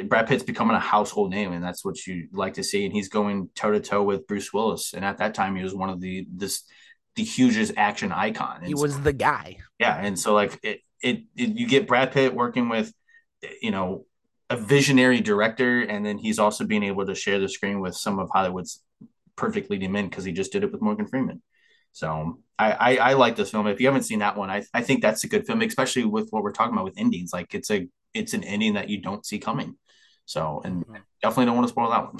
Brad 0.04 0.26
Pitt's 0.28 0.42
becoming 0.42 0.76
a 0.76 0.80
household 0.80 1.30
name, 1.30 1.52
and 1.52 1.64
that's 1.64 1.84
what 1.84 2.06
you 2.06 2.28
like 2.32 2.54
to 2.54 2.62
see. 2.62 2.84
And 2.84 2.92
he's 2.92 3.08
going 3.08 3.50
toe 3.54 3.72
to 3.72 3.80
toe 3.80 4.02
with 4.02 4.26
Bruce 4.26 4.52
Willis, 4.52 4.94
and 4.94 5.04
at 5.04 5.18
that 5.18 5.34
time 5.34 5.56
he 5.56 5.62
was 5.62 5.74
one 5.74 5.90
of 5.90 6.00
the 6.00 6.26
this 6.32 6.62
the 7.18 7.24
hugest 7.24 7.72
action 7.76 8.12
icon. 8.12 8.60
he 8.62 8.70
And 8.70 8.78
so- 8.78 8.82
was 8.82 9.00
the 9.00 9.12
guy. 9.12 9.58
yeah, 9.80 9.96
and 10.00 10.16
so 10.18 10.34
like 10.34 10.58
it, 10.62 10.80
it, 11.02 11.24
it, 11.36 11.50
you 11.50 11.66
get 11.66 11.88
Brad 11.88 12.12
Pitt 12.12 12.32
working 12.32 12.68
with, 12.68 12.92
you 13.60 13.72
know, 13.72 14.06
a 14.48 14.56
visionary 14.56 15.20
director, 15.20 15.80
and 15.82 16.06
then 16.06 16.16
he's 16.16 16.38
also 16.38 16.64
being 16.64 16.84
able 16.84 17.04
to 17.04 17.14
share 17.14 17.40
the 17.40 17.48
screen 17.48 17.80
with 17.80 17.94
some 17.96 18.18
of 18.20 18.30
Hollywood's 18.32 18.82
perfect 19.36 19.68
leading 19.70 19.92
men 19.92 20.08
because 20.08 20.24
he 20.24 20.32
just 20.32 20.52
did 20.52 20.62
it 20.62 20.72
with 20.72 20.80
Morgan 20.80 21.06
Freeman. 21.06 21.42
So 21.92 22.38
I, 22.58 22.72
I, 22.72 22.96
I 22.96 23.12
like 23.14 23.34
this 23.34 23.50
film. 23.50 23.66
If 23.66 23.80
you 23.80 23.86
haven't 23.88 24.04
seen 24.04 24.20
that 24.20 24.36
one, 24.36 24.48
I, 24.50 24.62
I 24.72 24.82
think 24.82 25.02
that's 25.02 25.24
a 25.24 25.28
good 25.28 25.44
film, 25.46 25.60
especially 25.62 26.04
with 26.04 26.28
what 26.30 26.42
we're 26.44 26.52
talking 26.52 26.72
about 26.72 26.84
with 26.84 26.98
endings. 26.98 27.32
Like 27.32 27.52
it's 27.54 27.70
a, 27.70 27.88
it's 28.14 28.32
an 28.32 28.44
ending 28.44 28.74
that 28.74 28.88
you 28.88 29.00
don't 29.00 29.26
see 29.26 29.38
coming. 29.38 29.76
So, 30.24 30.62
and 30.64 30.82
mm-hmm. 30.84 31.02
definitely 31.20 31.46
don't 31.46 31.56
want 31.56 31.66
to 31.66 31.72
spoil 31.72 31.90
that 31.90 32.04
one. 32.04 32.16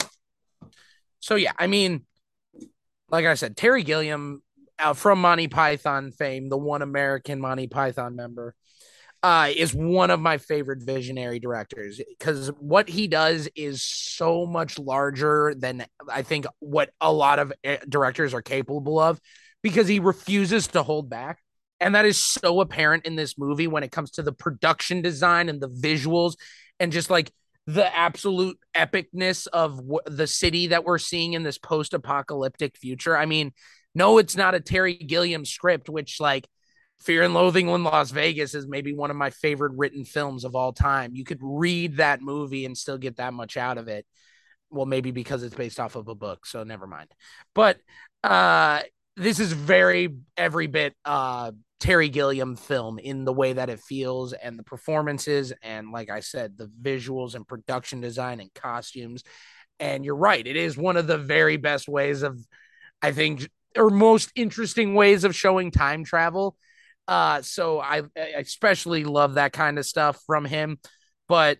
So 1.20 1.36
yeah, 1.36 1.52
I 1.58 1.66
mean, 1.66 2.04
like 3.10 3.24
I 3.26 3.34
said, 3.34 3.56
Terry 3.56 3.84
Gilliam 3.84 4.42
uh, 4.78 4.94
from 4.94 5.20
Monty 5.20 5.48
Python 5.48 6.12
fame, 6.12 6.48
the 6.48 6.58
one 6.58 6.82
American 6.82 7.40
Monty 7.40 7.66
Python 7.66 8.16
member, 8.16 8.54
uh, 9.22 9.50
is 9.54 9.74
one 9.74 10.10
of 10.10 10.20
my 10.20 10.38
favorite 10.38 10.82
visionary 10.82 11.40
directors 11.40 12.00
because 12.08 12.48
what 12.60 12.88
he 12.88 13.08
does 13.08 13.48
is 13.56 13.82
so 13.82 14.46
much 14.46 14.78
larger 14.78 15.54
than 15.56 15.84
I 16.08 16.22
think 16.22 16.46
what 16.60 16.90
a 17.00 17.12
lot 17.12 17.40
of 17.40 17.52
eh, 17.64 17.78
directors 17.88 18.32
are 18.32 18.42
capable 18.42 19.00
of 19.00 19.20
because 19.62 19.88
he 19.88 19.98
refuses 19.98 20.68
to 20.68 20.82
hold 20.82 21.10
back. 21.10 21.40
And 21.80 21.94
that 21.94 22.06
is 22.06 22.22
so 22.22 22.60
apparent 22.60 23.06
in 23.06 23.16
this 23.16 23.38
movie 23.38 23.66
when 23.66 23.82
it 23.82 23.92
comes 23.92 24.12
to 24.12 24.22
the 24.22 24.32
production 24.32 25.02
design 25.02 25.48
and 25.48 25.60
the 25.60 25.68
visuals 25.68 26.34
and 26.80 26.92
just 26.92 27.10
like 27.10 27.32
the 27.66 27.94
absolute 27.94 28.58
epicness 28.74 29.46
of 29.48 29.76
w- 29.76 30.00
the 30.06 30.26
city 30.26 30.68
that 30.68 30.84
we're 30.84 30.98
seeing 30.98 31.34
in 31.34 31.42
this 31.42 31.58
post-apocalyptic 31.58 32.76
future. 32.78 33.16
I 33.16 33.26
mean, 33.26 33.52
no, 33.94 34.18
it's 34.18 34.36
not 34.36 34.54
a 34.54 34.60
Terry 34.60 34.94
Gilliam 34.94 35.44
script, 35.44 35.88
which 35.88 36.20
like 36.20 36.46
Fear 37.00 37.22
and 37.22 37.34
Loathing 37.34 37.68
in 37.68 37.84
Las 37.84 38.10
Vegas 38.10 38.54
is 38.54 38.66
maybe 38.66 38.92
one 38.92 39.10
of 39.10 39.16
my 39.16 39.30
favorite 39.30 39.72
written 39.76 40.04
films 40.04 40.44
of 40.44 40.56
all 40.56 40.72
time. 40.72 41.14
You 41.14 41.24
could 41.24 41.38
read 41.40 41.98
that 41.98 42.20
movie 42.20 42.64
and 42.64 42.76
still 42.76 42.98
get 42.98 43.16
that 43.16 43.32
much 43.32 43.56
out 43.56 43.78
of 43.78 43.88
it. 43.88 44.04
Well, 44.70 44.86
maybe 44.86 45.12
because 45.12 45.42
it's 45.42 45.54
based 45.54 45.80
off 45.80 45.96
of 45.96 46.08
a 46.08 46.14
book, 46.14 46.44
so 46.44 46.64
never 46.64 46.86
mind. 46.86 47.08
But 47.54 47.78
uh 48.24 48.80
this 49.16 49.40
is 49.40 49.52
very 49.52 50.16
every 50.36 50.66
bit 50.66 50.94
uh 51.04 51.52
Terry 51.80 52.08
Gilliam 52.08 52.56
film 52.56 52.98
in 52.98 53.24
the 53.24 53.32
way 53.32 53.52
that 53.52 53.70
it 53.70 53.78
feels 53.80 54.32
and 54.32 54.58
the 54.58 54.64
performances 54.64 55.52
and 55.62 55.92
like 55.92 56.10
I 56.10 56.20
said 56.20 56.58
the 56.58 56.70
visuals 56.82 57.36
and 57.36 57.46
production 57.46 58.00
design 58.00 58.40
and 58.40 58.52
costumes 58.52 59.22
and 59.78 60.04
you're 60.04 60.16
right 60.16 60.44
it 60.44 60.56
is 60.56 60.76
one 60.76 60.96
of 60.96 61.06
the 61.06 61.18
very 61.18 61.56
best 61.56 61.88
ways 61.88 62.22
of 62.22 62.44
I 63.00 63.12
think 63.12 63.48
or 63.76 63.90
most 63.90 64.30
interesting 64.34 64.94
ways 64.94 65.24
of 65.24 65.34
showing 65.34 65.70
time 65.70 66.04
travel. 66.04 66.56
Uh 67.06 67.42
so 67.42 67.80
I, 67.80 68.02
I 68.16 68.20
especially 68.38 69.04
love 69.04 69.34
that 69.34 69.52
kind 69.52 69.78
of 69.78 69.86
stuff 69.86 70.20
from 70.26 70.44
him. 70.44 70.78
But 71.28 71.58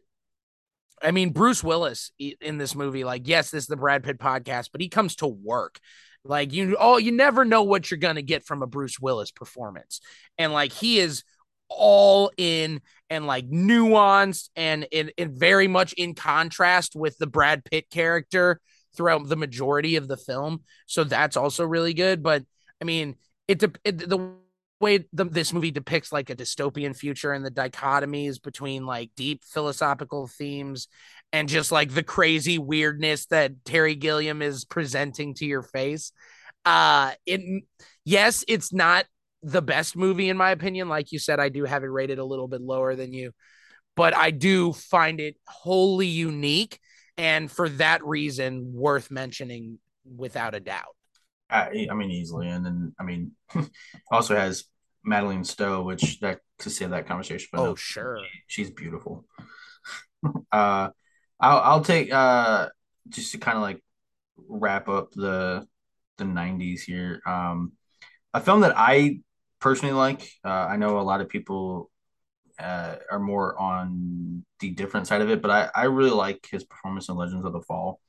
I 1.02 1.10
mean 1.10 1.30
Bruce 1.30 1.62
Willis 1.62 2.10
in 2.18 2.58
this 2.58 2.74
movie 2.74 3.04
like 3.04 3.28
yes 3.28 3.50
this 3.50 3.64
is 3.64 3.68
the 3.68 3.76
Brad 3.76 4.02
Pitt 4.02 4.18
podcast 4.18 4.70
but 4.72 4.80
he 4.80 4.88
comes 4.88 5.16
to 5.16 5.26
work. 5.26 5.78
Like 6.24 6.52
you 6.52 6.76
oh 6.78 6.98
you 6.98 7.12
never 7.12 7.44
know 7.44 7.62
what 7.62 7.90
you're 7.90 7.98
going 7.98 8.16
to 8.16 8.22
get 8.22 8.44
from 8.44 8.62
a 8.62 8.66
Bruce 8.66 8.98
Willis 9.00 9.30
performance. 9.30 10.00
And 10.36 10.52
like 10.52 10.72
he 10.72 10.98
is 10.98 11.24
all 11.68 12.30
in 12.36 12.80
and 13.10 13.26
like 13.26 13.48
nuanced 13.48 14.50
and 14.56 14.84
in 14.90 15.12
very 15.18 15.68
much 15.68 15.92
in 15.94 16.14
contrast 16.14 16.94
with 16.96 17.16
the 17.18 17.26
Brad 17.26 17.64
Pitt 17.64 17.90
character 17.90 18.60
throughout 18.98 19.28
the 19.28 19.36
majority 19.36 19.94
of 19.94 20.08
the 20.08 20.16
film. 20.16 20.64
So 20.86 21.04
that's 21.04 21.36
also 21.36 21.64
really 21.64 21.94
good. 21.94 22.22
But 22.22 22.44
I 22.82 22.84
mean, 22.84 23.14
it, 23.46 23.62
it 23.84 23.98
the 23.98 24.32
way 24.80 25.06
the, 25.12 25.24
this 25.24 25.52
movie 25.52 25.70
depicts 25.70 26.12
like 26.12 26.30
a 26.30 26.36
dystopian 26.36 26.94
future 26.94 27.32
and 27.32 27.46
the 27.46 27.50
dichotomies 27.50 28.42
between 28.42 28.86
like 28.86 29.10
deep 29.16 29.44
philosophical 29.44 30.26
themes 30.26 30.88
and 31.32 31.48
just 31.48 31.72
like 31.72 31.94
the 31.94 32.02
crazy 32.02 32.58
weirdness 32.58 33.26
that 33.26 33.64
Terry 33.64 33.94
Gilliam 33.94 34.42
is 34.42 34.64
presenting 34.64 35.34
to 35.34 35.46
your 35.46 35.62
face. 35.62 36.12
Uh, 36.64 37.12
it 37.24 37.62
yes, 38.04 38.44
it's 38.48 38.72
not 38.72 39.06
the 39.42 39.62
best 39.62 39.96
movie 39.96 40.28
in 40.28 40.36
my 40.36 40.50
opinion. 40.50 40.88
Like 40.88 41.12
you 41.12 41.20
said, 41.20 41.38
I 41.38 41.50
do 41.50 41.64
have 41.64 41.84
it 41.84 41.88
rated 41.88 42.18
a 42.18 42.24
little 42.24 42.48
bit 42.48 42.60
lower 42.60 42.96
than 42.96 43.12
you, 43.12 43.30
but 43.94 44.16
I 44.16 44.32
do 44.32 44.72
find 44.72 45.20
it 45.20 45.36
wholly 45.46 46.08
unique 46.08 46.80
and 47.18 47.50
for 47.50 47.68
that 47.70 48.04
reason 48.04 48.72
worth 48.72 49.10
mentioning 49.10 49.78
without 50.16 50.54
a 50.54 50.60
doubt. 50.60 50.94
I, 51.50 51.88
I 51.90 51.94
mean, 51.94 52.10
easily, 52.10 52.48
and 52.48 52.64
then 52.64 52.94
I 52.98 53.02
mean, 53.02 53.32
also 54.12 54.36
has 54.36 54.64
Madeleine 55.04 55.44
Stowe, 55.44 55.82
which 55.82 56.20
that 56.20 56.40
to 56.60 56.70
save 56.70 56.90
that 56.90 57.06
conversation. 57.06 57.48
But 57.52 57.60
Oh, 57.60 57.64
no, 57.66 57.74
sure. 57.74 58.20
she's 58.46 58.70
beautiful. 58.70 59.24
uh, 60.52 60.88
I'll 61.40 61.58
I'll 61.60 61.84
take 61.84 62.12
uh 62.12 62.68
just 63.08 63.32
to 63.32 63.38
kind 63.38 63.56
of 63.56 63.62
like 63.62 63.82
wrap 64.36 64.88
up 64.88 65.10
the 65.12 65.66
the 66.18 66.24
'90s 66.24 66.82
here. 66.82 67.20
Um, 67.26 67.72
a 68.34 68.40
film 68.40 68.60
that 68.60 68.74
I 68.76 69.20
personally 69.60 69.94
like. 69.94 70.22
Uh, 70.44 70.48
I 70.48 70.76
know 70.76 70.98
a 70.98 71.02
lot 71.02 71.20
of 71.20 71.28
people 71.28 71.90
uh, 72.58 72.96
are 73.10 73.18
more 73.18 73.58
on 73.58 74.44
the 74.60 74.70
different 74.70 75.06
side 75.06 75.20
of 75.20 75.30
it, 75.30 75.40
but 75.42 75.50
I 75.50 75.70
I 75.74 75.84
really 75.84 76.10
like 76.10 76.46
his 76.50 76.64
performance 76.64 77.08
in 77.08 77.16
Legends 77.16 77.44
of 77.44 77.52
the 77.52 77.60
Fall. 77.60 78.00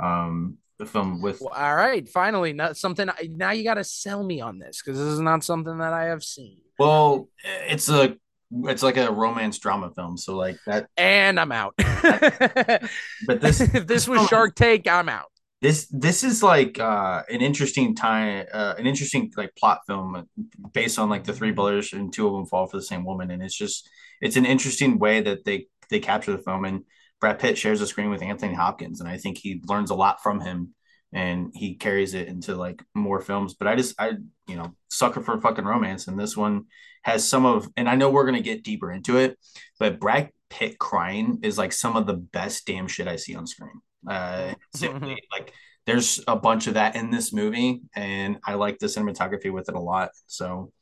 Um, 0.00 0.58
the 0.78 0.86
film 0.86 1.20
with 1.20 1.40
Well, 1.40 1.52
all 1.54 1.74
right, 1.74 2.08
finally, 2.08 2.52
not 2.52 2.76
something. 2.76 3.08
Now 3.30 3.50
you 3.50 3.64
got 3.64 3.74
to 3.74 3.84
sell 3.84 4.22
me 4.22 4.40
on 4.40 4.58
this 4.58 4.80
because 4.80 4.98
this 4.98 5.08
is 5.08 5.20
not 5.20 5.44
something 5.44 5.78
that 5.78 5.92
I 5.92 6.04
have 6.04 6.22
seen. 6.22 6.58
Well, 6.78 7.28
it's 7.68 7.88
a 7.88 8.16
it's 8.64 8.82
like 8.82 8.96
a 8.96 9.10
romance 9.10 9.58
drama 9.58 9.90
film. 9.90 10.16
So 10.16 10.36
like 10.36 10.58
that, 10.66 10.86
and 10.96 11.38
I'm 11.38 11.52
out. 11.52 11.74
but 11.76 13.40
this 13.40 13.60
if 13.60 13.86
this 13.86 14.08
was 14.08 14.26
Shark 14.28 14.54
Take, 14.54 14.88
I'm 14.88 15.08
out. 15.08 15.30
This 15.60 15.88
this 15.90 16.22
is 16.22 16.42
like 16.42 16.78
uh 16.78 17.22
an 17.28 17.40
interesting 17.40 17.94
time 17.94 18.46
uh, 18.52 18.74
an 18.78 18.86
interesting 18.86 19.32
like 19.36 19.54
plot 19.56 19.80
film 19.86 20.28
based 20.72 20.98
on 20.98 21.08
like 21.08 21.24
the 21.24 21.32
three 21.32 21.50
brothers 21.50 21.92
and 21.92 22.12
two 22.12 22.26
of 22.26 22.32
them 22.32 22.46
fall 22.46 22.66
for 22.66 22.76
the 22.76 22.82
same 22.82 23.04
woman. 23.04 23.30
And 23.30 23.42
it's 23.42 23.56
just 23.56 23.88
it's 24.20 24.36
an 24.36 24.46
interesting 24.46 24.98
way 24.98 25.20
that 25.20 25.44
they 25.44 25.66
they 25.90 26.00
capture 26.00 26.32
the 26.32 26.42
film. 26.42 26.64
And 26.64 26.84
Brad 27.20 27.38
Pitt 27.40 27.58
shares 27.58 27.80
the 27.80 27.86
screen 27.86 28.10
with 28.10 28.22
Anthony 28.22 28.54
Hopkins 28.54 29.00
and 29.00 29.08
I 29.08 29.16
think 29.18 29.38
he 29.38 29.60
learns 29.66 29.90
a 29.90 29.96
lot 29.96 30.22
from 30.22 30.40
him 30.40 30.74
and 31.12 31.50
he 31.54 31.74
carries 31.74 32.14
it 32.14 32.28
into 32.28 32.54
like 32.54 32.82
more 32.94 33.20
films. 33.20 33.54
But 33.54 33.66
I 33.66 33.74
just 33.74 34.00
I 34.00 34.12
you 34.46 34.56
know 34.56 34.74
sucker 34.90 35.22
for 35.22 35.40
fucking 35.40 35.64
romance. 35.64 36.06
And 36.06 36.18
this 36.18 36.36
one 36.36 36.66
has 37.02 37.28
some 37.28 37.44
of 37.44 37.68
and 37.76 37.88
I 37.88 37.96
know 37.96 38.10
we're 38.10 38.26
gonna 38.26 38.40
get 38.40 38.62
deeper 38.62 38.92
into 38.92 39.16
it 39.18 39.36
but 39.80 39.98
Brad 39.98 40.30
Pitt 40.50 40.78
crying 40.78 41.40
is 41.42 41.58
like 41.58 41.72
some 41.72 41.96
of 41.96 42.06
the 42.06 42.14
best 42.14 42.66
damn 42.66 42.86
shit 42.86 43.08
I 43.08 43.16
see 43.16 43.34
on 43.34 43.46
screen 43.46 43.80
uh 44.08 44.54
simply 44.74 45.16
like 45.32 45.52
there's 45.86 46.22
a 46.28 46.36
bunch 46.36 46.66
of 46.66 46.74
that 46.74 46.94
in 46.96 47.10
this 47.10 47.32
movie 47.32 47.80
and 47.96 48.38
i 48.44 48.54
like 48.54 48.78
the 48.78 48.86
cinematography 48.86 49.50
with 49.52 49.68
it 49.68 49.74
a 49.74 49.80
lot. 49.80 50.10
So 50.26 50.72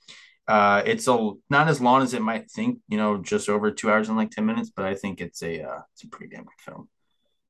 uh 0.49 0.83
it's 0.85 1.09
a 1.09 1.33
not 1.51 1.69
as 1.69 1.81
long 1.81 2.03
as 2.03 2.15
it 2.15 2.23
might 2.23 2.51
think 2.51 2.79
you 2.89 2.97
know 2.99 3.19
just 3.19 3.49
over 3.49 3.71
two 3.71 3.91
hours 3.91 4.09
and 4.09 4.17
like 4.17 4.31
10 4.31 4.47
minutes 4.47 4.71
but 4.75 4.85
i 4.85 4.95
think 4.95 5.21
it's 5.21 5.43
a 5.43 5.63
uh 5.63 5.81
it's 5.93 6.05
a 6.05 6.09
pretty 6.09 6.35
damn 6.35 6.45
good 6.45 6.61
film. 6.61 6.89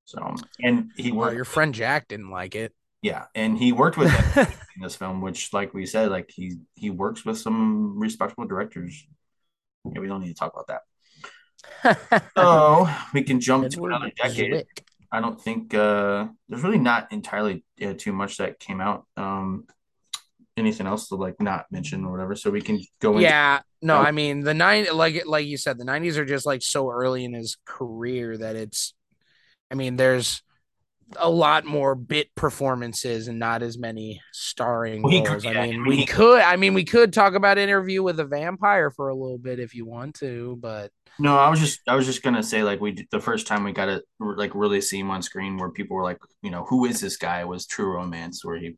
So 0.04 0.34
and 0.62 0.90
he 0.96 1.12
Well, 1.12 1.34
your 1.34 1.44
friend 1.44 1.74
Jack 1.74 2.08
didn't 2.08 2.30
like 2.30 2.54
it. 2.54 2.72
yeah 3.02 3.24
and 3.34 3.58
he 3.58 3.72
worked 3.72 3.96
with 3.98 4.12
in 4.36 4.82
this 4.82 4.96
film 4.96 5.20
which 5.20 5.52
like 5.52 5.74
we 5.74 5.84
said 5.86 6.10
like 6.10 6.30
he 6.34 6.56
he 6.74 6.90
works 6.90 7.24
with 7.24 7.38
some 7.38 7.98
respectable 7.98 8.46
directors. 8.46 9.06
Yeah 9.84 10.00
we 10.00 10.06
don't 10.08 10.20
need 10.20 10.28
to 10.28 10.34
talk 10.34 10.52
about 10.54 10.68
that. 10.68 10.82
So 12.36 12.88
we 13.12 13.22
can 13.22 13.40
jump 13.40 13.68
to 13.70 13.86
another 13.86 14.10
decade. 14.16 14.52
Zwick. 14.52 14.85
I 15.10 15.20
don't 15.20 15.40
think 15.40 15.74
uh, 15.74 16.28
there's 16.48 16.62
really 16.62 16.78
not 16.78 17.12
entirely 17.12 17.64
uh, 17.84 17.94
too 17.96 18.12
much 18.12 18.38
that 18.38 18.58
came 18.58 18.80
out. 18.80 19.06
Um, 19.16 19.66
anything 20.56 20.86
else 20.86 21.08
to 21.08 21.16
like 21.16 21.40
not 21.40 21.66
mention 21.70 22.04
or 22.04 22.12
whatever, 22.12 22.34
so 22.34 22.50
we 22.50 22.60
can 22.60 22.80
go. 23.00 23.12
Into, 23.12 23.22
Yeah, 23.22 23.60
no, 23.82 23.96
Oh. 23.96 24.02
I 24.02 24.10
mean 24.10 24.40
the 24.40 24.54
nine, 24.54 24.86
like 24.92 25.26
like 25.26 25.46
you 25.46 25.56
said, 25.56 25.78
the 25.78 25.84
'90s 25.84 26.16
are 26.16 26.24
just 26.24 26.46
like 26.46 26.62
so 26.62 26.90
early 26.90 27.24
in 27.24 27.32
his 27.32 27.56
career 27.64 28.36
that 28.38 28.56
it's. 28.56 28.94
I 29.70 29.74
mean, 29.74 29.96
there's 29.96 30.42
a 31.18 31.30
lot 31.30 31.64
more 31.64 31.94
bit 31.94 32.34
performances 32.34 33.28
and 33.28 33.38
not 33.38 33.62
as 33.62 33.78
many 33.78 34.20
starring 34.32 35.02
Well, 35.02 35.12
he 35.12 35.20
could- 35.22 35.30
roles. 35.32 35.44
yeah, 35.44 35.60
I 35.62 35.66
mean, 35.70 35.84
we 35.86 35.96
he- 35.98 36.06
could. 36.06 36.40
I 36.40 36.56
mean, 36.56 36.74
we 36.74 36.84
could 36.84 37.12
talk 37.12 37.34
about 37.34 37.58
Interview 37.58 38.02
with 38.02 38.18
a 38.20 38.24
Vampire 38.24 38.90
for 38.90 39.08
a 39.08 39.14
little 39.14 39.38
bit 39.38 39.60
if 39.60 39.74
you 39.74 39.86
want 39.86 40.16
to, 40.16 40.56
but 40.60 40.90
no, 41.18 41.38
I 41.38 41.48
was 41.48 41.60
just 41.60 41.80
I 41.88 41.94
was 41.94 42.04
just 42.06 42.22
gonna 42.22 42.42
say 42.42 42.62
like 42.62 42.80
we 42.80 43.06
the 43.10 43.20
first 43.20 43.46
time 43.46 43.64
we 43.64 43.72
got 43.72 43.86
to 43.86 44.02
like 44.18 44.54
really 44.54 44.80
see 44.82 44.98
him 44.98 45.10
on 45.10 45.22
screen 45.22 45.56
where 45.56 45.70
people 45.70 45.96
were 45.96 46.02
like 46.02 46.18
you 46.42 46.50
know 46.50 46.64
who 46.64 46.84
is 46.84 47.00
this 47.00 47.16
guy 47.16 47.44
was 47.44 47.66
True 47.66 47.94
Romance 47.94 48.44
where 48.44 48.58
he, 48.58 48.76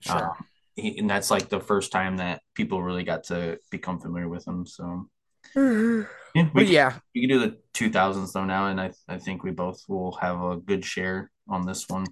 sure. 0.00 0.28
um, 0.30 0.46
he 0.76 0.98
and 0.98 1.10
that's 1.10 1.30
like 1.32 1.48
the 1.48 1.58
first 1.60 1.90
time 1.90 2.18
that 2.18 2.42
people 2.54 2.80
really 2.82 3.02
got 3.02 3.24
to 3.24 3.58
become 3.72 3.98
familiar 3.98 4.28
with 4.28 4.46
him. 4.46 4.66
So 4.66 5.08
we 5.54 6.06
can, 6.34 6.50
yeah, 6.66 6.94
we 7.14 7.22
can 7.22 7.30
do 7.30 7.40
the 7.40 7.58
two 7.72 7.90
thousands 7.90 8.32
though 8.32 8.44
now, 8.44 8.66
and 8.66 8.80
I 8.80 8.92
I 9.08 9.18
think 9.18 9.42
we 9.42 9.50
both 9.50 9.82
will 9.88 10.12
have 10.12 10.40
a 10.42 10.56
good 10.56 10.84
share 10.84 11.30
on 11.48 11.66
this 11.66 11.88
one. 11.88 12.06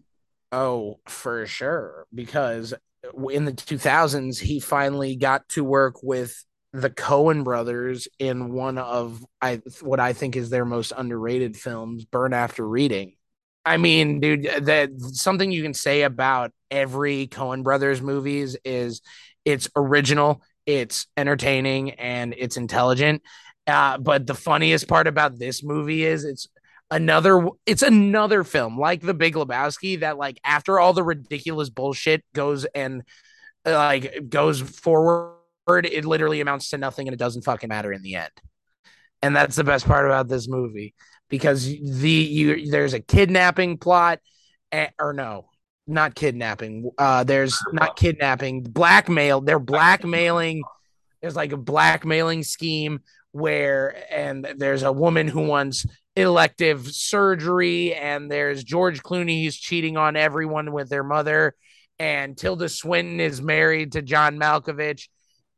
Oh, 0.53 1.01
for 1.07 1.47
sure. 1.47 2.07
Because 2.15 2.75
in 3.31 3.45
the 3.45 3.53
2000s, 3.53 4.41
he 4.41 4.61
finally 4.61 5.17
got 5.17 5.49
to 5.51 5.63
work 5.63 6.03
with 6.03 6.45
the 6.73 6.91
Coen 6.91 7.45
brothers 7.45 8.09
in 8.19 8.53
one 8.53 8.79
of 8.79 9.25
I 9.41 9.63
what 9.81 10.01
I 10.01 10.13
think 10.13 10.37
is 10.37 10.51
their 10.51 10.65
most 10.65 10.93
underrated 10.97 11.57
films, 11.57 12.05
Burn 12.05 12.33
After 12.33 12.67
Reading. 12.67 13.15
I 13.65 13.77
mean, 13.77 14.21
dude, 14.21 14.45
that 14.63 14.91
something 14.99 15.53
you 15.53 15.63
can 15.63 15.75
say 15.75 16.03
about 16.03 16.53
every 16.71 17.27
Coen 17.27 17.63
brothers 17.63 18.01
movies 18.01 18.57
is 18.65 19.03
it's 19.45 19.69
original, 19.77 20.43
it's 20.69 21.07
entertaining, 21.17 21.93
and 21.93 22.35
it's 22.37 22.59
intelligent. 22.59 23.23
Uh, 23.67 23.97
but 23.97 24.27
the 24.27 24.35
funniest 24.35 24.87
part 24.87 25.07
about 25.07 25.39
this 25.39 25.65
movie 25.65 26.05
is 26.05 26.25
it's 26.25 26.47
another 26.91 27.49
it's 27.67 27.83
another 27.83 28.45
film 28.45 28.79
like 28.79 29.03
the 29.03 29.13
big 29.13 29.35
lebowski 29.35 30.01
that 30.01 30.17
like 30.17 30.41
after 30.43 30.81
all 30.81 30.95
the 30.95 31.03
ridiculous 31.03 31.69
bullshit 31.69 32.25
goes 32.35 32.65
and 32.75 33.03
like 33.67 34.31
goes 34.31 34.59
forward 34.61 35.37
it 35.85 36.07
literally 36.07 36.41
amounts 36.41 36.71
to 36.71 36.79
nothing 36.79 37.07
and 37.07 37.13
it 37.13 37.19
doesn't 37.19 37.43
fucking 37.43 37.69
matter 37.69 37.93
in 37.93 38.01
the 38.01 38.15
end 38.15 38.31
and 39.21 39.37
that's 39.37 39.57
the 39.57 39.65
best 39.65 39.87
part 39.87 40.07
about 40.07 40.29
this 40.29 40.49
movie 40.49 40.95
because 41.29 41.67
the 41.67 42.11
you 42.11 42.71
there's 42.71 42.95
a 42.95 43.01
kidnapping 43.01 43.77
plot 43.77 44.19
eh, 44.73 44.89
or 44.99 45.13
no 45.13 45.48
not 45.89 46.15
kidnapping. 46.15 46.91
Uh 46.99 47.25
there's 47.25 47.59
not 47.73 47.97
kidnapping. 47.97 48.63
Blackmail 48.63 49.41
they're 49.41 49.59
blackmailing 49.59 50.63
there's 51.21 51.37
like 51.37 51.53
a 51.53 51.57
blackmailing 51.57 52.43
scheme 52.43 53.01
where 53.33 53.97
and 54.11 54.47
there's 54.57 54.83
a 54.83 54.93
woman 54.93 55.29
who 55.29 55.43
wants 55.47 55.85
elective 56.17 56.87
surgery 56.89 57.95
and 57.95 58.31
there's 58.31 58.65
George 58.65 59.03
Clooney 59.03 59.45
who's 59.45 59.57
cheating 59.57 59.97
on 59.97 60.17
everyone 60.17 60.73
with 60.73 60.89
their 60.89 61.05
mother 61.05 61.55
and 61.99 62.37
Tilda 62.37 62.69
Swinton 62.69 63.21
is 63.21 63.43
married 63.43 63.93
to 63.93 64.03
John 64.03 64.39
Malkovich. 64.39 65.09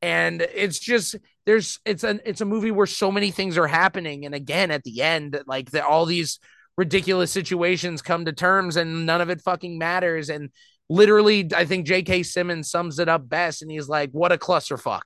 And 0.03 0.41
it's 0.41 0.79
just 0.79 1.17
there's 1.45 1.79
it's 1.85 2.05
an 2.05 2.21
it's 2.25 2.41
a 2.41 2.47
movie 2.47 2.71
where 2.71 2.87
so 2.87 3.13
many 3.13 3.31
things 3.31 3.59
are 3.59 3.67
happening. 3.67 4.25
And 4.25 4.35
again 4.35 4.71
at 4.71 4.83
the 4.83 5.03
end 5.03 5.41
like 5.47 5.71
the, 5.71 5.85
all 5.85 6.07
these 6.07 6.41
ridiculous 6.81 7.31
situations 7.31 8.01
come 8.01 8.25
to 8.25 8.33
terms 8.33 8.77
and 8.77 9.05
none 9.05 9.21
of 9.21 9.29
it 9.29 9.41
fucking 9.43 9.77
matters 9.79 10.31
and 10.31 10.49
literally 10.89 11.47
I 11.55 11.65
think 11.67 11.87
J.K. 11.87 12.23
Simmons 12.23 12.71
sums 12.71 12.99
it 12.99 13.09
up 13.09 13.29
best 13.29 13.61
and 13.63 13.71
he's 13.71 13.89
like 13.89 14.11
what 14.13 14.33
a 14.33 14.39
clusterfuck 14.39 15.03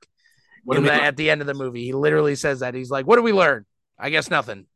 What 0.65 0.77
in 0.77 0.85
do 0.85 0.91
we 0.91 0.97
the- 0.97 1.03
at 1.03 1.17
the 1.17 1.31
end 1.31 1.41
of 1.41 1.47
the 1.49 1.55
movie. 1.55 1.85
He 1.85 1.93
literally 1.93 2.37
says 2.37 2.61
that. 2.61 2.75
He's 2.75 2.91
like, 2.91 3.07
What 3.09 3.17
do 3.17 3.23
we 3.23 3.33
learn? 3.33 3.67
I 3.99 4.11
guess 4.11 4.31
nothing. 4.31 4.67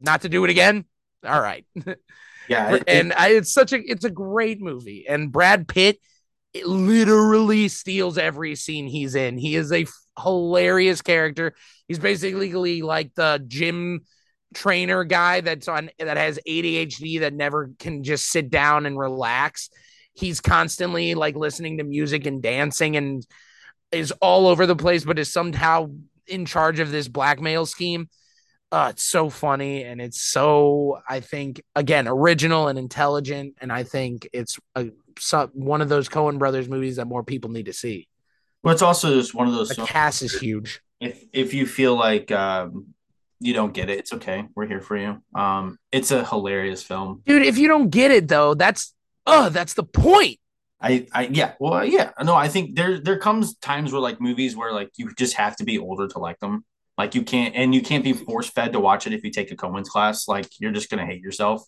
Not 0.00 0.22
to 0.22 0.28
do 0.28 0.44
it 0.44 0.50
again. 0.50 0.84
All 1.24 1.40
right. 1.40 1.64
yeah, 2.48 2.74
it- 2.76 2.84
and 2.86 3.12
I, 3.12 3.30
it's 3.30 3.52
such 3.52 3.72
a 3.72 3.78
it's 3.92 4.04
a 4.04 4.10
great 4.10 4.60
movie. 4.60 5.06
And 5.08 5.32
Brad 5.32 5.66
Pitt 5.66 5.98
it 6.54 6.66
literally 6.66 7.68
steals 7.68 8.16
every 8.16 8.54
scene 8.54 8.86
he's 8.86 9.14
in. 9.14 9.36
He 9.38 9.56
is 9.56 9.72
a 9.72 9.86
hilarious 10.22 11.02
character. 11.02 11.54
He's 11.88 11.98
basically 11.98 12.80
like 12.82 13.14
the 13.14 13.42
gym 13.46 14.02
trainer 14.54 15.04
guy 15.04 15.40
that's 15.40 15.68
on 15.68 15.90
that 15.98 16.16
has 16.16 16.38
ADHD 16.46 17.20
that 17.20 17.34
never 17.34 17.70
can 17.78 18.02
just 18.02 18.26
sit 18.26 18.50
down 18.50 18.86
and 18.86 18.98
relax. 18.98 19.70
He's 20.14 20.40
constantly 20.40 21.14
like 21.14 21.36
listening 21.36 21.78
to 21.78 21.84
music 21.84 22.26
and 22.26 22.42
dancing 22.42 22.96
and 22.96 23.26
is 23.92 24.12
all 24.12 24.46
over 24.46 24.66
the 24.66 24.76
place, 24.76 25.04
but 25.04 25.18
is 25.18 25.32
somehow 25.32 25.90
in 26.26 26.46
charge 26.46 26.80
of 26.80 26.90
this 26.90 27.08
blackmail 27.08 27.66
scheme. 27.66 28.08
Uh, 28.72 28.88
it's 28.90 29.04
so 29.04 29.30
funny 29.30 29.84
and 29.84 30.00
it's 30.00 30.20
so 30.20 30.98
I 31.08 31.20
think 31.20 31.62
again 31.74 32.08
original 32.08 32.68
and 32.68 32.78
intelligent, 32.78 33.56
and 33.60 33.72
I 33.72 33.84
think 33.84 34.28
it's 34.32 34.58
a 34.74 34.90
so, 35.18 35.50
one 35.54 35.80
of 35.80 35.88
those 35.88 36.08
Coen 36.08 36.38
brothers 36.38 36.68
movies 36.68 36.96
that 36.96 37.06
more 37.06 37.24
people 37.24 37.50
need 37.50 37.66
to 37.66 37.72
see. 37.72 38.08
well, 38.62 38.72
it's 38.72 38.82
also 38.82 39.14
just 39.14 39.34
one 39.34 39.46
of 39.46 39.54
those. 39.54 39.68
The 39.68 39.86
cast 39.86 40.22
is 40.22 40.38
huge. 40.38 40.80
if 41.00 41.24
if 41.32 41.54
you 41.54 41.66
feel 41.66 41.94
like 41.94 42.30
um, 42.32 42.94
you 43.40 43.52
don't 43.52 43.72
get 43.72 43.90
it, 43.90 43.98
it's 43.98 44.12
okay. 44.14 44.46
We're 44.54 44.66
here 44.66 44.80
for 44.80 44.96
you. 44.96 45.22
Um, 45.34 45.78
it's 45.92 46.10
a 46.10 46.24
hilarious 46.24 46.82
film. 46.82 47.22
Dude, 47.26 47.42
if 47.42 47.58
you 47.58 47.68
don't 47.68 47.90
get 47.90 48.10
it 48.10 48.28
though, 48.28 48.54
that's 48.54 48.94
oh, 49.26 49.48
that's 49.48 49.74
the 49.74 49.84
point. 49.84 50.38
I, 50.80 51.06
I 51.12 51.28
yeah, 51.28 51.54
well, 51.58 51.84
yeah, 51.84 52.12
no, 52.22 52.34
I 52.34 52.48
think 52.48 52.76
there 52.76 53.00
there 53.00 53.18
comes 53.18 53.56
times 53.56 53.92
where 53.92 54.00
like 54.00 54.20
movies 54.20 54.56
where 54.56 54.72
like 54.72 54.90
you 54.96 55.12
just 55.14 55.34
have 55.34 55.56
to 55.56 55.64
be 55.64 55.78
older 55.78 56.06
to 56.08 56.18
like 56.18 56.38
them. 56.38 56.64
Like 56.98 57.14
you 57.14 57.22
can't 57.22 57.54
and 57.54 57.74
you 57.74 57.82
can't 57.82 58.04
be 58.04 58.12
force 58.12 58.48
fed 58.48 58.72
to 58.72 58.80
watch 58.80 59.06
it 59.06 59.12
if 59.12 59.24
you 59.24 59.30
take 59.30 59.50
a 59.50 59.56
Coen's 59.56 59.88
class. 59.88 60.28
Like 60.28 60.48
you're 60.58 60.72
just 60.72 60.90
gonna 60.90 61.06
hate 61.06 61.22
yourself. 61.22 61.62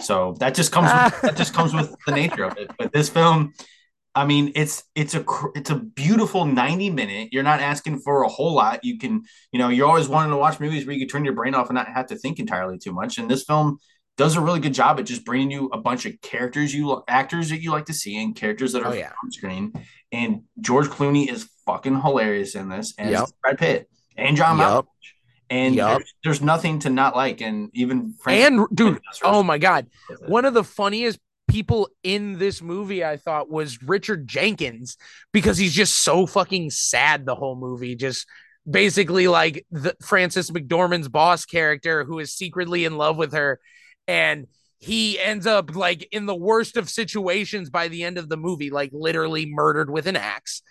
So 0.00 0.34
that 0.40 0.54
just 0.54 0.72
comes 0.72 0.90
with, 0.92 1.20
that 1.22 1.36
just 1.36 1.54
comes 1.54 1.74
with 1.74 1.94
the 2.06 2.12
nature 2.12 2.44
of 2.44 2.56
it. 2.56 2.70
But 2.78 2.92
this 2.92 3.08
film, 3.08 3.54
I 4.18 4.26
mean, 4.26 4.50
it's 4.56 4.82
it's 4.96 5.14
a 5.14 5.24
it's 5.54 5.70
a 5.70 5.76
beautiful 5.76 6.44
90 6.44 6.90
minute. 6.90 7.28
You're 7.30 7.44
not 7.44 7.60
asking 7.60 8.00
for 8.00 8.22
a 8.22 8.28
whole 8.28 8.52
lot. 8.52 8.84
You 8.84 8.98
can, 8.98 9.22
you 9.52 9.58
know, 9.60 9.68
you're 9.68 9.86
always 9.86 10.08
wanting 10.08 10.32
to 10.32 10.36
watch 10.36 10.58
movies 10.58 10.84
where 10.86 10.94
you 10.94 11.00
can 11.00 11.08
turn 11.08 11.24
your 11.24 11.34
brain 11.34 11.54
off 11.54 11.68
and 11.68 11.76
not 11.76 11.86
have 11.88 12.06
to 12.08 12.16
think 12.16 12.38
entirely 12.40 12.78
too 12.78 12.92
much. 12.92 13.18
And 13.18 13.30
this 13.30 13.44
film 13.44 13.78
does 14.16 14.34
a 14.36 14.40
really 14.40 14.58
good 14.58 14.74
job 14.74 14.98
at 14.98 15.06
just 15.06 15.24
bringing 15.24 15.52
you 15.52 15.66
a 15.72 15.78
bunch 15.78 16.04
of 16.04 16.20
characters 16.20 16.74
you 16.74 17.02
actors 17.06 17.50
that 17.50 17.62
you 17.62 17.70
like 17.70 17.86
to 17.86 17.94
see 17.94 18.20
and 18.20 18.34
characters 18.34 18.72
that 18.72 18.82
are 18.82 18.92
Oh, 18.92 18.96
yeah. 18.96 19.12
on 19.22 19.30
screen. 19.30 19.72
And 20.10 20.42
George 20.60 20.88
Clooney 20.88 21.30
is 21.30 21.48
fucking 21.66 22.00
hilarious 22.00 22.56
in 22.56 22.68
this, 22.68 22.94
and 22.98 23.10
Yep. 23.10 23.28
Brad 23.42 23.58
Pitt 23.58 23.88
and 24.16 24.36
John 24.36 24.58
Yep. 24.58 24.66
Malkovich. 24.66 24.86
And 25.50 25.74
Yep. 25.76 25.86
there's, 25.98 26.14
there's 26.24 26.42
nothing 26.42 26.80
to 26.80 26.90
not 26.90 27.14
like, 27.14 27.40
and 27.40 27.70
even 27.74 28.14
Frank 28.20 28.40
And 28.44 28.66
dude, 28.74 29.00
oh 29.22 29.42
my 29.44 29.58
god, 29.58 29.86
one 30.26 30.44
of 30.44 30.54
the 30.54 30.64
funniest 30.64 31.20
people 31.48 31.88
in 32.02 32.38
this 32.38 32.62
movie 32.62 33.04
I 33.04 33.16
thought 33.16 33.50
was 33.50 33.82
Richard 33.82 34.28
Jenkins 34.28 34.96
because 35.32 35.58
he's 35.58 35.74
just 35.74 36.02
so 36.02 36.26
fucking 36.26 36.70
sad 36.70 37.26
the 37.26 37.34
whole 37.34 37.56
movie, 37.56 37.96
just 37.96 38.26
basically 38.70 39.28
like 39.28 39.66
the 39.70 39.96
Frances 40.02 40.50
McDormand's 40.50 41.08
boss 41.08 41.44
character 41.44 42.04
who 42.04 42.18
is 42.18 42.34
secretly 42.34 42.84
in 42.84 42.96
love 42.96 43.16
with 43.16 43.32
her. 43.32 43.58
And 44.06 44.46
he 44.78 45.18
ends 45.18 45.46
up 45.46 45.74
like 45.74 46.06
in 46.12 46.26
the 46.26 46.36
worst 46.36 46.76
of 46.76 46.88
situations 46.88 47.70
by 47.70 47.88
the 47.88 48.04
end 48.04 48.18
of 48.18 48.28
the 48.28 48.36
movie 48.36 48.70
like 48.70 48.90
literally 48.92 49.46
murdered 49.46 49.90
with 49.90 50.06
an 50.06 50.16
axe. 50.16 50.62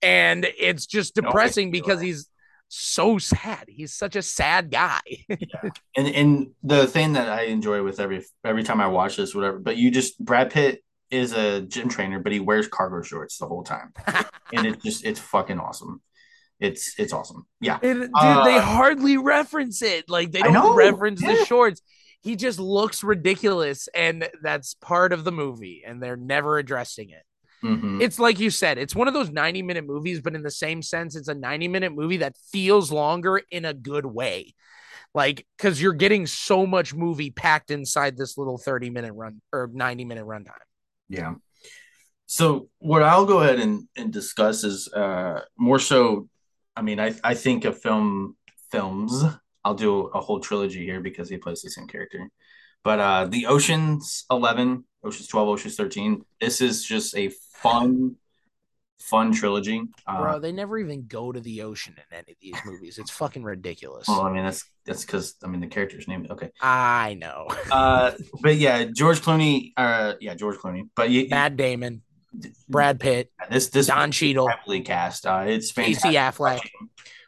And 0.00 0.46
it's 0.58 0.86
just 0.86 1.14
depressing 1.16 1.72
because 1.72 2.00
he's 2.00 2.28
so 2.68 3.16
sad 3.18 3.64
he's 3.66 3.94
such 3.94 4.14
a 4.14 4.22
sad 4.22 4.70
guy 4.70 5.00
yeah. 5.28 5.70
and 5.96 6.08
and 6.08 6.50
the 6.62 6.86
thing 6.86 7.14
that 7.14 7.28
I 7.28 7.44
enjoy 7.44 7.82
with 7.82 7.98
every 8.00 8.24
every 8.44 8.62
time 8.62 8.80
I 8.80 8.88
watch 8.88 9.16
this, 9.16 9.34
whatever, 9.34 9.58
but 9.58 9.76
you 9.76 9.90
just 9.90 10.22
Brad 10.22 10.50
Pitt 10.50 10.82
is 11.10 11.32
a 11.32 11.62
gym 11.62 11.88
trainer, 11.88 12.18
but 12.18 12.32
he 12.32 12.40
wears 12.40 12.68
cargo 12.68 13.02
shorts 13.02 13.38
the 13.38 13.46
whole 13.46 13.62
time, 13.64 13.92
and 14.52 14.66
it 14.66 14.82
just 14.82 15.04
it's 15.04 15.20
fucking 15.20 15.58
awesome. 15.58 16.02
It's 16.60 16.94
it's 16.98 17.12
awesome. 17.12 17.46
Yeah, 17.60 17.78
dude, 17.78 18.10
Uh, 18.14 18.44
they 18.44 18.58
hardly 18.58 19.16
reference 19.16 19.80
it. 19.82 20.08
Like 20.08 20.32
they 20.32 20.42
don't 20.42 20.76
reference 20.76 21.20
the 21.20 21.44
shorts. 21.46 21.80
He 22.20 22.36
just 22.36 22.58
looks 22.58 23.02
ridiculous, 23.04 23.88
and 23.94 24.28
that's 24.42 24.74
part 24.74 25.12
of 25.12 25.24
the 25.24 25.32
movie, 25.32 25.84
and 25.86 26.02
they're 26.02 26.16
never 26.16 26.58
addressing 26.58 27.10
it. 27.10 27.22
Mhm. 27.62 28.00
It's 28.02 28.18
like 28.18 28.38
you 28.38 28.50
said, 28.50 28.78
it's 28.78 28.94
one 28.94 29.08
of 29.08 29.14
those 29.14 29.30
90 29.30 29.62
minute 29.62 29.86
movies, 29.86 30.20
but 30.20 30.34
in 30.34 30.42
the 30.42 30.50
same 30.50 30.82
sense, 30.82 31.16
it's 31.16 31.28
a 31.28 31.34
90 31.34 31.68
minute 31.68 31.92
movie 31.92 32.18
that 32.18 32.36
feels 32.52 32.92
longer 32.92 33.40
in 33.50 33.64
a 33.64 33.74
good 33.74 34.06
way. 34.06 34.54
Like, 35.14 35.46
because 35.56 35.80
you're 35.80 35.94
getting 35.94 36.26
so 36.26 36.66
much 36.66 36.94
movie 36.94 37.30
packed 37.30 37.70
inside 37.70 38.16
this 38.16 38.36
little 38.36 38.58
30 38.58 38.90
minute 38.90 39.12
run 39.12 39.40
or 39.52 39.70
90 39.72 40.04
minute 40.04 40.24
runtime. 40.24 40.52
Yeah. 41.08 41.34
So 42.26 42.68
what 42.78 43.02
I'll 43.02 43.24
go 43.24 43.40
ahead 43.40 43.58
and, 43.58 43.88
and 43.96 44.12
discuss 44.12 44.62
is 44.62 44.92
uh 44.92 45.40
more 45.56 45.78
so 45.78 46.28
I 46.76 46.82
mean 46.82 47.00
I 47.00 47.14
I 47.24 47.34
think 47.34 47.64
of 47.64 47.80
film 47.80 48.36
films. 48.70 49.24
I'll 49.64 49.74
do 49.74 50.06
a 50.06 50.20
whole 50.20 50.40
trilogy 50.40 50.84
here 50.84 51.00
because 51.00 51.28
he 51.28 51.38
plays 51.38 51.62
the 51.62 51.70
same 51.70 51.88
character. 51.88 52.28
But 52.84 53.00
uh 53.00 53.24
the 53.26 53.46
Oceans 53.46 54.26
11, 54.30 54.84
Oceans 55.04 55.28
12, 55.28 55.48
Oceans 55.48 55.76
13, 55.76 56.24
this 56.40 56.60
is 56.60 56.84
just 56.84 57.16
a 57.16 57.30
fun 57.54 58.16
fun 59.00 59.32
trilogy. 59.32 59.82
Uh, 60.06 60.20
Bro, 60.20 60.38
they 60.40 60.52
never 60.52 60.76
even 60.78 61.06
go 61.06 61.32
to 61.32 61.40
the 61.40 61.62
ocean 61.62 61.94
in 61.96 62.18
any 62.18 62.32
of 62.32 62.38
these 62.40 62.56
movies. 62.66 62.98
It's 62.98 63.10
fucking 63.10 63.42
ridiculous. 63.42 64.08
well, 64.08 64.22
I 64.22 64.32
mean 64.32 64.44
that's 64.44 64.64
that's 64.84 65.04
cuz 65.04 65.36
I 65.42 65.46
mean 65.46 65.60
the 65.60 65.66
character's 65.66 66.08
name 66.08 66.26
okay. 66.30 66.50
I 66.60 67.14
know. 67.14 67.48
Uh 67.70 68.12
but 68.42 68.56
yeah, 68.56 68.84
George 68.84 69.20
Clooney 69.20 69.72
uh 69.76 70.14
yeah, 70.20 70.34
George 70.34 70.56
Clooney. 70.56 70.88
But 70.94 71.10
you, 71.10 71.28
Matt 71.28 71.56
Damon, 71.56 72.02
Brad 72.68 72.98
Pitt, 72.98 73.30
this 73.50 73.68
this 73.68 73.86
Don 73.86 74.10
Cheadle, 74.10 74.48
heavily 74.48 74.80
cast. 74.80 75.26
Uh, 75.26 75.44
it's 75.46 75.70
fantastic. 75.70 76.02
Casey 76.02 76.16
Affleck, 76.16 76.60
Watching, 76.60 76.70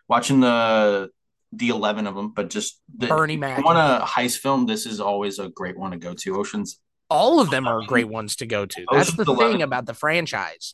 watching 0.08 0.40
the 0.40 1.10
the 1.52 1.68
eleven 1.68 2.06
of 2.06 2.14
them, 2.14 2.32
but 2.34 2.50
just 2.50 2.80
the, 2.96 3.06
Bernie 3.06 3.36
Mac. 3.36 3.64
want 3.64 3.78
a 3.78 4.04
heist 4.04 4.38
film? 4.38 4.66
This 4.66 4.86
is 4.86 5.00
always 5.00 5.38
a 5.38 5.48
great 5.48 5.78
one 5.78 5.92
to 5.92 5.98
go 5.98 6.14
to. 6.14 6.38
Ocean's. 6.38 6.80
All 7.10 7.40
of 7.40 7.50
them 7.50 7.66
are 7.66 7.82
great 7.86 8.08
ones 8.08 8.36
to 8.36 8.46
go 8.46 8.66
to. 8.66 8.86
That's 8.92 9.10
Ocean's 9.10 9.26
the 9.26 9.32
11. 9.32 9.52
thing 9.52 9.62
about 9.62 9.86
the 9.86 9.94
franchise. 9.94 10.72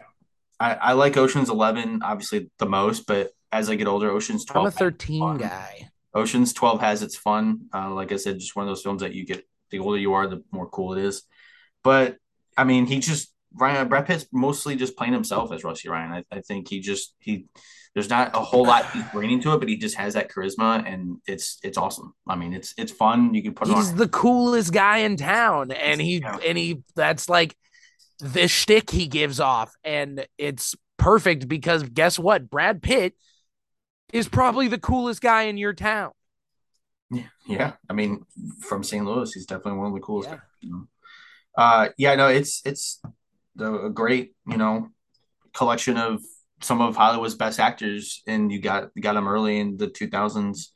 I, 0.59 0.75
I 0.75 0.93
like 0.93 1.17
Ocean's 1.17 1.51
Eleven 1.51 2.03
obviously 2.03 2.51
the 2.59 2.67
most, 2.67 3.07
but 3.07 3.31
as 3.53 3.69
I 3.71 3.75
get 3.75 3.87
older, 3.87 4.11
Ocean's 4.11 4.45
Twelve. 4.45 4.67
I'm 4.67 4.69
a 4.69 4.71
13 4.73 5.39
guy. 5.39 5.91
Ocean's 6.15 6.53
Twelve 6.53 6.81
has 6.81 7.03
its 7.03 7.17
fun. 7.17 7.67
Uh, 7.75 7.93
like 7.93 8.13
I 8.13 8.17
said, 8.17 8.39
just 8.39 8.57
one 8.57 8.65
of 8.65 8.71
those 8.71 8.83
films 8.83 9.03
that 9.03 9.15
you 9.15 9.27
get. 9.27 9.47
The 9.71 9.81
older 9.81 9.99
you 9.99 10.13
are, 10.13 10.29
the 10.29 10.45
more 10.53 10.69
cool 10.69 10.93
it 10.95 11.03
is. 11.03 11.23
But 11.83 12.17
I 12.57 12.65
mean, 12.65 12.87
he 12.87 13.01
just 13.01 13.33
Ryan 13.53 13.89
Brad 13.89 14.07
Pitt's 14.07 14.27
mostly 14.33 14.77
just 14.77 14.97
playing 14.97 15.13
himself 15.13 15.53
as 15.53 15.65
Rusty 15.65 15.89
Ryan. 15.89 16.13
I, 16.13 16.37
I 16.37 16.41
think 16.41 16.69
he 16.69 16.81
just 16.81 17.15
he 17.19 17.47
there's 17.97 18.10
not 18.10 18.36
a 18.36 18.40
whole 18.40 18.66
lot 18.66 18.90
he's 18.90 19.02
bringing 19.10 19.40
to 19.40 19.55
it, 19.55 19.59
but 19.59 19.70
he 19.70 19.77
just 19.78 19.97
has 19.97 20.12
that 20.12 20.31
charisma 20.31 20.86
and 20.86 21.16
it's 21.27 21.59
it's 21.64 21.78
awesome. 21.78 22.12
I 22.28 22.36
mean, 22.36 22.52
it's 22.52 22.74
it's 22.77 22.93
fun. 22.93 23.32
You 23.32 23.43
can 23.43 23.55
put 23.55 23.68
it 23.68 23.74
He's 23.74 23.94
the 23.94 24.06
coolest 24.06 24.70
guy 24.74 24.98
in 24.98 25.16
town, 25.16 25.73
and 25.73 25.98
he 25.98 26.18
Yeah. 26.18 26.36
and 26.47 26.59
he 26.59 26.82
that's 26.94 27.31
like 27.31 27.56
the 28.18 28.48
shtick 28.48 28.90
he 28.90 29.06
gives 29.06 29.40
off, 29.40 29.73
and 29.82 30.27
it's 30.36 30.74
perfect 30.98 31.48
because 31.48 31.85
guess 31.85 32.18
what? 32.18 32.51
Brad 32.51 32.82
Pitt 32.82 33.14
is 34.12 34.28
probably 34.28 34.68
the 34.68 34.78
coolest 34.78 35.23
guy 35.23 35.44
in 35.44 35.56
your 35.56 35.73
town. 35.73 36.12
Yeah, 37.47 37.73
I 37.89 37.94
mean, 37.94 38.27
from 38.60 38.82
St. 38.82 39.06
Louis, 39.06 39.32
he's 39.32 39.47
definitely 39.47 39.78
one 39.78 39.86
of 39.86 39.94
the 39.94 40.01
coolest. 40.01 40.28
Yeah. 40.28 40.35
guys, 40.35 40.44
you 40.60 40.70
know? 40.70 40.86
Uh, 41.56 41.89
yeah, 41.97 42.14
no, 42.14 42.28
it's 42.28 42.60
it's 42.66 43.01
the, 43.55 43.86
a 43.86 43.90
great 43.90 44.35
you 44.47 44.59
know 44.59 44.90
collection 45.55 45.97
of 45.97 46.20
some 46.66 46.80
of 46.80 46.97
Hollywood's 46.97 47.34
best 47.34 47.60
actors, 47.60 48.22
and 48.26 48.51
you 48.52 48.60
got 48.60 48.90
you 48.94 49.02
got 49.02 49.14
them 49.14 49.28
early 49.28 49.59
in 49.60 49.76
the 49.76 49.88
two 49.88 50.09
thousands, 50.09 50.72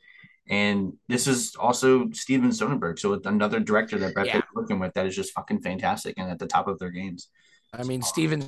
and 0.49 0.93
this 1.07 1.27
is 1.27 1.55
also 1.55 2.09
Steven 2.11 2.49
Soderbergh, 2.51 2.99
so 2.99 3.13
it's 3.13 3.27
another 3.27 3.59
director 3.59 3.97
that 3.99 4.13
Brad 4.13 4.27
Yeah. 4.27 4.33
Pitt's 4.33 4.47
working 4.55 4.79
with 4.79 4.93
that 4.93 5.05
is 5.05 5.15
just 5.15 5.33
fucking 5.33 5.61
fantastic 5.61 6.15
and 6.17 6.31
at 6.31 6.39
the 6.39 6.47
top 6.47 6.67
of 6.67 6.79
their 6.79 6.91
games. 6.91 7.27
I 7.73 7.83
mean, 7.83 8.01
Steven 8.01 8.43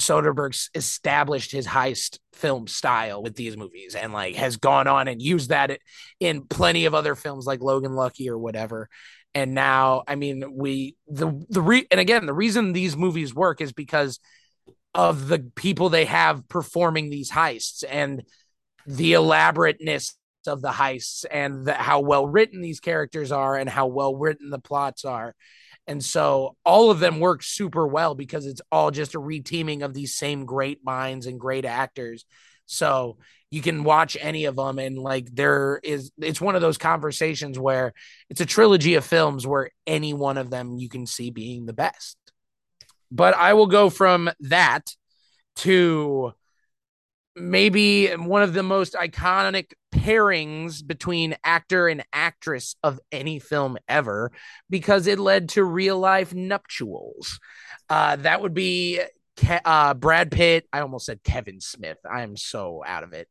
Soderbergh's 0.00 0.70
established 0.74 1.52
his 1.52 1.66
heist 1.66 2.18
film 2.34 2.66
style 2.66 3.22
with 3.22 3.34
these 3.34 3.56
movies 3.56 3.94
and 3.94 4.12
like 4.12 4.34
has 4.36 4.58
gone 4.58 4.86
on 4.86 5.08
and 5.08 5.22
used 5.22 5.48
that 5.50 5.78
in 6.20 6.42
plenty 6.42 6.84
of 6.84 6.94
other 6.94 7.14
films 7.14 7.46
like 7.46 7.62
Logan 7.62 7.92
Lucky 7.92 8.28
or 8.28 8.38
whatever. 8.38 8.88
And 9.34 9.54
now, 9.54 10.02
I 10.06 10.14
mean, 10.14 10.44
we 10.52 10.96
the 11.08 11.44
the 11.48 11.62
re 11.62 11.86
and 11.90 12.00
again, 12.00 12.26
the 12.26 12.34
reason 12.34 12.72
these 12.72 12.96
movies 12.96 13.34
work 13.34 13.60
is 13.60 13.72
because 13.72 14.20
of 14.96 15.28
the 15.28 15.38
people 15.54 15.90
they 15.90 16.06
have 16.06 16.48
performing 16.48 17.10
these 17.10 17.30
heists 17.30 17.84
and 17.88 18.22
the 18.86 19.12
elaborateness 19.12 20.14
of 20.46 20.62
the 20.62 20.70
heists 20.70 21.26
and 21.30 21.66
the, 21.66 21.74
how 21.74 22.00
well 22.00 22.26
written 22.26 22.62
these 22.62 22.80
characters 22.80 23.30
are 23.30 23.56
and 23.56 23.68
how 23.68 23.86
well 23.88 24.16
written 24.16 24.48
the 24.48 24.58
plots 24.58 25.04
are. 25.04 25.34
And 25.86 26.02
so 26.02 26.56
all 26.64 26.90
of 26.90 26.98
them 26.98 27.20
work 27.20 27.42
super 27.42 27.86
well 27.86 28.14
because 28.14 28.46
it's 28.46 28.62
all 28.72 28.90
just 28.90 29.14
a 29.14 29.20
reteaming 29.20 29.84
of 29.84 29.92
these 29.92 30.16
same 30.16 30.46
great 30.46 30.82
minds 30.82 31.26
and 31.26 31.38
great 31.38 31.66
actors. 31.66 32.24
So 32.64 33.18
you 33.50 33.60
can 33.60 33.84
watch 33.84 34.16
any 34.18 34.46
of 34.46 34.56
them 34.56 34.78
and 34.78 34.98
like 34.98 35.28
there 35.32 35.78
is 35.82 36.10
it's 36.18 36.40
one 36.40 36.54
of 36.54 36.62
those 36.62 36.78
conversations 36.78 37.58
where 37.58 37.92
it's 38.30 38.40
a 38.40 38.46
trilogy 38.46 38.94
of 38.94 39.04
films 39.04 39.46
where 39.46 39.70
any 39.86 40.14
one 40.14 40.38
of 40.38 40.48
them 40.48 40.78
you 40.78 40.88
can 40.88 41.06
see 41.06 41.30
being 41.30 41.66
the 41.66 41.74
best. 41.74 42.16
But 43.10 43.34
I 43.34 43.54
will 43.54 43.66
go 43.66 43.90
from 43.90 44.30
that 44.40 44.94
to 45.56 46.32
maybe 47.36 48.08
one 48.08 48.42
of 48.42 48.54
the 48.54 48.62
most 48.62 48.94
iconic 48.94 49.72
pairings 49.94 50.86
between 50.86 51.36
actor 51.44 51.86
and 51.86 52.04
actress 52.12 52.76
of 52.82 52.98
any 53.12 53.38
film 53.38 53.76
ever 53.88 54.32
because 54.70 55.06
it 55.06 55.18
led 55.18 55.50
to 55.50 55.62
real 55.62 55.98
life 55.98 56.34
nuptials. 56.34 57.38
Uh, 57.90 58.16
that 58.16 58.40
would 58.40 58.54
be 58.54 59.00
Ke- 59.36 59.60
uh, 59.64 59.94
Brad 59.94 60.30
Pitt. 60.30 60.66
I 60.72 60.80
almost 60.80 61.06
said 61.06 61.22
Kevin 61.22 61.60
Smith. 61.60 61.98
I 62.10 62.22
am 62.22 62.36
so 62.36 62.82
out 62.86 63.02
of 63.02 63.12
it. 63.12 63.28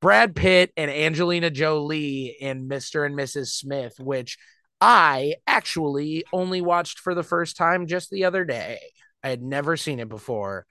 Brad 0.00 0.34
Pitt 0.34 0.72
and 0.76 0.90
Angelina 0.90 1.50
Jolie 1.50 2.36
in 2.40 2.68
Mr. 2.68 3.04
and 3.06 3.14
Mrs. 3.14 3.48
Smith, 3.48 3.98
which 4.00 4.38
I 4.80 5.36
actually 5.46 6.24
only 6.32 6.60
watched 6.60 6.98
for 6.98 7.14
the 7.14 7.22
first 7.22 7.56
time 7.56 7.86
just 7.86 8.10
the 8.10 8.24
other 8.24 8.44
day. 8.44 8.80
I 9.24 9.30
had 9.30 9.42
never 9.42 9.76
seen 9.76 9.98
it 9.98 10.08
before. 10.08 10.66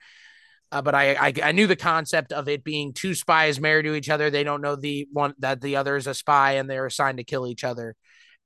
Uh, 0.72 0.80
but 0.80 0.94
I, 0.94 1.14
I 1.14 1.32
I 1.42 1.52
knew 1.52 1.66
the 1.66 1.76
concept 1.76 2.32
of 2.32 2.48
it 2.48 2.64
being 2.64 2.94
two 2.94 3.14
spies 3.14 3.60
married 3.60 3.84
to 3.84 3.94
each 3.94 4.08
other. 4.08 4.30
They 4.30 4.44
don't 4.44 4.62
know 4.62 4.76
the 4.76 5.06
one 5.12 5.34
that 5.38 5.60
the 5.60 5.76
other 5.76 5.96
is 5.96 6.06
a 6.06 6.14
spy, 6.14 6.52
and 6.52 6.68
they're 6.68 6.86
assigned 6.86 7.18
to 7.18 7.24
kill 7.24 7.46
each 7.46 7.64
other. 7.64 7.94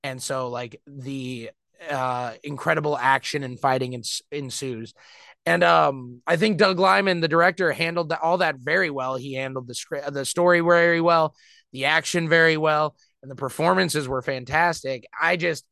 And 0.02 0.22
so, 0.22 0.48
like 0.48 0.80
the 0.86 1.50
uh, 1.88 2.34
incredible 2.42 2.98
action 2.98 3.44
and 3.44 3.58
fighting 3.58 3.94
ens- 3.94 4.22
ensues. 4.32 4.94
And 5.46 5.64
um, 5.64 6.20
I 6.26 6.36
think 6.36 6.58
Doug 6.58 6.78
Liman, 6.78 7.20
the 7.20 7.28
director, 7.28 7.72
handled 7.72 8.10
that, 8.10 8.20
all 8.20 8.38
that 8.38 8.56
very 8.58 8.90
well. 8.90 9.16
He 9.16 9.34
handled 9.34 9.66
the 9.66 9.74
script, 9.74 10.12
the 10.12 10.26
story 10.26 10.60
very 10.60 11.00
well, 11.00 11.34
the 11.72 11.86
action 11.86 12.28
very 12.28 12.56
well, 12.56 12.96
and 13.22 13.30
the 13.30 13.36
performances 13.36 14.06
were 14.06 14.20
fantastic. 14.20 15.06
I 15.18 15.36
just 15.36 15.64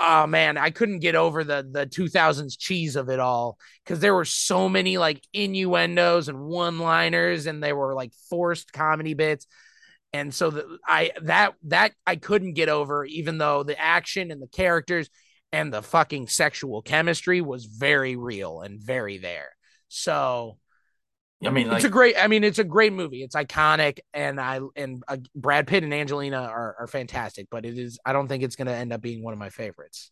oh 0.00 0.26
man, 0.26 0.56
I 0.56 0.70
couldn't 0.70 1.00
get 1.00 1.14
over 1.14 1.44
the 1.44 1.66
the 1.70 1.86
2000s 1.86 2.56
cheese 2.58 2.96
of 2.96 3.08
it 3.08 3.20
all 3.20 3.58
because 3.84 4.00
there 4.00 4.14
were 4.14 4.24
so 4.24 4.68
many 4.68 4.98
like 4.98 5.22
innuendos 5.32 6.28
and 6.28 6.40
one-liners, 6.40 7.46
and 7.46 7.62
they 7.62 7.72
were 7.72 7.94
like 7.94 8.12
forced 8.28 8.72
comedy 8.72 9.14
bits. 9.14 9.46
And 10.12 10.34
so 10.34 10.50
the, 10.50 10.78
I 10.86 11.12
that 11.22 11.54
that 11.64 11.92
I 12.06 12.16
couldn't 12.16 12.54
get 12.54 12.68
over, 12.68 13.04
even 13.04 13.38
though 13.38 13.62
the 13.62 13.78
action 13.78 14.30
and 14.30 14.42
the 14.42 14.48
characters 14.48 15.08
and 15.52 15.72
the 15.72 15.82
fucking 15.82 16.28
sexual 16.28 16.82
chemistry 16.82 17.40
was 17.40 17.64
very 17.66 18.16
real 18.16 18.60
and 18.60 18.80
very 18.80 19.18
there. 19.18 19.50
So 19.88 20.58
I 21.44 21.50
mean, 21.50 21.68
like 21.68 21.76
it's 21.78 21.84
a 21.84 21.88
great. 21.88 22.16
I 22.18 22.26
mean, 22.26 22.44
it's 22.44 22.58
a 22.58 22.64
great 22.64 22.92
movie. 22.92 23.22
It's 23.22 23.34
iconic, 23.34 24.00
and 24.12 24.40
I 24.40 24.60
and 24.76 25.02
uh, 25.08 25.18
Brad 25.34 25.66
Pitt 25.66 25.84
and 25.84 25.94
Angelina 25.94 26.38
are 26.38 26.76
are 26.80 26.86
fantastic. 26.86 27.48
But 27.50 27.64
it 27.64 27.78
is. 27.78 27.98
I 28.04 28.12
don't 28.12 28.28
think 28.28 28.42
it's 28.42 28.56
going 28.56 28.66
to 28.68 28.74
end 28.74 28.92
up 28.92 29.00
being 29.00 29.22
one 29.22 29.32
of 29.32 29.38
my 29.38 29.48
favorites. 29.50 30.10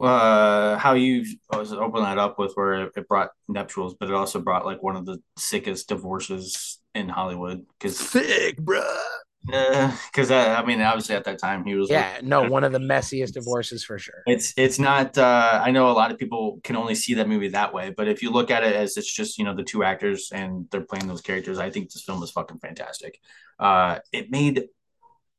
uh, 0.00 0.78
how 0.78 0.94
you 0.94 1.24
was 1.52 1.72
open 1.72 2.02
that 2.02 2.18
up 2.18 2.38
with 2.38 2.52
where 2.54 2.84
it, 2.84 2.92
it 2.96 3.08
brought 3.08 3.30
nuptials, 3.48 3.94
but 3.98 4.08
it 4.08 4.14
also 4.14 4.40
brought 4.40 4.64
like 4.64 4.82
one 4.82 4.96
of 4.96 5.04
the 5.06 5.18
sickest 5.36 5.88
divorces 5.88 6.78
in 6.94 7.08
Hollywood 7.08 7.66
because 7.78 7.98
sick, 7.98 8.56
bruh. 8.58 8.98
Because 9.46 10.30
uh, 10.30 10.56
I 10.62 10.64
mean 10.66 10.80
obviously 10.82 11.14
at 11.16 11.24
that 11.24 11.38
time 11.38 11.64
he 11.64 11.74
was 11.74 11.88
Yeah, 11.90 12.20
no, 12.22 12.48
one 12.48 12.62
of 12.62 12.72
the 12.72 12.78
messiest 12.94 13.32
divorces 13.32 13.82
for 13.84 13.98
sure. 13.98 14.22
it's 14.26 14.52
it's 14.56 14.78
not 14.78 15.16
uh 15.16 15.60
i 15.64 15.70
know 15.70 15.90
a 15.90 15.92
lot 15.92 16.10
of 16.10 16.18
people 16.18 16.60
can 16.62 16.76
only 16.76 16.94
see 16.94 17.14
that 17.14 17.26
movie 17.28 17.48
that 17.48 17.72
way 17.72 17.90
but 17.96 18.06
if 18.06 18.22
you 18.22 18.30
look 18.30 18.50
at 18.50 18.62
it 18.64 18.74
as 18.74 18.96
it's 18.98 19.10
just 19.12 19.38
you 19.38 19.44
know 19.44 19.54
the 19.54 19.62
two 19.64 19.82
actors 19.82 20.30
and 20.32 20.66
they're 20.70 20.82
playing 20.82 21.06
those 21.08 21.22
characters 21.22 21.58
i 21.58 21.70
think 21.70 21.90
this 21.90 22.02
film 22.02 22.22
is 22.22 22.30
fucking 22.30 22.58
fantastic 22.58 23.18
uh 23.58 23.98
it 24.12 24.30
made 24.30 24.64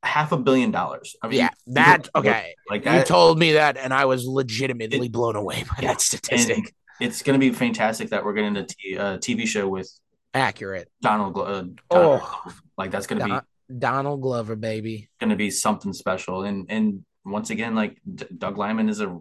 half 0.04 0.32
a 0.32 0.38
billion 0.38 0.72
dollars 0.72 1.16
i 1.22 1.28
mean 1.28 1.38
Yeah, 1.38 1.50
that 1.68 2.10
okay. 2.16 2.56
like 2.70 2.84
You 2.86 2.92
that 2.92 3.06
told 3.06 3.38
me 3.38 3.54
that, 3.54 3.78
and 3.78 3.94
I 3.94 4.06
was 4.06 4.26
legitimately 4.26 5.10
blown 5.10 5.36
away 5.36 5.64
by 5.70 5.86
that 5.86 6.02
statistic. 6.02 6.74
it's 7.00 7.22
going 7.22 7.40
to 7.40 7.40
be 7.40 7.52
fantastic 7.52 8.10
that 8.10 8.26
we're 8.26 8.34
getting 8.34 8.58
a 8.58 8.66
t- 8.66 8.98
uh, 8.98 9.18
tv 9.20 9.46
show 9.48 9.68
with 9.68 9.88
Accurate. 10.34 10.90
donald 11.04 11.38
uh, 11.38 11.42
Oh. 11.42 11.66
Donald 11.92 12.22
Glover. 12.22 12.56
like 12.80 12.90
that's 12.90 13.06
going 13.06 13.20
to 13.20 13.26
be 13.26 13.32
Donald 13.80 14.22
Glover, 14.22 14.56
baby. 14.56 15.10
going 15.20 15.30
to 15.30 15.36
be 15.36 15.52
something 15.52 15.94
special 15.94 16.44
and 16.44 16.66
and 16.70 17.06
once 17.24 17.50
again 17.52 17.76
like 17.76 18.00
D- 18.16 18.26
doug 18.36 18.58
liman 18.58 18.90
is 18.90 19.00
a 19.00 19.20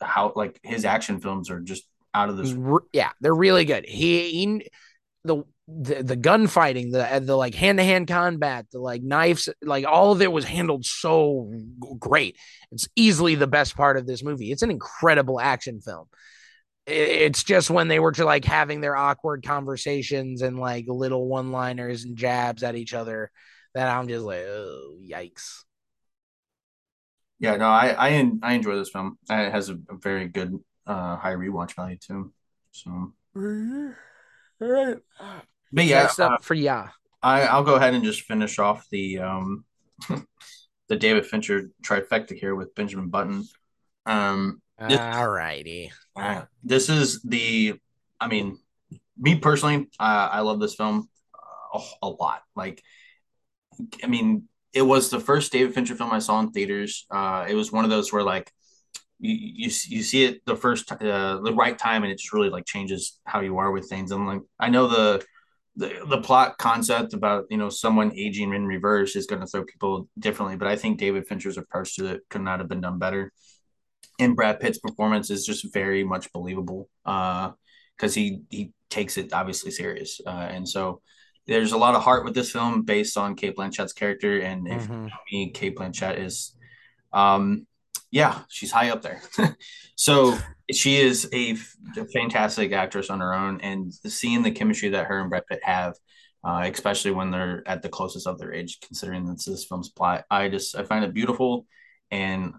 how 0.00 0.32
like 0.36 0.60
his 0.62 0.84
action 0.84 1.20
films 1.20 1.50
are 1.50 1.60
just 1.60 1.84
out 2.14 2.28
of 2.28 2.36
this 2.36 2.54
yeah, 2.92 3.10
they're 3.20 3.34
really 3.34 3.64
good. 3.64 3.84
He, 3.86 4.30
he 4.30 4.70
the 5.24 5.44
the, 5.68 6.02
the 6.02 6.16
gunfighting, 6.16 6.90
the 6.90 7.22
the 7.24 7.36
like 7.36 7.54
hand 7.54 7.78
to 7.78 7.84
hand 7.84 8.08
combat, 8.08 8.66
the 8.72 8.80
like 8.80 9.02
knives, 9.02 9.48
like 9.62 9.86
all 9.86 10.12
of 10.12 10.20
it 10.20 10.32
was 10.32 10.44
handled 10.44 10.84
so 10.84 11.52
great. 11.98 12.36
It's 12.72 12.88
easily 12.96 13.36
the 13.36 13.46
best 13.46 13.76
part 13.76 13.96
of 13.96 14.06
this 14.06 14.24
movie. 14.24 14.50
It's 14.50 14.62
an 14.62 14.70
incredible 14.70 15.40
action 15.40 15.80
film. 15.80 16.06
It's 16.86 17.44
just 17.44 17.70
when 17.70 17.86
they 17.86 18.00
were 18.00 18.12
to 18.12 18.24
like 18.24 18.44
having 18.44 18.80
their 18.80 18.96
awkward 18.96 19.44
conversations 19.44 20.42
and 20.42 20.58
like 20.58 20.86
little 20.88 21.28
one 21.28 21.52
liners 21.52 22.02
and 22.04 22.16
jabs 22.16 22.64
at 22.64 22.74
each 22.74 22.94
other 22.94 23.30
that 23.74 23.88
I'm 23.88 24.08
just 24.08 24.24
like, 24.24 24.44
oh 24.46 24.96
yikes. 25.00 25.64
Yeah, 27.38 27.56
no, 27.56 27.68
I 27.68 28.10
I, 28.10 28.30
I 28.42 28.52
enjoy 28.54 28.76
this 28.76 28.90
film. 28.90 29.18
Uh, 29.30 29.34
It 29.34 29.52
has 29.52 29.70
a, 29.70 29.78
a 29.88 29.96
very 29.96 30.28
good 30.28 30.58
uh 30.86 31.16
high 31.16 31.34
rewatch 31.34 31.74
value 31.74 31.96
too. 31.96 32.32
So, 32.72 33.12
but 33.34 35.02
yeah, 35.84 36.02
Next 36.02 36.20
up 36.20 36.32
uh, 36.32 36.38
for 36.42 36.54
ya. 36.54 36.88
I 37.22 37.42
I'll 37.42 37.64
go 37.64 37.76
ahead 37.76 37.94
and 37.94 38.04
just 38.04 38.22
finish 38.22 38.58
off 38.58 38.86
the 38.90 39.20
um 39.20 39.64
the 40.88 40.96
David 40.96 41.26
Fincher 41.26 41.70
trifecta 41.82 42.36
here 42.36 42.54
with 42.54 42.74
Benjamin 42.74 43.08
Button. 43.08 43.46
Um, 44.06 44.60
this, 44.88 44.98
All 44.98 45.28
righty. 45.28 45.92
uh, 46.16 46.42
this 46.64 46.88
is 46.88 47.22
the, 47.22 47.74
I 48.20 48.28
mean, 48.28 48.58
me 49.16 49.38
personally, 49.38 49.88
uh, 50.00 50.28
I 50.32 50.40
love 50.40 50.60
this 50.60 50.74
film 50.74 51.08
uh, 51.34 51.78
a, 51.78 52.06
a 52.06 52.08
lot. 52.08 52.42
Like, 52.56 52.82
I 54.02 54.06
mean, 54.06 54.48
it 54.72 54.82
was 54.82 55.10
the 55.10 55.20
first 55.20 55.52
David 55.52 55.74
Fincher 55.74 55.94
film 55.94 56.12
I 56.12 56.18
saw 56.20 56.40
in 56.40 56.50
theaters. 56.50 57.06
Uh, 57.10 57.46
it 57.48 57.54
was 57.54 57.72
one 57.72 57.84
of 57.84 57.90
those 57.90 58.12
where 58.12 58.22
like 58.22 58.50
you 59.18 59.34
you, 59.34 59.70
you 59.88 60.02
see 60.02 60.24
it 60.24 60.44
the 60.46 60.56
first 60.56 60.90
uh, 60.92 61.40
the 61.40 61.54
right 61.54 61.78
time 61.78 62.02
and 62.02 62.12
it 62.12 62.18
just 62.18 62.32
really 62.32 62.50
like 62.50 62.64
changes 62.66 63.18
how 63.24 63.40
you 63.40 63.58
are 63.58 63.70
with 63.70 63.88
things. 63.88 64.10
And 64.10 64.26
like 64.26 64.40
I 64.58 64.70
know 64.70 64.86
the 64.86 65.24
the 65.76 66.04
the 66.08 66.20
plot 66.20 66.58
concept 66.58 67.14
about 67.14 67.46
you 67.50 67.56
know 67.56 67.68
someone 67.68 68.12
aging 68.14 68.52
in 68.54 68.66
reverse 68.66 69.16
is 69.16 69.26
going 69.26 69.40
to 69.40 69.46
throw 69.46 69.64
people 69.64 70.08
differently, 70.18 70.56
but 70.56 70.68
I 70.68 70.76
think 70.76 70.98
David 70.98 71.26
Fincher's 71.26 71.58
approach 71.58 71.96
to 71.96 72.06
it 72.06 72.22
could 72.28 72.42
not 72.42 72.60
have 72.60 72.68
been 72.68 72.80
done 72.80 72.98
better. 72.98 73.32
And 74.18 74.36
Brad 74.36 74.60
Pitt's 74.60 74.78
performance 74.78 75.30
is 75.30 75.46
just 75.46 75.72
very 75.72 76.04
much 76.04 76.32
believable 76.32 76.88
because 77.04 77.54
uh, 78.02 78.20
he 78.20 78.42
he 78.50 78.72
takes 78.90 79.16
it 79.16 79.32
obviously 79.32 79.70
serious, 79.70 80.20
uh, 80.26 80.48
and 80.50 80.68
so 80.68 81.00
there's 81.46 81.72
a 81.72 81.78
lot 81.78 81.94
of 81.94 82.02
heart 82.02 82.24
with 82.24 82.34
this 82.34 82.50
film 82.52 82.82
based 82.82 83.16
on 83.16 83.34
Cate 83.34 83.56
Blanchett's 83.56 83.92
character, 83.92 84.38
and 84.40 84.68
if 84.68 84.86
Mhm. 84.86 84.90
you 85.04 85.10
know 85.10 85.16
me, 85.32 85.50
Kate 85.50 85.76
Blanchett 85.76 86.18
is, 86.18 86.54
um, 87.12 87.66
yeah, 88.10 88.42
she's 88.48 88.70
high 88.70 88.90
up 88.90 89.02
there. 89.02 89.22
so 89.96 90.36
she 90.70 90.96
is 91.00 91.28
a, 91.32 91.52
f- 91.52 91.76
a 91.96 92.04
fantastic 92.06 92.72
actress 92.72 93.10
on 93.10 93.20
her 93.20 93.34
own, 93.34 93.60
and 93.60 93.92
seeing 93.92 94.42
the 94.42 94.50
chemistry 94.50 94.90
that 94.90 95.06
her 95.06 95.18
and 95.20 95.30
Brad 95.30 95.46
Pitt 95.46 95.60
have, 95.64 95.94
uh, 96.44 96.62
especially 96.72 97.10
when 97.10 97.30
they're 97.30 97.62
at 97.66 97.82
the 97.82 97.88
closest 97.88 98.26
of 98.26 98.38
their 98.38 98.52
age, 98.52 98.78
considering 98.80 99.26
this 99.26 99.44
this 99.44 99.64
film's 99.64 99.88
plot, 99.90 100.24
I 100.30 100.48
just 100.48 100.76
I 100.76 100.84
find 100.84 101.04
it 101.04 101.14
beautiful, 101.14 101.66
and 102.10 102.54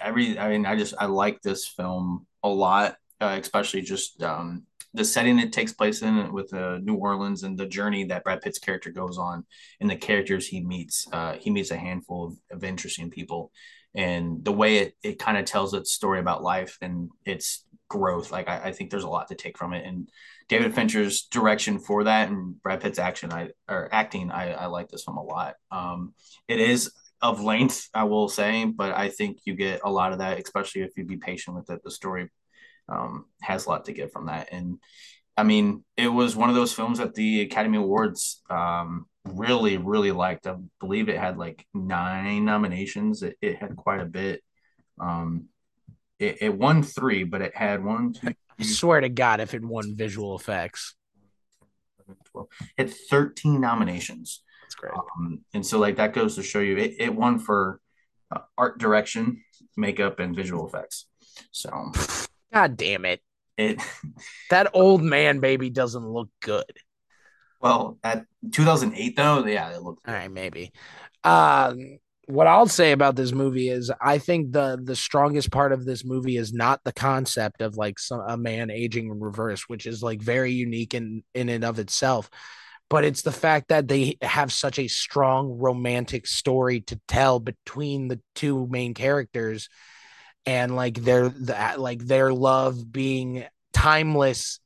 every 0.00 0.38
I 0.38 0.50
mean 0.50 0.66
I 0.66 0.76
just 0.76 0.94
I 0.98 1.06
like 1.06 1.40
this 1.42 1.66
film 1.66 2.26
a 2.42 2.48
lot, 2.48 2.96
uh, 3.20 3.38
especially 3.40 3.82
just 3.82 4.22
um, 4.22 4.64
the 4.94 5.04
setting 5.04 5.38
it 5.38 5.52
takes 5.52 5.72
place 5.72 6.02
in 6.02 6.32
with 6.32 6.52
uh, 6.54 6.78
New 6.78 6.94
Orleans 6.94 7.42
and 7.42 7.58
the 7.58 7.66
journey 7.66 8.04
that 8.04 8.24
Brad 8.24 8.40
Pitt's 8.40 8.58
character 8.58 8.90
goes 8.90 9.18
on 9.18 9.44
and 9.80 9.90
the 9.90 9.96
characters 9.96 10.46
he 10.46 10.62
meets. 10.64 11.06
Uh, 11.12 11.34
he 11.34 11.50
meets 11.50 11.70
a 11.70 11.76
handful 11.76 12.26
of, 12.26 12.56
of 12.56 12.64
interesting 12.64 13.10
people, 13.10 13.50
and 13.94 14.44
the 14.44 14.52
way 14.52 14.78
it 14.78 14.94
it 15.02 15.18
kind 15.18 15.36
of 15.36 15.44
tells 15.44 15.74
its 15.74 15.92
story 15.92 16.20
about 16.20 16.42
life 16.42 16.78
and 16.80 17.10
its 17.24 17.64
growth. 17.88 18.30
Like 18.30 18.48
I, 18.48 18.64
I 18.64 18.72
think 18.72 18.90
there's 18.90 19.04
a 19.04 19.08
lot 19.08 19.28
to 19.28 19.34
take 19.34 19.58
from 19.58 19.72
it, 19.72 19.84
and 19.84 20.08
David 20.48 20.74
Fincher's 20.74 21.22
direction 21.24 21.78
for 21.78 22.04
that 22.04 22.30
and 22.30 22.60
Brad 22.62 22.80
Pitt's 22.80 22.98
action, 22.98 23.32
I 23.32 23.50
or 23.68 23.88
acting, 23.92 24.30
I, 24.30 24.52
I 24.52 24.66
like 24.66 24.88
this 24.88 25.04
film 25.04 25.18
a 25.18 25.22
lot. 25.22 25.56
Um, 25.70 26.14
it 26.48 26.60
is 26.60 26.90
of 27.20 27.42
length, 27.42 27.88
I 27.92 28.04
will 28.04 28.28
say, 28.28 28.64
but 28.64 28.94
I 28.94 29.08
think 29.10 29.40
you 29.44 29.54
get 29.54 29.80
a 29.84 29.90
lot 29.90 30.12
of 30.12 30.18
that, 30.18 30.38
especially 30.38 30.82
if 30.82 30.96
you 30.96 31.04
be 31.04 31.16
patient 31.16 31.56
with 31.56 31.68
it. 31.68 31.82
The 31.82 31.90
story 31.90 32.30
um, 32.88 33.26
has 33.40 33.66
a 33.66 33.68
lot 33.68 33.84
to 33.86 33.92
get 33.92 34.12
from 34.12 34.26
that, 34.26 34.48
and 34.52 34.78
I 35.38 35.44
mean, 35.44 35.84
it 35.96 36.08
was 36.08 36.34
one 36.34 36.48
of 36.48 36.56
those 36.56 36.72
films 36.72 36.98
that 36.98 37.14
the 37.14 37.42
Academy 37.42 37.78
Awards 37.78 38.42
um, 38.50 39.06
really, 39.24 39.76
really 39.76 40.10
liked. 40.10 40.48
I 40.48 40.56
believe 40.80 41.08
it 41.08 41.16
had 41.16 41.38
like 41.38 41.64
nine 41.72 42.44
nominations. 42.44 43.22
It, 43.22 43.36
it 43.40 43.56
had 43.56 43.76
quite 43.76 44.00
a 44.00 44.04
bit. 44.04 44.42
Um, 45.00 45.44
it, 46.18 46.38
it 46.40 46.58
won 46.58 46.82
three, 46.82 47.22
but 47.22 47.40
it 47.40 47.56
had 47.56 47.84
one, 47.84 48.14
two, 48.14 48.34
I 48.58 48.62
swear 48.64 49.00
to 49.00 49.08
God, 49.08 49.38
if 49.38 49.54
it 49.54 49.64
won 49.64 49.94
visual 49.94 50.34
effects, 50.34 50.96
12. 52.32 52.48
It 52.76 52.88
had 52.88 52.96
13 53.10 53.60
nominations. 53.60 54.42
that's 54.62 54.74
great. 54.74 54.92
Um, 54.92 55.44
and 55.54 55.64
so, 55.64 55.78
like, 55.78 55.96
that 55.96 56.14
goes 56.14 56.34
to 56.34 56.42
show 56.42 56.58
you 56.58 56.76
it, 56.76 56.96
it 56.98 57.14
won 57.14 57.38
for 57.38 57.80
uh, 58.34 58.40
art 58.56 58.78
direction, 58.78 59.44
makeup, 59.76 60.18
and 60.18 60.34
visual 60.34 60.66
effects. 60.66 61.06
So, 61.52 61.92
God 62.52 62.76
damn 62.76 63.04
it. 63.04 63.20
it, 63.56 63.80
That 64.50 64.70
old 64.74 65.02
man 65.02 65.40
baby 65.40 65.70
doesn't 65.70 66.06
look 66.06 66.28
good. 66.40 66.64
well, 67.60 67.98
at 68.02 68.24
2008, 68.52 69.16
though, 69.16 69.44
yeah, 69.46 69.70
it 69.70 69.82
looked 69.82 70.06
All 70.08 70.14
right, 70.14 70.30
maybe. 70.30 70.72
Um, 71.24 71.98
what 72.26 72.46
I'll 72.46 72.68
say 72.68 72.92
about 72.92 73.16
this 73.16 73.32
movie 73.32 73.70
is 73.70 73.90
I 74.02 74.18
think 74.18 74.52
the 74.52 74.78
the 74.82 74.94
strongest 74.94 75.50
part 75.50 75.72
of 75.72 75.86
this 75.86 76.04
movie 76.04 76.36
is 76.36 76.52
not 76.52 76.84
the 76.84 76.92
concept 76.92 77.62
of 77.62 77.76
like 77.76 77.98
some 77.98 78.20
a 78.20 78.36
man 78.36 78.70
aging 78.70 79.06
in 79.06 79.18
reverse, 79.18 79.62
which 79.66 79.86
is 79.86 80.02
like 80.02 80.20
very 80.20 80.52
unique 80.52 80.92
in 80.94 81.22
in 81.34 81.48
and 81.48 81.64
of 81.64 81.78
itself. 81.78 82.28
But 82.90 83.04
it's 83.04 83.22
the 83.22 83.32
fact 83.32 83.68
that 83.68 83.88
they 83.88 84.18
have 84.22 84.52
such 84.52 84.78
a 84.78 84.88
strong 84.88 85.58
romantic 85.58 86.26
story 86.26 86.80
to 86.82 87.00
tell 87.08 87.40
between 87.40 88.08
the 88.08 88.20
two 88.34 88.66
main 88.70 88.92
characters 88.92 89.68
and 90.48 90.74
like 90.74 90.94
their 90.94 91.28
like 91.76 92.00
their 92.00 92.32
love 92.32 92.90
being 92.90 93.44
timeless 93.74 94.60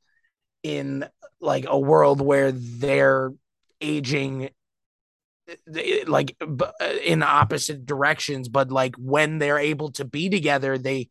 in 0.63 1.05
like 1.41 1.65
a 1.67 1.77
world 1.77 2.21
where 2.21 2.53
they're 2.53 3.33
aging 3.81 4.49
uh, 5.51 5.81
like 6.07 6.37
b- 6.39 6.65
uh, 6.81 6.93
in 7.05 7.25
opposite 7.25 7.85
directions 7.85 8.49
but 8.49 8.71
like 8.71 8.95
when 8.95 9.39
they're 9.39 9.59
able 9.59 9.91
to 9.91 10.05
be 10.05 10.29
together 10.29 10.79
they 10.79 11.09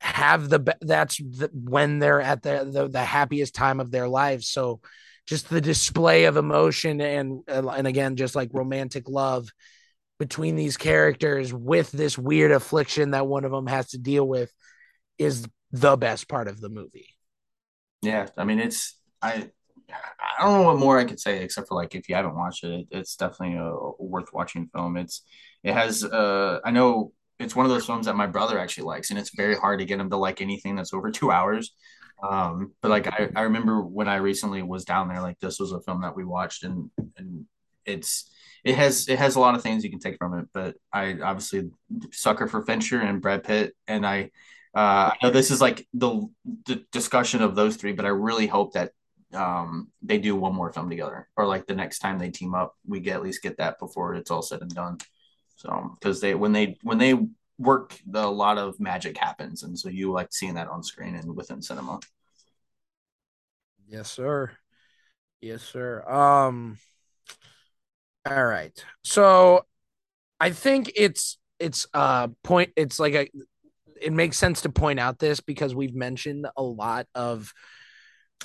have 0.00 0.50
the 0.50 0.76
that's 0.82 1.16
the, 1.16 1.48
when 1.54 1.98
they're 1.98 2.20
at 2.20 2.42
the, 2.42 2.68
the 2.70 2.88
the 2.88 3.02
happiest 3.02 3.54
time 3.54 3.80
of 3.80 3.90
their 3.90 4.06
lives. 4.06 4.48
So 4.48 4.80
just 5.26 5.48
the 5.48 5.62
display 5.62 6.24
of 6.24 6.36
emotion 6.36 7.00
and 7.00 7.40
uh, 7.48 7.66
and 7.68 7.86
again 7.86 8.16
just 8.16 8.34
like 8.34 8.50
romantic 8.52 9.08
love 9.08 9.48
between 10.18 10.56
these 10.56 10.76
characters 10.76 11.52
with 11.52 11.90
this 11.92 12.16
weird 12.18 12.52
affliction 12.52 13.10
that 13.12 13.26
one 13.26 13.44
of 13.44 13.52
them 13.52 13.66
has 13.66 13.88
to 13.90 13.98
deal 13.98 14.26
with 14.26 14.52
is 15.18 15.46
the 15.72 15.96
best 15.96 16.28
part 16.28 16.48
of 16.48 16.60
the 16.60 16.68
movie 16.68 17.08
Yeah, 18.02 18.28
I 18.36 18.44
mean 18.44 18.60
it's 18.60 18.96
I 19.22 19.50
I 20.38 20.44
don't 20.44 20.60
know 20.62 20.66
what 20.66 20.78
more 20.78 20.98
I 20.98 21.04
could 21.04 21.20
say 21.20 21.42
except 21.42 21.68
for 21.68 21.74
like 21.74 21.94
if 21.94 22.08
you 22.08 22.14
haven't 22.14 22.34
watched 22.36 22.64
it, 22.64 22.86
it's 22.90 23.16
definitely 23.16 23.56
a, 23.56 23.72
worth 23.98 24.32
watching 24.32 24.68
film. 24.74 24.96
It's 24.96 25.22
it 25.62 25.72
has 25.72 26.04
uh 26.04 26.60
I 26.64 26.70
know 26.70 27.12
it's 27.38 27.56
one 27.56 27.66
of 27.66 27.72
those 27.72 27.86
films 27.86 28.06
that 28.06 28.16
my 28.16 28.26
brother 28.26 28.58
actually 28.58 28.84
likes, 28.84 29.10
and 29.10 29.18
it's 29.18 29.34
very 29.34 29.56
hard 29.56 29.80
to 29.80 29.84
get 29.84 30.00
him 30.00 30.10
to 30.10 30.16
like 30.16 30.40
anything 30.40 30.76
that's 30.76 30.94
over 30.94 31.10
two 31.12 31.30
hours. 31.30 31.72
Um, 32.28 32.72
but 32.80 32.90
like 32.90 33.06
I, 33.08 33.28
I 33.36 33.42
remember 33.42 33.82
when 33.82 34.08
I 34.08 34.16
recently 34.16 34.62
was 34.62 34.84
down 34.84 35.08
there, 35.08 35.20
like 35.20 35.38
this 35.40 35.58
was 35.58 35.72
a 35.72 35.80
film 35.80 36.02
that 36.02 36.16
we 36.16 36.24
watched, 36.24 36.64
and 36.64 36.90
and 37.16 37.46
it's 37.84 38.30
it 38.64 38.76
has 38.76 39.08
it 39.08 39.18
has 39.18 39.36
a 39.36 39.40
lot 39.40 39.54
of 39.54 39.62
things 39.62 39.84
you 39.84 39.90
can 39.90 40.00
take 40.00 40.16
from 40.16 40.38
it. 40.38 40.48
But 40.52 40.76
I 40.92 41.18
obviously 41.22 41.70
sucker 42.10 42.48
for 42.48 42.62
Fincher 42.62 43.00
and 43.00 43.20
Brad 43.20 43.44
Pitt, 43.44 43.74
and 43.86 44.06
I 44.06 44.30
uh, 44.74 45.12
I 45.12 45.16
know 45.22 45.30
this 45.30 45.50
is 45.50 45.60
like 45.60 45.86
the 45.92 46.26
the 46.66 46.84
discussion 46.90 47.42
of 47.42 47.54
those 47.54 47.76
three, 47.76 47.92
but 47.92 48.06
I 48.06 48.08
really 48.08 48.46
hope 48.46 48.72
that 48.72 48.92
um, 49.34 49.88
they 50.02 50.18
do 50.18 50.34
one 50.34 50.54
more 50.54 50.72
film 50.72 50.88
together, 50.88 51.28
or 51.36 51.46
like 51.46 51.66
the 51.66 51.74
next 51.74 51.98
time 51.98 52.18
they 52.18 52.30
team 52.30 52.54
up, 52.54 52.74
we 52.86 53.00
get 53.00 53.16
at 53.16 53.22
least 53.22 53.42
get 53.42 53.58
that 53.58 53.78
before 53.78 54.14
it's 54.14 54.30
all 54.30 54.42
said 54.42 54.62
and 54.62 54.74
done. 54.74 54.98
So 55.56 55.96
because 56.00 56.20
they 56.20 56.34
when 56.34 56.52
they 56.52 56.78
when 56.82 56.98
they 56.98 57.18
work, 57.58 57.98
the, 58.06 58.24
a 58.24 58.26
lot 58.26 58.58
of 58.58 58.80
magic 58.80 59.18
happens, 59.18 59.62
and 59.62 59.78
so 59.78 59.90
you 59.90 60.10
like 60.10 60.28
seeing 60.32 60.54
that 60.54 60.68
on 60.68 60.82
screen 60.82 61.14
and 61.14 61.36
within 61.36 61.60
cinema. 61.60 62.00
Yes, 63.86 64.10
sir. 64.10 64.52
Yes, 65.42 65.62
sir. 65.62 66.02
Um. 66.08 66.78
All 68.26 68.44
right. 68.44 68.72
So, 69.02 69.66
I 70.40 70.50
think 70.50 70.92
it's 70.96 71.38
it's 71.58 71.86
uh 71.94 72.28
point. 72.42 72.72
It's 72.76 72.98
like 72.98 73.14
a. 73.14 73.28
It 74.00 74.12
makes 74.12 74.36
sense 74.36 74.62
to 74.62 74.68
point 74.68 75.00
out 75.00 75.18
this 75.18 75.40
because 75.40 75.74
we've 75.74 75.94
mentioned 75.94 76.46
a 76.56 76.62
lot 76.62 77.06
of 77.14 77.52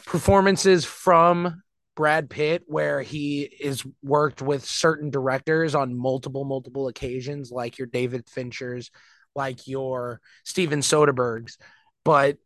performances 0.06 0.86
from 0.86 1.62
Brad 1.96 2.30
Pitt 2.30 2.64
where 2.68 3.02
he 3.02 3.42
is 3.42 3.84
worked 4.02 4.42
with 4.42 4.64
certain 4.64 5.10
directors 5.10 5.76
on 5.76 5.98
multiple 5.98 6.46
multiple 6.46 6.88
occasions 6.88 7.52
like 7.52 7.78
your 7.78 7.88
David 7.88 8.26
Finchers 8.28 8.90
like 9.36 9.68
your 9.68 10.22
Steven 10.46 10.80
Soderberghs 10.80 11.58
but 12.06 12.38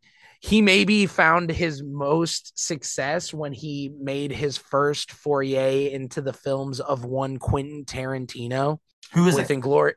he 0.44 0.60
maybe 0.60 1.06
found 1.06 1.50
his 1.50 1.82
most 1.82 2.52
success 2.58 3.32
when 3.32 3.52
he 3.52 3.90
made 3.98 4.30
his 4.30 4.56
first 4.56 5.10
foray 5.10 5.90
into 5.90 6.20
the 6.20 6.32
films 6.32 6.80
of 6.80 7.04
one 7.04 7.38
Quentin 7.38 7.84
Tarantino 7.84 8.78
who 9.12 9.26
is 9.26 9.36
with 9.36 9.48
Inglourious 9.48 9.94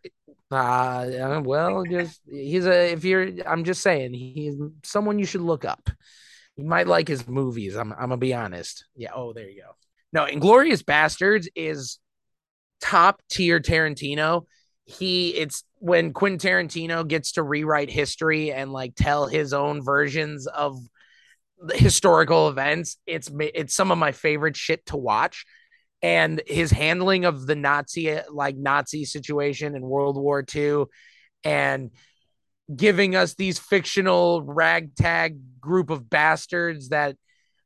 uh 0.49 1.41
well 1.43 1.83
just 1.83 2.21
he's 2.29 2.65
a 2.65 2.93
if 2.93 3.03
you're 3.03 3.29
I'm 3.45 3.65
just 3.65 3.81
saying 3.81 4.13
he's 4.13 4.55
someone 4.83 5.19
you 5.19 5.25
should 5.25 5.41
look 5.41 5.65
up 5.65 5.89
you 6.57 6.63
might 6.65 6.87
like 6.87 7.07
his 7.07 7.27
movies. 7.27 7.75
I'm, 7.75 7.93
I'm 7.93 8.09
gonna 8.09 8.17
be 8.17 8.33
honest. 8.33 8.85
Yeah. 8.95 9.11
Oh, 9.15 9.31
there 9.31 9.47
you 9.47 9.61
go. 9.61 9.75
No, 10.11 10.25
Inglourious 10.25 10.83
Basterds 10.83 11.47
is 11.55 11.99
top 12.81 13.21
tier 13.29 13.59
Tarantino. 13.59 14.45
He 14.85 15.29
it's 15.29 15.63
when 15.79 16.13
Quentin 16.13 16.39
Tarantino 16.39 17.07
gets 17.07 17.33
to 17.33 17.43
rewrite 17.43 17.89
history 17.89 18.51
and 18.51 18.71
like 18.71 18.95
tell 18.95 19.27
his 19.27 19.53
own 19.53 19.83
versions 19.83 20.47
of 20.47 20.77
historical 21.73 22.49
events. 22.49 22.97
It's 23.05 23.29
it's 23.39 23.75
some 23.75 23.91
of 23.91 23.97
my 23.97 24.11
favorite 24.11 24.55
shit 24.55 24.85
to 24.87 24.97
watch. 24.97 25.45
And 26.01 26.41
his 26.45 26.69
handling 26.69 27.25
of 27.25 27.47
the 27.47 27.55
Nazi 27.55 28.19
like 28.31 28.55
Nazi 28.55 29.05
situation 29.05 29.75
in 29.75 29.81
World 29.81 30.15
War 30.15 30.45
II 30.55 30.85
and 31.43 31.91
giving 32.75 33.15
us 33.15 33.33
these 33.33 33.57
fictional 33.57 34.43
ragtag 34.43 35.39
group 35.59 35.89
of 35.89 36.09
bastards 36.09 36.89
that 36.89 37.15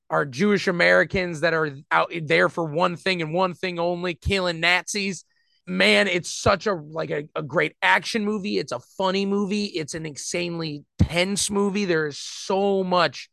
are 0.10 0.26
Jewish 0.26 0.68
Americans 0.68 1.42
that 1.42 1.54
are 1.54 1.76
out 1.90 2.12
there 2.24 2.50
for 2.50 2.66
one 2.66 2.96
thing 2.96 3.22
and 3.22 3.34
one 3.34 3.54
thing 3.54 3.80
only, 3.80 4.14
killing 4.14 4.60
Nazis. 4.60 5.26
Man, 5.72 6.10
it's 6.10 6.34
such 6.34 6.68
a 6.68 6.73
like 6.73 7.11
a, 7.11 7.30
a 7.34 7.41
great 7.41 7.77
action 7.81 8.26
movie. 8.26 8.60
It's 8.60 8.73
a 8.73 8.81
funny 8.98 9.26
movie. 9.26 9.68
It's 9.68 9.93
an 9.93 10.06
insanely 10.06 10.84
tense 10.99 11.49
movie. 11.49 11.85
There's 11.85 12.18
so 12.18 12.84
much 12.84 13.30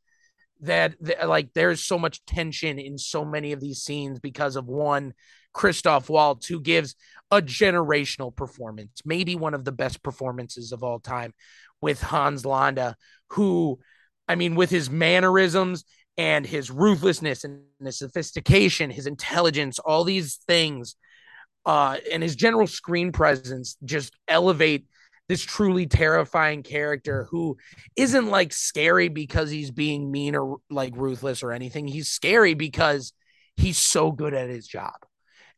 that, 0.61 0.95
that 1.01 1.29
like 1.29 1.53
there's 1.55 1.83
so 1.83 1.99
much 1.99 2.25
tension 2.27 2.79
in 2.79 2.97
so 2.97 3.25
many 3.25 3.51
of 3.51 3.59
these 3.59 3.83
scenes 3.83 4.21
because 4.21 4.55
of 4.55 4.67
one 4.67 5.15
Christoph 5.53 6.09
Waltz 6.09 6.47
who 6.47 6.61
gives 6.61 6.95
a 7.33 7.43
generational 7.43 8.33
performance, 8.33 9.03
maybe 9.05 9.35
one 9.35 9.55
of 9.55 9.65
the 9.65 9.73
best 9.73 10.05
performances 10.05 10.71
of 10.71 10.85
all 10.85 11.01
time 11.01 11.35
with 11.81 12.01
Hans 12.01 12.47
Landa, 12.47 12.95
who, 13.31 13.81
I 14.29 14.37
mean, 14.37 14.55
with 14.55 14.71
his 14.71 14.89
mannerisms 14.89 15.83
and 16.17 16.47
his 16.47 16.71
ruthlessness 16.71 17.43
and 17.43 17.63
his 17.85 17.99
sophistication, 17.99 18.91
his 18.91 19.09
intelligence, 19.09 19.81
all 19.81 20.05
these 20.05 20.37
things, 20.47 20.95
uh, 21.69 21.99
and 22.11 22.23
his 22.23 22.35
general 22.35 22.67
screen 22.67 23.13
presence 23.13 23.77
just 23.85 24.17
elevate 24.27 24.87
this 25.29 25.43
truly 25.43 25.87
terrifying 25.87 26.63
character 26.63 27.29
who 27.31 27.59
isn't 27.95 28.31
like 28.31 28.55
scary 28.55 29.09
because 29.09 29.51
he's 29.51 29.71
being 29.71 30.11
mean 30.11 30.35
or 30.35 30.57
like 30.71 30.97
ruthless 30.97 31.43
or 31.43 31.53
anything. 31.53 31.87
He's 31.87 32.09
scary 32.09 32.55
because 32.55 33.13
he's 33.59 33.77
so 33.77 34.11
good 34.11 34.33
at 34.33 34.49
his 34.49 34.67
job 34.67 34.95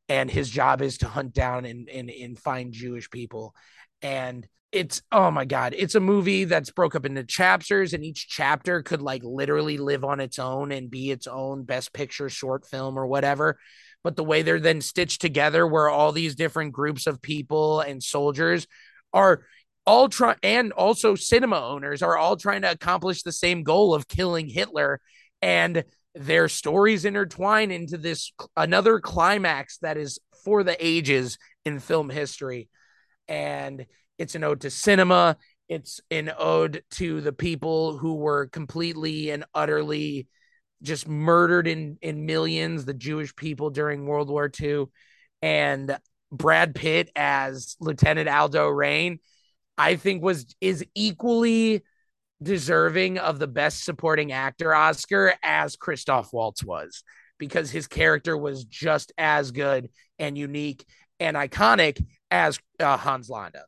and 0.09 0.29
his 0.29 0.51
job 0.51 0.83
is 0.83 0.99
to 0.99 1.07
hunt 1.07 1.33
down 1.33 1.65
and, 1.65 1.89
and, 1.89 2.11
and 2.11 2.37
find 2.37 2.73
Jewish 2.73 3.09
people. 3.09 3.55
And 4.03 4.49
it's 4.73 5.03
oh 5.13 5.31
my 5.31 5.45
god, 5.45 5.75
it's 5.77 5.95
a 5.95 6.01
movie 6.01 6.45
that's 6.45 6.71
broke 6.71 6.95
up 6.95 7.05
into 7.05 7.25
chapters, 7.25 7.93
and 7.93 8.05
each 8.05 8.29
chapter 8.29 8.83
could 8.83 9.03
like 9.03 9.23
literally 9.25 9.79
live 9.79 10.05
on 10.05 10.21
its 10.21 10.39
own 10.39 10.71
and 10.71 10.91
be 10.91 11.11
its 11.11 11.27
own 11.27 11.65
best 11.65 11.93
picture 11.93 12.29
short 12.29 12.67
film 12.67 12.99
or 12.99 13.07
whatever. 13.07 13.59
But 14.03 14.17
the 14.17 14.25
way 14.25 14.43
they're 14.43 14.61
then 14.61 14.81
stitched 14.81 15.21
together, 15.21 15.67
where 15.67 15.89
all 15.89 16.13
these 16.13 16.35
different 16.35 16.73
groups 16.73 17.07
of 17.07 17.21
people 17.21 17.81
and 17.81 18.03
soldiers 18.03 18.67
are 19.13 19.43
all 19.87 20.09
trying, 20.09 20.39
and 20.43 20.73
also 20.73 21.15
cinema 21.15 21.61
owners 21.61 22.03
are 22.03 22.17
all 22.17 22.37
trying 22.37 22.63
to 22.63 22.71
accomplish 22.71 23.23
the 23.23 23.33
same 23.33 23.63
goal 23.63 23.95
of 23.95 24.09
killing 24.09 24.49
Hitler. 24.49 25.01
And 25.43 25.85
their 26.15 26.49
stories 26.49 27.05
intertwine 27.05 27.71
into 27.71 27.97
this 27.97 28.33
another 28.57 29.01
climax 29.01 29.79
that 29.79 29.97
is 29.97 30.19
for 30.45 30.63
the 30.63 30.77
ages 30.85 31.39
in 31.65 31.79
film 31.79 32.11
history. 32.11 32.69
And 33.29 33.87
it's 34.19 34.35
an 34.35 34.45
ode 34.45 34.63
to 34.63 34.71
cinema. 34.71 35.37
It's 35.69 36.01
an 36.11 36.33
ode 36.37 36.83
to 36.93 37.21
the 37.21 37.33
people 37.33 37.97
who 37.97 38.15
were 38.15 38.49
completely 38.49 39.31
and 39.31 39.45
utterly 39.55 40.27
just 40.83 41.09
murdered 41.09 41.67
in, 41.67 41.99
in 42.01 42.27
millions, 42.27 42.85
the 42.85 42.95
Jewish 42.95 43.35
people 43.37 43.71
during 43.71 44.07
World 44.07 44.29
War 44.29 44.51
II. 44.61 44.87
And 45.43 45.99
Brad 46.33 46.75
Pitt 46.75 47.11
as 47.17 47.77
Lieutenant 47.81 48.29
Aldo 48.29 48.69
Raine, 48.69 49.19
I 49.77 49.97
think 49.97 50.23
was 50.23 50.55
is 50.61 50.85
equally 50.95 51.83
deserving 52.43 53.19
of 53.19 53.39
the 53.39 53.47
best 53.47 53.85
supporting 53.85 54.33
actor 54.33 54.75
Oscar 54.75 55.35
as 55.43 55.77
Christoph 55.77 56.33
Waltz 56.33 56.65
was 56.65 57.03
because 57.39 57.71
his 57.71 57.87
character 57.87 58.37
was 58.37 58.65
just 58.65 59.13
as 59.19 59.51
good 59.51 59.91
and 60.19 60.37
unique 60.37 60.85
and 61.19 61.37
iconic 61.37 62.05
as 62.31 62.59
uh, 62.79 62.97
Hans 62.97 63.29
Landa. 63.29 63.65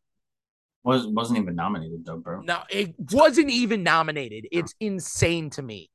Was 0.85 1.07
wasn't 1.07 1.39
even 1.39 1.55
nominated 1.55 2.05
though, 2.05 2.19
bro. 2.19 2.41
No, 2.41 2.61
it 2.69 2.95
wasn't 3.13 3.51
even 3.51 3.83
nominated. 3.83 4.47
It's 4.51 4.75
insane 4.81 5.51
to 5.51 5.63
me. 5.63 5.91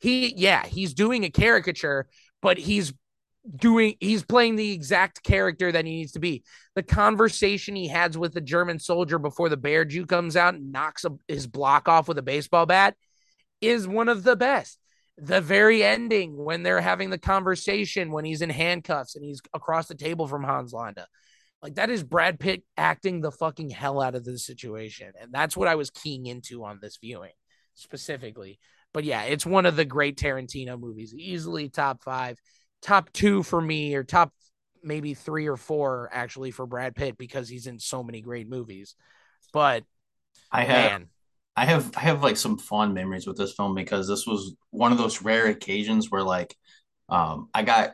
He 0.00 0.34
yeah, 0.34 0.66
he's 0.66 0.94
doing 0.94 1.24
a 1.24 1.30
caricature, 1.30 2.08
but 2.42 2.58
he's 2.58 2.92
doing 3.56 3.94
he's 4.00 4.22
playing 4.22 4.56
the 4.56 4.72
exact 4.72 5.22
character 5.22 5.70
that 5.70 5.84
he 5.84 5.92
needs 5.92 6.12
to 6.12 6.20
be. 6.20 6.42
The 6.74 6.82
conversation 6.82 7.76
he 7.76 7.88
has 7.88 8.16
with 8.16 8.32
the 8.32 8.40
German 8.40 8.78
soldier 8.78 9.18
before 9.18 9.48
the 9.48 9.56
bear 9.56 9.84
Jew 9.84 10.06
comes 10.06 10.36
out 10.36 10.54
and 10.54 10.72
knocks 10.72 11.04
a, 11.04 11.10
his 11.28 11.46
block 11.46 11.88
off 11.88 12.08
with 12.08 12.18
a 12.18 12.22
baseball 12.22 12.66
bat 12.66 12.96
is 13.60 13.86
one 13.86 14.08
of 14.08 14.22
the 14.22 14.36
best. 14.36 14.78
The 15.18 15.40
very 15.42 15.84
ending 15.84 16.36
when 16.36 16.62
they're 16.62 16.80
having 16.80 17.10
the 17.10 17.18
conversation 17.18 18.10
when 18.10 18.24
he's 18.24 18.40
in 18.40 18.50
handcuffs 18.50 19.16
and 19.16 19.24
he's 19.24 19.42
across 19.52 19.86
the 19.86 19.94
table 19.94 20.26
from 20.26 20.44
Hans 20.44 20.72
Landa. 20.72 21.06
Like 21.62 21.74
that 21.74 21.90
is 21.90 22.02
Brad 22.02 22.40
Pitt 22.40 22.62
acting 22.78 23.20
the 23.20 23.30
fucking 23.30 23.68
hell 23.68 24.00
out 24.00 24.14
of 24.14 24.24
the 24.24 24.38
situation. 24.38 25.12
And 25.20 25.30
that's 25.30 25.58
what 25.58 25.68
I 25.68 25.74
was 25.74 25.90
keying 25.90 26.24
into 26.24 26.64
on 26.64 26.78
this 26.80 26.96
viewing 26.96 27.32
specifically. 27.74 28.58
But 28.92 29.04
yeah, 29.04 29.22
it's 29.22 29.46
one 29.46 29.66
of 29.66 29.76
the 29.76 29.84
great 29.84 30.16
Tarantino 30.16 30.78
movies, 30.78 31.14
easily 31.14 31.68
top 31.68 32.02
five 32.02 32.38
top 32.82 33.12
two 33.12 33.42
for 33.42 33.60
me, 33.60 33.94
or 33.94 34.04
top 34.04 34.32
maybe 34.82 35.14
three 35.14 35.46
or 35.46 35.56
four 35.56 36.08
actually 36.12 36.50
for 36.50 36.66
Brad 36.66 36.94
Pitt 36.94 37.18
because 37.18 37.48
he's 37.48 37.66
in 37.66 37.78
so 37.78 38.02
many 38.02 38.20
great 38.20 38.48
movies. 38.48 38.94
But 39.52 39.84
I 40.50 40.64
have 40.64 40.90
man. 40.90 41.08
I 41.56 41.66
have 41.66 41.96
I 41.96 42.00
have 42.00 42.22
like 42.22 42.36
some 42.36 42.58
fond 42.58 42.94
memories 42.94 43.26
with 43.26 43.36
this 43.36 43.52
film 43.52 43.74
because 43.74 44.08
this 44.08 44.26
was 44.26 44.54
one 44.70 44.92
of 44.92 44.98
those 44.98 45.22
rare 45.22 45.46
occasions 45.46 46.10
where 46.10 46.22
like 46.22 46.56
um 47.08 47.48
I 47.52 47.62
got 47.62 47.92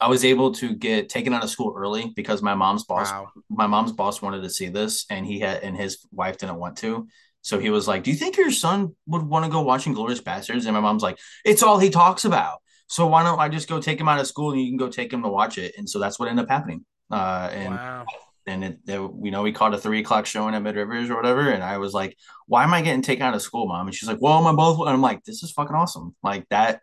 I 0.00 0.08
was 0.08 0.24
able 0.24 0.52
to 0.54 0.74
get 0.74 1.08
taken 1.08 1.32
out 1.32 1.44
of 1.44 1.50
school 1.50 1.74
early 1.76 2.12
because 2.16 2.42
my 2.42 2.54
mom's 2.54 2.84
boss 2.84 3.10
wow. 3.12 3.30
my 3.48 3.66
mom's 3.66 3.92
boss 3.92 4.20
wanted 4.20 4.42
to 4.42 4.50
see 4.50 4.68
this 4.68 5.06
and 5.10 5.24
he 5.24 5.38
had 5.38 5.62
and 5.62 5.76
his 5.76 5.98
wife 6.10 6.38
didn't 6.38 6.58
want 6.58 6.76
to. 6.78 7.06
So 7.42 7.58
he 7.58 7.70
was 7.70 7.86
like, 7.86 8.04
"Do 8.04 8.10
you 8.10 8.16
think 8.16 8.36
your 8.36 8.50
son 8.50 8.94
would 9.06 9.22
want 9.22 9.44
to 9.44 9.50
go 9.50 9.60
watching 9.62 9.94
Inglourious 9.94 10.22
Basterds?" 10.22 10.64
And 10.64 10.74
my 10.74 10.80
mom's 10.80 11.02
like, 11.02 11.18
"It's 11.44 11.62
all 11.62 11.78
he 11.78 11.90
talks 11.90 12.24
about." 12.24 12.62
So 12.92 13.06
why 13.06 13.22
don't 13.22 13.38
I 13.38 13.48
just 13.48 13.70
go 13.70 13.80
take 13.80 13.98
him 13.98 14.08
out 14.08 14.20
of 14.20 14.26
school 14.26 14.52
and 14.52 14.60
you 14.60 14.68
can 14.68 14.76
go 14.76 14.88
take 14.88 15.10
him 15.10 15.22
to 15.22 15.28
watch 15.28 15.56
it? 15.56 15.74
And 15.78 15.88
so 15.88 15.98
that's 15.98 16.18
what 16.18 16.28
ended 16.28 16.44
up 16.44 16.50
happening. 16.50 16.84
Uh, 17.10 17.48
and 17.50 17.74
wow. 17.74 18.04
and 18.46 18.64
it, 18.64 18.78
it, 18.86 19.10
you 19.22 19.30
know, 19.30 19.40
we 19.42 19.50
caught 19.50 19.72
a 19.72 19.78
three 19.78 20.00
o'clock 20.00 20.26
showing 20.26 20.54
at 20.54 20.62
Mid 20.62 20.76
Rivers 20.76 21.08
or 21.08 21.16
whatever. 21.16 21.50
And 21.50 21.64
I 21.64 21.78
was 21.78 21.94
like, 21.94 22.18
why 22.46 22.64
am 22.64 22.74
I 22.74 22.82
getting 22.82 23.00
taken 23.00 23.22
out 23.22 23.34
of 23.34 23.40
school, 23.40 23.66
mom? 23.66 23.86
And 23.86 23.94
she's 23.94 24.10
like, 24.10 24.20
well, 24.20 24.42
my 24.42 24.52
both. 24.52 24.78
And 24.80 24.90
I'm 24.90 25.00
like, 25.00 25.24
this 25.24 25.42
is 25.42 25.52
fucking 25.52 25.74
awesome. 25.74 26.14
Like 26.22 26.46
that, 26.50 26.80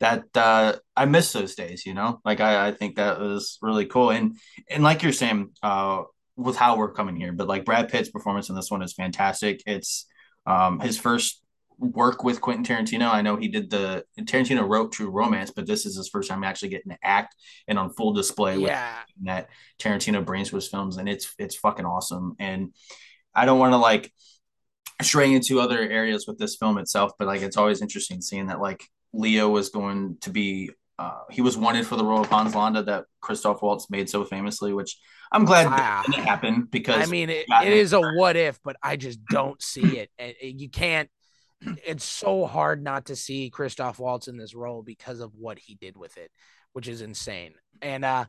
that, 0.00 0.24
uh, 0.34 0.74
I 0.96 1.04
miss 1.04 1.32
those 1.32 1.54
days, 1.54 1.86
you 1.86 1.94
know, 1.94 2.20
like 2.24 2.40
I, 2.40 2.66
I 2.66 2.72
think 2.72 2.96
that 2.96 3.20
was 3.20 3.58
really 3.62 3.86
cool. 3.86 4.10
And, 4.10 4.36
and 4.68 4.82
like 4.82 5.04
you're 5.04 5.12
saying, 5.12 5.50
uh, 5.62 6.02
with 6.36 6.56
how 6.56 6.76
we're 6.76 6.92
coming 6.92 7.16
here, 7.16 7.32
but 7.32 7.48
like 7.48 7.64
Brad 7.64 7.88
Pitt's 7.88 8.10
performance 8.10 8.48
in 8.48 8.54
this 8.56 8.70
one 8.70 8.82
is 8.82 8.92
fantastic. 8.94 9.62
It's, 9.66 10.06
um, 10.46 10.80
his 10.80 10.98
first 10.98 11.42
work 11.78 12.22
with 12.22 12.40
Quentin 12.40 12.64
Tarantino. 12.64 13.10
I 13.12 13.22
know 13.22 13.36
he 13.36 13.48
did 13.48 13.68
the 13.70 14.04
Tarantino 14.20 14.68
wrote 14.68 14.92
True 14.92 15.10
Romance, 15.10 15.50
but 15.50 15.66
this 15.66 15.84
is 15.84 15.96
his 15.96 16.08
first 16.08 16.28
time 16.28 16.44
actually 16.44 16.68
getting 16.68 16.92
to 16.92 16.98
act 17.02 17.34
and 17.66 17.78
on 17.78 17.90
full 17.92 18.12
display 18.12 18.56
Yeah. 18.58 18.94
with 19.16 19.26
that 19.26 19.48
Tarantino 19.78 20.24
brings 20.24 20.50
to 20.50 20.56
his 20.56 20.68
films, 20.68 20.96
and 20.96 21.08
it's 21.08 21.34
it's 21.38 21.56
fucking 21.56 21.84
awesome. 21.84 22.34
And 22.38 22.72
I 23.34 23.46
don't 23.46 23.58
want 23.58 23.72
to 23.72 23.78
like 23.78 24.12
stray 25.00 25.32
into 25.32 25.60
other 25.60 25.78
areas 25.80 26.26
with 26.26 26.38
this 26.38 26.56
film 26.56 26.78
itself, 26.78 27.12
but 27.18 27.26
like 27.26 27.42
it's 27.42 27.56
always 27.56 27.82
interesting 27.82 28.20
seeing 28.20 28.46
that 28.46 28.60
like 28.60 28.84
Leo 29.12 29.48
was 29.48 29.70
going 29.70 30.18
to 30.20 30.30
be 30.30 30.70
uh, 30.98 31.20
he 31.30 31.40
was 31.40 31.56
wanted 31.56 31.86
for 31.86 31.96
the 31.96 32.04
role 32.04 32.20
of 32.20 32.28
Hans 32.28 32.54
Landa 32.54 32.82
that 32.84 33.04
Christoph 33.20 33.62
Waltz 33.62 33.90
made 33.90 34.08
so 34.08 34.24
famously, 34.24 34.72
which 34.72 34.98
I'm 35.30 35.44
glad 35.44 35.66
that 35.66 36.04
didn't 36.06 36.24
happen 36.24 36.68
because 36.70 37.06
I 37.06 37.10
mean, 37.10 37.30
it, 37.30 37.46
it 37.48 37.92
a 37.92 38.00
what 38.00 38.36
if, 38.36 38.60
but 38.62 38.76
I 38.82 38.96
just 38.96 39.24
don't 39.26 39.60
see 39.62 39.98
it. 39.98 40.10
And 40.18 40.34
you 40.40 40.68
can't. 40.68 41.08
It's 41.86 42.04
so 42.04 42.44
hard 42.44 42.82
not 42.82 43.06
to 43.06 43.16
see 43.16 43.48
Christoph 43.48 43.98
Waltz 43.98 44.28
in 44.28 44.36
this 44.36 44.54
role 44.54 44.82
because 44.82 45.20
of 45.20 45.32
what 45.34 45.58
he 45.58 45.76
did 45.76 45.96
with 45.96 46.16
it, 46.16 46.30
which 46.72 46.88
is 46.88 47.00
insane. 47.00 47.54
And 47.80 48.04
uh, 48.04 48.26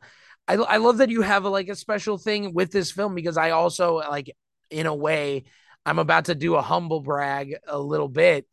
I 0.48 0.54
I 0.54 0.76
love 0.78 0.98
that 0.98 1.10
you 1.10 1.22
have 1.22 1.44
a, 1.44 1.48
like 1.48 1.68
a 1.68 1.76
special 1.76 2.16
thing 2.16 2.54
with 2.54 2.70
this 2.70 2.90
film 2.90 3.14
because 3.14 3.36
I 3.36 3.50
also 3.50 3.96
like 3.96 4.30
in 4.70 4.86
a 4.86 4.94
way 4.94 5.44
I'm 5.84 5.98
about 5.98 6.26
to 6.26 6.34
do 6.34 6.54
a 6.54 6.62
humble 6.62 7.00
brag 7.00 7.56
a 7.66 7.78
little 7.78 8.08
bit, 8.08 8.46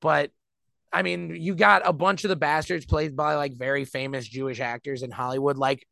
but 0.00 0.30
I 0.92 1.02
mean, 1.02 1.36
you 1.36 1.54
got 1.54 1.82
a 1.84 1.92
bunch 1.92 2.24
of 2.24 2.30
the 2.30 2.36
bastards 2.36 2.86
played 2.86 3.16
by 3.16 3.34
like 3.34 3.56
very 3.56 3.84
famous 3.84 4.26
Jewish 4.26 4.60
actors 4.60 5.02
in 5.02 5.10
Hollywood, 5.10 5.58
like 5.58 5.86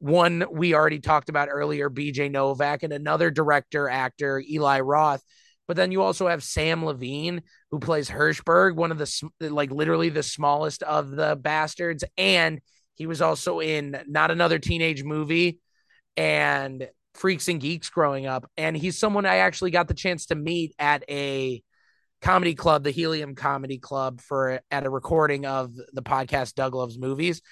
one 0.00 0.44
we 0.50 0.74
already 0.74 0.98
talked 0.98 1.28
about 1.28 1.48
earlier, 1.50 1.88
BJ 1.90 2.30
Novak, 2.30 2.82
and 2.82 2.92
another 2.92 3.30
director 3.30 3.88
actor, 3.88 4.40
Eli 4.40 4.80
Roth. 4.80 5.22
But 5.68 5.76
then 5.76 5.92
you 5.92 6.02
also 6.02 6.26
have 6.26 6.40
Samm 6.40 6.82
Levine, 6.82 7.42
who 7.70 7.78
plays 7.78 8.10
Hirschberg, 8.10 8.74
one 8.74 8.90
of 8.90 8.98
the 8.98 9.30
like 9.40 9.70
literally 9.70 10.08
the 10.08 10.22
smallest 10.22 10.82
of 10.82 11.10
the 11.10 11.36
bastards, 11.36 12.02
and 12.18 12.60
he 12.94 13.06
was 13.06 13.22
also 13.22 13.60
in 13.60 14.02
not 14.08 14.30
another 14.30 14.58
teenage 14.58 15.04
movie 15.04 15.60
and 16.16 16.88
Freaks 17.14 17.48
and 17.48 17.60
Geeks 17.60 17.88
growing 17.90 18.26
up, 18.26 18.50
and 18.56 18.76
he's 18.76 18.98
someone 18.98 19.26
I 19.26 19.36
actually 19.36 19.70
got 19.70 19.86
the 19.86 19.94
chance 19.94 20.26
to 20.26 20.34
meet 20.34 20.74
at 20.78 21.04
a 21.08 21.62
comedy 22.20 22.54
club, 22.54 22.84
the 22.84 22.90
Helium 22.90 23.34
Comedy 23.34 23.78
Club, 23.78 24.20
for 24.20 24.60
at 24.70 24.86
a 24.86 24.90
recording 24.90 25.46
of 25.46 25.72
the 25.92 26.02
podcast 26.02 26.54
Doug 26.54 26.74
Loves 26.74 26.98
Movies. 26.98 27.42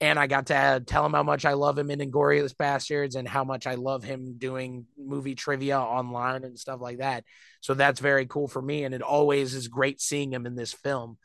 And 0.00 0.18
I 0.18 0.26
got 0.26 0.46
to 0.46 0.82
tell 0.84 1.06
him 1.06 1.12
how 1.12 1.22
much 1.22 1.44
I 1.44 1.52
love 1.52 1.78
him 1.78 1.90
in 1.90 2.00
Inglourious 2.00 2.54
Basterds 2.54 3.14
and 3.14 3.28
how 3.28 3.44
much 3.44 3.66
I 3.66 3.76
love 3.76 4.02
him 4.02 4.34
doing 4.38 4.86
movie 4.98 5.34
trivia 5.34 5.78
online 5.78 6.44
and 6.44 6.58
stuff 6.58 6.80
like 6.80 6.98
that. 6.98 7.24
So 7.60 7.74
that's 7.74 8.00
very 8.00 8.26
cool 8.26 8.48
for 8.48 8.60
me. 8.60 8.84
And 8.84 8.94
it 8.94 9.02
always 9.02 9.54
is 9.54 9.68
great 9.68 10.00
seeing 10.00 10.32
him 10.32 10.46
in 10.46 10.56
this 10.56 10.72
film 10.72 11.16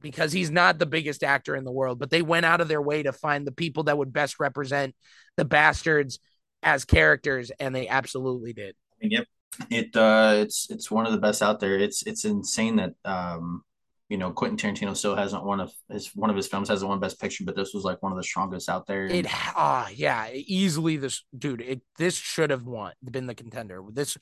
because 0.00 0.32
he's 0.32 0.50
not 0.50 0.78
the 0.78 0.86
biggest 0.86 1.22
actor 1.24 1.56
in 1.56 1.64
the 1.64 1.72
world, 1.72 1.98
but 1.98 2.10
they 2.10 2.22
went 2.22 2.46
out 2.46 2.60
of 2.60 2.68
their 2.68 2.82
way 2.82 3.02
to 3.02 3.12
find 3.12 3.46
the 3.46 3.52
people 3.52 3.84
that 3.84 3.98
would 3.98 4.12
best 4.12 4.40
represent 4.40 4.94
the 5.36 5.44
bastards 5.44 6.18
as 6.62 6.84
characters, 6.84 7.50
and 7.58 7.74
they 7.74 7.88
absolutely 7.88 8.52
did. 8.52 8.74
Yep. 9.00 9.26
It 9.70 9.94
uh 9.96 10.34
it's 10.36 10.70
it's 10.70 10.90
one 10.90 11.06
of 11.06 11.12
the 11.12 11.18
best 11.18 11.42
out 11.42 11.60
there. 11.60 11.78
It's 11.78 12.02
it's 12.02 12.24
insane 12.24 12.76
that 12.76 12.94
um 13.04 13.62
you 14.08 14.16
know 14.18 14.30
Quentin 14.32 14.56
Tarantino 14.74 14.96
still 14.96 15.14
hasn't 15.14 15.44
one 15.44 15.60
of 15.60 15.72
his 15.90 16.08
one 16.14 16.30
of 16.30 16.36
his 16.36 16.46
films 16.48 16.68
hasn't 16.68 16.88
won 16.88 17.00
best 17.00 17.20
picture, 17.20 17.44
but 17.44 17.54
this 17.56 17.74
was 17.74 17.84
like 17.84 18.02
one 18.02 18.12
of 18.12 18.16
the 18.18 18.24
strongest 18.24 18.68
out 18.68 18.86
there. 18.86 19.06
It 19.06 19.26
ah 19.30 19.88
yeah, 19.94 20.30
easily 20.32 20.96
this 20.96 21.24
dude. 21.36 21.60
It 21.60 21.82
this 21.98 22.14
should 22.14 22.50
have 22.50 22.66
won 22.66 22.92
been 23.04 23.26
the 23.26 23.34
contender. 23.34 23.82
This 23.90 24.16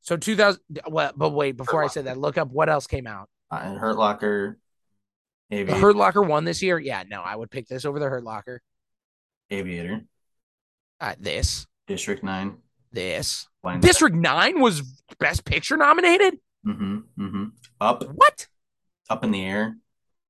so 0.00 0.16
2000 0.16 0.60
well, 0.88 1.12
but 1.16 1.30
wait, 1.30 1.56
before 1.56 1.82
I 1.84 1.86
said 1.86 2.06
that, 2.06 2.18
look 2.18 2.36
up 2.36 2.48
what 2.50 2.68
else 2.68 2.88
came 2.88 3.06
out. 3.06 3.28
Uh, 3.50 3.60
and 3.62 3.78
Hurt 3.78 3.96
Locker, 3.96 4.58
Aviator, 5.50 5.80
Hurt 5.80 5.96
Locker 5.96 6.22
won 6.22 6.44
this 6.44 6.60
year. 6.60 6.78
Yeah, 6.78 7.04
no, 7.08 7.22
I 7.22 7.36
would 7.36 7.50
pick 7.50 7.68
this 7.68 7.84
over 7.84 8.00
the 8.00 8.08
Hurt 8.08 8.24
Locker. 8.24 8.62
Aviator, 9.50 10.04
Uh, 10.98 11.14
this, 11.20 11.66
District 11.86 12.24
Nine, 12.24 12.56
this. 12.92 13.48
Blind 13.62 13.82
District 13.82 14.14
9 14.16 14.60
was 14.60 14.82
best 15.18 15.44
picture 15.44 15.76
nominated? 15.76 16.38
Mm-hmm. 16.66 16.98
Mm-hmm. 17.18 17.44
Up, 17.80 18.04
What? 18.14 18.46
up 19.10 19.24
in 19.24 19.30
the 19.30 19.44
air, 19.44 19.76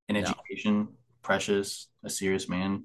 in 0.08 0.14
No. 0.14 0.20
education, 0.20 0.88
Precious, 1.22 1.88
A 2.04 2.10
Serious 2.10 2.48
Man. 2.48 2.84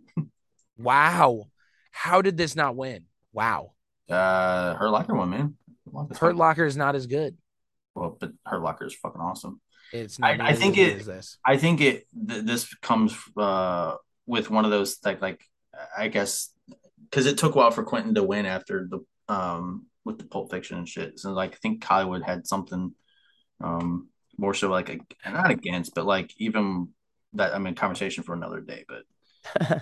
Wow. 0.77 1.45
How 1.91 2.21
did 2.21 2.37
this 2.37 2.55
not 2.55 2.75
win? 2.75 3.05
Wow. 3.33 3.71
Uh, 4.09 4.75
Hurt 4.75 4.89
Locker 4.91 5.15
won 5.15 5.29
man. 5.29 5.55
Hurt 6.19 6.35
Locker 6.35 6.65
is 6.65 6.77
not 6.77 6.95
as 6.95 7.07
good. 7.07 7.35
Well, 7.95 8.15
but 8.19 8.31
Hurt 8.45 8.61
Locker 8.61 8.85
is 8.85 8.93
fucking 8.95 9.19
awesome. 9.21 9.59
It's 9.91 10.19
I- 10.21 10.35
not 10.35 10.45
I 10.45 10.51
nearly 10.51 10.61
think 10.61 10.77
it- 10.77 11.05
this. 11.05 11.37
I 11.45 11.57
think 11.57 11.81
it 11.81 12.05
th- 12.27 12.43
this 12.45 12.73
comes 12.75 13.15
uh 13.37 13.95
with 14.25 14.49
one 14.51 14.65
of 14.65 14.71
those 14.71 14.97
like 15.03 15.21
like 15.21 15.41
I 15.97 16.09
guess 16.09 16.53
because 17.09 17.25
it 17.25 17.37
took 17.37 17.55
a 17.55 17.57
while 17.57 17.71
for 17.71 17.83
Quentin 17.83 18.13
to 18.15 18.23
win 18.23 18.45
after 18.45 18.87
the 18.89 18.99
um 19.29 19.85
with 20.05 20.17
the 20.17 20.25
Pulp 20.25 20.51
Fiction 20.51 20.77
and 20.77 20.87
shit. 20.87 21.19
So 21.19 21.31
like 21.31 21.53
I 21.53 21.57
think 21.61 21.83
Hollywood 21.83 22.23
had 22.23 22.47
something 22.47 22.93
um 23.61 24.09
more 24.37 24.53
so 24.53 24.69
like 24.69 24.89
a, 24.89 24.99
not 25.29 25.51
against, 25.51 25.95
but 25.95 26.05
like 26.05 26.31
even 26.37 26.89
that 27.33 27.55
I 27.55 27.59
mean 27.59 27.75
conversation 27.75 28.23
for 28.23 28.33
another 28.33 28.61
day. 28.61 28.85
But 28.87 29.81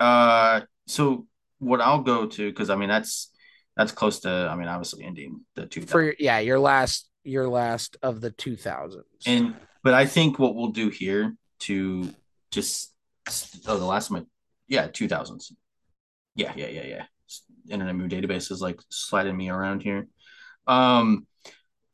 uh, 0.00 0.62
so 0.86 1.26
what 1.58 1.80
I'll 1.80 2.02
go 2.02 2.26
to 2.26 2.50
because 2.50 2.70
I 2.70 2.76
mean 2.76 2.88
that's 2.88 3.30
that's 3.76 3.92
close 3.92 4.20
to 4.20 4.48
I 4.50 4.56
mean 4.56 4.68
obviously 4.68 5.04
ending 5.04 5.40
the 5.54 5.66
two 5.66 5.82
For 5.82 6.02
your, 6.02 6.14
yeah, 6.18 6.38
your 6.38 6.58
last 6.58 7.08
your 7.22 7.48
last 7.48 7.96
of 8.02 8.20
the 8.20 8.30
2000s. 8.30 9.02
And 9.26 9.54
but 9.82 9.94
I 9.94 10.06
think 10.06 10.38
what 10.38 10.54
we'll 10.54 10.68
do 10.70 10.88
here 10.88 11.34
to 11.60 12.12
just 12.50 12.92
oh 13.66 13.78
the 13.78 13.84
last 13.84 14.10
one 14.10 14.26
yeah 14.66 14.86
two 14.86 15.08
thousands 15.08 15.52
yeah 16.34 16.52
yeah 16.56 16.68
yeah 16.68 16.84
yeah 16.84 17.04
Internet 17.70 17.96
Movie 17.96 18.20
Database 18.20 18.50
is 18.50 18.60
like 18.60 18.80
sliding 18.90 19.36
me 19.36 19.48
around 19.48 19.82
here. 19.82 20.06
Um, 20.66 21.26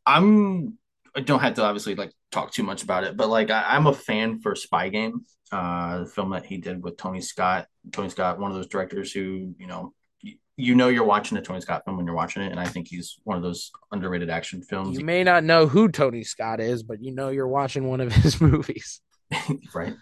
I'm 0.05 0.79
I 1.15 1.21
don't 1.21 1.41
have 1.41 1.55
to 1.55 1.65
obviously 1.65 1.95
like 1.95 2.13
talk 2.31 2.53
too 2.53 2.63
much 2.63 2.83
about 2.83 3.05
it, 3.05 3.17
but 3.17 3.29
like 3.29 3.51
I, 3.51 3.65
I'm 3.69 3.87
a 3.87 3.95
fan 3.95 4.41
for 4.41 4.55
Spy 4.55 4.89
Game, 4.91 5.25
uh, 5.51 6.01
the 6.01 6.07
film 6.07 6.31
that 6.31 6.47
he 6.47 6.59
did 6.59 6.83
with 6.83 6.97
Tony 6.97 7.21
Scott. 7.21 7.67
Tony 7.93 8.11
Scott, 8.11 8.39
one 8.39 8.51
of 8.51 8.57
those 8.57 8.69
directors 8.69 9.13
who 9.13 9.55
you 9.59 9.67
know 9.67 9.95
you, 10.21 10.35
you 10.57 10.75
know 10.75 10.89
you're 10.89 11.05
watching 11.05 11.39
a 11.39 11.43
Tony 11.43 11.61
Scott 11.61 11.83
film 11.85 11.97
when 11.97 12.07
you're 12.07 12.15
watching 12.15 12.43
it, 12.43 12.51
and 12.51 12.61
I 12.61 12.67
think 12.67 12.89
he's 12.89 13.17
one 13.25 13.37
of 13.37 13.43
those 13.43 13.71
underrated 13.93 14.31
action 14.31 14.63
films. 14.63 14.99
you 14.99 15.05
may 15.05 15.25
not 15.25 15.45
know 15.45 15.67
who 15.67 15.89
Tony 15.89 16.23
Scott 16.23 16.61
is, 16.61 16.83
but 16.83 17.03
you 17.03 17.15
know 17.15 17.31
you're 17.31 17.49
watching 17.49 17.89
one 17.89 18.01
of 18.01 18.13
his 18.13 18.41
movies. 18.41 19.01
right? 19.75 19.95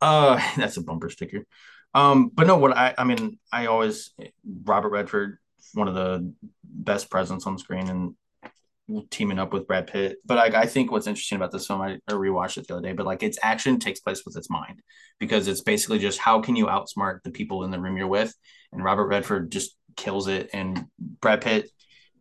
Uh, 0.00 0.40
that's 0.56 0.76
a 0.76 0.82
bumper 0.82 1.10
sticker. 1.10 1.46
Um, 1.94 2.30
but 2.32 2.46
no, 2.46 2.56
what 2.56 2.76
I 2.76 2.94
I 2.96 3.04
mean, 3.04 3.38
I 3.52 3.66
always 3.66 4.12
Robert 4.64 4.90
Redford, 4.90 5.38
one 5.74 5.88
of 5.88 5.94
the 5.94 6.32
best 6.64 7.10
presence 7.10 7.46
on 7.46 7.58
screen, 7.58 7.88
and 7.88 8.14
teaming 9.10 9.38
up 9.38 9.52
with 9.52 9.66
Brad 9.66 9.86
Pitt. 9.86 10.18
But 10.24 10.38
like, 10.38 10.54
I 10.54 10.66
think 10.66 10.90
what's 10.90 11.06
interesting 11.06 11.36
about 11.36 11.52
this 11.52 11.66
film, 11.66 11.80
I, 11.80 11.98
I 12.08 12.12
rewatched 12.12 12.58
it 12.58 12.66
the 12.66 12.74
other 12.74 12.82
day, 12.82 12.92
but 12.92 13.06
like 13.06 13.22
its 13.22 13.38
action 13.42 13.78
takes 13.78 14.00
place 14.00 14.22
with 14.24 14.36
its 14.36 14.50
mind 14.50 14.82
because 15.18 15.48
it's 15.48 15.60
basically 15.60 15.98
just 15.98 16.18
how 16.18 16.40
can 16.40 16.56
you 16.56 16.66
outsmart 16.66 17.22
the 17.22 17.30
people 17.30 17.64
in 17.64 17.70
the 17.70 17.80
room 17.80 17.96
you're 17.96 18.06
with, 18.06 18.34
and 18.72 18.82
Robert 18.82 19.06
Redford 19.06 19.52
just 19.52 19.76
kills 19.96 20.28
it, 20.28 20.50
and 20.52 20.86
Brad 20.98 21.42
Pitt 21.42 21.70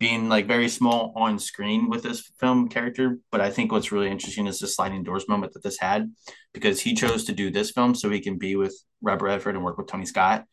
being 0.02 0.28
like 0.28 0.48
very 0.48 0.68
small 0.68 1.14
on 1.16 1.38
screen 1.38 1.88
with 1.88 2.02
this 2.02 2.32
film 2.40 2.68
character. 2.68 3.20
But 3.32 3.40
I 3.40 3.52
think 3.52 3.72
what's 3.72 3.92
really 3.92 4.10
interesting 4.10 4.48
is 4.48 4.58
the 4.58 4.68
sliding 4.68 5.04
doors 5.04 5.30
moment 5.30 5.54
that 5.54 5.62
this 5.62 5.78
had 5.80 6.12
because 6.56 6.82
he 6.82 6.96
chose 6.96 7.26
to 7.26 7.34
do 7.34 7.52
this 7.52 7.70
film 7.70 7.94
so 7.94 8.10
he 8.10 8.20
can 8.20 8.40
be 8.40 8.56
with 8.56 8.76
Robert 9.04 9.26
Redford 9.26 9.54
and 9.54 9.64
work 9.64 9.78
with 9.78 9.86
Tony 9.86 10.08
Scott. 10.08 10.46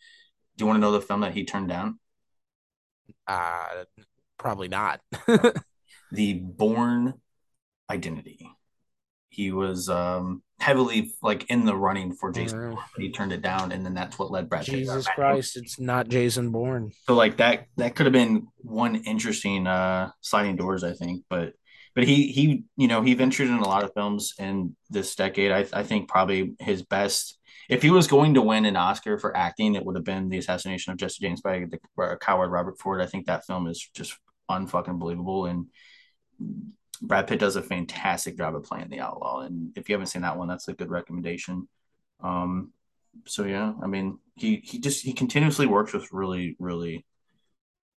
Do 0.58 0.64
you 0.64 0.66
want 0.66 0.76
to 0.76 0.80
know 0.82 0.92
the 0.92 1.00
film 1.00 1.22
that 1.22 1.32
he 1.32 1.46
turned 1.46 1.70
down? 1.70 1.98
Uh, 3.26 3.84
probably 4.36 4.68
not. 4.68 5.00
The 6.10 6.32
Bourne 6.32 7.14
Identity. 7.90 8.50
He 9.28 9.52
was 9.52 9.90
um, 9.90 10.42
heavily 10.60 11.12
like 11.22 11.48
in 11.51 11.64
the 11.64 11.74
running 11.74 12.14
for 12.14 12.32
Jason. 12.32 12.59
Mm. 12.59 12.78
He 12.97 13.10
turned 13.10 13.32
it 13.32 13.43
down, 13.43 13.72
and 13.72 13.85
then 13.85 13.94
that's 13.94 14.18
what 14.18 14.30
led 14.30 14.48
Brad 14.48 14.64
Jesus 14.64 15.06
Christ, 15.09 15.56
it's 15.56 15.78
not 15.78 16.09
Jason 16.09 16.51
Bourne. 16.51 16.93
So 17.06 17.14
like 17.14 17.36
that 17.39 17.66
that 17.76 17.94
could 17.94 18.06
have 18.06 18.12
been 18.12 18.48
one 18.59 18.97
interesting 18.97 19.66
uh 19.66 20.10
sliding 20.20 20.56
doors, 20.56 20.85
I 20.85 20.93
think. 20.93 21.24
But 21.28 21.52
but 21.94 22.05
he 22.05 22.32
he 22.32 22.64
you 22.76 22.89
know 22.89 23.02
he 23.02 23.14
ventured 23.14 23.48
in 23.48 23.55
a 23.55 23.68
lot 23.68 23.85
of 23.85 23.93
films 23.94 24.35
in 24.39 24.76
this 24.90 25.14
decade. 25.14 25.52
I 25.52 25.66
I 25.72 25.82
think 25.82 26.09
probably 26.09 26.55
his 26.59 26.82
best 26.82 27.39
if 27.68 27.82
he 27.82 27.90
was 27.90 28.06
going 28.06 28.35
to 28.35 28.43
win 28.43 28.64
an 28.64 28.76
Oscar 28.76 29.18
for 29.18 29.36
acting, 29.36 29.74
it 29.74 29.85
would 29.85 29.94
have 29.94 30.05
been 30.05 30.30
the 30.30 30.39
assassination 30.39 30.90
of 30.90 30.98
Jesse 30.98 31.20
James 31.20 31.43
by 31.43 31.66
the 31.66 32.16
coward 32.20 32.51
Robert 32.51 32.78
Ford. 32.78 33.01
I 33.01 33.06
think 33.06 33.26
that 33.26 33.44
film 33.44 33.66
is 33.66 33.90
just 33.94 34.16
unfucking 34.51 34.98
believable 34.98 35.44
and 35.44 35.66
Brad 37.00 37.26
Pitt 37.26 37.38
does 37.38 37.56
a 37.56 37.62
fantastic 37.62 38.36
job 38.36 38.54
of 38.54 38.64
playing 38.64 38.88
the 38.88 39.00
outlaw. 39.00 39.40
And 39.40 39.72
if 39.76 39.88
you 39.88 39.94
haven't 39.94 40.08
seen 40.08 40.22
that 40.22 40.36
one, 40.36 40.48
that's 40.48 40.68
a 40.68 40.74
good 40.74 40.90
recommendation. 40.90 41.68
Um, 42.20 42.72
so 43.26 43.44
yeah, 43.44 43.72
I 43.82 43.86
mean, 43.86 44.18
he 44.34 44.56
he 44.64 44.78
just 44.78 45.04
he 45.04 45.12
continuously 45.12 45.66
works 45.66 45.92
with 45.92 46.12
really 46.12 46.56
really 46.58 47.04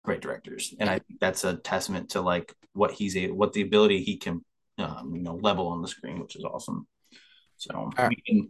great 0.04 0.22
directors, 0.22 0.74
and 0.80 0.90
I 0.90 1.00
think 1.00 1.20
that's 1.20 1.44
a 1.44 1.58
testament 1.58 2.12
to 2.12 2.22
like 2.22 2.54
what 2.74 2.92
he's 2.92 3.18
a 3.18 3.32
what 3.32 3.54
the 3.54 3.62
ability 3.62 4.04
he 4.04 4.18
can 4.18 4.44
um, 4.78 5.14
you 5.16 5.22
know 5.22 5.36
level 5.36 5.68
on 5.68 5.82
the 5.82 5.88
screen, 5.88 6.20
which 6.20 6.36
is 6.36 6.44
awesome. 6.44 6.88
So 7.58 7.92
right. 7.98 8.10
we 8.10 8.16
can 8.26 8.50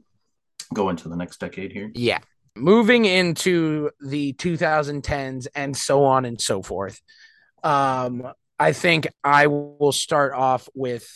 go 0.73 0.89
into 0.89 1.09
the 1.09 1.15
next 1.15 1.39
decade 1.39 1.71
here. 1.71 1.91
Yeah. 1.95 2.19
Moving 2.55 3.05
into 3.05 3.89
the 4.01 4.33
2010s 4.33 5.47
and 5.55 5.75
so 5.75 6.03
on 6.03 6.25
and 6.25 6.39
so 6.39 6.61
forth. 6.61 7.01
Um, 7.63 8.27
I 8.59 8.73
think 8.73 9.07
I 9.23 9.47
will 9.47 9.91
start 9.91 10.33
off 10.33 10.67
with. 10.75 11.07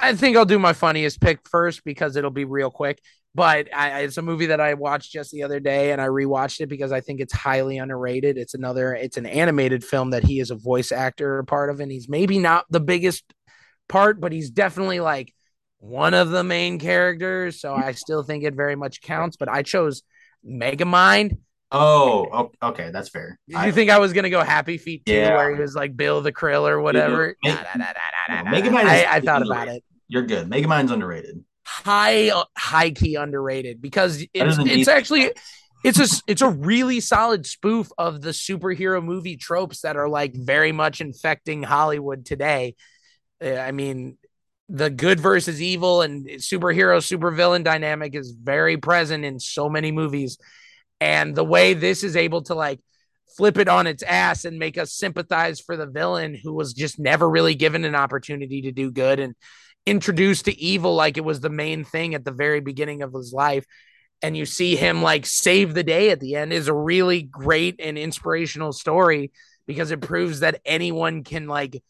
I 0.00 0.14
think 0.14 0.36
I'll 0.36 0.44
do 0.44 0.58
my 0.58 0.72
funniest 0.72 1.20
pick 1.20 1.48
first 1.48 1.84
because 1.84 2.16
it'll 2.16 2.30
be 2.30 2.44
real 2.44 2.70
quick. 2.70 3.00
But 3.34 3.68
I, 3.74 4.00
it's 4.00 4.16
a 4.16 4.22
movie 4.22 4.46
that 4.46 4.60
I 4.60 4.74
watched 4.74 5.12
just 5.12 5.30
the 5.30 5.42
other 5.42 5.60
day, 5.60 5.92
and 5.92 6.00
I 6.00 6.06
rewatched 6.06 6.60
it 6.60 6.68
because 6.68 6.90
I 6.90 7.02
think 7.02 7.20
it's 7.20 7.34
highly 7.34 7.76
underrated. 7.76 8.38
It's 8.38 8.54
another, 8.54 8.94
it's 8.94 9.18
an 9.18 9.26
animated 9.26 9.84
film 9.84 10.10
that 10.10 10.24
he 10.24 10.40
is 10.40 10.50
a 10.50 10.56
voice 10.56 10.90
actor 10.90 11.42
part 11.42 11.68
of, 11.68 11.80
and 11.80 11.92
he's 11.92 12.08
maybe 12.08 12.38
not 12.38 12.64
the 12.70 12.80
biggest 12.80 13.24
part, 13.88 14.20
but 14.20 14.32
he's 14.32 14.50
definitely 14.50 15.00
like 15.00 15.34
one 15.78 16.14
of 16.14 16.30
the 16.30 16.44
main 16.44 16.78
characters. 16.78 17.60
So 17.60 17.74
I 17.74 17.92
still 17.92 18.22
think 18.22 18.42
it 18.42 18.54
very 18.54 18.74
much 18.74 19.02
counts. 19.02 19.36
But 19.36 19.50
I 19.50 19.62
chose 19.62 20.02
Megamind. 20.44 21.36
Oh, 21.72 22.50
okay, 22.62 22.90
that's 22.92 23.08
fair. 23.08 23.38
Did 23.48 23.64
you 23.66 23.72
think 23.72 23.90
I 23.90 23.98
was 23.98 24.12
gonna 24.12 24.30
go 24.30 24.42
Happy 24.42 24.78
Feet 24.78 25.04
too, 25.04 25.12
Yeah. 25.14 25.34
where 25.36 25.54
he 25.54 25.60
was 25.60 25.74
like 25.74 25.96
Bill 25.96 26.20
the 26.20 26.32
Krill 26.32 26.68
or 26.68 26.80
whatever? 26.80 27.36
Yeah, 27.42 27.54
Nah, 27.54 27.62
nah, 27.62 27.84
nah, 27.86 28.34
nah, 28.34 28.42
nah, 28.42 28.60
nah, 28.60 28.70
nah. 28.70 28.78
I, 28.88 29.06
I 29.10 29.20
thought 29.20 29.42
about 29.42 29.68
it. 29.68 29.82
You're 30.08 30.22
good. 30.22 30.48
Megamind's 30.48 30.92
underrated. 30.92 31.44
High, 31.66 32.30
high 32.56 32.90
key 32.90 33.16
underrated 33.16 33.82
because 33.82 34.22
it's, 34.32 34.58
it's 34.60 34.88
actually 34.88 35.32
it's 35.84 35.98
a 35.98 36.22
it's 36.28 36.42
a 36.42 36.48
really 36.48 37.00
solid 37.00 37.44
spoof 37.44 37.90
of 37.98 38.20
the 38.22 38.30
superhero 38.30 39.02
movie 39.02 39.36
tropes 39.36 39.80
that 39.80 39.96
are 39.96 40.08
like 40.08 40.34
very 40.34 40.70
much 40.72 41.00
infecting 41.00 41.64
Hollywood 41.64 42.24
today. 42.24 42.76
Uh, 43.44 43.56
I 43.56 43.72
mean, 43.72 44.16
the 44.68 44.90
good 44.90 45.18
versus 45.20 45.60
evil 45.60 46.02
and 46.02 46.26
superhero 46.26 46.98
supervillain 46.98 47.64
dynamic 47.64 48.14
is 48.14 48.30
very 48.30 48.76
present 48.76 49.24
in 49.24 49.38
so 49.40 49.68
many 49.68 49.92
movies, 49.92 50.38
and 51.00 51.34
the 51.34 51.44
way 51.44 51.74
this 51.74 52.02
is 52.02 52.16
able 52.16 52.42
to 52.42 52.54
like 52.54 52.80
flip 53.36 53.58
it 53.58 53.68
on 53.68 53.86
its 53.86 54.02
ass 54.02 54.44
and 54.44 54.58
make 54.58 54.78
us 54.78 54.92
sympathize 54.92 55.60
for 55.60 55.76
the 55.76 55.86
villain 55.86 56.34
who 56.34 56.54
was 56.54 56.72
just 56.72 56.98
never 56.98 57.28
really 57.28 57.54
given 57.54 57.84
an 57.84 57.94
opportunity 57.94 58.62
to 58.62 58.72
do 58.72 58.90
good 58.90 59.20
and 59.20 59.34
introduced 59.84 60.46
to 60.46 60.58
evil 60.58 60.94
like 60.94 61.16
it 61.16 61.24
was 61.24 61.40
the 61.40 61.50
main 61.50 61.84
thing 61.84 62.14
at 62.14 62.24
the 62.24 62.32
very 62.32 62.60
beginning 62.60 63.02
of 63.02 63.12
his 63.12 63.32
life. 63.32 63.66
And 64.22 64.36
you 64.36 64.46
see 64.46 64.74
him 64.76 65.02
like 65.02 65.26
save 65.26 65.74
the 65.74 65.84
day 65.84 66.10
at 66.10 66.20
the 66.20 66.36
end 66.36 66.52
is 66.52 66.68
a 66.68 66.74
really 66.74 67.22
great 67.22 67.76
and 67.78 67.98
inspirational 67.98 68.72
story 68.72 69.30
because 69.66 69.90
it 69.90 70.00
proves 70.00 70.40
that 70.40 70.60
anyone 70.64 71.22
can 71.22 71.46
like 71.46 71.82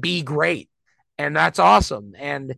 be 0.00 0.22
great. 0.22 0.70
And 1.18 1.36
that's 1.36 1.58
awesome. 1.58 2.14
And 2.16 2.54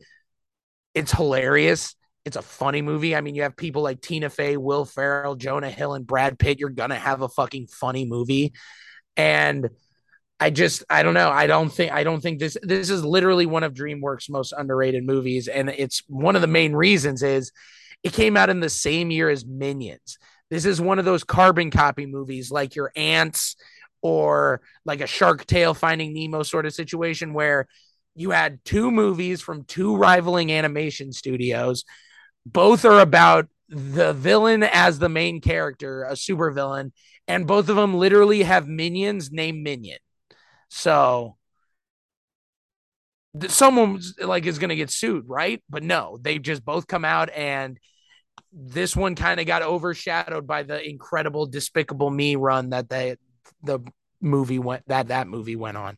it's 0.95 1.13
hilarious 1.13 1.95
it's 2.25 2.37
a 2.37 2.43
funny 2.43 2.83
movie 2.83 3.17
i 3.17 3.21
mean 3.21 3.35
you 3.35 3.43
have 3.43 3.57
people 3.57 3.83
like 3.83 4.01
tina 4.01 4.29
fey 4.29 4.57
will 4.57 4.85
ferrell 4.85 5.35
jonah 5.35 5.71
hill 5.71 5.95
and 5.95 6.07
brad 6.07 6.39
pitt 6.39 6.59
you're 6.59 6.69
gonna 6.71 6.99
have 6.99 7.23
a 7.23 7.29
fucking 7.29 7.67
funny 7.67 8.05
movie 8.05 8.53
and 9.17 9.71
I 10.43 10.49
just 10.49 10.83
I 10.89 11.03
don't 11.03 11.13
know. 11.13 11.29
I 11.29 11.47
don't 11.47 11.71
think 11.71 11.93
I 11.93 12.03
don't 12.03 12.23
think 12.23 12.39
this 12.39 12.57
this 12.63 12.89
is 12.89 13.05
literally 13.05 13.45
one 13.45 13.63
of 13.63 13.75
DreamWorks' 13.75 14.31
most 14.31 14.55
underrated 14.57 15.05
movies, 15.05 15.49
and 15.49 15.69
it's 15.69 16.03
one 16.09 16.35
of 16.35 16.41
the 16.41 16.49
main 16.49 16.73
reasons 16.73 17.23
is 17.23 17.53
it 18.03 18.15
came 18.15 18.39
out 18.39 18.49
in 18.49 18.61
the 18.61 18.71
same 18.71 19.11
year 19.11 19.29
as 19.29 19.45
Minions. 19.45 20.19
This 20.49 20.65
is 20.65 20.81
one 20.81 20.99
of 20.99 21.05
those 21.05 21.25
carbon 21.25 21.71
copy 21.71 22.07
movies, 22.07 22.51
like 22.51 22.75
your 22.75 22.91
Antz 22.97 23.57
or 24.01 24.63
like 24.87 25.03
a 25.03 25.07
Shark 25.07 25.45
Tale 25.45 25.75
Finding 25.75 26.15
Nemo 26.15 26.43
sort 26.43 26.65
of 26.65 26.73
situation, 26.73 27.35
where 27.35 27.69
you 28.15 28.31
had 28.31 28.65
two 28.65 28.91
movies 28.91 29.43
from 29.43 29.65
two 29.65 29.95
rivaling 29.97 30.51
animation 30.51 31.13
studios. 31.13 31.85
Both 32.53 32.85
are 32.85 33.01
about 33.01 33.49
the 33.69 34.13
villain 34.13 34.63
as 34.63 34.99
the 34.99 35.09
main 35.09 35.41
character, 35.41 36.05
a 36.05 36.13
supervillain, 36.13 36.93
and 37.29 37.47
both 37.47 37.69
of 37.69 37.77
them 37.77 37.95
literally 37.95 38.43
have 38.43 38.67
minions 38.67 39.31
named 39.31 39.63
Minion. 39.63 39.99
So 40.69 41.37
someone 43.47 44.01
like 44.21 44.47
is 44.47 44.59
going 44.59 44.71
to 44.71 44.77
get 44.77 44.91
sued, 44.91 45.25
right? 45.29 45.63
But 45.69 45.83
no, 45.83 46.19
they 46.21 46.39
just 46.39 46.65
both 46.65 46.87
come 46.87 47.05
out 47.05 47.31
and 47.31 47.79
this 48.53 48.97
one 48.97 49.15
kind 49.15 49.39
of 49.39 49.47
got 49.47 49.63
overshadowed 49.63 50.47
by 50.47 50.65
the 50.65 50.83
incredible 50.83 51.47
Despicable 51.47 52.11
Me 52.11 52.35
run 52.35 52.71
that 52.71 52.89
they 52.89 53.17
the 53.63 53.81
movie 54.21 54.59
went 54.59 54.83
that 54.89 55.09
that 55.09 55.29
movie 55.29 55.57
went 55.57 55.77
on. 55.77 55.97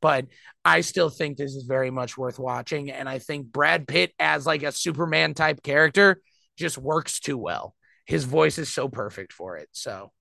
But 0.00 0.26
I 0.64 0.80
still 0.82 1.10
think 1.10 1.36
this 1.36 1.54
is 1.54 1.64
very 1.64 1.90
much 1.90 2.16
worth 2.16 2.38
watching 2.38 2.90
and 2.90 3.08
I 3.08 3.18
think 3.18 3.46
Brad 3.46 3.88
Pitt 3.88 4.12
as 4.18 4.46
like 4.46 4.62
a 4.62 4.72
Superman 4.72 5.34
type 5.34 5.62
character 5.62 6.20
just 6.56 6.78
works 6.78 7.20
too 7.20 7.36
well. 7.38 7.74
His 8.06 8.24
voice 8.24 8.58
is 8.58 8.72
so 8.72 8.88
perfect 8.88 9.32
for 9.32 9.56
it. 9.56 9.68
So 9.72 10.12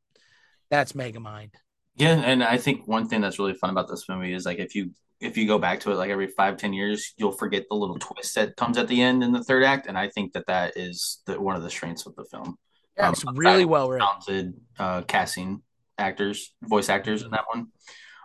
that's 0.70 0.94
Megamind. 0.94 1.52
Yeah, 1.96 2.14
and 2.24 2.44
I 2.44 2.58
think 2.58 2.88
one 2.88 3.08
thing 3.08 3.22
that's 3.22 3.40
really 3.40 3.56
fun 3.56 3.70
about 3.72 3.88
this 3.88 4.08
movie 4.10 4.34
is 4.34 4.46
like 4.46 4.60
if 4.60 4.76
you 4.76 4.92
if 5.20 5.36
you 5.36 5.48
go 5.48 5.58
back 5.58 5.80
to 5.80 5.92
it 5.92 5.96
like 5.96 6.12
every 6.12 6.28
five 6.28 6.58
ten 6.58 6.74
years, 6.74 7.14
you'll 7.18 7.32
forget 7.32 7.66
the 7.70 7.76
little 7.76 7.98
twist 7.98 8.36
that 8.36 8.56
comes 8.56 8.78
at 8.78 8.88
the 8.88 9.02
end 9.02 9.24
in 9.24 9.32
the 9.32 9.44
third 9.44 9.64
act, 9.64 9.88
and 9.88 9.98
I 9.98 10.10
think 10.10 10.34
that 10.34 10.46
that 10.46 10.78
is 10.78 11.24
the, 11.26 11.40
one 11.42 11.56
of 11.56 11.64
the 11.64 11.72
strengths 11.72 12.06
of 12.06 12.16
the 12.16 12.26
film. 12.26 12.56
Yeah, 12.96 13.08
Um, 13.08 13.14
it's 13.14 13.26
really 13.34 13.66
well 13.66 13.90
written. 13.90 14.06
talented 14.08 14.54
uh, 14.78 15.02
casting 15.04 15.64
actors, 15.98 16.54
voice 16.62 16.90
actors 16.90 17.24
in 17.24 17.32
that 17.32 17.46
one. 17.52 17.68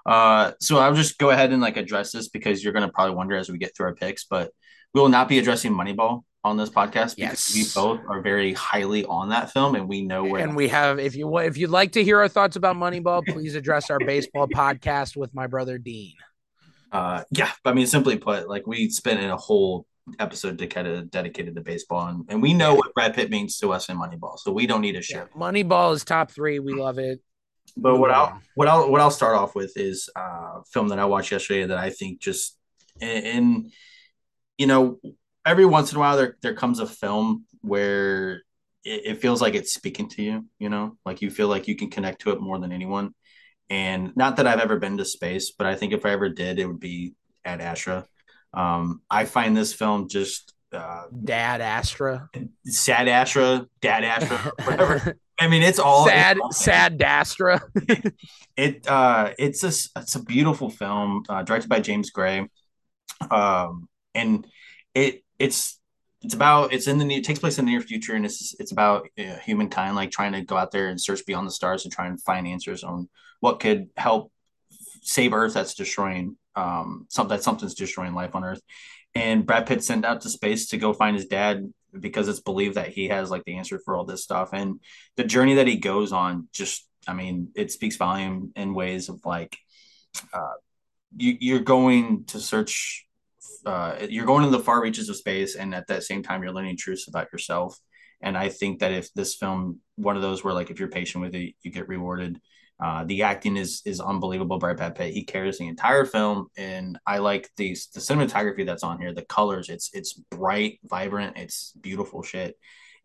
Uh, 0.05 0.53
so 0.61 0.79
I'll 0.79 0.95
just 0.95 1.19
go 1.19 1.31
ahead 1.31 1.53
and 1.53 1.63
like 1.63 1.77
address 1.77 2.13
this 2.13 2.29
because 2.29 2.63
you're 2.63 2.73
going 2.73 2.87
to 2.87 2.93
probably 2.93 3.15
wonder 3.15 3.37
as 3.37 3.49
we 3.51 3.59
get 3.59 3.77
through 3.77 3.87
our 3.87 3.95
picks, 3.95 4.25
but 4.25 4.51
we 4.95 5.01
will 5.01 5.09
not 5.09 5.29
be 5.29 5.39
addressing 5.39 5.73
Moneyball 5.73 6.23
on 6.45 6.57
this 6.57 6.71
podcast 6.71 7.15
because 7.15 7.53
we 7.55 7.65
both 7.73 8.01
are 8.09 8.21
very 8.21 8.53
highly 8.53 9.05
on 9.05 9.29
that 9.29 9.53
film 9.53 9.77
and 9.77 9.89
we 9.89 10.03
know 10.03 10.25
where 10.25 10.43
And 10.43 10.57
we 10.57 10.67
have, 10.69 10.99
if 10.99 11.15
you 11.15 11.39
if 11.39 11.57
you'd 11.57 11.71
like 11.71 11.93
to 11.93 12.03
hear 12.03 12.19
our 12.19 12.27
thoughts 12.29 12.57
about 12.57 12.75
Moneyball, 12.77 13.25
please 13.25 13.55
address 13.55 13.91
our 13.91 14.01
baseball 14.01 14.49
podcast 14.55 15.17
with 15.17 15.33
my 15.35 15.47
brother 15.47 15.79
Dean. 15.79 16.15
uh 16.91 17.23
yeah 17.31 17.51
i 17.65 17.73
mean 17.73 17.87
simply 17.87 18.19
put 18.19 18.49
like 18.49 18.67
we 18.67 18.91
spent 18.91 19.21
in 19.21 19.31
a 19.31 19.37
whole 19.37 19.87
episode 20.19 20.57
dedicated 20.59 21.11
dedicated 21.11 21.55
to 21.55 21.61
baseball 21.63 22.09
and, 22.09 22.25
and 22.29 22.43
we 22.43 22.53
know 22.53 22.75
what 22.75 22.93
brad 22.93 23.15
pitt 23.15 23.31
means 23.31 23.57
to 23.57 23.73
us 23.73 23.89
in 23.89 23.97
moneyball 23.97 24.37
so 24.37 24.51
we 24.53 24.67
don't 24.67 24.81
need 24.83 24.93
to 24.93 25.01
share 25.01 25.31
Moneyball 25.35 25.95
is 25.95 26.05
top 26.05 26.31
three. 26.33 26.59
We 26.59 26.75
love 26.75 26.99
it. 26.99 27.21
But 27.77 27.99
what 27.99 28.11
i'll 28.11 28.41
what 28.55 28.69
i'll 28.69 28.91
what 28.91 29.01
i'll 29.01 29.11
start 29.11 29.37
off 29.37 29.55
with 29.55 29.73
is 29.77 30.11
uh, 30.17 30.21
a 30.21 30.63
film 30.73 30.89
that 30.89 30.99
i 30.99 31.05
watched 31.05 31.33
yesterday 31.33 31.67
that 31.67 31.79
i 31.79 31.91
think 31.91 32.21
just 32.21 32.59
and, 33.01 33.73
you 34.59 34.67
know 34.67 35.01
every 35.45 35.65
once 35.65 35.91
in 35.91 35.97
a 35.97 36.01
while 36.01 36.17
there 36.17 36.37
there 36.43 36.55
comes 36.55 36.79
a 36.79 36.87
film 36.87 37.45
where 37.63 38.43
it, 38.85 39.07
it 39.07 39.21
feels 39.23 39.41
like 39.41 39.55
it's 39.55 39.73
speaking 39.73 40.09
to 40.09 40.23
you 40.23 40.47
you 40.59 40.69
know 40.69 40.97
like 41.07 41.23
you 41.23 41.31
feel 41.31 41.49
like 41.49 41.67
you 41.67 41.75
can 41.75 41.91
connect 41.91 42.21
to 42.21 42.31
it 42.31 42.41
more 42.41 42.59
than 42.59 42.73
anyone 42.73 43.15
and 43.73 44.15
not 44.15 44.37
that 44.37 44.47
I've 44.47 44.61
ever 44.61 44.79
been 44.79 44.99
to 44.99 45.05
space, 45.07 45.51
but 45.51 45.67
I 45.67 45.77
think 45.77 45.95
if 45.95 46.05
I 46.05 46.11
ever 46.11 46.29
did, 46.29 46.59
it 46.59 46.67
would 46.67 46.79
be 46.79 47.15
Ad 47.43 47.63
Astra. 47.63 48.05
Um, 48.53 49.01
I 49.11 49.25
find 49.25 49.57
this 49.57 49.73
film 49.73 50.11
just 50.11 50.53
uh, 50.75 51.05
Dad 51.25 51.63
Astra. 51.63 52.29
sad 52.67 53.09
Astra, 53.09 53.67
dad 53.81 54.05
Astra, 54.05 54.53
whatever. 54.65 55.17
I 55.43 55.49
mean, 55.49 55.63
it's 55.63 55.79
all 55.81 56.07
sad, 56.07 56.37
it's 56.37 56.43
all- 56.45 56.53
sad 56.53 56.99
Dastra. 56.99 57.61
It 58.55 58.87
uh, 58.87 59.31
it's 59.39 59.65
a 59.65 59.73
it's 59.99 60.15
a 60.15 60.23
beautiful 60.23 60.69
film 60.69 61.25
uh, 61.27 61.43
directed 61.43 61.71
by 61.71 61.81
James 61.81 62.11
Gray, 62.11 62.47
um, 63.31 63.89
and 64.15 64.47
it 64.95 65.25
it's 65.39 65.81
it's 66.21 66.35
about 66.35 66.75
it's 66.75 66.87
in 66.87 66.99
the 66.99 67.07
near, 67.07 67.19
it 67.21 67.25
takes 67.25 67.39
place 67.39 67.59
in 67.59 67.65
the 67.65 67.71
near 67.71 67.81
future, 67.81 68.15
and 68.15 68.27
it's 68.27 68.55
it's 68.61 68.71
about 68.71 69.09
uh, 69.19 69.37
humankind 69.39 69.97
like 69.97 70.11
trying 70.11 70.33
to 70.33 70.43
go 70.43 70.59
out 70.59 70.71
there 70.71 70.89
and 70.89 71.01
search 71.01 71.25
beyond 71.25 71.47
the 71.47 71.51
stars 71.51 71.85
and 71.85 71.93
try 71.95 72.07
and 72.07 72.23
find 72.23 72.47
answers 72.47 72.85
on 72.85 73.09
what 73.41 73.59
could 73.59 73.89
help 73.97 74.31
save 75.01 75.33
Earth 75.33 75.55
that's 75.55 75.75
destroying 75.75 76.37
um 76.55 77.07
something 77.09 77.35
that 77.35 77.43
something's 77.43 77.75
destroying 77.75 78.13
life 78.13 78.35
on 78.35 78.45
Earth. 78.45 78.61
And 79.15 79.47
Brad 79.47 79.67
Pitt 79.67 79.83
sent 79.83 80.05
out 80.05 80.21
to 80.21 80.29
space 80.29 80.69
to 80.69 80.77
go 80.77 80.93
find 80.93 81.17
his 81.17 81.25
dad 81.27 81.73
because 81.99 82.29
it's 82.29 82.41
believed 82.41 82.77
that 82.77 82.89
he 82.89 83.09
has 83.09 83.31
like 83.31 83.45
the 83.45 83.57
answer 83.57 83.81
for 83.85 83.97
all 83.97 84.05
this 84.05 84.23
stuff. 84.23 84.51
And 84.53 84.81
the 85.17 85.25
journey 85.25 85.55
that 85.55 85.67
he 85.67 85.77
goes 85.77 86.13
on 86.13 86.49
just 86.53 86.87
I 87.07 87.15
mean, 87.15 87.49
it 87.57 87.73
speaks 87.73 87.97
volume 87.97 88.53
in 88.57 88.75
ways 88.75 89.09
of 89.09 89.21
like 89.25 89.57
uh 90.33 90.55
you 91.17 91.37
you're 91.41 91.61
going 91.61 92.25
to 92.27 92.41
search 92.41 93.07
uh 93.67 93.97
you're 94.09 94.27
going 94.27 94.45
to 94.45 94.51
the 94.51 94.61
far 94.63 94.83
reaches 94.83 95.09
of 95.09 95.17
space 95.17 95.57
and 95.57 95.75
at 95.75 95.87
that 95.89 96.05
same 96.05 96.23
time 96.23 96.43
you're 96.43 96.53
learning 96.53 96.77
truths 96.77 97.09
about 97.09 97.33
yourself. 97.33 97.79
And 98.21 98.39
I 98.39 98.51
think 98.51 98.81
that 98.81 98.93
if 98.93 99.13
this 99.15 99.35
film 99.35 99.81
one 99.97 100.17
of 100.17 100.23
those 100.23 100.45
where 100.45 100.55
like 100.55 100.71
if 100.71 100.79
you're 100.79 100.89
patient 100.89 101.23
with 101.23 101.35
it, 101.35 101.55
you 101.63 101.71
get 101.71 101.89
rewarded. 101.89 102.41
Uh, 102.83 103.05
the 103.05 103.23
acting 103.23 103.57
is 103.57 103.83
is 103.85 104.01
unbelievable 104.01 104.59
by 104.59 104.73
Brad 104.75 104.95
Pitt. 104.97 105.15
He 105.15 105.25
carries 105.25 105.59
the 105.59 105.69
entire 105.69 106.05
film, 106.05 106.49
and 106.57 106.99
I 107.07 107.19
like 107.19 107.49
the 107.57 107.77
the 107.95 108.01
cinematography 108.01 108.67
that's 108.67 108.83
on 108.83 109.01
here. 109.01 109.13
The 109.15 109.25
colors, 109.25 109.69
it's 109.69 109.91
it's 109.93 110.13
bright, 110.15 110.81
vibrant, 110.85 111.37
it's 111.37 111.73
beautiful 111.81 112.23
shit, 112.23 112.57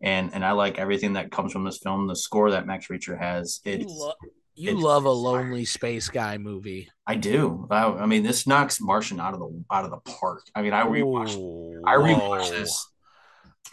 and 0.02 0.34
and 0.34 0.44
I 0.44 0.52
like 0.54 0.80
everything 0.80 1.14
that 1.14 1.32
comes 1.32 1.52
from 1.54 1.64
this 1.64 1.78
film. 1.78 2.08
The 2.08 2.16
score 2.16 2.52
that 2.52 2.66
Max 2.66 2.90
Richter 2.90 3.16
has, 3.18 3.60
You, 3.66 3.74
it's 3.74 3.86
lo- 3.86 4.14
You 4.56 4.70
It's- 4.72 4.84
love 4.84 5.06
a 5.06 5.12
lonely 5.12 5.66
space 5.66 6.10
guy 6.10 6.40
movie. 6.40 6.90
I 7.06 7.16
do. 7.16 7.68
I, 7.70 7.84
I 7.86 8.06
mean, 8.08 8.24
this 8.24 8.48
knocks 8.48 8.82
Martian 8.82 9.20
out 9.20 9.36
of 9.36 9.40
the 9.40 9.64
out 9.72 9.86
of 9.86 9.92
the 9.92 10.00
park. 10.12 10.42
I 10.56 10.64
mean, 10.64 10.74
I 10.74 10.86
rewatched. 10.86 11.38
Ooh, 11.38 11.84
I 11.86 11.96
rewatched 11.98 12.50
whoa. 12.50 12.60
this. 12.60 12.88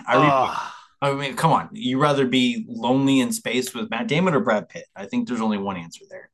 I 0.06 0.16
rewatched. 0.16 0.50
Ugh. 0.50 0.72
I 1.04 1.14
mean, 1.14 1.36
come 1.36 1.52
on. 1.52 1.68
You 1.72 2.00
rather 2.00 2.26
be 2.26 2.64
lonely 2.68 3.20
in 3.20 3.32
space 3.32 3.74
with 3.74 3.90
Matt 3.90 4.08
Damon 4.08 4.34
or 4.34 4.40
Brad 4.40 4.68
Pitt? 4.68 4.86
I 4.96 5.06
think 5.06 5.28
there's 5.28 5.40
only 5.40 5.58
one 5.58 5.76
answer 5.76 6.04
there. 6.08 6.30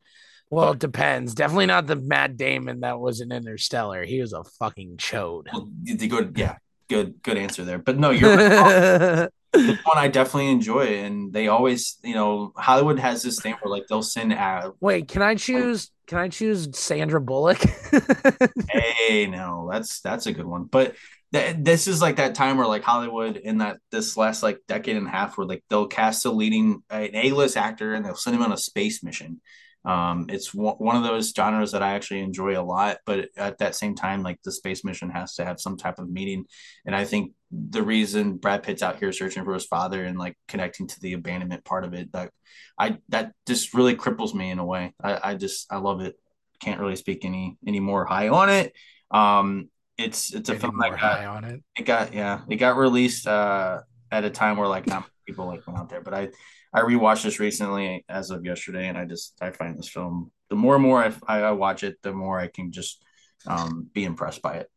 well, 0.49 0.73
it 0.73 0.79
depends. 0.79 1.35
Definitely 1.35 1.67
not 1.67 1.87
the 1.87 1.97
Matt 1.97 2.37
Damon 2.37 2.81
that 2.81 3.01
was 3.01 3.21
in 3.21 3.33
Interstellar. 3.33 4.05
He 4.05 4.21
was 4.21 4.33
a 4.33 4.45
fucking 4.45 4.97
chode. 4.99 5.47
Well, 5.53 5.69
good, 5.85 6.39
yeah, 6.39 6.57
good, 6.89 7.21
good 7.23 7.37
answer 7.37 7.65
there. 7.65 7.79
But 7.79 7.99
no, 7.99 8.11
you're 8.11 8.37
right. 8.37 9.29
this 9.53 9.79
one 9.85 9.99
I 9.99 10.09
definitely 10.09 10.51
enjoy, 10.51 10.87
and 10.99 11.33
they 11.33 11.49
always, 11.49 11.99
you 12.05 12.15
know, 12.15 12.53
Hollywood 12.57 12.99
has 13.01 13.23
this 13.23 13.41
thing 13.41 13.57
where 13.61 13.71
like 13.71 13.87
they'll 13.89 14.03
send 14.03 14.33
out, 14.33 14.77
Wait, 14.81 15.09
can 15.09 15.23
I 15.23 15.35
choose? 15.35 15.91
Can 16.07 16.19
I 16.19 16.29
choose 16.29 16.69
Sandra 16.77 17.21
Bullock? 17.21 17.59
hey, 18.69 19.27
no, 19.27 19.69
that's 19.71 20.01
that's 20.01 20.27
a 20.27 20.33
good 20.33 20.47
one. 20.47 20.65
But 20.65 20.95
th- 21.33 21.57
this 21.59 21.87
is 21.87 22.03
like 22.03 22.17
that 22.17 22.35
time 22.35 22.57
where 22.57 22.67
like 22.67 22.83
Hollywood 22.83 23.37
in 23.37 23.59
that 23.59 23.79
this 23.91 24.17
last 24.17 24.43
like 24.43 24.61
decade 24.69 24.97
and 24.97 25.07
a 25.07 25.11
half 25.11 25.37
where 25.37 25.47
like 25.47 25.65
they'll 25.69 25.87
cast 25.87 26.25
a 26.27 26.31
leading 26.31 26.83
an 26.91 27.15
A-list 27.15 27.57
actor 27.57 27.95
and 27.95 28.05
they'll 28.05 28.15
send 28.15 28.37
him 28.37 28.43
on 28.43 28.53
a 28.53 28.57
space 28.57 29.03
mission. 29.03 29.41
Um, 29.85 30.27
it's 30.29 30.53
one 30.53 30.75
one 30.75 30.97
of 30.97 31.05
those 31.05 31.33
genres 31.33 31.73
that 31.73 31.83
I 31.83 31.95
actually 31.95 32.21
enjoy 32.21 32.59
a 32.59 32.63
lot, 32.63 32.99
but 33.07 33.31
at 33.37 33.59
that 33.59 33.75
same 33.75 33.95
time, 33.95 34.23
like 34.23 34.39
the 34.45 34.53
space 34.53 34.85
mission 34.85 35.09
has 35.11 35.35
to 35.37 35.45
have 35.45 35.61
some 35.61 35.79
type 35.79 35.99
of 35.99 36.11
meaning. 36.11 36.45
And 36.85 36.95
I 36.95 37.05
think 37.05 37.33
the 37.51 37.83
reason 37.83 38.37
Brad 38.37 38.63
Pitt's 38.63 38.83
out 38.83 38.99
here 38.99 39.11
searching 39.13 39.45
for 39.45 39.55
his 39.55 39.65
father 39.65 40.05
and 40.05 40.19
like 40.19 40.37
connecting 40.49 40.87
to 40.87 41.01
the 41.01 41.15
abandonment 41.15 41.65
part 41.65 41.85
of 41.85 41.95
it, 41.95 42.13
that 42.13 42.31
I 42.79 42.99
that 43.09 43.33
just 43.47 43.73
really 43.73 43.97
cripples 43.97 44.35
me 44.35 44.51
in 44.51 44.59
a 44.59 44.65
way. 44.65 44.93
I, 45.03 45.31
I 45.31 45.35
just 45.35 45.73
I 45.73 45.79
love 45.79 46.01
it. 46.03 46.15
Can't 46.61 46.81
really 46.81 46.97
speak 46.97 47.25
any 47.25 47.57
any 47.67 47.81
more 47.81 48.05
high 48.05 48.29
on 48.29 48.51
it. 48.51 48.75
Um, 49.11 49.71
it's 50.01 50.33
it's 50.35 50.49
a 50.49 50.55
film 50.57 50.77
that 50.79 50.99
got 50.99 51.25
on 51.25 51.45
it. 51.45 51.63
it 51.79 51.83
got 51.85 52.13
yeah 52.15 52.41
it 52.49 52.57
got 52.57 52.77
released 52.77 53.27
uh 53.27 53.81
at 54.11 54.25
a 54.25 54.31
time 54.31 54.57
where 54.57 54.69
like 54.69 54.87
not 54.87 55.09
people 55.27 55.47
like 55.47 55.67
went 55.67 55.79
out 55.79 55.89
there 55.89 56.01
but 56.01 56.15
i 56.15 56.29
i 56.73 56.81
rewatched 56.81 57.23
this 57.25 57.39
recently 57.39 58.05
as 58.09 58.31
of 58.31 58.45
yesterday 58.45 58.89
and 58.89 58.97
i 58.99 59.05
just 59.05 59.35
i 59.41 59.51
find 59.51 59.79
this 59.79 59.89
film 59.89 60.31
the 60.49 60.57
more 60.57 60.75
and 60.75 60.83
more 60.83 61.05
i, 61.29 61.41
I 61.41 61.53
watch 61.53 61.85
it 61.85 62.01
the 62.03 62.13
more 62.13 62.39
i 62.41 62.47
can 62.49 62.73
just 62.73 63.03
um 63.47 63.89
be 63.93 64.05
impressed 64.05 64.43
by 64.43 64.55
it 64.57 64.69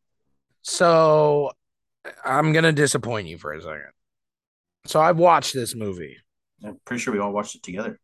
So 0.61 1.51
I'm 2.25 2.51
gonna 2.53 2.73
disappoint 2.73 3.27
you 3.27 3.37
for 3.37 3.53
a 3.53 3.61
second. 3.61 3.91
So 4.85 4.99
I've 4.99 5.17
watched 5.17 5.53
this 5.53 5.73
movie, 5.75 6.17
i'm 6.65 6.77
pretty 6.85 7.01
sure 7.01 7.13
we 7.13 7.19
all 7.19 7.31
watched 7.31 7.55
it 7.55 7.63
together 7.63 7.99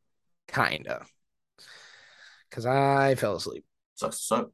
kinda, 0.48 1.06
because 2.50 2.66
I 2.66 3.16
fell 3.16 3.36
asleep. 3.36 3.66
sucks 3.96 4.22
suck 4.22 4.50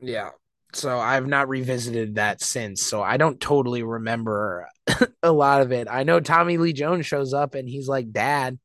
Yeah. 0.00 0.30
So 0.74 0.98
I've 0.98 1.26
not 1.26 1.48
revisited 1.48 2.14
that 2.16 2.40
since. 2.40 2.82
So 2.82 3.02
I 3.02 3.16
don't 3.18 3.40
totally 3.40 3.82
remember 3.82 4.68
a 5.22 5.32
lot 5.32 5.60
of 5.60 5.72
it. 5.72 5.88
I 5.90 6.02
know 6.04 6.20
Tommy 6.20 6.56
Lee 6.58 6.72
Jones 6.72 7.06
shows 7.06 7.34
up 7.34 7.54
and 7.54 7.68
he's 7.68 7.88
like 7.88 8.12
dad, 8.12 8.58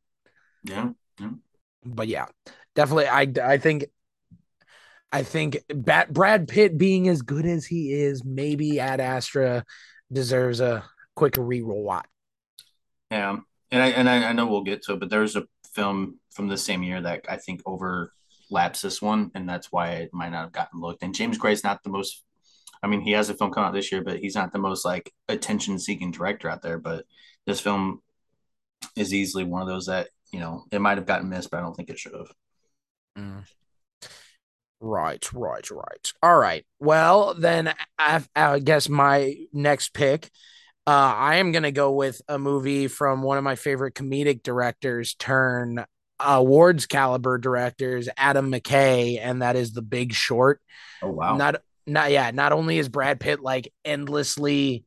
yeah 0.64 0.92
yeah. 1.20 1.32
but 1.86 2.08
yeah, 2.08 2.26
definitely. 2.76 3.08
I 3.08 3.28
I 3.44 3.58
think 3.58 3.86
I 5.12 5.24
think 5.24 5.64
Bat, 5.74 6.14
Brad 6.14 6.48
Pitt 6.48 6.78
being 6.78 7.08
as 7.08 7.22
good 7.22 7.46
as 7.46 7.66
he 7.66 7.94
is, 7.94 8.24
maybe 8.26 8.80
Ad 8.80 9.00
Astra 9.00 9.64
deserves 10.12 10.60
a 10.62 10.84
quick 11.16 11.34
reroll 11.34 11.84
watch. 11.84 12.06
yeah 13.12 13.38
and 13.72 13.82
i 13.84 13.88
and 13.90 14.10
I, 14.10 14.30
I 14.30 14.34
know 14.34 14.48
we'll 14.48 14.64
get 14.64 14.84
to 14.84 14.94
it 14.94 15.00
but 15.00 15.10
there's 15.10 15.36
a 15.36 15.46
film 15.74 16.20
from 16.32 16.48
the 16.48 16.58
same 16.58 16.84
year 16.84 17.02
that 17.02 17.26
i 17.30 17.38
think 17.38 17.62
overlaps 18.50 18.82
this 18.82 19.02
one 19.02 19.32
and 19.36 19.48
that's 19.48 19.72
why 19.72 19.92
it 19.92 20.10
might 20.14 20.30
not 20.30 20.42
have 20.44 20.52
gotten 20.52 20.80
looked 20.80 21.04
and 21.04 21.16
james 21.16 21.38
gray's 21.38 21.64
not 21.64 21.84
the 21.84 21.90
most 21.90 22.24
I 22.82 22.88
mean, 22.88 23.02
he 23.02 23.12
has 23.12 23.30
a 23.30 23.34
film 23.34 23.52
come 23.52 23.64
out 23.64 23.74
this 23.74 23.92
year, 23.92 24.04
but 24.04 24.20
he's 24.20 24.36
not 24.36 24.52
the 24.52 24.60
most 24.60 24.86
like 24.86 25.14
attention 25.28 25.80
seeking 25.80 26.12
director 26.12 26.50
out 26.50 26.62
there. 26.62 26.78
But 26.78 27.06
this 27.46 27.60
film 27.60 28.02
is 28.96 29.14
easily 29.14 29.44
one 29.44 29.62
of 29.62 29.68
those 29.68 29.88
that, 29.88 30.10
you 30.32 30.40
know, 30.40 30.66
it 30.72 30.80
might 30.80 30.98
have 30.98 31.08
gotten 31.08 31.30
missed, 31.30 31.50
but 31.50 31.58
I 31.58 31.62
don't 31.62 31.74
think 31.74 31.90
it 31.90 32.00
should 32.00 32.14
have. 32.14 32.32
Mm. 33.18 33.44
Right, 34.80 35.34
right, 35.34 35.72
right. 35.72 36.12
All 36.22 36.38
right. 36.38 36.66
Well, 36.80 37.34
then 37.34 37.74
I, 37.98 38.24
I 38.36 38.60
guess 38.60 38.90
my 38.90 39.34
next 39.52 39.94
pick, 39.94 40.30
uh, 40.86 41.14
I 41.18 41.38
am 41.38 41.52
gonna 41.52 41.72
go 41.72 41.92
with 41.92 42.22
a 42.28 42.38
movie 42.38 42.88
from 42.88 43.24
one 43.24 43.40
of 43.40 43.44
my 43.44 43.56
favorite 43.56 43.96
comedic 43.96 44.44
directors, 44.44 45.16
turn 45.16 45.84
Uh, 46.20 46.38
awards 46.38 46.86
caliber 46.86 47.38
directors, 47.38 48.10
Adam 48.18 48.52
McKay, 48.52 49.20
and 49.22 49.42
that 49.42 49.56
is 49.56 49.74
The 49.74 49.82
Big 49.82 50.14
Short. 50.14 50.62
Oh 51.02 51.12
wow. 51.12 51.38
Not, 51.38 51.62
not 51.86 52.12
yeah. 52.12 52.32
Not 52.32 52.54
only 52.54 52.80
is 52.80 52.90
Brad 52.90 53.20
Pitt 53.20 53.42
like 53.42 53.72
endlessly 53.86 54.84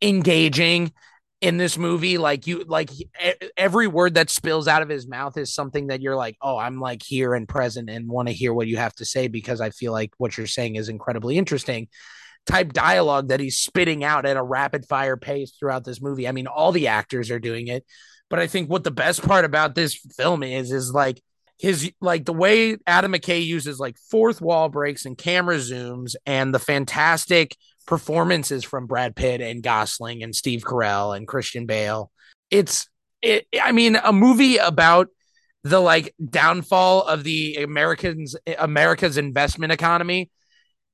engaging 0.00 0.92
in 1.42 1.58
this 1.58 1.76
movie 1.76 2.16
like 2.16 2.46
you 2.46 2.64
like 2.64 2.90
every 3.58 3.86
word 3.86 4.14
that 4.14 4.30
spills 4.30 4.66
out 4.66 4.80
of 4.80 4.88
his 4.88 5.06
mouth 5.06 5.36
is 5.36 5.52
something 5.52 5.88
that 5.88 6.00
you're 6.00 6.16
like 6.16 6.34
oh 6.40 6.56
i'm 6.56 6.80
like 6.80 7.02
here 7.02 7.34
and 7.34 7.46
present 7.46 7.90
and 7.90 8.08
want 8.08 8.26
to 8.26 8.34
hear 8.34 8.54
what 8.54 8.66
you 8.66 8.78
have 8.78 8.94
to 8.94 9.04
say 9.04 9.28
because 9.28 9.60
i 9.60 9.68
feel 9.68 9.92
like 9.92 10.12
what 10.16 10.36
you're 10.36 10.46
saying 10.46 10.76
is 10.76 10.88
incredibly 10.88 11.36
interesting 11.36 11.88
type 12.46 12.72
dialogue 12.72 13.28
that 13.28 13.40
he's 13.40 13.58
spitting 13.58 14.02
out 14.02 14.24
at 14.24 14.38
a 14.38 14.42
rapid 14.42 14.86
fire 14.86 15.18
pace 15.18 15.52
throughout 15.58 15.84
this 15.84 16.00
movie 16.00 16.26
i 16.26 16.32
mean 16.32 16.46
all 16.46 16.72
the 16.72 16.88
actors 16.88 17.30
are 17.30 17.38
doing 17.38 17.68
it 17.68 17.84
but 18.28 18.38
i 18.38 18.46
think 18.46 18.68
what 18.68 18.84
the 18.84 18.90
best 18.90 19.22
part 19.22 19.44
about 19.44 19.74
this 19.74 19.94
film 20.16 20.42
is 20.42 20.72
is 20.72 20.92
like 20.92 21.20
his 21.58 21.90
like 22.00 22.24
the 22.24 22.32
way 22.32 22.76
adam 22.86 23.12
mckay 23.12 23.44
uses 23.44 23.78
like 23.78 23.96
fourth 24.10 24.40
wall 24.40 24.68
breaks 24.68 25.06
and 25.06 25.16
camera 25.16 25.56
zooms 25.56 26.14
and 26.26 26.54
the 26.54 26.58
fantastic 26.58 27.56
performances 27.86 28.64
from 28.64 28.86
Brad 28.86 29.16
Pitt 29.16 29.40
and 29.40 29.62
Gosling 29.62 30.22
and 30.22 30.34
Steve 30.34 30.62
Carell 30.62 31.16
and 31.16 31.26
Christian 31.26 31.66
Bale. 31.66 32.10
It's 32.50 32.88
it 33.22 33.46
I 33.60 33.72
mean 33.72 33.96
a 33.96 34.12
movie 34.12 34.58
about 34.58 35.08
the 35.62 35.80
like 35.80 36.14
downfall 36.28 37.02
of 37.02 37.24
the 37.24 37.56
Americans 37.56 38.36
America's 38.58 39.16
investment 39.16 39.72
economy 39.72 40.30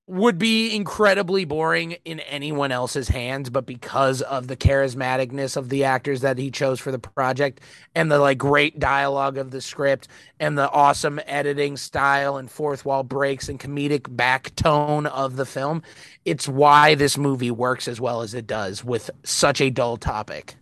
would 0.09 0.37
be 0.37 0.75
incredibly 0.75 1.45
boring 1.45 1.93
in 2.05 2.19
anyone 2.21 2.73
else's 2.73 3.09
hands 3.09 3.49
but 3.49 3.65
because 3.65 4.21
of 4.23 4.49
the 4.49 4.57
charismaticness 4.57 5.57
of 5.57 5.69
the 5.69 5.85
actors 5.85 6.23
that 6.23 6.37
he 6.37 6.51
chose 6.51 6.81
for 6.81 6.91
the 6.91 6.99
project 6.99 7.61
and 7.95 8.11
the 8.11 8.19
like 8.19 8.37
great 8.37 8.79
dialogue 8.79 9.39
of 9.39 9.53
the 9.53 9.61
script 9.61 10.09
and 10.41 10.59
the 10.59 10.69
awesome 10.71 11.21
editing 11.27 11.77
style 11.77 12.37
and 12.37 12.51
fourth 12.51 12.85
wall 12.85 13.05
breaks 13.05 13.49
and 13.49 13.61
comedic 13.61 14.15
back 14.15 14.55
tone 14.57 15.07
of 15.07 15.37
the 15.37 15.47
film 15.47 15.83
it's 16.25 16.49
why 16.49 16.95
this 16.95 17.19
movie 17.19 17.51
works 17.51 17.89
as 17.89 18.01
well 18.01 18.23
as 18.23 18.35
it 18.35 18.47
does 18.47 18.85
with 18.85 19.11
such 19.25 19.61
a 19.61 19.71
dull 19.71 19.97
topic. 19.97 20.55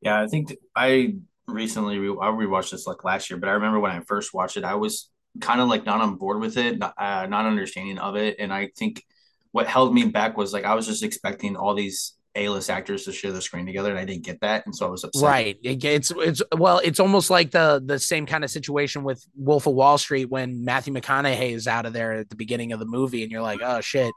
Yeah, 0.00 0.20
I 0.20 0.26
think 0.26 0.48
th- 0.48 0.60
I 0.74 1.16
recently 1.46 1.98
re- 1.98 2.16
I 2.20 2.28
rewatched 2.28 2.70
this 2.70 2.86
like 2.86 3.04
last 3.04 3.30
year, 3.30 3.38
but 3.38 3.48
I 3.48 3.52
remember 3.52 3.80
when 3.80 3.92
I 3.92 4.00
first 4.00 4.32
watched 4.32 4.56
it, 4.56 4.64
I 4.64 4.74
was 4.74 5.08
kind 5.40 5.60
of 5.60 5.68
like 5.68 5.86
not 5.86 6.00
on 6.00 6.16
board 6.16 6.40
with 6.40 6.56
it, 6.56 6.78
not, 6.78 6.94
uh, 6.98 7.26
not 7.26 7.46
understanding 7.46 7.98
of 7.98 8.16
it, 8.16 8.36
and 8.38 8.52
I 8.52 8.70
think 8.76 9.04
what 9.52 9.66
held 9.66 9.94
me 9.94 10.06
back 10.06 10.36
was 10.36 10.52
like 10.52 10.64
I 10.64 10.74
was 10.74 10.86
just 10.86 11.02
expecting 11.02 11.56
all 11.56 11.74
these 11.74 12.14
A-list 12.34 12.70
actors 12.70 13.04
to 13.04 13.12
share 13.12 13.32
the 13.32 13.42
screen 13.42 13.66
together, 13.66 13.90
and 13.90 13.98
I 13.98 14.04
didn't 14.04 14.24
get 14.24 14.40
that, 14.40 14.64
and 14.66 14.74
so 14.74 14.86
I 14.86 14.90
was 14.90 15.04
upset. 15.04 15.22
right. 15.22 15.58
It, 15.62 15.84
it's 15.84 16.12
it's 16.16 16.42
well 16.56 16.80
it's 16.82 17.00
almost 17.00 17.30
like 17.30 17.50
the 17.50 17.82
the 17.84 17.98
same 17.98 18.26
kind 18.26 18.44
of 18.44 18.50
situation 18.50 19.04
with 19.04 19.24
wolf 19.36 19.66
of 19.66 19.74
wall 19.74 19.98
street 19.98 20.26
when 20.26 20.64
matthew 20.64 20.92
mcconaughey 20.92 21.52
is 21.52 21.66
out 21.66 21.86
of 21.86 21.92
there 21.92 22.12
at 22.12 22.30
the 22.30 22.36
beginning 22.36 22.72
of 22.72 22.78
the 22.78 22.86
movie 22.86 23.22
and 23.22 23.30
you're 23.30 23.42
like 23.42 23.60
oh 23.62 23.80
shit. 23.80 24.12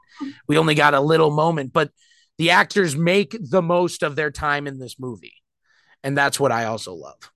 We 0.48 0.58
only 0.58 0.74
got 0.74 0.94
a 0.94 1.00
little 1.00 1.30
moment. 1.30 1.72
But 1.72 1.90
the 2.38 2.50
actors 2.50 2.96
make 2.96 3.36
the 3.40 3.62
most 3.62 4.02
of 4.02 4.16
their 4.16 4.30
time 4.30 4.66
in 4.66 4.78
this 4.78 4.98
movie 4.98 5.34
and 6.02 6.16
that's 6.16 6.38
what 6.38 6.52
i 6.52 6.66
also 6.66 6.94
love. 6.94 7.32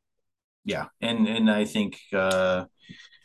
Yeah, 0.65 0.86
and 1.01 1.27
and 1.27 1.51
I 1.51 1.65
think 1.65 1.98
uh, 2.12 2.66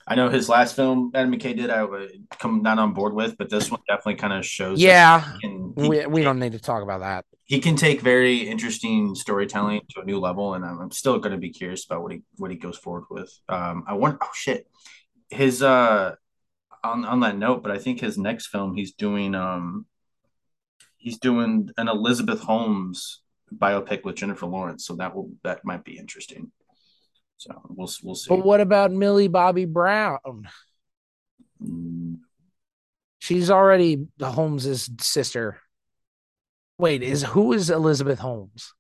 I 0.07 0.15
know 0.15 0.29
his 0.29 0.49
last 0.49 0.75
film 0.75 1.11
Adam 1.13 1.31
McKay 1.33 1.55
did 1.55 1.69
I 1.69 1.83
would 1.83 2.11
come 2.39 2.61
not 2.61 2.79
on 2.79 2.93
board 2.93 3.13
with, 3.13 3.37
but 3.37 3.49
this 3.49 3.71
one 3.71 3.81
definitely 3.87 4.15
kind 4.15 4.33
of 4.33 4.45
shows. 4.45 4.81
yeah 4.81 5.33
he 5.33 5.39
can, 5.41 5.73
he, 5.77 5.89
we, 5.89 6.05
we 6.05 6.23
don't 6.23 6.39
need 6.39 6.53
to 6.53 6.59
talk 6.59 6.83
about 6.83 7.01
that 7.01 7.25
he 7.45 7.59
can 7.59 7.75
take 7.75 8.01
very 8.01 8.39
interesting 8.39 9.13
storytelling 9.13 9.81
to 9.89 10.01
a 10.01 10.05
new 10.05 10.19
level, 10.19 10.55
and 10.55 10.65
I'm, 10.65 10.81
I'm 10.81 10.91
still 10.91 11.19
going 11.19 11.31
to 11.31 11.37
be 11.37 11.51
curious 11.51 11.85
about 11.85 12.01
what 12.01 12.11
he 12.11 12.23
what 12.37 12.51
he 12.51 12.57
goes 12.57 12.77
forward 12.77 13.05
with. 13.09 13.31
Um, 13.47 13.83
I 13.87 13.93
want 13.93 14.17
oh 14.21 14.29
shit, 14.33 14.67
his 15.29 15.61
uh 15.61 16.15
on 16.83 17.05
on 17.05 17.19
that 17.21 17.37
note, 17.37 17.61
but 17.61 17.71
I 17.71 17.77
think 17.77 17.99
his 18.01 18.17
next 18.17 18.47
film 18.47 18.75
he's 18.75 18.93
doing 18.93 19.35
um 19.35 19.85
he's 20.97 21.19
doing 21.19 21.69
an 21.77 21.87
Elizabeth 21.87 22.41
Holmes 22.41 23.21
biopic 23.55 24.03
with 24.03 24.15
Jennifer 24.15 24.47
Lawrence, 24.47 24.85
so 24.85 24.95
that 24.95 25.15
will 25.15 25.31
that 25.43 25.63
might 25.63 25.83
be 25.83 25.99
interesting. 25.99 26.51
So 27.37 27.61
we'll 27.69 27.89
we'll 28.03 28.15
see. 28.15 28.29
but 28.29 28.45
what 28.45 28.61
about 28.61 28.91
millie 28.91 29.27
bobby 29.27 29.65
brown 29.65 30.47
Mm, 31.63 32.17
she's 33.19 33.49
already 33.49 34.07
holmes's 34.21 34.89
sister 34.99 35.59
wait 36.77 37.01
is 37.01 37.23
who 37.23 37.53
is 37.53 37.69
elizabeth 37.69 38.19
holmes 38.19 38.73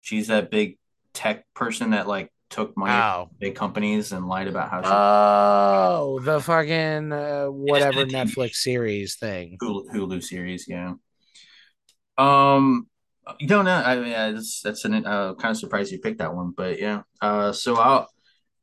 She's 0.00 0.26
that 0.28 0.50
big 0.50 0.78
tech 1.14 1.44
person 1.54 1.90
that 1.90 2.06
like 2.08 2.32
took 2.50 2.76
money 2.76 2.92
Oh. 2.94 3.26
from 3.28 3.36
big 3.40 3.54
companies 3.56 4.12
and 4.12 4.26
lied 4.28 4.46
about 4.48 4.70
how 4.70 4.82
she 4.82 4.88
Oh, 4.90 6.20
the 6.22 6.40
fucking 6.40 7.12
uh, 7.12 7.46
whatever. 7.46 8.04
Netflix 8.04 8.54
series 8.56 9.16
thing. 9.16 9.58
Hulu, 9.60 9.88
Hulu 9.92 10.22
series, 10.22 10.66
yeah. 10.68 10.94
Um, 12.18 12.86
you 13.38 13.46
don't 13.46 13.64
know. 13.64 13.74
I 13.74 13.96
mean, 13.96 14.08
yeah, 14.08 14.30
that's 14.32 14.60
that's 14.62 14.84
an 14.84 15.04
uh, 15.06 15.34
kind 15.34 15.52
of 15.52 15.56
surprised 15.56 15.92
you 15.92 15.98
picked 15.98 16.18
that 16.18 16.34
one, 16.34 16.52
but 16.56 16.78
yeah. 16.78 17.02
Uh, 17.20 17.52
so 17.52 17.76
I'll, 17.76 18.08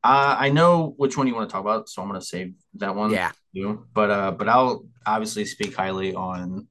uh, 0.04 0.36
I 0.40 0.50
know 0.50 0.94
which 0.98 1.18
one 1.18 1.28
you 1.28 1.36
want 1.36 1.50
to 1.50 1.54
talk 1.54 1.62
about, 1.62 1.90
so 1.90 2.02
I'm 2.02 2.08
gonna 2.08 2.22
save 2.22 2.54
that 2.76 2.96
one. 2.96 3.12
Yeah. 3.12 3.32
You, 3.52 3.86
but 3.94 4.10
uh, 4.10 4.32
but 4.32 4.50
I'll 4.50 4.86
obviously 5.06 5.46
speak 5.46 5.76
highly 5.76 6.14
on 6.16 6.68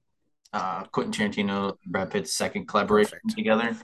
uh 0.52 0.84
Quentin 0.84 1.12
Tarantino, 1.12 1.76
and 1.84 1.92
Brad 1.92 2.10
Pitt's 2.10 2.32
second 2.32 2.66
collaboration 2.66 3.18
Perfect. 3.22 3.36
together. 3.36 3.76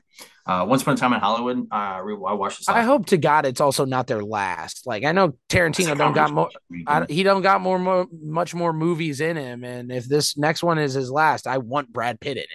Uh, 0.45 0.65
Once 0.67 0.81
Upon 0.81 0.95
a 0.95 0.97
Time 0.97 1.13
in 1.13 1.21
Hollywood. 1.21 1.67
Uh, 1.71 1.75
I 1.75 2.33
watched 2.33 2.61
this. 2.61 2.69
I 2.71 2.81
hope 2.81 3.07
to 3.07 3.19
God 3.19 3.45
it's 3.45 3.61
also 3.61 3.85
not 3.85 4.07
their 4.07 4.23
last. 4.23 4.87
Like 4.87 5.05
I 5.05 5.13
know 5.13 5.35
Tarantino 5.51 5.97
don't 5.97 6.15
got 6.15 6.33
more. 6.33 6.49
I, 6.87 7.05
he 7.09 7.23
don't 7.23 7.43
got 7.43 7.61
more, 7.61 7.79
more 7.79 8.07
much 8.11 8.55
more 8.55 8.73
movies 8.73 9.21
in 9.21 9.37
him, 9.37 9.63
and 9.65 9.93
if 9.93 10.07
this 10.07 10.37
next 10.39 10.63
one 10.63 10.79
is 10.79 10.95
his 10.95 11.11
last, 11.11 11.47
I 11.47 11.59
want 11.59 11.93
Brad 11.93 12.19
Pitt 12.19 12.39
in 12.39 12.45
it. 12.45 12.49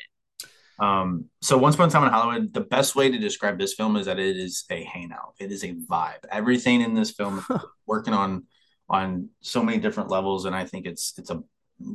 Um, 0.79 1.25
so 1.41 1.57
Once 1.57 1.75
Upon 1.75 1.89
a 1.89 1.91
Time 1.91 2.03
in 2.03 2.09
Hollywood, 2.09 2.53
the 2.53 2.61
best 2.61 2.95
way 2.95 3.11
to 3.11 3.17
describe 3.17 3.59
this 3.59 3.73
film 3.73 3.95
is 3.95 4.07
that 4.07 4.19
it 4.19 4.37
is 4.37 4.65
a 4.69 4.83
hangout. 4.83 5.35
It 5.39 5.51
is 5.51 5.63
a 5.63 5.73
vibe. 5.73 6.25
Everything 6.31 6.81
in 6.81 6.93
this 6.93 7.11
film 7.11 7.39
is 7.49 7.61
working 7.85 8.13
on 8.13 8.45
on 8.89 9.29
so 9.41 9.63
many 9.63 9.77
different 9.77 10.09
levels, 10.09 10.45
and 10.45 10.55
I 10.55 10.65
think 10.65 10.85
it's 10.85 11.13
it's 11.17 11.29
a 11.29 11.41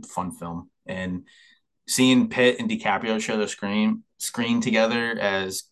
fun 0.09 0.33
film. 0.33 0.71
And 0.87 1.25
seeing 1.87 2.29
Pitt 2.29 2.57
and 2.59 2.71
DiCaprio 2.71 3.21
share 3.21 3.37
the 3.37 3.49
screen 3.49 4.05
screen 4.19 4.61
together 4.61 5.19
as 5.19 5.65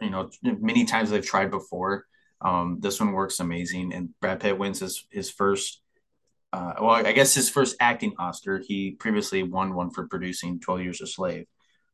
you 0.00 0.10
know 0.10 0.30
many 0.42 0.84
times 0.84 1.10
they've 1.10 1.24
tried 1.24 1.50
before. 1.50 2.06
Um, 2.40 2.78
this 2.80 2.98
one 2.98 3.12
works 3.12 3.40
amazing, 3.40 3.92
and 3.92 4.10
Brad 4.20 4.40
Pitt 4.40 4.58
wins 4.58 4.80
his 4.80 5.06
his 5.10 5.30
first. 5.30 5.80
Uh, 6.52 6.74
well, 6.82 6.90
I 6.90 7.12
guess 7.12 7.34
his 7.34 7.48
first 7.48 7.76
acting 7.80 8.12
Oscar. 8.18 8.62
He 8.64 8.92
previously 8.92 9.42
won 9.42 9.74
one 9.74 9.90
for 9.90 10.06
producing 10.06 10.60
Twelve 10.60 10.82
Years 10.82 11.00
a 11.00 11.06
Slave 11.06 11.46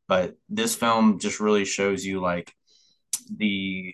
but 0.09 0.35
this 0.49 0.73
film 0.73 1.19
just 1.19 1.39
really 1.39 1.65
shows 1.65 2.03
you 2.03 2.19
like 2.19 2.51
the 3.33 3.93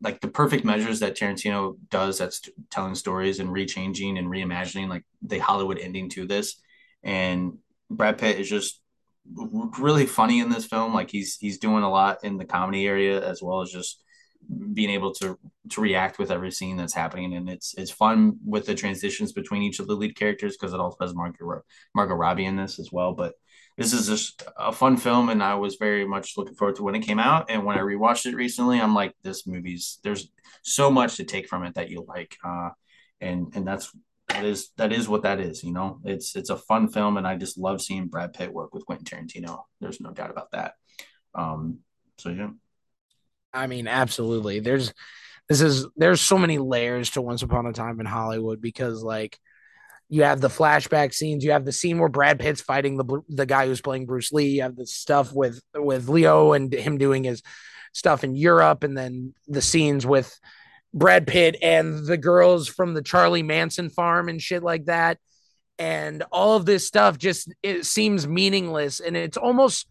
like 0.00 0.20
the 0.20 0.26
perfect 0.26 0.64
measures 0.64 0.98
that 1.00 1.16
Tarantino 1.16 1.76
does 1.88 2.18
that's 2.18 2.42
telling 2.68 2.96
stories 2.96 3.38
and 3.38 3.50
rechanging 3.50 4.18
and 4.18 4.26
reimagining 4.26 4.88
like 4.88 5.04
the 5.22 5.38
Hollywood 5.38 5.78
ending 5.78 6.10
to 6.10 6.26
this. 6.26 6.60
And 7.04 7.58
Brad 7.88 8.18
Pitt 8.18 8.40
is 8.40 8.50
just 8.50 8.80
really 9.78 10.06
funny 10.06 10.40
in 10.40 10.50
this 10.50 10.66
film. 10.66 10.92
Like 10.92 11.12
he's 11.12 11.36
he's 11.36 11.58
doing 11.58 11.84
a 11.84 11.90
lot 11.90 12.24
in 12.24 12.36
the 12.36 12.44
comedy 12.44 12.84
area 12.84 13.24
as 13.24 13.40
well 13.40 13.60
as 13.60 13.70
just 13.70 14.02
being 14.74 14.90
able 14.90 15.14
to 15.14 15.38
to 15.70 15.80
react 15.80 16.18
with 16.18 16.32
every 16.32 16.50
scene 16.50 16.76
that's 16.76 16.92
happening. 16.92 17.34
And 17.34 17.48
it's 17.48 17.72
it's 17.78 17.92
fun 17.92 18.38
with 18.44 18.66
the 18.66 18.74
transitions 18.74 19.32
between 19.32 19.62
each 19.62 19.78
of 19.78 19.86
the 19.86 19.94
lead 19.94 20.16
characters 20.16 20.56
because 20.56 20.74
it 20.74 20.80
also 20.80 20.96
has 21.00 21.14
Margot, 21.14 21.62
Margot 21.94 22.16
Robbie 22.16 22.46
in 22.46 22.56
this 22.56 22.80
as 22.80 22.90
well. 22.90 23.12
But 23.12 23.34
this 23.76 23.92
is 23.92 24.06
just 24.06 24.42
a 24.56 24.72
fun 24.72 24.96
film 24.96 25.28
and 25.28 25.42
i 25.42 25.54
was 25.54 25.76
very 25.76 26.06
much 26.06 26.36
looking 26.36 26.54
forward 26.54 26.76
to 26.76 26.82
when 26.82 26.94
it 26.94 27.00
came 27.00 27.18
out. 27.18 27.50
And 27.50 27.64
when 27.64 27.78
i 27.78 27.80
rewatched 27.80 28.26
it 28.26 28.36
recently 28.36 28.80
i'm 28.80 28.94
like 28.94 29.14
this 29.22 29.46
movie's 29.46 29.98
there's 30.02 30.30
so 30.62 30.90
much 30.90 31.16
to 31.16 31.24
take 31.24 31.48
from 31.48 31.64
it 31.64 31.74
that 31.74 31.90
you 31.90 32.04
like. 32.06 32.36
Uh 32.44 32.70
and 33.20 33.52
and 33.54 33.66
that's 33.66 33.94
that 34.28 34.44
is 34.44 34.70
that 34.76 34.92
is 34.92 35.08
what 35.08 35.22
that 35.22 35.40
is 35.40 35.62
you 35.64 35.72
know? 35.72 36.00
It's 36.04 36.36
it's 36.36 36.50
a 36.50 36.56
fun 36.56 36.88
film 36.88 37.16
and 37.16 37.26
i 37.26 37.36
just 37.36 37.58
love 37.58 37.80
seeing 37.80 38.08
brad 38.08 38.32
pitt 38.32 38.52
work 38.52 38.74
with 38.74 38.86
quentin 38.86 39.06
tarantino. 39.06 39.62
There's 39.80 40.00
no 40.00 40.10
doubt 40.10 40.30
about 40.30 40.52
that. 40.52 40.74
Um 41.34 41.78
so 42.18 42.30
yeah. 42.30 42.50
I 43.54 43.66
mean, 43.66 43.86
absolutely. 43.86 44.60
There's 44.60 44.92
this 45.48 45.60
is 45.60 45.86
there's 45.96 46.20
so 46.20 46.38
many 46.38 46.58
layers 46.58 47.10
to 47.10 47.22
Once 47.22 47.42
Upon 47.42 47.66
a 47.66 47.72
Time 47.72 48.00
in 48.00 48.06
Hollywood 48.06 48.60
because 48.60 49.02
like 49.02 49.38
you 50.12 50.24
have 50.24 50.42
the 50.42 50.48
flashback 50.48 51.14
scenes, 51.14 51.42
you 51.42 51.52
have 51.52 51.64
the 51.64 51.72
scene 51.72 51.98
where 51.98 52.10
Brad 52.10 52.38
Pitt's 52.38 52.60
fighting 52.60 52.98
the 52.98 53.22
the 53.30 53.46
guy 53.46 53.66
who's 53.66 53.80
playing 53.80 54.04
Bruce 54.04 54.30
Lee, 54.30 54.56
you 54.56 54.62
have 54.62 54.76
the 54.76 54.86
stuff 54.86 55.32
with 55.32 55.58
with 55.74 56.10
Leo 56.10 56.52
and 56.52 56.70
him 56.70 56.98
doing 56.98 57.24
his 57.24 57.42
stuff 57.94 58.22
in 58.22 58.34
Europe, 58.34 58.84
and 58.84 58.94
then 58.94 59.32
the 59.48 59.62
scenes 59.62 60.04
with 60.04 60.38
Brad 60.92 61.26
Pitt 61.26 61.56
and 61.62 62.04
the 62.04 62.18
girls 62.18 62.68
from 62.68 62.92
the 62.92 63.00
Charlie 63.00 63.42
Manson 63.42 63.88
farm 63.88 64.28
and 64.28 64.40
shit 64.40 64.62
like 64.62 64.84
that. 64.84 65.16
And 65.78 66.22
all 66.30 66.56
of 66.56 66.66
this 66.66 66.86
stuff 66.86 67.16
just 67.16 67.50
it 67.62 67.86
seems 67.86 68.28
meaningless, 68.28 69.00
and 69.00 69.16
it's 69.16 69.38
almost 69.38 69.86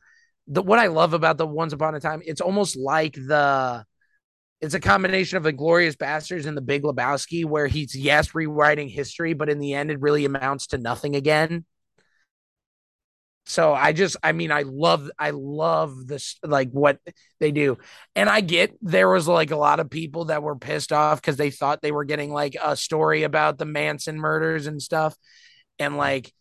the 0.45 0.61
what 0.61 0.77
I 0.77 0.85
love 0.85 1.15
about 1.15 1.39
the 1.39 1.47
Once 1.47 1.73
Upon 1.73 1.95
a 1.95 1.99
Time, 1.99 2.21
it's 2.23 2.41
almost 2.41 2.77
like 2.77 3.15
the 3.15 3.87
it's 4.61 4.75
a 4.75 4.79
combination 4.79 5.37
of 5.37 5.43
the 5.43 5.51
Glorious 5.51 5.95
Bastards 5.95 6.45
and 6.45 6.55
the 6.55 6.61
Big 6.61 6.83
Lebowski, 6.83 7.45
where 7.45 7.67
he's 7.67 7.95
yes 7.95 8.35
rewriting 8.35 8.89
history, 8.89 9.33
but 9.33 9.49
in 9.49 9.59
the 9.59 9.73
end, 9.73 9.89
it 9.89 9.99
really 9.99 10.25
amounts 10.25 10.67
to 10.67 10.77
nothing 10.77 11.15
again. 11.15 11.65
So 13.47 13.73
I 13.73 13.91
just, 13.91 14.17
I 14.21 14.33
mean, 14.33 14.51
I 14.51 14.61
love, 14.61 15.09
I 15.17 15.31
love 15.31 16.07
this, 16.07 16.37
like 16.43 16.69
what 16.69 16.99
they 17.39 17.51
do, 17.51 17.79
and 18.15 18.29
I 18.29 18.41
get 18.41 18.77
there 18.81 19.09
was 19.09 19.27
like 19.27 19.49
a 19.49 19.57
lot 19.57 19.79
of 19.79 19.89
people 19.89 20.25
that 20.25 20.43
were 20.43 20.55
pissed 20.55 20.93
off 20.93 21.19
because 21.19 21.37
they 21.37 21.49
thought 21.49 21.81
they 21.81 21.91
were 21.91 22.05
getting 22.05 22.31
like 22.31 22.55
a 22.63 22.77
story 22.77 23.23
about 23.23 23.57
the 23.57 23.65
Manson 23.65 24.17
murders 24.17 24.67
and 24.67 24.79
stuff, 24.79 25.17
and 25.79 25.97
like 25.97 26.31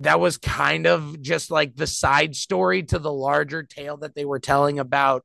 that 0.00 0.18
was 0.18 0.38
kind 0.38 0.88
of 0.88 1.22
just 1.22 1.52
like 1.52 1.76
the 1.76 1.86
side 1.86 2.34
story 2.34 2.82
to 2.82 2.98
the 2.98 3.12
larger 3.12 3.62
tale 3.62 3.98
that 3.98 4.16
they 4.16 4.24
were 4.24 4.40
telling 4.40 4.80
about 4.80 5.24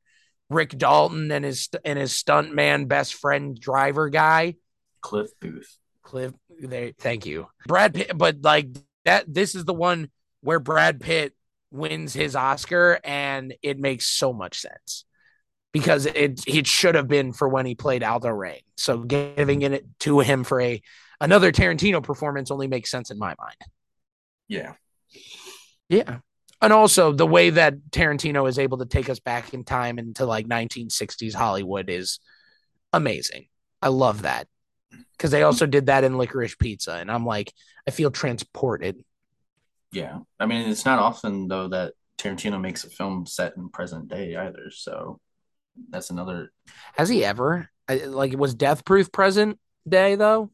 Rick 0.49 0.77
Dalton 0.77 1.31
and 1.31 1.43
his 1.43 1.69
and 1.83 1.97
his 1.97 2.11
stuntman 2.11 2.87
best 2.87 3.15
friend 3.15 3.59
driver 3.59 4.09
guy 4.09 4.55
cliff 5.01 5.29
booth 5.39 5.77
Cliff. 6.05 6.33
They 6.61 6.93
thank 6.97 7.25
you, 7.25 7.47
Brad 7.67 7.93
Pitt. 7.93 8.11
But 8.15 8.37
like 8.41 8.69
that, 9.03 9.25
this 9.27 9.55
is 9.55 9.65
the 9.65 9.73
one 9.73 10.09
where 10.39 10.59
Brad 10.59 11.01
Pitt 11.01 11.33
wins 11.71 12.13
his 12.13 12.35
Oscar, 12.35 12.99
and 13.03 13.53
it 13.61 13.77
makes 13.77 14.05
so 14.05 14.31
much 14.31 14.59
sense 14.59 15.03
because 15.73 16.05
it 16.05 16.41
it 16.47 16.67
should 16.67 16.95
have 16.95 17.09
been 17.09 17.33
for 17.33 17.49
when 17.49 17.65
he 17.65 17.75
played 17.75 18.03
Aldo 18.03 18.29
Raine. 18.29 18.61
So 18.77 18.99
giving 18.99 19.63
it 19.63 19.85
to 20.01 20.19
him 20.19 20.45
for 20.45 20.61
a 20.61 20.81
another 21.19 21.51
Tarantino 21.51 22.01
performance 22.01 22.51
only 22.51 22.67
makes 22.67 22.89
sense 22.89 23.11
in 23.11 23.17
my 23.17 23.33
mind. 23.37 23.57
yeah 24.47 24.73
Yeah. 25.89 26.19
And 26.61 26.73
also 26.73 27.11
the 27.11 27.27
way 27.27 27.51
that 27.51 27.75
Tarantino 27.91 28.47
is 28.49 28.57
able 28.57 28.79
to 28.79 28.85
take 28.85 29.09
us 29.09 29.19
back 29.19 29.53
in 29.53 29.63
time 29.63 29.99
into 29.99 30.25
like 30.25 30.47
1960s 30.47 31.33
Hollywood 31.33 31.89
is 31.89 32.19
amazing. 32.93 33.47
I 33.81 33.89
love 33.89 34.23
that. 34.23 34.47
Cuz 35.19 35.31
they 35.31 35.43
also 35.43 35.65
did 35.65 35.87
that 35.87 36.03
in 36.03 36.17
Licorice 36.17 36.55
Pizza 36.57 36.93
and 36.95 37.11
I'm 37.11 37.25
like 37.25 37.53
I 37.87 37.91
feel 37.91 38.09
transported. 38.11 39.03
yeah 39.91 40.19
i 40.39 40.45
mean 40.45 40.67
it's 40.69 40.83
not 40.85 40.99
often 40.99 41.47
though 41.47 41.67
that 41.69 41.93
tarantino 42.17 42.59
makes 42.59 42.83
a 42.83 42.89
film 42.89 43.25
set 43.25 43.55
in 43.57 43.69
present 43.69 44.07
day 44.09 44.35
either 44.35 44.71
so 44.71 45.19
that's 45.89 46.09
another 46.09 46.51
Has 46.97 47.09
he 47.09 47.23
ever 47.23 47.69
I, 47.87 48.05
like 48.05 48.35
was 48.37 48.55
Death 48.55 48.83
Proof 48.83 49.11
present 49.11 49.59
day 49.87 50.15
though? 50.15 50.49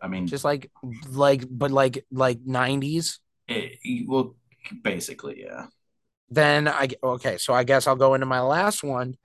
i 0.00 0.06
mean 0.08 0.26
Just 0.26 0.44
like 0.44 0.70
like 1.10 1.44
but 1.50 1.70
like 1.70 2.04
like 2.10 2.38
90s? 2.44 3.18
it, 3.48 3.78
eh, 3.84 4.04
well 4.06 4.36
basically 4.82 5.42
yeah 5.42 5.66
Then 6.28 6.68
I 6.68 6.88
okay, 7.02 7.38
so 7.38 7.52
I 7.52 7.64
guess 7.64 7.86
I'll 7.86 7.96
go 7.96 8.14
into 8.14 8.26
my 8.26 8.40
last 8.40 8.82
one 8.84 9.16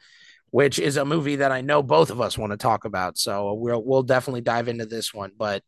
which 0.55 0.79
is 0.79 0.95
a 0.95 1.03
movie 1.03 1.35
that 1.35 1.51
I 1.51 1.59
know 1.59 1.83
both 1.83 2.09
of 2.09 2.21
us 2.21 2.37
want 2.37 2.51
to 2.53 2.57
talk 2.57 2.85
about. 2.85 3.17
So 3.17 3.53
we'll 3.55 3.83
we'll 3.83 4.03
definitely 4.03 4.39
dive 4.39 4.69
into 4.69 4.85
this 4.85 5.13
one. 5.13 5.31
But 5.37 5.63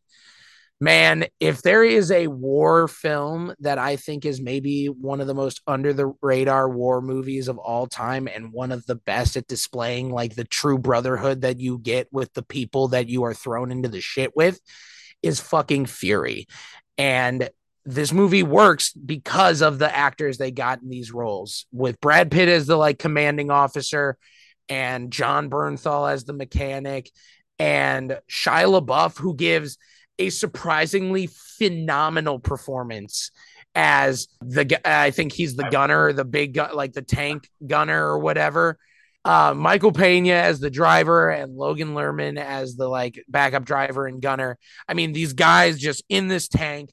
man, 0.79 1.25
if 1.41 1.61
there 1.61 1.83
is 1.83 2.09
a 2.09 2.27
war 2.27 2.87
film 2.87 3.53
that 3.59 3.79
I 3.79 3.97
think 3.97 4.23
is 4.23 4.39
maybe 4.39 4.85
one 4.85 5.19
of 5.19 5.27
the 5.27 5.33
most 5.33 5.61
under 5.67 5.91
the 5.91 6.13
radar 6.21 6.69
war 6.69 7.01
movies 7.01 7.49
of 7.49 7.57
all 7.57 7.87
time 7.87 8.29
and 8.33 8.53
one 8.53 8.71
of 8.71 8.85
the 8.85 8.95
best 8.95 9.35
at 9.35 9.47
displaying 9.47 10.09
like 10.09 10.35
the 10.35 10.45
true 10.45 10.77
brotherhood 10.77 11.41
that 11.41 11.59
you 11.59 11.79
get 11.79 12.07
with 12.13 12.31
the 12.33 12.43
people 12.43 12.87
that 12.89 13.09
you 13.09 13.23
are 13.23 13.33
thrown 13.33 13.71
into 13.71 13.89
the 13.89 13.99
shit 13.99 14.37
with 14.37 14.57
is 15.21 15.41
fucking 15.41 15.87
Fury. 15.87 16.47
And 16.97 17.49
this 17.87 18.11
movie 18.11 18.43
works 18.43 18.91
because 18.91 19.61
of 19.61 19.79
the 19.79 19.95
actors 19.95 20.37
they 20.37 20.51
got 20.51 20.81
in 20.81 20.89
these 20.89 21.13
roles 21.13 21.65
with 21.71 22.01
Brad 22.01 22.29
Pitt 22.29 22.49
as 22.49 22.67
the 22.67 22.75
like 22.75 22.99
commanding 22.99 23.49
officer 23.49 24.17
and 24.67 25.09
Jon 25.09 25.49
Bernthal 25.49 26.11
as 26.11 26.25
the 26.25 26.33
mechanic, 26.33 27.09
and 27.57 28.19
Shia 28.29 28.81
LaBeouf, 28.81 29.17
who 29.17 29.33
gives 29.33 29.77
a 30.19 30.29
surprisingly 30.29 31.29
phenomenal 31.57 32.39
performance 32.39 33.31
as 33.73 34.27
the 34.41 34.81
I 34.83 35.11
think 35.11 35.31
he's 35.31 35.55
the 35.55 35.69
gunner, 35.69 36.11
the 36.11 36.25
big 36.25 36.55
gun, 36.55 36.75
like 36.75 36.91
the 36.91 37.01
tank 37.01 37.49
gunner 37.65 38.05
or 38.05 38.19
whatever. 38.19 38.77
Uh, 39.23 39.53
Michael 39.53 39.93
Pena 39.93 40.33
as 40.33 40.59
the 40.59 40.69
driver 40.69 41.29
and 41.29 41.55
Logan 41.55 41.93
Lerman 41.93 42.37
as 42.37 42.75
the 42.75 42.89
like 42.89 43.23
backup 43.29 43.63
driver 43.63 44.07
and 44.07 44.21
gunner. 44.21 44.57
I 44.89 44.93
mean, 44.93 45.13
these 45.13 45.31
guys 45.33 45.79
just 45.79 46.03
in 46.09 46.27
this 46.27 46.49
tank 46.49 46.89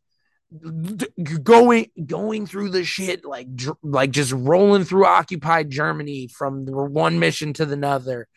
going 1.43 1.91
going 2.07 2.47
through 2.47 2.69
the 2.69 2.85
shit 2.85 3.25
like 3.25 3.49
like 3.83 4.13
just 4.13 4.33
rolling 4.33 4.85
through 4.85 5.07
occupied 5.07 5.71
Germany 5.71 6.29
from 6.29 6.67
one 6.67 7.19
mission 7.19 7.53
to 7.55 7.67
the 7.67 7.75
another 7.75 8.29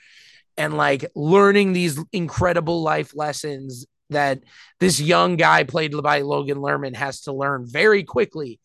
and 0.58 0.76
like 0.76 1.06
learning 1.16 1.74
these 1.74 2.00
incredible 2.12 2.82
life 2.82 3.16
lessons 3.16 3.86
that 4.10 4.42
this 4.80 5.00
young 5.00 5.36
guy 5.36 5.64
played 5.64 5.94
by 6.02 6.22
Logan 6.22 6.58
Lerman 6.58 6.96
has 6.96 7.22
to 7.22 7.34
learn 7.34 7.66
very 7.68 8.04
quickly 8.04 8.60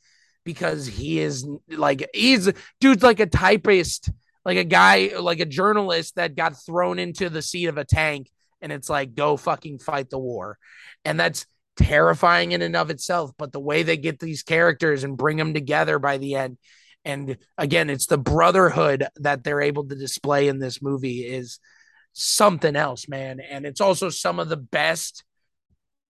because 0.45 0.87
he 0.87 1.21
is 1.21 1.47
like 1.69 2.09
he's 2.15 2.51
dude's 2.81 3.03
like 3.03 3.21
a 3.21 3.27
typist, 3.27 4.11
like 4.45 4.57
a 4.57 4.65
guy, 4.65 5.13
like 5.19 5.41
a 5.41 5.47
journalist 5.47 6.17
that 6.17 6.37
got 6.37 6.55
thrown 6.65 6.99
into 6.99 7.29
the 7.29 7.43
seat 7.43 7.67
of 7.67 7.79
a 7.79 7.85
tank 7.85 8.29
and 8.61 8.73
it's 8.73 8.89
like 8.89 9.15
go 9.15 9.37
fucking 9.37 9.79
fight 9.79 10.11
the 10.11 10.19
war. 10.19 10.59
And 11.05 11.19
that's 11.19 11.47
terrifying 11.77 12.53
in 12.53 12.63
and 12.63 12.77
of 12.77 12.91
itself, 12.91 13.33
but 13.39 13.53
the 13.53 13.61
way 13.61 13.83
they 13.83 13.97
get 13.97 14.19
these 14.19 14.43
characters 14.43 15.05
and 15.05 15.17
bring 15.17 15.37
them 15.37 15.55
together 15.55 15.99
by 15.99 16.19
the 16.19 16.35
end 16.35 16.59
and 17.05 17.37
again, 17.59 17.91
it's 17.91 18.07
the 18.07 18.19
brotherhood 18.19 19.07
that 19.17 19.43
they're 19.43 19.61
able 19.61 19.87
to 19.89 19.97
display 19.97 20.49
in 20.49 20.59
this 20.59 20.81
movie 20.81 21.21
is 21.21 21.59
something 22.13 22.77
else, 22.77 23.09
man. 23.09 23.41
And 23.41 23.67
it's 23.67 23.81
also 23.81 24.09
some 24.09 24.39
of 24.39 24.49
the 24.49 24.57
best 24.57 25.25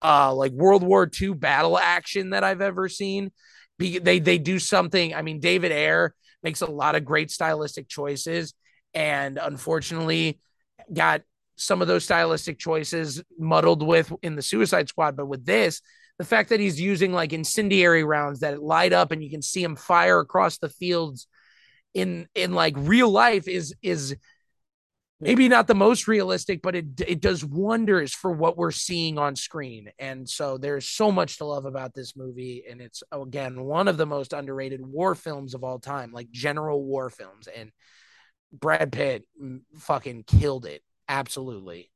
uh 0.02 0.34
like 0.34 0.50
World 0.52 0.82
War 0.82 1.08
II 1.20 1.34
battle 1.34 1.78
action 1.78 2.30
that 2.30 2.44
I've 2.44 2.60
ever 2.60 2.88
seen. 2.88 3.30
Be- 3.78 3.98
they 3.98 4.18
they 4.18 4.38
do 4.38 4.58
something. 4.58 5.14
I 5.14 5.22
mean, 5.22 5.40
David 5.40 5.72
Ayer 5.72 6.14
makes 6.42 6.60
a 6.60 6.70
lot 6.70 6.96
of 6.96 7.04
great 7.04 7.30
stylistic 7.30 7.88
choices, 7.88 8.52
and 8.94 9.38
unfortunately, 9.38 10.40
got 10.92 11.22
some 11.62 11.82
of 11.82 11.88
those 11.88 12.04
stylistic 12.04 12.58
choices 12.58 13.22
muddled 13.38 13.82
with 13.82 14.12
in 14.22 14.36
the 14.36 14.42
Suicide 14.42 14.88
Squad. 14.88 15.16
But 15.16 15.26
with 15.26 15.44
this, 15.44 15.80
the 16.18 16.24
fact 16.24 16.50
that 16.50 16.60
he's 16.60 16.80
using 16.80 17.12
like 17.12 17.32
incendiary 17.32 18.04
rounds 18.04 18.40
that 18.40 18.62
light 18.62 18.92
up 18.92 19.12
and 19.12 19.22
you 19.22 19.30
can 19.30 19.42
see 19.42 19.62
him 19.62 19.76
fire 19.76 20.20
across 20.20 20.58
the 20.58 20.68
fields 20.68 21.26
in 21.94 22.28
in 22.34 22.52
like 22.52 22.74
real 22.76 23.10
life 23.10 23.48
is 23.48 23.74
is 23.82 24.16
maybe 25.20 25.48
not 25.48 25.68
the 25.68 25.74
most 25.74 26.08
realistic, 26.08 26.60
but 26.62 26.74
it 26.74 26.86
it 27.06 27.20
does 27.20 27.44
wonders 27.44 28.12
for 28.12 28.32
what 28.32 28.56
we're 28.56 28.72
seeing 28.72 29.18
on 29.18 29.36
screen. 29.36 29.90
And 29.98 30.28
so 30.28 30.58
there's 30.58 30.88
so 30.88 31.12
much 31.12 31.38
to 31.38 31.44
love 31.44 31.64
about 31.64 31.94
this 31.94 32.16
movie, 32.16 32.64
and 32.68 32.80
it's 32.80 33.02
again 33.12 33.62
one 33.62 33.88
of 33.88 33.96
the 33.96 34.06
most 34.06 34.32
underrated 34.32 34.84
war 34.84 35.14
films 35.14 35.54
of 35.54 35.64
all 35.64 35.78
time, 35.78 36.12
like 36.12 36.30
general 36.30 36.82
war 36.82 37.08
films. 37.08 37.48
And 37.54 37.70
Brad 38.52 38.92
Pitt 38.92 39.24
fucking 39.78 40.24
killed 40.24 40.66
it, 40.66 40.82
absolutely. 41.12 41.90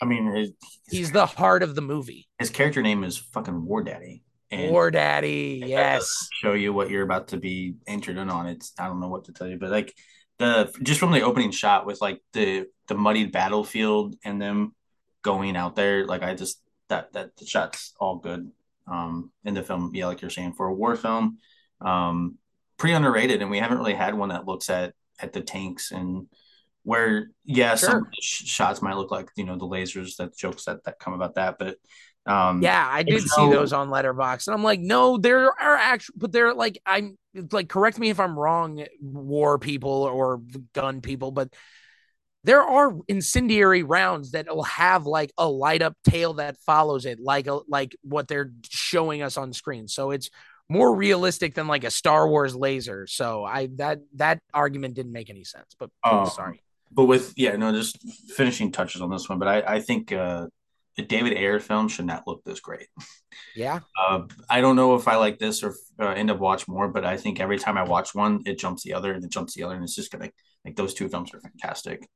I 0.00 0.04
mean, 0.04 0.26
his, 0.34 0.50
he's 0.90 1.12
the 1.12 1.26
heart 1.26 1.62
of 1.62 1.74
the 1.74 1.80
movie. 1.80 2.28
His 2.38 2.50
character 2.50 2.82
name 2.82 3.04
is 3.04 3.16
fucking 3.18 3.64
War 3.64 3.84
Daddy. 3.84 4.24
And 4.50 4.70
War 4.70 4.90
Daddy, 4.90 5.62
yes. 5.64 6.28
Show 6.32 6.54
you 6.54 6.72
what 6.72 6.90
you're 6.90 7.04
about 7.04 7.28
to 7.28 7.36
be 7.36 7.76
entered 7.86 8.18
in 8.18 8.28
on. 8.28 8.46
It's 8.46 8.72
I 8.78 8.86
don't 8.86 9.00
know 9.00 9.08
what 9.08 9.24
to 9.26 9.32
tell 9.32 9.46
you, 9.46 9.58
but 9.58 9.70
like 9.70 9.94
the 10.38 10.72
just 10.82 10.98
from 10.98 11.12
the 11.12 11.22
opening 11.22 11.52
shot 11.52 11.86
with 11.86 12.00
like 12.00 12.20
the 12.32 12.66
the 12.88 12.94
muddied 12.94 13.32
battlefield 13.32 14.16
and 14.24 14.42
them 14.42 14.74
going 15.22 15.56
out 15.56 15.76
there, 15.76 16.04
like 16.04 16.22
I 16.22 16.34
just 16.34 16.60
that 16.88 17.12
that 17.12 17.36
the 17.36 17.46
shot's 17.46 17.94
all 18.00 18.16
good. 18.16 18.50
Um, 18.86 19.30
in 19.44 19.54
the 19.54 19.62
film, 19.62 19.92
yeah, 19.94 20.06
like 20.06 20.20
you're 20.20 20.30
saying, 20.30 20.54
for 20.54 20.66
a 20.66 20.74
war 20.74 20.96
film, 20.96 21.38
um, 21.80 22.36
pretty 22.76 22.94
underrated, 22.94 23.40
and 23.40 23.50
we 23.50 23.58
haven't 23.58 23.78
really 23.78 23.94
had 23.94 24.14
one 24.14 24.30
that 24.30 24.46
looks 24.46 24.68
at 24.68 24.94
at 25.20 25.32
the 25.32 25.40
tanks 25.40 25.92
and 25.92 26.26
where 26.84 27.28
yeah, 27.44 27.74
sure. 27.74 27.90
some 27.90 28.06
sh- 28.20 28.44
shots 28.44 28.82
might 28.82 28.96
look 28.96 29.10
like 29.10 29.28
you 29.36 29.44
know 29.44 29.56
the 29.56 29.66
lasers 29.66 30.16
that 30.16 30.36
jokes 30.36 30.64
that 30.64 30.84
that 30.84 30.98
come 30.98 31.12
about 31.12 31.36
that, 31.36 31.56
but 31.58 31.76
um, 32.24 32.62
yeah, 32.62 32.86
I 32.88 33.02
did 33.02 33.22
see 33.22 33.50
those 33.50 33.72
on 33.72 33.88
Letterboxd, 33.88 34.46
and 34.46 34.54
I'm 34.54 34.62
like, 34.62 34.80
no, 34.80 35.18
there 35.18 35.46
are 35.46 35.76
actually, 35.76 36.14
but 36.18 36.32
they're 36.32 36.54
like, 36.54 36.80
I'm 36.86 37.18
like, 37.50 37.68
correct 37.68 37.98
me 37.98 38.10
if 38.10 38.20
I'm 38.20 38.38
wrong, 38.38 38.84
war 39.00 39.58
people 39.58 39.90
or 39.90 40.40
gun 40.72 41.00
people, 41.00 41.32
but 41.32 41.52
there 42.44 42.62
are 42.62 42.96
incendiary 43.08 43.82
rounds 43.82 44.32
that 44.32 44.48
will 44.48 44.64
have 44.64 45.06
like 45.06 45.32
a 45.38 45.48
light 45.48 45.82
up 45.82 45.94
tail 46.08 46.34
that 46.34 46.56
follows 46.66 47.06
it, 47.06 47.20
like 47.20 47.46
a, 47.46 47.60
like 47.68 47.96
what 48.02 48.28
they're 48.28 48.52
showing 48.68 49.22
us 49.22 49.36
on 49.36 49.52
screen. 49.52 49.86
So 49.86 50.10
it's 50.10 50.28
more 50.68 50.94
realistic 50.94 51.54
than 51.54 51.66
like 51.66 51.84
a 51.84 51.90
Star 51.90 52.28
Wars 52.28 52.54
laser. 52.54 53.06
So 53.06 53.44
I 53.44 53.68
that 53.76 54.00
that 54.14 54.40
argument 54.54 54.94
didn't 54.94 55.12
make 55.12 55.30
any 55.30 55.44
sense. 55.44 55.76
But 55.78 55.90
oh, 56.04 56.28
sorry. 56.28 56.62
But 56.94 57.04
with 57.06 57.32
yeah, 57.36 57.56
no, 57.56 57.72
just 57.72 57.98
finishing 58.30 58.72
touches 58.72 59.00
on 59.00 59.10
this 59.10 59.28
one. 59.28 59.38
But 59.38 59.48
I 59.48 59.74
I 59.76 59.80
think 59.80 60.12
uh 60.12 60.46
a 60.98 61.02
David 61.02 61.32
Ayer 61.32 61.58
film 61.58 61.88
should 61.88 62.04
not 62.04 62.26
look 62.26 62.44
this 62.44 62.60
great. 62.60 62.88
Yeah. 63.54 63.80
Uh, 63.98 64.22
I 64.48 64.60
don't 64.60 64.76
know 64.76 64.94
if 64.94 65.08
I 65.08 65.16
like 65.16 65.38
this 65.38 65.62
or 65.62 65.74
uh, 66.00 66.08
end 66.08 66.30
up 66.30 66.38
watch 66.38 66.68
more, 66.68 66.88
but 66.88 67.04
I 67.04 67.16
think 67.16 67.40
every 67.40 67.58
time 67.58 67.78
I 67.78 67.82
watch 67.82 68.14
one, 68.14 68.42
it 68.46 68.58
jumps 68.58 68.82
the 68.82 68.94
other 68.94 69.12
and 69.12 69.24
it 69.24 69.30
jumps 69.30 69.54
the 69.54 69.62
other, 69.62 69.74
and 69.74 69.84
it's 69.84 69.94
just 69.94 70.10
gonna 70.10 70.30
like 70.64 70.76
those 70.76 70.94
two 70.94 71.08
films 71.08 71.32
are 71.34 71.40
fantastic. 71.40 72.06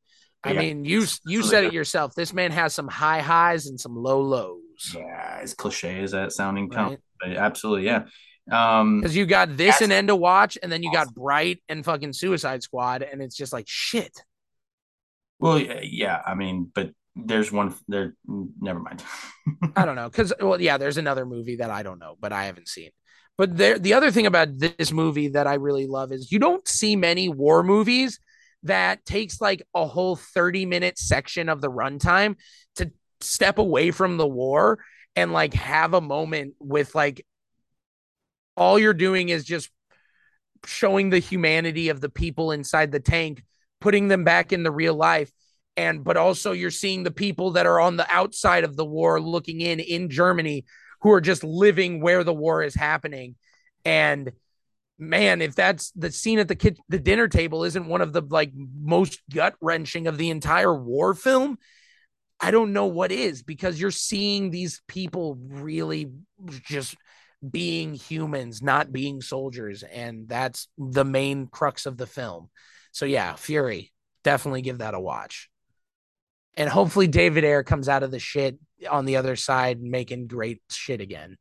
But 0.43 0.51
I 0.51 0.53
yeah, 0.55 0.61
mean, 0.61 0.85
you 0.85 1.07
you 1.27 1.43
said 1.43 1.65
it 1.65 1.73
yourself. 1.73 2.15
This 2.15 2.33
man 2.33 2.53
has 2.53 2.75
some 2.75 2.89
high 2.89 3.21
highs 3.21 3.67
and 3.67 3.81
some 3.81 3.97
low 3.97 4.21
lows. 4.21 4.95
Yeah, 4.95 5.39
as 5.43 5.55
cliche 5.55 6.03
as 6.03 6.13
that 6.13 6.33
sounding 6.33 6.69
right? 6.69 6.99
absolutely, 7.25 7.87
yeah. 7.87 8.05
Um, 8.51 9.01
because 9.01 9.17
you 9.17 9.27
got 9.27 9.57
this 9.57 9.81
and 9.81 9.93
End 9.93 10.11
of 10.11 10.19
Watch, 10.19 10.57
and 10.63 10.71
then 10.71 10.83
you 10.83 10.93
got 10.93 11.15
Bright 11.15 11.63
and 11.69 11.85
fucking 11.85 12.13
Suicide 12.13 12.63
Squad, 12.63 13.03
and 13.03 13.21
it's 13.21 13.37
just 13.37 13.53
like 13.53 13.67
shit. 13.69 14.13
Well, 15.39 15.59
yeah, 15.59 16.23
I 16.25 16.35
mean, 16.35 16.71
but 16.75 16.91
there's 17.15 17.51
one 17.51 17.75
there. 17.89 18.15
Never 18.27 18.81
mind. 18.81 19.03
I 19.77 19.85
don't 19.85 19.97
know 19.97 20.09
because 20.09 20.33
well, 20.41 20.61
yeah, 20.61 20.79
there's 20.79 20.99
another 20.99 21.27
movie 21.27 21.57
that 21.57 21.71
I 21.71 21.83
don't 21.83 21.99
know, 21.99 22.17
but 22.21 22.33
I 22.33 22.45
haven't 22.45 22.69
seen. 22.69 22.91
But 23.39 23.57
there, 23.57 23.79
the 23.79 23.95
other 23.95 24.11
thing 24.11 24.27
about 24.27 24.59
this 24.59 24.93
movie 24.93 25.29
that 25.29 25.47
I 25.47 25.55
really 25.55 25.87
love 25.87 26.11
is 26.11 26.33
you 26.33 26.39
don't 26.39 26.67
see 26.67 26.97
many 26.97 27.29
war 27.29 27.63
movies 27.63 28.19
that 28.63 29.05
takes 29.05 29.41
like 29.41 29.63
a 29.75 29.87
whole 29.87 30.17
30 30.17 30.67
minute 30.67 30.99
section 30.99 31.49
of 31.49 31.61
the 31.61 31.71
runtime 31.71 32.37
to 32.77 32.91
step 33.21 33.59
away 33.59 33.91
from 33.91 34.17
the 34.17 34.27
war 34.27 34.79
and 35.15 35.33
like 35.33 35.55
have 35.55 35.95
a 35.95 36.01
moment 36.01 36.55
with 36.59 36.95
like 36.95 37.25
all 38.57 38.79
you're 38.79 38.95
doing 38.95 39.29
is 39.29 39.45
just 39.45 39.71
showing 40.65 41.11
the 41.11 41.19
humanity 41.19 41.91
of 41.91 42.01
the 42.01 42.09
people 42.09 42.51
inside 42.53 42.91
the 42.91 43.01
tank 43.01 43.43
putting 43.81 44.09
them 44.09 44.25
back 44.25 44.53
in 44.53 44.63
the 44.63 44.71
real 44.71 44.95
life. 44.95 45.31
And 45.77 46.03
but 46.03 46.17
also 46.17 46.53
you're 46.53 46.71
seeing 46.71 47.03
the 47.03 47.11
people 47.11 47.53
that 47.53 47.67
are 47.67 47.81
on 47.81 47.97
the 47.97 48.11
outside 48.11 48.65
of 48.65 48.77
the 48.77 48.85
war 48.85 49.21
looking 49.21 49.61
in 49.61 49.81
in 49.81 50.09
Germany 50.09 50.65
who 51.03 51.13
are 51.13 51.21
just 51.21 51.45
living 51.45 52.01
where 52.01 52.25
the 52.25 52.35
war 52.35 52.63
is 52.63 52.75
happening. 52.75 53.37
And 53.85 54.33
man 54.99 55.43
if 55.43 55.55
that's 55.55 55.91
the 55.91 56.11
scene 56.11 56.39
at 56.39 56.49
the 56.49 56.57
kid 56.57 56.79
the 56.89 56.99
dinner 56.99 57.29
table 57.29 57.65
isn't 57.65 57.87
one 57.87 58.01
of 58.01 58.15
the 58.15 58.23
like 58.31 58.51
most 58.55 59.21
gut 59.31 59.55
wrenching 59.61 60.07
of 60.07 60.17
the 60.17 60.31
entire 60.31 60.75
war 60.75 61.13
film 61.13 61.59
i 62.41 62.51
don't 62.51 62.73
know 62.73 62.87
what 62.87 63.13
is 63.13 63.43
because 63.43 63.79
you're 63.79 63.91
seeing 63.91 64.51
these 64.51 64.81
people 64.89 65.37
really 65.39 66.11
just 66.65 66.97
being 67.51 67.95
humans 67.95 68.63
not 68.63 68.93
being 68.93 69.21
soldiers. 69.21 69.83
And 69.83 70.29
that's 70.29 70.69
the 70.79 71.05
main 71.05 71.47
crux 71.47 71.87
of 71.87 71.97
the 71.97 72.07
film 72.07 72.51
so 72.97 73.05
yeah, 73.05 73.35
Fury, 73.35 73.93
definitely 74.25 74.63
give 74.63 74.79
that 74.79 74.95
a 74.95 74.99
watch. 74.99 75.51
And 76.55 76.67
hopefully 76.67 77.07
David 77.07 77.45
Ayer 77.45 77.63
comes 77.63 77.91
out 77.91 78.03
of 78.03 78.11
the 78.11 78.19
shit 78.19 78.59
on 78.91 79.05
the 79.05 79.17
other 79.17 79.37
side 79.37 79.83
making 79.83 80.29
great 80.29 80.63
shit 80.71 81.03
again. 81.03 81.37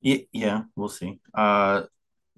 Yeah, 0.00 0.62
we'll 0.76 0.88
see. 0.88 1.20
Uh, 1.34 1.82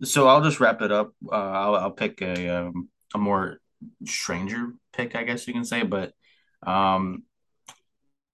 so 0.03 0.27
I'll 0.27 0.43
just 0.43 0.59
wrap 0.59 0.83
it 0.83 0.91
up. 0.91 1.13
Uh, 1.31 1.37
I'll, 1.37 1.77
I'll 1.77 1.91
pick 1.93 2.21
a 2.23 2.49
um, 2.49 2.89
a 3.15 3.19
more 3.19 3.61
stranger 4.05 4.73
pick, 4.93 5.15
I 5.15 5.23
guess 5.23 5.47
you 5.47 5.53
can 5.53 5.65
say. 5.65 5.85
But 5.85 6.13
um, 6.67 7.23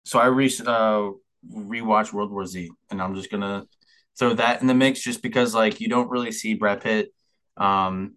so 0.07 0.19
I 0.19 0.28
re 0.28 0.51
uh, 0.66 1.11
rewatched 1.47 2.15
World 2.15 2.31
War 2.31 2.47
Z, 2.47 2.70
and 2.90 3.03
I'm 3.03 3.15
just 3.15 3.31
gonna 3.31 3.66
throw 4.19 4.32
that 4.32 4.62
in 4.62 4.66
the 4.66 4.73
mix 4.73 5.03
just 5.03 5.23
because 5.23 5.55
like 5.55 5.78
you 5.78 5.90
don't 5.90 6.09
really 6.09 6.32
see 6.32 6.55
Brad 6.55 6.81
Pitt 6.81 7.12
um 7.59 8.15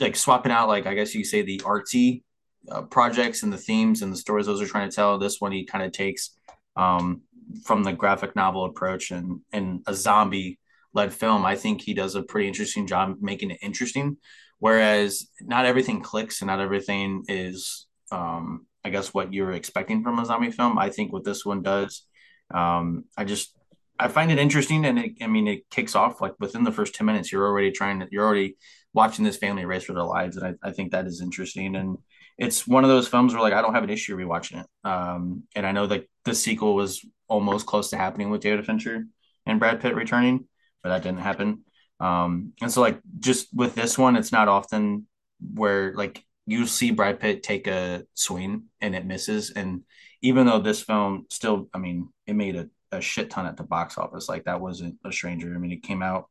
like 0.00 0.16
swapping 0.16 0.52
out 0.52 0.68
like 0.68 0.86
I 0.86 0.94
guess 0.94 1.14
you 1.14 1.24
say 1.24 1.42
the 1.42 1.58
artsy 1.58 2.22
uh, 2.70 2.82
projects 2.82 3.42
and 3.42 3.52
the 3.52 3.58
themes 3.58 4.02
and 4.02 4.12
the 4.12 4.16
stories 4.16 4.46
those 4.46 4.62
are 4.62 4.66
trying 4.66 4.88
to 4.88 4.94
tell. 4.94 5.18
This 5.18 5.40
one 5.40 5.52
he 5.52 5.64
kind 5.64 5.84
of 5.84 5.92
takes 5.92 6.30
um, 6.76 7.22
from 7.64 7.82
the 7.82 7.92
graphic 7.92 8.34
novel 8.34 8.64
approach 8.64 9.10
and 9.10 9.40
and 9.52 9.82
a 9.86 9.94
zombie 9.94 10.58
led 10.92 11.12
film. 11.12 11.44
I 11.44 11.56
think 11.56 11.82
he 11.82 11.94
does 11.94 12.14
a 12.14 12.22
pretty 12.22 12.48
interesting 12.48 12.86
job 12.86 13.16
making 13.20 13.50
it 13.50 13.58
interesting. 13.62 14.16
Whereas 14.58 15.28
not 15.40 15.66
everything 15.66 16.00
clicks 16.00 16.40
and 16.40 16.46
not 16.46 16.60
everything 16.60 17.24
is 17.28 17.86
um, 18.10 18.66
I 18.84 18.90
guess 18.90 19.12
what 19.12 19.32
you're 19.32 19.52
expecting 19.52 20.02
from 20.02 20.18
a 20.18 20.26
zombie 20.26 20.50
film. 20.50 20.78
I 20.78 20.90
think 20.90 21.12
what 21.12 21.24
this 21.24 21.44
one 21.44 21.62
does, 21.62 22.06
um, 22.52 23.04
I 23.16 23.24
just 23.24 23.54
I 23.98 24.08
find 24.08 24.30
it 24.30 24.38
interesting 24.38 24.84
and 24.84 24.98
it, 24.98 25.12
I 25.22 25.26
mean 25.26 25.46
it 25.48 25.70
kicks 25.70 25.94
off 25.94 26.20
like 26.20 26.34
within 26.40 26.64
the 26.64 26.72
first 26.72 26.94
10 26.94 27.06
minutes 27.06 27.30
you're 27.30 27.46
already 27.46 27.70
trying 27.70 28.00
to 28.00 28.08
you're 28.10 28.24
already 28.24 28.56
watching 28.94 29.24
this 29.24 29.36
family 29.36 29.66
race 29.66 29.84
for 29.84 29.92
their 29.92 30.04
lives, 30.04 30.36
and 30.36 30.46
I, 30.46 30.68
I 30.68 30.72
think 30.72 30.92
that 30.92 31.06
is 31.06 31.20
interesting. 31.20 31.76
And 31.76 31.98
it's 32.38 32.66
one 32.66 32.84
of 32.84 32.90
those 32.90 33.08
films 33.08 33.32
where 33.34 33.42
like 33.42 33.52
I 33.52 33.60
don't 33.60 33.74
have 33.74 33.84
an 33.84 33.90
issue 33.90 34.16
rewatching 34.16 34.60
it. 34.60 34.88
Um, 34.88 35.42
and 35.54 35.66
I 35.66 35.72
know 35.72 35.86
that 35.86 36.08
the 36.24 36.34
sequel 36.34 36.74
was 36.74 37.04
almost 37.28 37.66
close 37.66 37.90
to 37.90 37.96
happening 37.96 38.30
with 38.30 38.40
David 38.40 38.64
Fincher 38.64 39.04
and 39.46 39.58
Brad 39.58 39.80
Pitt 39.80 39.94
returning, 39.94 40.46
but 40.82 40.88
that 40.88 41.02
didn't 41.02 41.20
happen. 41.20 41.64
Um, 42.00 42.52
and 42.60 42.72
so 42.72 42.80
like 42.80 43.00
just 43.18 43.48
with 43.54 43.74
this 43.74 43.98
one, 43.98 44.16
it's 44.16 44.32
not 44.32 44.48
often 44.48 45.06
where 45.54 45.92
like 45.94 46.24
you 46.46 46.66
see 46.66 46.90
Brad 46.90 47.20
Pitt 47.20 47.42
take 47.42 47.66
a 47.66 48.04
swing 48.14 48.64
and 48.80 48.94
it 48.94 49.06
misses. 49.06 49.50
And 49.50 49.82
even 50.22 50.46
though 50.46 50.58
this 50.58 50.82
film 50.82 51.26
still, 51.30 51.68
I 51.72 51.78
mean, 51.78 52.08
it 52.26 52.34
made 52.34 52.56
a, 52.56 52.68
a 52.92 53.00
shit 53.00 53.30
ton 53.30 53.46
at 53.46 53.56
the 53.56 53.62
box 53.62 53.96
office. 53.96 54.28
Like 54.28 54.44
that 54.44 54.60
wasn't 54.60 54.96
a 55.04 55.12
stranger. 55.12 55.54
I 55.54 55.58
mean, 55.58 55.72
it 55.72 55.82
came 55.82 56.02
out 56.02 56.28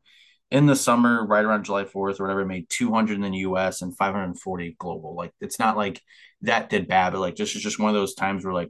in 0.53 0.67
the 0.67 0.75
summer, 0.75 1.25
right 1.25 1.43
around 1.43 1.65
July 1.65 1.83
4th 1.83 2.19
or 2.19 2.23
whatever, 2.23 2.45
made 2.45 2.69
200 2.69 3.15
in 3.15 3.31
the 3.31 3.39
US 3.39 3.81
and 3.81 3.97
540 3.97 4.75
global. 4.77 5.15
Like 5.15 5.31
it's 5.41 5.57
not 5.57 5.75
like 5.75 5.99
that 6.41 6.69
did 6.69 6.87
bad, 6.87 7.13
but 7.13 7.21
like 7.21 7.35
this 7.35 7.55
is 7.55 7.63
just 7.63 7.79
one 7.79 7.89
of 7.89 7.95
those 7.95 8.13
times 8.13 8.45
where 8.45 8.53
like 8.53 8.69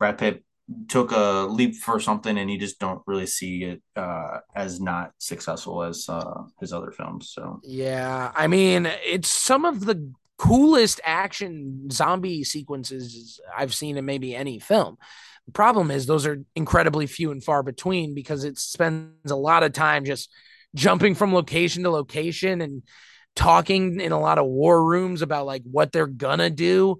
Brad 0.00 0.18
Pitt 0.18 0.44
took 0.88 1.12
a 1.12 1.46
leap 1.48 1.76
for 1.76 2.00
something 2.00 2.36
and 2.36 2.50
you 2.50 2.58
just 2.58 2.80
don't 2.80 3.00
really 3.06 3.26
see 3.26 3.62
it 3.62 3.82
uh, 3.94 4.38
as 4.56 4.80
not 4.80 5.12
successful 5.18 5.84
as 5.84 6.08
uh, 6.08 6.42
his 6.58 6.72
other 6.72 6.90
films. 6.90 7.30
So 7.32 7.60
yeah, 7.62 8.32
I 8.34 8.48
mean, 8.48 8.86
it's 9.06 9.28
some 9.28 9.64
of 9.64 9.84
the 9.84 10.12
coolest 10.36 11.00
action 11.04 11.90
zombie 11.92 12.42
sequences 12.42 13.40
I've 13.56 13.74
seen 13.74 13.96
in 13.96 14.04
maybe 14.04 14.34
any 14.34 14.58
film. 14.58 14.98
The 15.46 15.52
problem 15.52 15.92
is 15.92 16.06
those 16.06 16.26
are 16.26 16.42
incredibly 16.56 17.06
few 17.06 17.30
and 17.30 17.42
far 17.42 17.62
between 17.62 18.14
because 18.14 18.42
it 18.42 18.58
spends 18.58 19.30
a 19.30 19.36
lot 19.36 19.62
of 19.62 19.72
time 19.72 20.04
just 20.04 20.28
jumping 20.74 21.14
from 21.14 21.34
location 21.34 21.82
to 21.82 21.90
location 21.90 22.60
and 22.60 22.82
talking 23.36 24.00
in 24.00 24.12
a 24.12 24.20
lot 24.20 24.38
of 24.38 24.46
war 24.46 24.84
rooms 24.84 25.22
about 25.22 25.46
like 25.46 25.62
what 25.64 25.92
they're 25.92 26.06
gonna 26.06 26.50
do. 26.50 26.98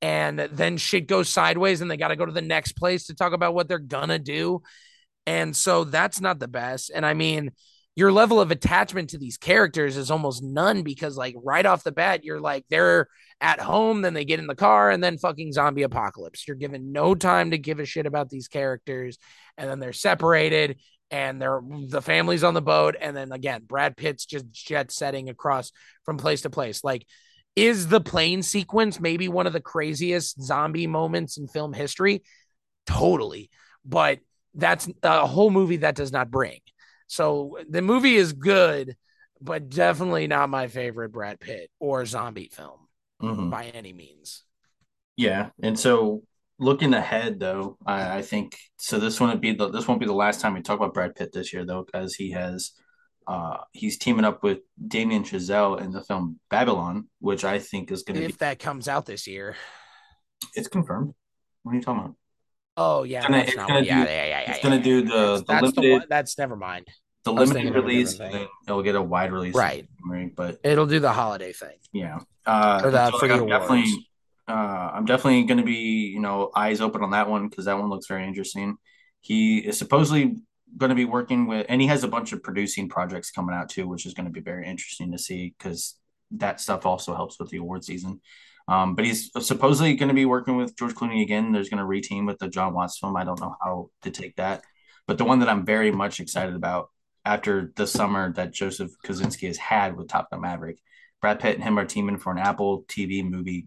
And 0.00 0.38
then 0.38 0.76
shit 0.76 1.08
goes 1.08 1.28
sideways 1.28 1.80
and 1.80 1.90
they 1.90 1.96
got 1.96 2.08
to 2.08 2.16
go 2.16 2.24
to 2.24 2.32
the 2.32 2.40
next 2.40 2.72
place 2.72 3.06
to 3.06 3.14
talk 3.14 3.32
about 3.32 3.54
what 3.54 3.66
they're 3.66 3.78
gonna 3.78 4.18
do. 4.18 4.62
And 5.26 5.56
so 5.56 5.84
that's 5.84 6.20
not 6.20 6.38
the 6.38 6.48
best. 6.48 6.90
And 6.94 7.04
i 7.04 7.14
mean 7.14 7.52
your 7.98 8.12
level 8.12 8.40
of 8.40 8.52
attachment 8.52 9.10
to 9.10 9.18
these 9.18 9.36
characters 9.36 9.96
is 9.96 10.08
almost 10.08 10.40
none 10.40 10.82
because 10.82 11.16
like 11.16 11.34
right 11.42 11.66
off 11.66 11.82
the 11.82 11.90
bat 11.90 12.22
you're 12.22 12.38
like 12.38 12.64
they're 12.70 13.08
at 13.40 13.58
home 13.58 14.02
then 14.02 14.14
they 14.14 14.24
get 14.24 14.38
in 14.38 14.46
the 14.46 14.54
car 14.54 14.88
and 14.88 15.02
then 15.02 15.18
fucking 15.18 15.52
zombie 15.52 15.82
apocalypse. 15.82 16.46
You're 16.46 16.56
given 16.56 16.92
no 16.92 17.16
time 17.16 17.50
to 17.50 17.58
give 17.58 17.80
a 17.80 17.84
shit 17.84 18.06
about 18.06 18.30
these 18.30 18.46
characters 18.46 19.18
and 19.56 19.68
then 19.68 19.80
they're 19.80 19.92
separated 19.92 20.76
and 21.10 21.40
they're 21.40 21.60
the 21.88 22.02
family's 22.02 22.44
on 22.44 22.54
the 22.54 22.62
boat. 22.62 22.96
And 23.00 23.16
then 23.16 23.32
again 23.32 23.62
brad 23.66 23.96
pitt's 23.96 24.26
just 24.26 24.50
jet 24.50 24.90
setting 24.90 25.28
across 25.28 25.72
from 26.04 26.18
place 26.18 26.42
to 26.42 26.50
place. 26.50 26.84
Like 26.84 27.06
is 27.56 27.88
the 27.88 28.00
plane 28.00 28.42
sequence 28.42 29.00
maybe 29.00 29.28
one 29.28 29.46
of 29.46 29.52
the 29.52 29.60
craziest 29.60 30.40
zombie 30.42 30.86
moments 30.86 31.38
in 31.38 31.48
film 31.48 31.72
history? 31.72 32.22
Totally. 32.86 33.50
But 33.84 34.20
that's 34.54 34.88
a 35.02 35.26
whole 35.26 35.50
movie 35.50 35.78
that 35.78 35.94
does 35.94 36.12
not 36.12 36.30
bring. 36.30 36.60
So 37.06 37.58
the 37.68 37.82
movie 37.82 38.16
is 38.16 38.32
good, 38.32 38.96
but 39.40 39.68
definitely 39.70 40.26
not 40.26 40.50
my 40.50 40.68
favorite 40.68 41.10
Brad 41.10 41.40
Pitt 41.40 41.70
or 41.80 42.04
zombie 42.04 42.50
film 42.52 42.88
mm-hmm. 43.22 43.50
by 43.50 43.64
any 43.66 43.92
means. 43.92 44.44
Yeah, 45.16 45.50
and 45.62 45.78
so 45.78 46.22
looking 46.58 46.94
ahead 46.94 47.40
though, 47.40 47.76
I, 47.86 48.18
I 48.18 48.22
think 48.22 48.56
so. 48.76 48.98
This 48.98 49.20
won't 49.20 49.40
be 49.40 49.52
the 49.52 49.70
this 49.70 49.86
won't 49.86 50.00
be 50.00 50.06
the 50.06 50.12
last 50.12 50.40
time 50.40 50.54
we 50.54 50.62
talk 50.62 50.78
about 50.78 50.94
Brad 50.94 51.14
Pitt 51.14 51.32
this 51.32 51.52
year 51.52 51.64
though, 51.64 51.84
because 51.84 52.14
he 52.14 52.32
has 52.32 52.72
uh, 53.26 53.58
he's 53.72 53.98
teaming 53.98 54.24
up 54.24 54.42
with 54.42 54.60
Damien 54.86 55.22
Chazelle 55.22 55.80
in 55.80 55.92
the 55.92 56.02
film 56.02 56.40
Babylon, 56.50 57.08
which 57.20 57.44
I 57.44 57.58
think 57.58 57.90
is 57.90 58.02
going 58.02 58.14
to 58.14 58.20
be 58.20 58.26
if 58.26 58.32
be, 58.32 58.44
that 58.44 58.58
comes 58.58 58.88
out 58.88 59.06
this 59.06 59.26
year. 59.26 59.56
It's 60.54 60.68
confirmed. 60.68 61.14
What 61.62 61.72
are 61.72 61.74
you 61.76 61.82
talking 61.82 62.00
about? 62.00 62.14
Oh 62.76 63.02
yeah, 63.02 63.18
it's 63.18 63.26
gonna, 63.26 63.38
it's 63.38 63.54
gonna 63.54 63.80
do, 63.80 63.86
yeah, 63.86 64.04
yeah, 64.04 64.26
yeah, 64.26 64.50
It's 64.52 64.62
gonna 64.62 64.80
do 64.80 65.02
the, 65.02 65.36
the 65.38 65.44
that's 65.48 65.62
limited. 65.62 65.82
The 65.82 65.92
one, 65.92 66.06
that's 66.08 66.38
never 66.38 66.56
mind. 66.56 66.86
The 67.24 67.32
limited 67.32 67.74
release, 67.74 68.20
and 68.20 68.32
then 68.32 68.46
it'll 68.66 68.84
get 68.84 68.94
a 68.94 69.02
wide 69.02 69.32
release, 69.32 69.54
right? 69.54 69.86
But 70.36 70.60
it'll 70.62 70.86
do 70.86 71.00
the 71.00 71.12
holiday 71.12 71.52
thing. 71.52 71.76
Yeah, 71.92 72.20
uh, 72.46 72.80
for 72.80 72.90
the 72.92 73.10
so 73.10 73.18
for 73.18 73.26
like, 73.26 73.36
the 73.36 73.42
I'm 73.42 73.48
definitely, 73.48 74.07
uh, 74.48 74.90
I'm 74.94 75.04
definitely 75.04 75.44
gonna 75.44 75.62
be, 75.62 76.10
you 76.12 76.20
know, 76.20 76.50
eyes 76.54 76.80
open 76.80 77.02
on 77.02 77.10
that 77.10 77.28
one 77.28 77.48
because 77.48 77.66
that 77.66 77.78
one 77.78 77.90
looks 77.90 78.06
very 78.06 78.26
interesting. 78.26 78.76
He 79.20 79.58
is 79.58 79.78
supposedly 79.78 80.36
going 80.76 80.90
to 80.90 80.96
be 80.96 81.04
working 81.04 81.46
with, 81.46 81.66
and 81.68 81.80
he 81.80 81.86
has 81.86 82.04
a 82.04 82.08
bunch 82.08 82.32
of 82.32 82.42
producing 82.42 82.88
projects 82.88 83.30
coming 83.30 83.54
out 83.54 83.68
too, 83.68 83.88
which 83.88 84.06
is 84.06 84.14
going 84.14 84.26
to 84.26 84.32
be 84.32 84.40
very 84.40 84.66
interesting 84.66 85.12
to 85.12 85.18
see 85.18 85.54
because 85.56 85.96
that 86.32 86.60
stuff 86.60 86.84
also 86.84 87.14
helps 87.14 87.38
with 87.38 87.48
the 87.50 87.56
award 87.56 87.84
season. 87.84 88.20
Um, 88.66 88.94
but 88.94 89.06
he's 89.06 89.30
supposedly 89.40 89.94
going 89.94 90.08
to 90.08 90.14
be 90.14 90.26
working 90.26 90.56
with 90.56 90.76
George 90.76 90.94
Clooney 90.94 91.22
again. 91.22 91.52
There's 91.52 91.70
going 91.70 91.78
to 91.78 91.84
reteam 91.84 92.26
with 92.26 92.38
the 92.38 92.48
Jon 92.48 92.74
Watts 92.74 92.98
film. 92.98 93.16
I 93.16 93.24
don't 93.24 93.40
know 93.40 93.56
how 93.62 93.90
to 94.02 94.10
take 94.10 94.36
that, 94.36 94.62
but 95.06 95.16
the 95.16 95.24
one 95.24 95.38
that 95.38 95.48
I'm 95.48 95.64
very 95.64 95.90
much 95.90 96.20
excited 96.20 96.54
about 96.54 96.90
after 97.24 97.72
the 97.76 97.86
summer 97.86 98.32
that 98.34 98.52
Joseph 98.52 98.90
Kosinski 99.04 99.46
has 99.46 99.56
had 99.56 99.96
with 99.96 100.08
Top 100.08 100.30
Gun 100.30 100.42
Maverick, 100.42 100.78
Brad 101.22 101.40
Pitt 101.40 101.54
and 101.54 101.64
him 101.64 101.78
are 101.78 101.86
teaming 101.86 102.18
for 102.18 102.30
an 102.30 102.38
Apple 102.38 102.84
TV 102.88 103.28
movie 103.28 103.66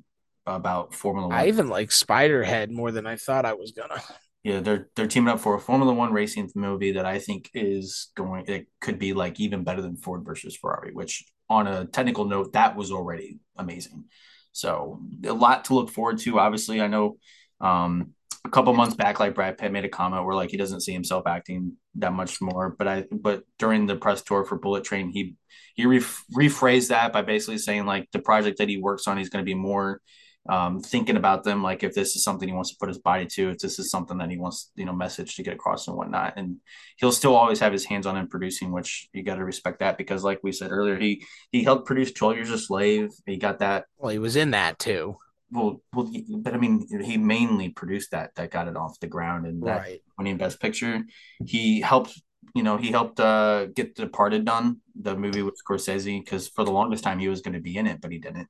about 0.56 0.94
Formula 0.94 1.28
One. 1.28 1.38
I 1.38 1.48
even 1.48 1.70
like 1.70 1.90
Spiderhead 1.90 2.70
more 2.70 2.92
than 2.92 3.08
I 3.08 3.16
thought 3.16 3.46
I 3.46 3.54
was 3.54 3.72
gonna. 3.72 4.02
Yeah, 4.44 4.60
they're 4.60 4.90
they're 4.96 5.08
teaming 5.08 5.30
up 5.30 5.40
for 5.40 5.56
a 5.56 5.60
Formula 5.60 5.94
One 5.94 6.14
racing 6.14 6.50
movie 6.56 6.94
that 6.94 7.06
I 7.06 7.20
think 7.20 7.50
is 7.54 8.12
going. 8.16 8.46
It 8.48 8.68
could 8.80 8.98
be 8.98 9.14
like 9.14 9.40
even 9.40 9.64
better 9.64 9.82
than 9.82 9.98
Ford 9.98 10.26
versus 10.26 10.56
Ferrari, 10.56 10.94
which 10.94 11.24
on 11.50 11.68
a 11.68 11.86
technical 11.86 12.26
note, 12.26 12.54
that 12.54 12.76
was 12.76 12.92
already 12.92 13.38
amazing. 13.58 14.06
So 14.52 15.00
a 15.26 15.34
lot 15.34 15.66
to 15.66 15.76
look 15.76 15.90
forward 15.90 16.18
to. 16.20 16.40
Obviously, 16.40 16.82
I 16.82 16.88
know 16.88 17.18
um, 17.60 18.14
a 18.44 18.50
couple 18.50 18.74
months 18.74 18.96
back, 18.96 19.20
like 19.20 19.36
Brad 19.36 19.58
Pitt 19.58 19.72
made 19.72 19.86
a 19.86 19.90
comment 19.90 20.26
where 20.26 20.36
like 20.36 20.50
he 20.50 20.58
doesn't 20.58 20.82
see 20.82 20.94
himself 20.94 21.28
acting 21.28 21.74
that 21.96 22.14
much 22.14 22.42
more. 22.42 22.76
But 22.78 22.88
I 22.88 23.06
but 23.12 23.44
during 23.60 23.86
the 23.86 23.96
press 23.96 24.22
tour 24.22 24.44
for 24.44 24.58
Bullet 24.58 24.84
Train, 24.84 25.10
he 25.10 25.36
he 25.76 25.86
re- 25.86 26.00
rephrased 26.36 26.90
that 26.90 27.14
by 27.14 27.22
basically 27.22 27.58
saying 27.58 27.86
like 27.86 28.10
the 28.12 28.20
project 28.20 28.58
that 28.58 28.70
he 28.70 28.78
works 28.78 29.08
on, 29.08 29.18
he's 29.18 29.30
going 29.30 29.44
to 29.44 29.50
be 29.50 29.56
more 29.56 30.02
um, 30.50 30.80
thinking 30.82 31.18
about 31.18 31.44
them, 31.44 31.62
like 31.62 31.84
if 31.84 31.94
this 31.94 32.16
is 32.16 32.24
something 32.24 32.48
he 32.48 32.54
wants 32.54 32.72
to 32.72 32.78
put 32.80 32.90
his 32.90 32.98
body 32.98 33.26
to, 33.28 33.50
if 33.50 33.60
this 33.60 33.78
is 33.78 33.92
something 33.92 34.18
that 34.18 34.30
he 34.30 34.38
wants, 34.38 34.72
you 34.76 34.86
know, 34.86 34.94
message 34.94 35.36
to 35.36 35.44
get 35.44 35.54
across 35.54 35.88
and 35.88 35.96
whatnot. 35.96 36.34
And 36.36 36.58
he'll 36.98 37.12
still 37.12 37.36
always 37.36 37.60
have 37.60 37.72
his 37.72 37.86
hands 37.86 38.08
on 38.08 38.18
in 38.18 38.28
producing, 38.28 38.72
which 38.72 39.08
you 39.14 39.24
got 39.24 39.36
to 39.36 39.46
respect 39.46 39.80
that 39.80 39.98
because, 39.98 40.24
like 40.24 40.40
we 40.44 40.52
said 40.52 40.72
earlier, 40.72 40.98
he 40.98 41.26
he 41.52 41.64
helped 41.64 41.86
produce 41.86 42.12
Twelve 42.12 42.36
Years 42.36 42.50
a 42.50 42.58
Slave. 42.58 43.12
He 43.26 43.38
got 43.38 43.60
that. 43.60 43.86
Well, 43.98 44.12
he 44.12 44.20
was 44.20 44.36
in 44.36 44.52
that 44.52 44.80
too. 44.80 45.18
Well, 45.52 45.82
well, 45.94 46.12
but 46.38 46.54
I 46.54 46.58
mean, 46.58 46.88
he 47.04 47.18
mainly 47.18 47.70
produced 47.70 48.12
that 48.12 48.34
that 48.36 48.52
got 48.52 48.68
it 48.68 48.78
off 48.78 49.00
the 49.00 49.08
ground 49.08 49.46
and 49.46 49.62
that 49.64 49.82
right. 49.82 50.02
winning 50.18 50.38
Best 50.38 50.60
Picture. 50.60 51.04
He 51.46 51.82
helped 51.82 52.20
you 52.56 52.64
know, 52.64 52.78
he 52.78 52.92
helped 52.92 53.20
uh, 53.20 53.68
get 53.68 53.96
Departed 53.96 54.46
done, 54.46 54.82
the 55.00 55.16
movie 55.16 55.42
with 55.42 55.60
Scorsese, 55.64 56.20
because 56.24 56.48
for 56.50 56.64
the 56.64 56.72
longest 56.72 57.04
time 57.04 57.20
he 57.20 57.30
was 57.30 57.42
going 57.42 57.54
to 57.54 57.62
be 57.62 57.78
in 57.78 57.88
it, 57.88 58.02
but 58.02 58.12
he 58.12 58.18
didn't. 58.18 58.48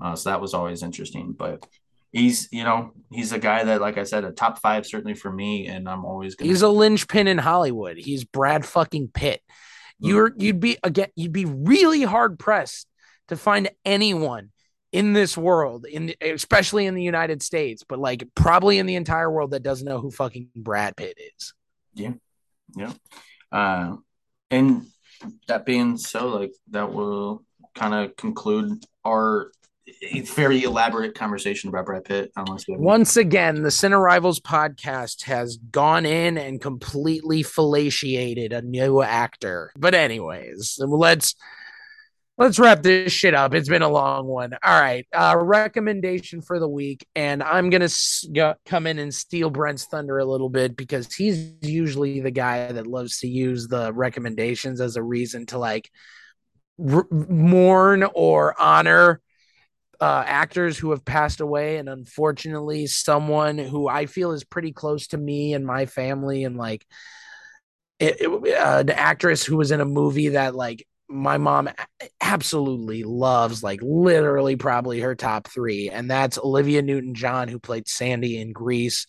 Uh, 0.00 0.16
so 0.16 0.30
that 0.30 0.40
was 0.40 0.54
always 0.54 0.82
interesting. 0.82 1.32
But 1.32 1.66
he's, 2.12 2.48
you 2.52 2.64
know, 2.64 2.92
he's 3.10 3.32
a 3.32 3.38
guy 3.38 3.64
that, 3.64 3.80
like 3.80 3.98
I 3.98 4.04
said, 4.04 4.24
a 4.24 4.32
top 4.32 4.60
five 4.60 4.86
certainly 4.86 5.14
for 5.14 5.30
me, 5.30 5.66
and 5.66 5.88
I'm 5.88 6.04
always 6.04 6.34
gonna... 6.34 6.48
he's 6.48 6.62
a 6.62 6.68
linchpin 6.68 7.28
in 7.28 7.38
Hollywood. 7.38 7.96
He's 7.96 8.24
Brad 8.24 8.64
fucking 8.64 9.10
Pitt. 9.12 9.40
You're 10.02 10.32
you'd 10.38 10.60
be 10.60 10.78
again 10.82 11.08
you'd 11.14 11.32
be 11.32 11.44
really 11.44 12.02
hard 12.02 12.38
pressed 12.38 12.86
to 13.28 13.36
find 13.36 13.68
anyone 13.84 14.50
in 14.92 15.12
this 15.12 15.36
world, 15.36 15.84
in 15.84 16.14
especially 16.20 16.86
in 16.86 16.94
the 16.94 17.02
United 17.02 17.42
States, 17.42 17.84
but 17.86 17.98
like 17.98 18.26
probably 18.34 18.78
in 18.78 18.86
the 18.86 18.96
entire 18.96 19.30
world 19.30 19.50
that 19.50 19.62
doesn't 19.62 19.86
know 19.86 20.00
who 20.00 20.10
fucking 20.10 20.48
Brad 20.56 20.96
Pitt 20.96 21.18
is. 21.36 21.54
Yeah, 21.94 22.12
yeah. 22.76 22.92
Uh, 23.52 23.96
and 24.50 24.86
that 25.46 25.66
being 25.66 25.96
so, 25.96 26.28
like 26.28 26.52
that 26.70 26.92
will 26.92 27.44
kind 27.74 27.94
of 27.94 28.16
conclude 28.16 28.82
our 29.04 29.52
very 30.34 30.62
elaborate 30.62 31.14
conversation 31.14 31.68
about 31.68 31.86
Brad 31.86 32.04
Pitt. 32.04 32.32
Once 32.68 33.16
again, 33.16 33.62
the 33.62 33.68
Cine 33.68 34.00
Rivals 34.00 34.40
podcast 34.40 35.24
has 35.24 35.56
gone 35.56 36.06
in 36.06 36.38
and 36.38 36.60
completely 36.60 37.42
fellatiated 37.42 38.52
a 38.52 38.62
new 38.62 39.02
actor. 39.02 39.72
But 39.76 39.94
anyways, 39.94 40.78
let's 40.80 41.34
let's 42.38 42.58
wrap 42.58 42.82
this 42.82 43.12
shit 43.12 43.34
up. 43.34 43.52
It's 43.54 43.68
been 43.68 43.82
a 43.82 43.88
long 43.88 44.26
one. 44.26 44.54
All 44.62 44.80
right, 44.80 45.06
uh, 45.12 45.36
recommendation 45.38 46.40
for 46.40 46.58
the 46.58 46.68
week, 46.68 47.06
and 47.14 47.42
I'm 47.42 47.68
gonna 47.68 47.88
come 48.64 48.86
in 48.86 48.98
and 48.98 49.14
steal 49.14 49.50
Brent's 49.50 49.84
thunder 49.84 50.18
a 50.18 50.24
little 50.24 50.48
bit 50.48 50.76
because 50.76 51.14
he's 51.14 51.52
usually 51.60 52.20
the 52.20 52.30
guy 52.30 52.72
that 52.72 52.86
loves 52.86 53.18
to 53.18 53.28
use 53.28 53.68
the 53.68 53.92
recommendations 53.92 54.80
as 54.80 54.96
a 54.96 55.02
reason 55.02 55.44
to 55.46 55.58
like 55.58 55.90
r- 56.78 57.06
mourn 57.10 58.04
or 58.14 58.58
honor 58.60 59.20
uh, 60.00 60.24
actors 60.26 60.78
who 60.78 60.90
have 60.90 61.04
passed 61.04 61.40
away, 61.40 61.76
and 61.76 61.88
unfortunately, 61.88 62.86
someone 62.86 63.58
who 63.58 63.86
I 63.88 64.06
feel 64.06 64.32
is 64.32 64.44
pretty 64.44 64.72
close 64.72 65.08
to 65.08 65.18
me 65.18 65.52
and 65.52 65.66
my 65.66 65.86
family, 65.86 66.44
and 66.44 66.56
like 66.56 66.86
it, 67.98 68.20
it, 68.20 68.56
uh, 68.56 68.78
an 68.78 68.90
actress 68.90 69.44
who 69.44 69.56
was 69.56 69.70
in 69.70 69.80
a 69.80 69.84
movie 69.84 70.30
that 70.30 70.54
like 70.54 70.86
my 71.08 71.38
mom 71.38 71.68
absolutely 72.20 73.02
loves, 73.04 73.62
like 73.62 73.80
literally 73.82 74.56
probably 74.56 75.00
her 75.00 75.14
top 75.14 75.48
three, 75.48 75.90
and 75.90 76.10
that's 76.10 76.38
Olivia 76.38 76.80
Newton 76.82 77.14
John, 77.14 77.48
who 77.48 77.58
played 77.58 77.86
Sandy 77.88 78.40
in 78.40 78.52
Grease. 78.52 79.06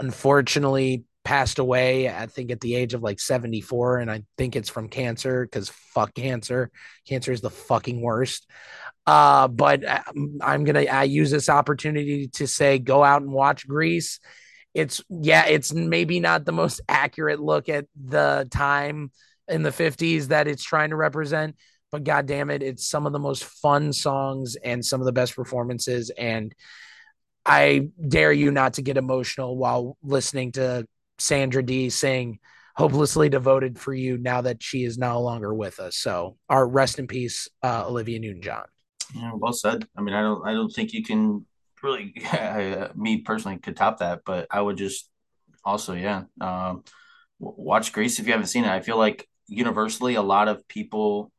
Unfortunately, 0.00 1.04
passed 1.24 1.58
away, 1.58 2.08
I 2.08 2.26
think 2.26 2.50
at 2.50 2.60
the 2.60 2.74
age 2.74 2.94
of 2.94 3.02
like 3.02 3.20
74. 3.20 3.98
And 3.98 4.10
I 4.10 4.22
think 4.36 4.56
it's 4.56 4.68
from 4.68 4.88
cancer 4.88 5.44
because 5.44 5.68
fuck 5.68 6.14
cancer. 6.14 6.70
Cancer 7.06 7.32
is 7.32 7.40
the 7.40 7.50
fucking 7.50 8.00
worst. 8.00 8.48
Uh, 9.06 9.48
but 9.48 9.84
uh, 9.84 10.02
I'm 10.40 10.64
going 10.64 10.74
to 10.74 10.88
I 10.88 11.04
use 11.04 11.30
this 11.30 11.48
opportunity 11.48 12.28
to 12.34 12.46
say 12.46 12.78
go 12.78 13.02
out 13.02 13.22
and 13.22 13.32
watch 13.32 13.66
Grease. 13.66 14.20
It's, 14.74 15.02
yeah, 15.08 15.46
it's 15.46 15.72
maybe 15.72 16.20
not 16.20 16.44
the 16.44 16.52
most 16.52 16.80
accurate 16.88 17.40
look 17.40 17.68
at 17.68 17.86
the 18.04 18.48
time 18.50 19.10
in 19.48 19.62
the 19.62 19.70
50s 19.70 20.28
that 20.28 20.48
it's 20.48 20.62
trying 20.62 20.90
to 20.90 20.96
represent, 20.96 21.56
but 21.90 22.04
god 22.04 22.26
damn 22.26 22.48
it, 22.48 22.62
it's 22.62 22.88
some 22.88 23.06
of 23.06 23.12
the 23.12 23.18
most 23.18 23.44
fun 23.44 23.92
songs 23.92 24.56
and 24.56 24.84
some 24.84 25.00
of 25.00 25.04
the 25.04 25.12
best 25.12 25.34
performances. 25.34 26.10
And 26.10 26.54
I 27.44 27.88
dare 28.08 28.32
you 28.32 28.50
not 28.50 28.74
to 28.74 28.82
get 28.82 28.96
emotional 28.96 29.56
while 29.56 29.96
listening 30.02 30.52
to 30.52 30.86
Sandra 31.22 31.62
Dee 31.62 31.88
saying 31.88 32.38
hopelessly 32.74 33.28
devoted 33.28 33.78
for 33.78 33.94
you 33.94 34.18
now 34.18 34.40
that 34.40 34.62
she 34.62 34.84
is 34.84 34.98
no 34.98 35.20
longer 35.20 35.54
with 35.54 35.78
us. 35.78 35.96
So 35.96 36.36
our 36.48 36.66
rest 36.66 36.98
in 36.98 37.06
peace, 37.06 37.48
uh, 37.62 37.86
Olivia 37.86 38.18
Newton-John. 38.18 38.64
Yeah, 39.14 39.32
well 39.34 39.52
said. 39.52 39.86
I 39.96 40.00
mean, 40.00 40.14
I 40.14 40.22
don't, 40.22 40.46
I 40.46 40.52
don't 40.52 40.70
think 40.70 40.92
you 40.92 41.04
can 41.04 41.46
really, 41.82 42.14
me 42.94 43.18
personally, 43.18 43.58
could 43.58 43.76
top 43.76 43.98
that. 43.98 44.22
But 44.24 44.46
I 44.50 44.60
would 44.60 44.78
just 44.78 45.08
also, 45.64 45.92
yeah, 45.92 46.24
um, 46.40 46.82
watch 47.38 47.92
Grease 47.92 48.18
if 48.18 48.26
you 48.26 48.32
haven't 48.32 48.46
seen 48.46 48.64
it. 48.64 48.70
I 48.70 48.80
feel 48.80 48.96
like 48.96 49.28
universally, 49.46 50.14
a 50.14 50.22
lot 50.22 50.48
of 50.48 50.66
people 50.66 51.30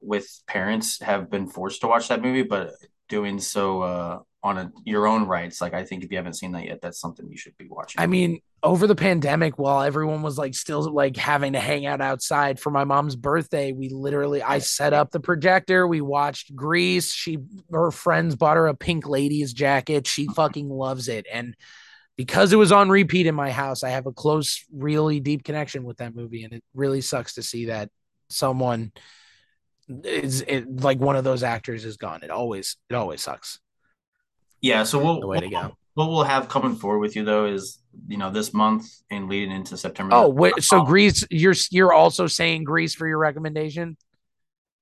with 0.00 0.28
parents 0.46 1.00
have 1.00 1.30
been 1.30 1.46
forced 1.46 1.80
to 1.82 1.86
watch 1.86 2.08
that 2.08 2.22
movie, 2.22 2.42
but 2.42 2.72
doing 3.08 3.38
so 3.38 3.82
uh, 3.82 4.18
on 4.42 4.58
a, 4.58 4.72
your 4.84 5.06
own 5.06 5.24
rights. 5.26 5.60
Like 5.60 5.74
I 5.74 5.84
think 5.84 6.04
if 6.04 6.10
you 6.10 6.16
haven't 6.16 6.34
seen 6.34 6.52
that 6.52 6.64
yet, 6.64 6.80
that's 6.80 7.00
something 7.00 7.28
you 7.28 7.36
should 7.36 7.56
be 7.56 7.66
watching. 7.68 8.00
I 8.00 8.06
mean, 8.06 8.40
over 8.62 8.86
the 8.86 8.94
pandemic, 8.94 9.58
while 9.58 9.82
everyone 9.82 10.22
was 10.22 10.38
like 10.38 10.54
still 10.54 10.82
like 10.92 11.16
having 11.16 11.54
to 11.54 11.60
hang 11.60 11.86
out 11.86 12.00
outside 12.00 12.60
for 12.60 12.70
my 12.70 12.84
mom's 12.84 13.16
birthday, 13.16 13.72
we 13.72 13.88
literally 13.88 14.42
I 14.42 14.58
set 14.58 14.92
up 14.92 15.10
the 15.10 15.20
projector. 15.20 15.86
We 15.86 16.00
watched 16.00 16.54
Grease. 16.54 17.12
She 17.12 17.38
her 17.70 17.90
friends 17.90 18.36
bought 18.36 18.56
her 18.56 18.66
a 18.66 18.74
pink 18.74 19.06
ladies 19.06 19.52
jacket. 19.52 20.06
She 20.06 20.26
fucking 20.34 20.68
loves 20.68 21.08
it, 21.08 21.26
and 21.32 21.56
because 22.16 22.52
it 22.52 22.56
was 22.56 22.72
on 22.72 22.88
repeat 22.88 23.26
in 23.26 23.34
my 23.34 23.50
house, 23.50 23.82
I 23.82 23.90
have 23.90 24.06
a 24.06 24.12
close, 24.12 24.64
really 24.72 25.20
deep 25.20 25.44
connection 25.44 25.84
with 25.84 25.98
that 25.98 26.14
movie, 26.14 26.44
and 26.44 26.52
it 26.52 26.64
really 26.74 27.02
sucks 27.02 27.34
to 27.34 27.42
see 27.42 27.66
that 27.66 27.90
someone 28.30 28.92
is 29.88 30.42
it, 30.42 30.80
like 30.80 30.98
one 30.98 31.16
of 31.16 31.24
those 31.24 31.42
actors 31.42 31.84
is 31.84 31.96
gone. 31.96 32.22
It 32.22 32.30
always 32.30 32.76
it 32.90 32.94
always 32.94 33.22
sucks. 33.22 33.60
Yeah, 34.66 34.82
so 34.82 34.98
we'll 34.98 35.20
the 35.20 35.26
way 35.26 35.40
to 35.40 35.48
go. 35.48 35.76
What 35.94 36.10
we'll 36.10 36.24
have 36.24 36.48
coming 36.48 36.74
forward 36.74 36.98
with 36.98 37.16
you 37.16 37.24
though 37.24 37.46
is 37.46 37.78
you 38.08 38.18
know 38.18 38.30
this 38.30 38.52
month 38.52 38.86
and 39.10 39.28
leading 39.28 39.52
into 39.52 39.76
September. 39.76 40.14
Oh, 40.14 40.28
wait, 40.28 40.62
so 40.62 40.82
Grease, 40.84 41.24
you're 41.30 41.54
you're 41.70 41.92
also 41.92 42.26
saying 42.26 42.64
Grease 42.64 42.94
for 42.94 43.06
your 43.06 43.18
recommendation? 43.18 43.96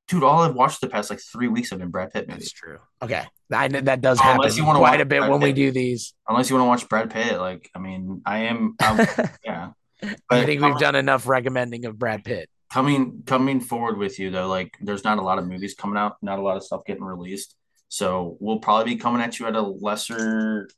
Dude, 0.09 0.23
all 0.23 0.43
I've 0.43 0.55
watched 0.55 0.81
the 0.81 0.89
past 0.89 1.11
like 1.11 1.21
three 1.21 1.49
weeks 1.49 1.71
have 1.71 1.79
been 1.79 1.91
Brad 1.91 2.13
Pitt 2.13 2.29
movies. 2.29 2.45
That's 2.45 2.53
true. 2.53 2.79
Okay, 3.03 3.25
I, 3.53 3.69
that 3.69 4.01
does 4.01 4.19
happen 4.21 4.41
Unless 4.41 4.57
you 4.57 4.65
quite 4.65 5.01
a 5.01 5.05
bit 5.05 5.21
Brad 5.21 5.31
when 5.31 5.41
Pitt. 5.41 5.47
we 5.47 5.53
do 5.53 5.71
these. 5.71 6.15
Unless 6.29 6.51
you 6.51 6.57
want 6.57 6.65
to 6.65 6.69
watch 6.69 6.89
Brad 6.89 7.11
Pitt, 7.11 7.39
like 7.39 7.71
I 7.75 7.79
mean, 7.79 8.23
I 8.27 8.39
am. 8.41 8.77
yeah, 9.45 9.71
but 10.01 10.19
I 10.31 10.45
think 10.45 10.63
we've 10.63 10.79
done 10.79 10.95
enough 10.95 11.27
recommending 11.27 11.85
of 11.85 11.99
Brad 11.99 12.25
Pitt. 12.25 12.49
Coming 12.73 13.23
coming 13.25 13.61
forward 13.61 13.99
with 13.99 14.19
you 14.19 14.31
though, 14.31 14.49
like 14.49 14.75
there's 14.81 15.05
not 15.05 15.19
a 15.19 15.23
lot 15.23 15.39
of 15.39 15.47
movies 15.47 15.75
coming 15.75 15.97
out, 15.97 16.17
not 16.23 16.39
a 16.39 16.43
lot 16.43 16.57
of 16.57 16.65
stuff 16.65 16.85
getting 16.85 17.05
released. 17.05 17.55
So 17.89 18.37
we'll 18.41 18.59
probably 18.59 18.95
be 18.95 19.01
coming 19.01 19.23
at 19.23 19.39
you 19.39 19.47
at 19.47 19.55
a 19.55 19.63
lesser 19.63 20.69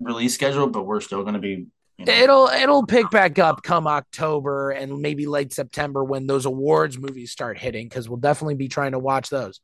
release 0.00 0.34
schedule, 0.34 0.68
but 0.68 0.84
we're 0.84 1.00
still 1.00 1.22
going 1.22 1.34
to 1.34 1.40
be. 1.40 1.66
You 1.98 2.04
know, 2.04 2.12
it'll 2.12 2.46
it'll 2.46 2.86
pick 2.86 3.10
back 3.10 3.38
up 3.38 3.62
come 3.62 3.88
October 3.88 4.70
and 4.70 5.00
maybe 5.00 5.26
late 5.26 5.52
September 5.52 6.04
when 6.04 6.26
those 6.26 6.46
awards 6.46 6.96
movies 6.96 7.32
start 7.32 7.58
hitting 7.58 7.88
because 7.88 8.08
we'll 8.08 8.18
definitely 8.18 8.54
be 8.54 8.68
trying 8.68 8.92
to 8.92 9.00
watch 9.00 9.30
those. 9.30 9.60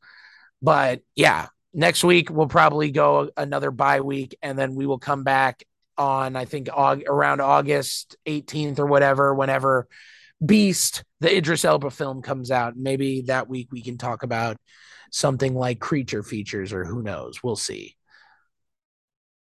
But 0.61 1.01
yeah, 1.15 1.47
next 1.73 2.03
week 2.03 2.29
we'll 2.29 2.47
probably 2.47 2.91
go 2.91 3.29
another 3.37 3.71
bye 3.71 4.01
week 4.01 4.35
and 4.41 4.59
then 4.59 4.75
we 4.75 4.85
will 4.85 4.99
come 4.99 5.23
back 5.23 5.63
on 5.97 6.35
I 6.35 6.43
think 6.43 6.67
around 6.67 7.39
August 7.39 8.17
18th 8.25 8.79
or 8.79 8.85
whatever 8.85 9.33
whenever 9.33 9.87
Beast 10.45 11.05
the 11.21 11.33
Idris 11.33 11.63
Elba 11.63 11.89
film 11.89 12.21
comes 12.21 12.51
out. 12.51 12.75
Maybe 12.75 13.21
that 13.27 13.47
week 13.47 13.69
we 13.71 13.81
can 13.81 13.97
talk 13.97 14.23
about 14.23 14.57
something 15.11 15.55
like 15.55 15.79
creature 15.79 16.23
features 16.23 16.73
or 16.73 16.85
who 16.85 17.01
knows. 17.01 17.43
We'll 17.43 17.55
see. 17.55 17.95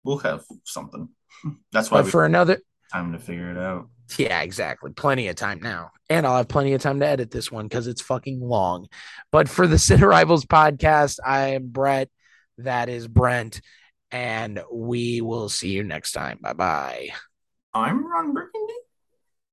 We'll 0.03 0.19
have 0.19 0.43
something. 0.63 1.09
That's 1.71 1.91
why 1.91 2.03
for 2.03 2.25
another 2.25 2.59
time 2.91 3.13
to 3.13 3.19
figure 3.19 3.51
it 3.51 3.57
out. 3.57 3.87
Yeah 4.17 4.41
exactly. 4.41 4.91
Plenty 4.91 5.27
of 5.29 5.35
time 5.35 5.59
now. 5.61 5.91
And 6.09 6.27
i'll 6.27 6.37
have 6.37 6.47
plenty 6.47 6.73
of 6.73 6.81
time 6.81 6.99
to 6.99 7.07
edit 7.07 7.31
this 7.31 7.51
one 7.51 7.65
because 7.65 7.87
it's 7.87 8.01
fucking 8.01 8.41
long. 8.41 8.87
But 9.31 9.47
for 9.47 9.67
the 9.67 9.75
Cine 9.77 10.01
Rivals 10.01 10.45
podcast 10.45 11.19
i 11.25 11.49
am 11.49 11.67
brett. 11.67 12.09
That 12.57 12.89
is 12.89 13.07
brent. 13.07 13.61
And 14.11 14.61
we 14.71 15.21
will 15.21 15.47
see 15.47 15.69
you 15.69 15.83
next 15.83 16.11
time. 16.11 16.39
Bye 16.41 16.53
bye 16.53 17.09
i'm 17.73 18.05
ron 18.05 18.33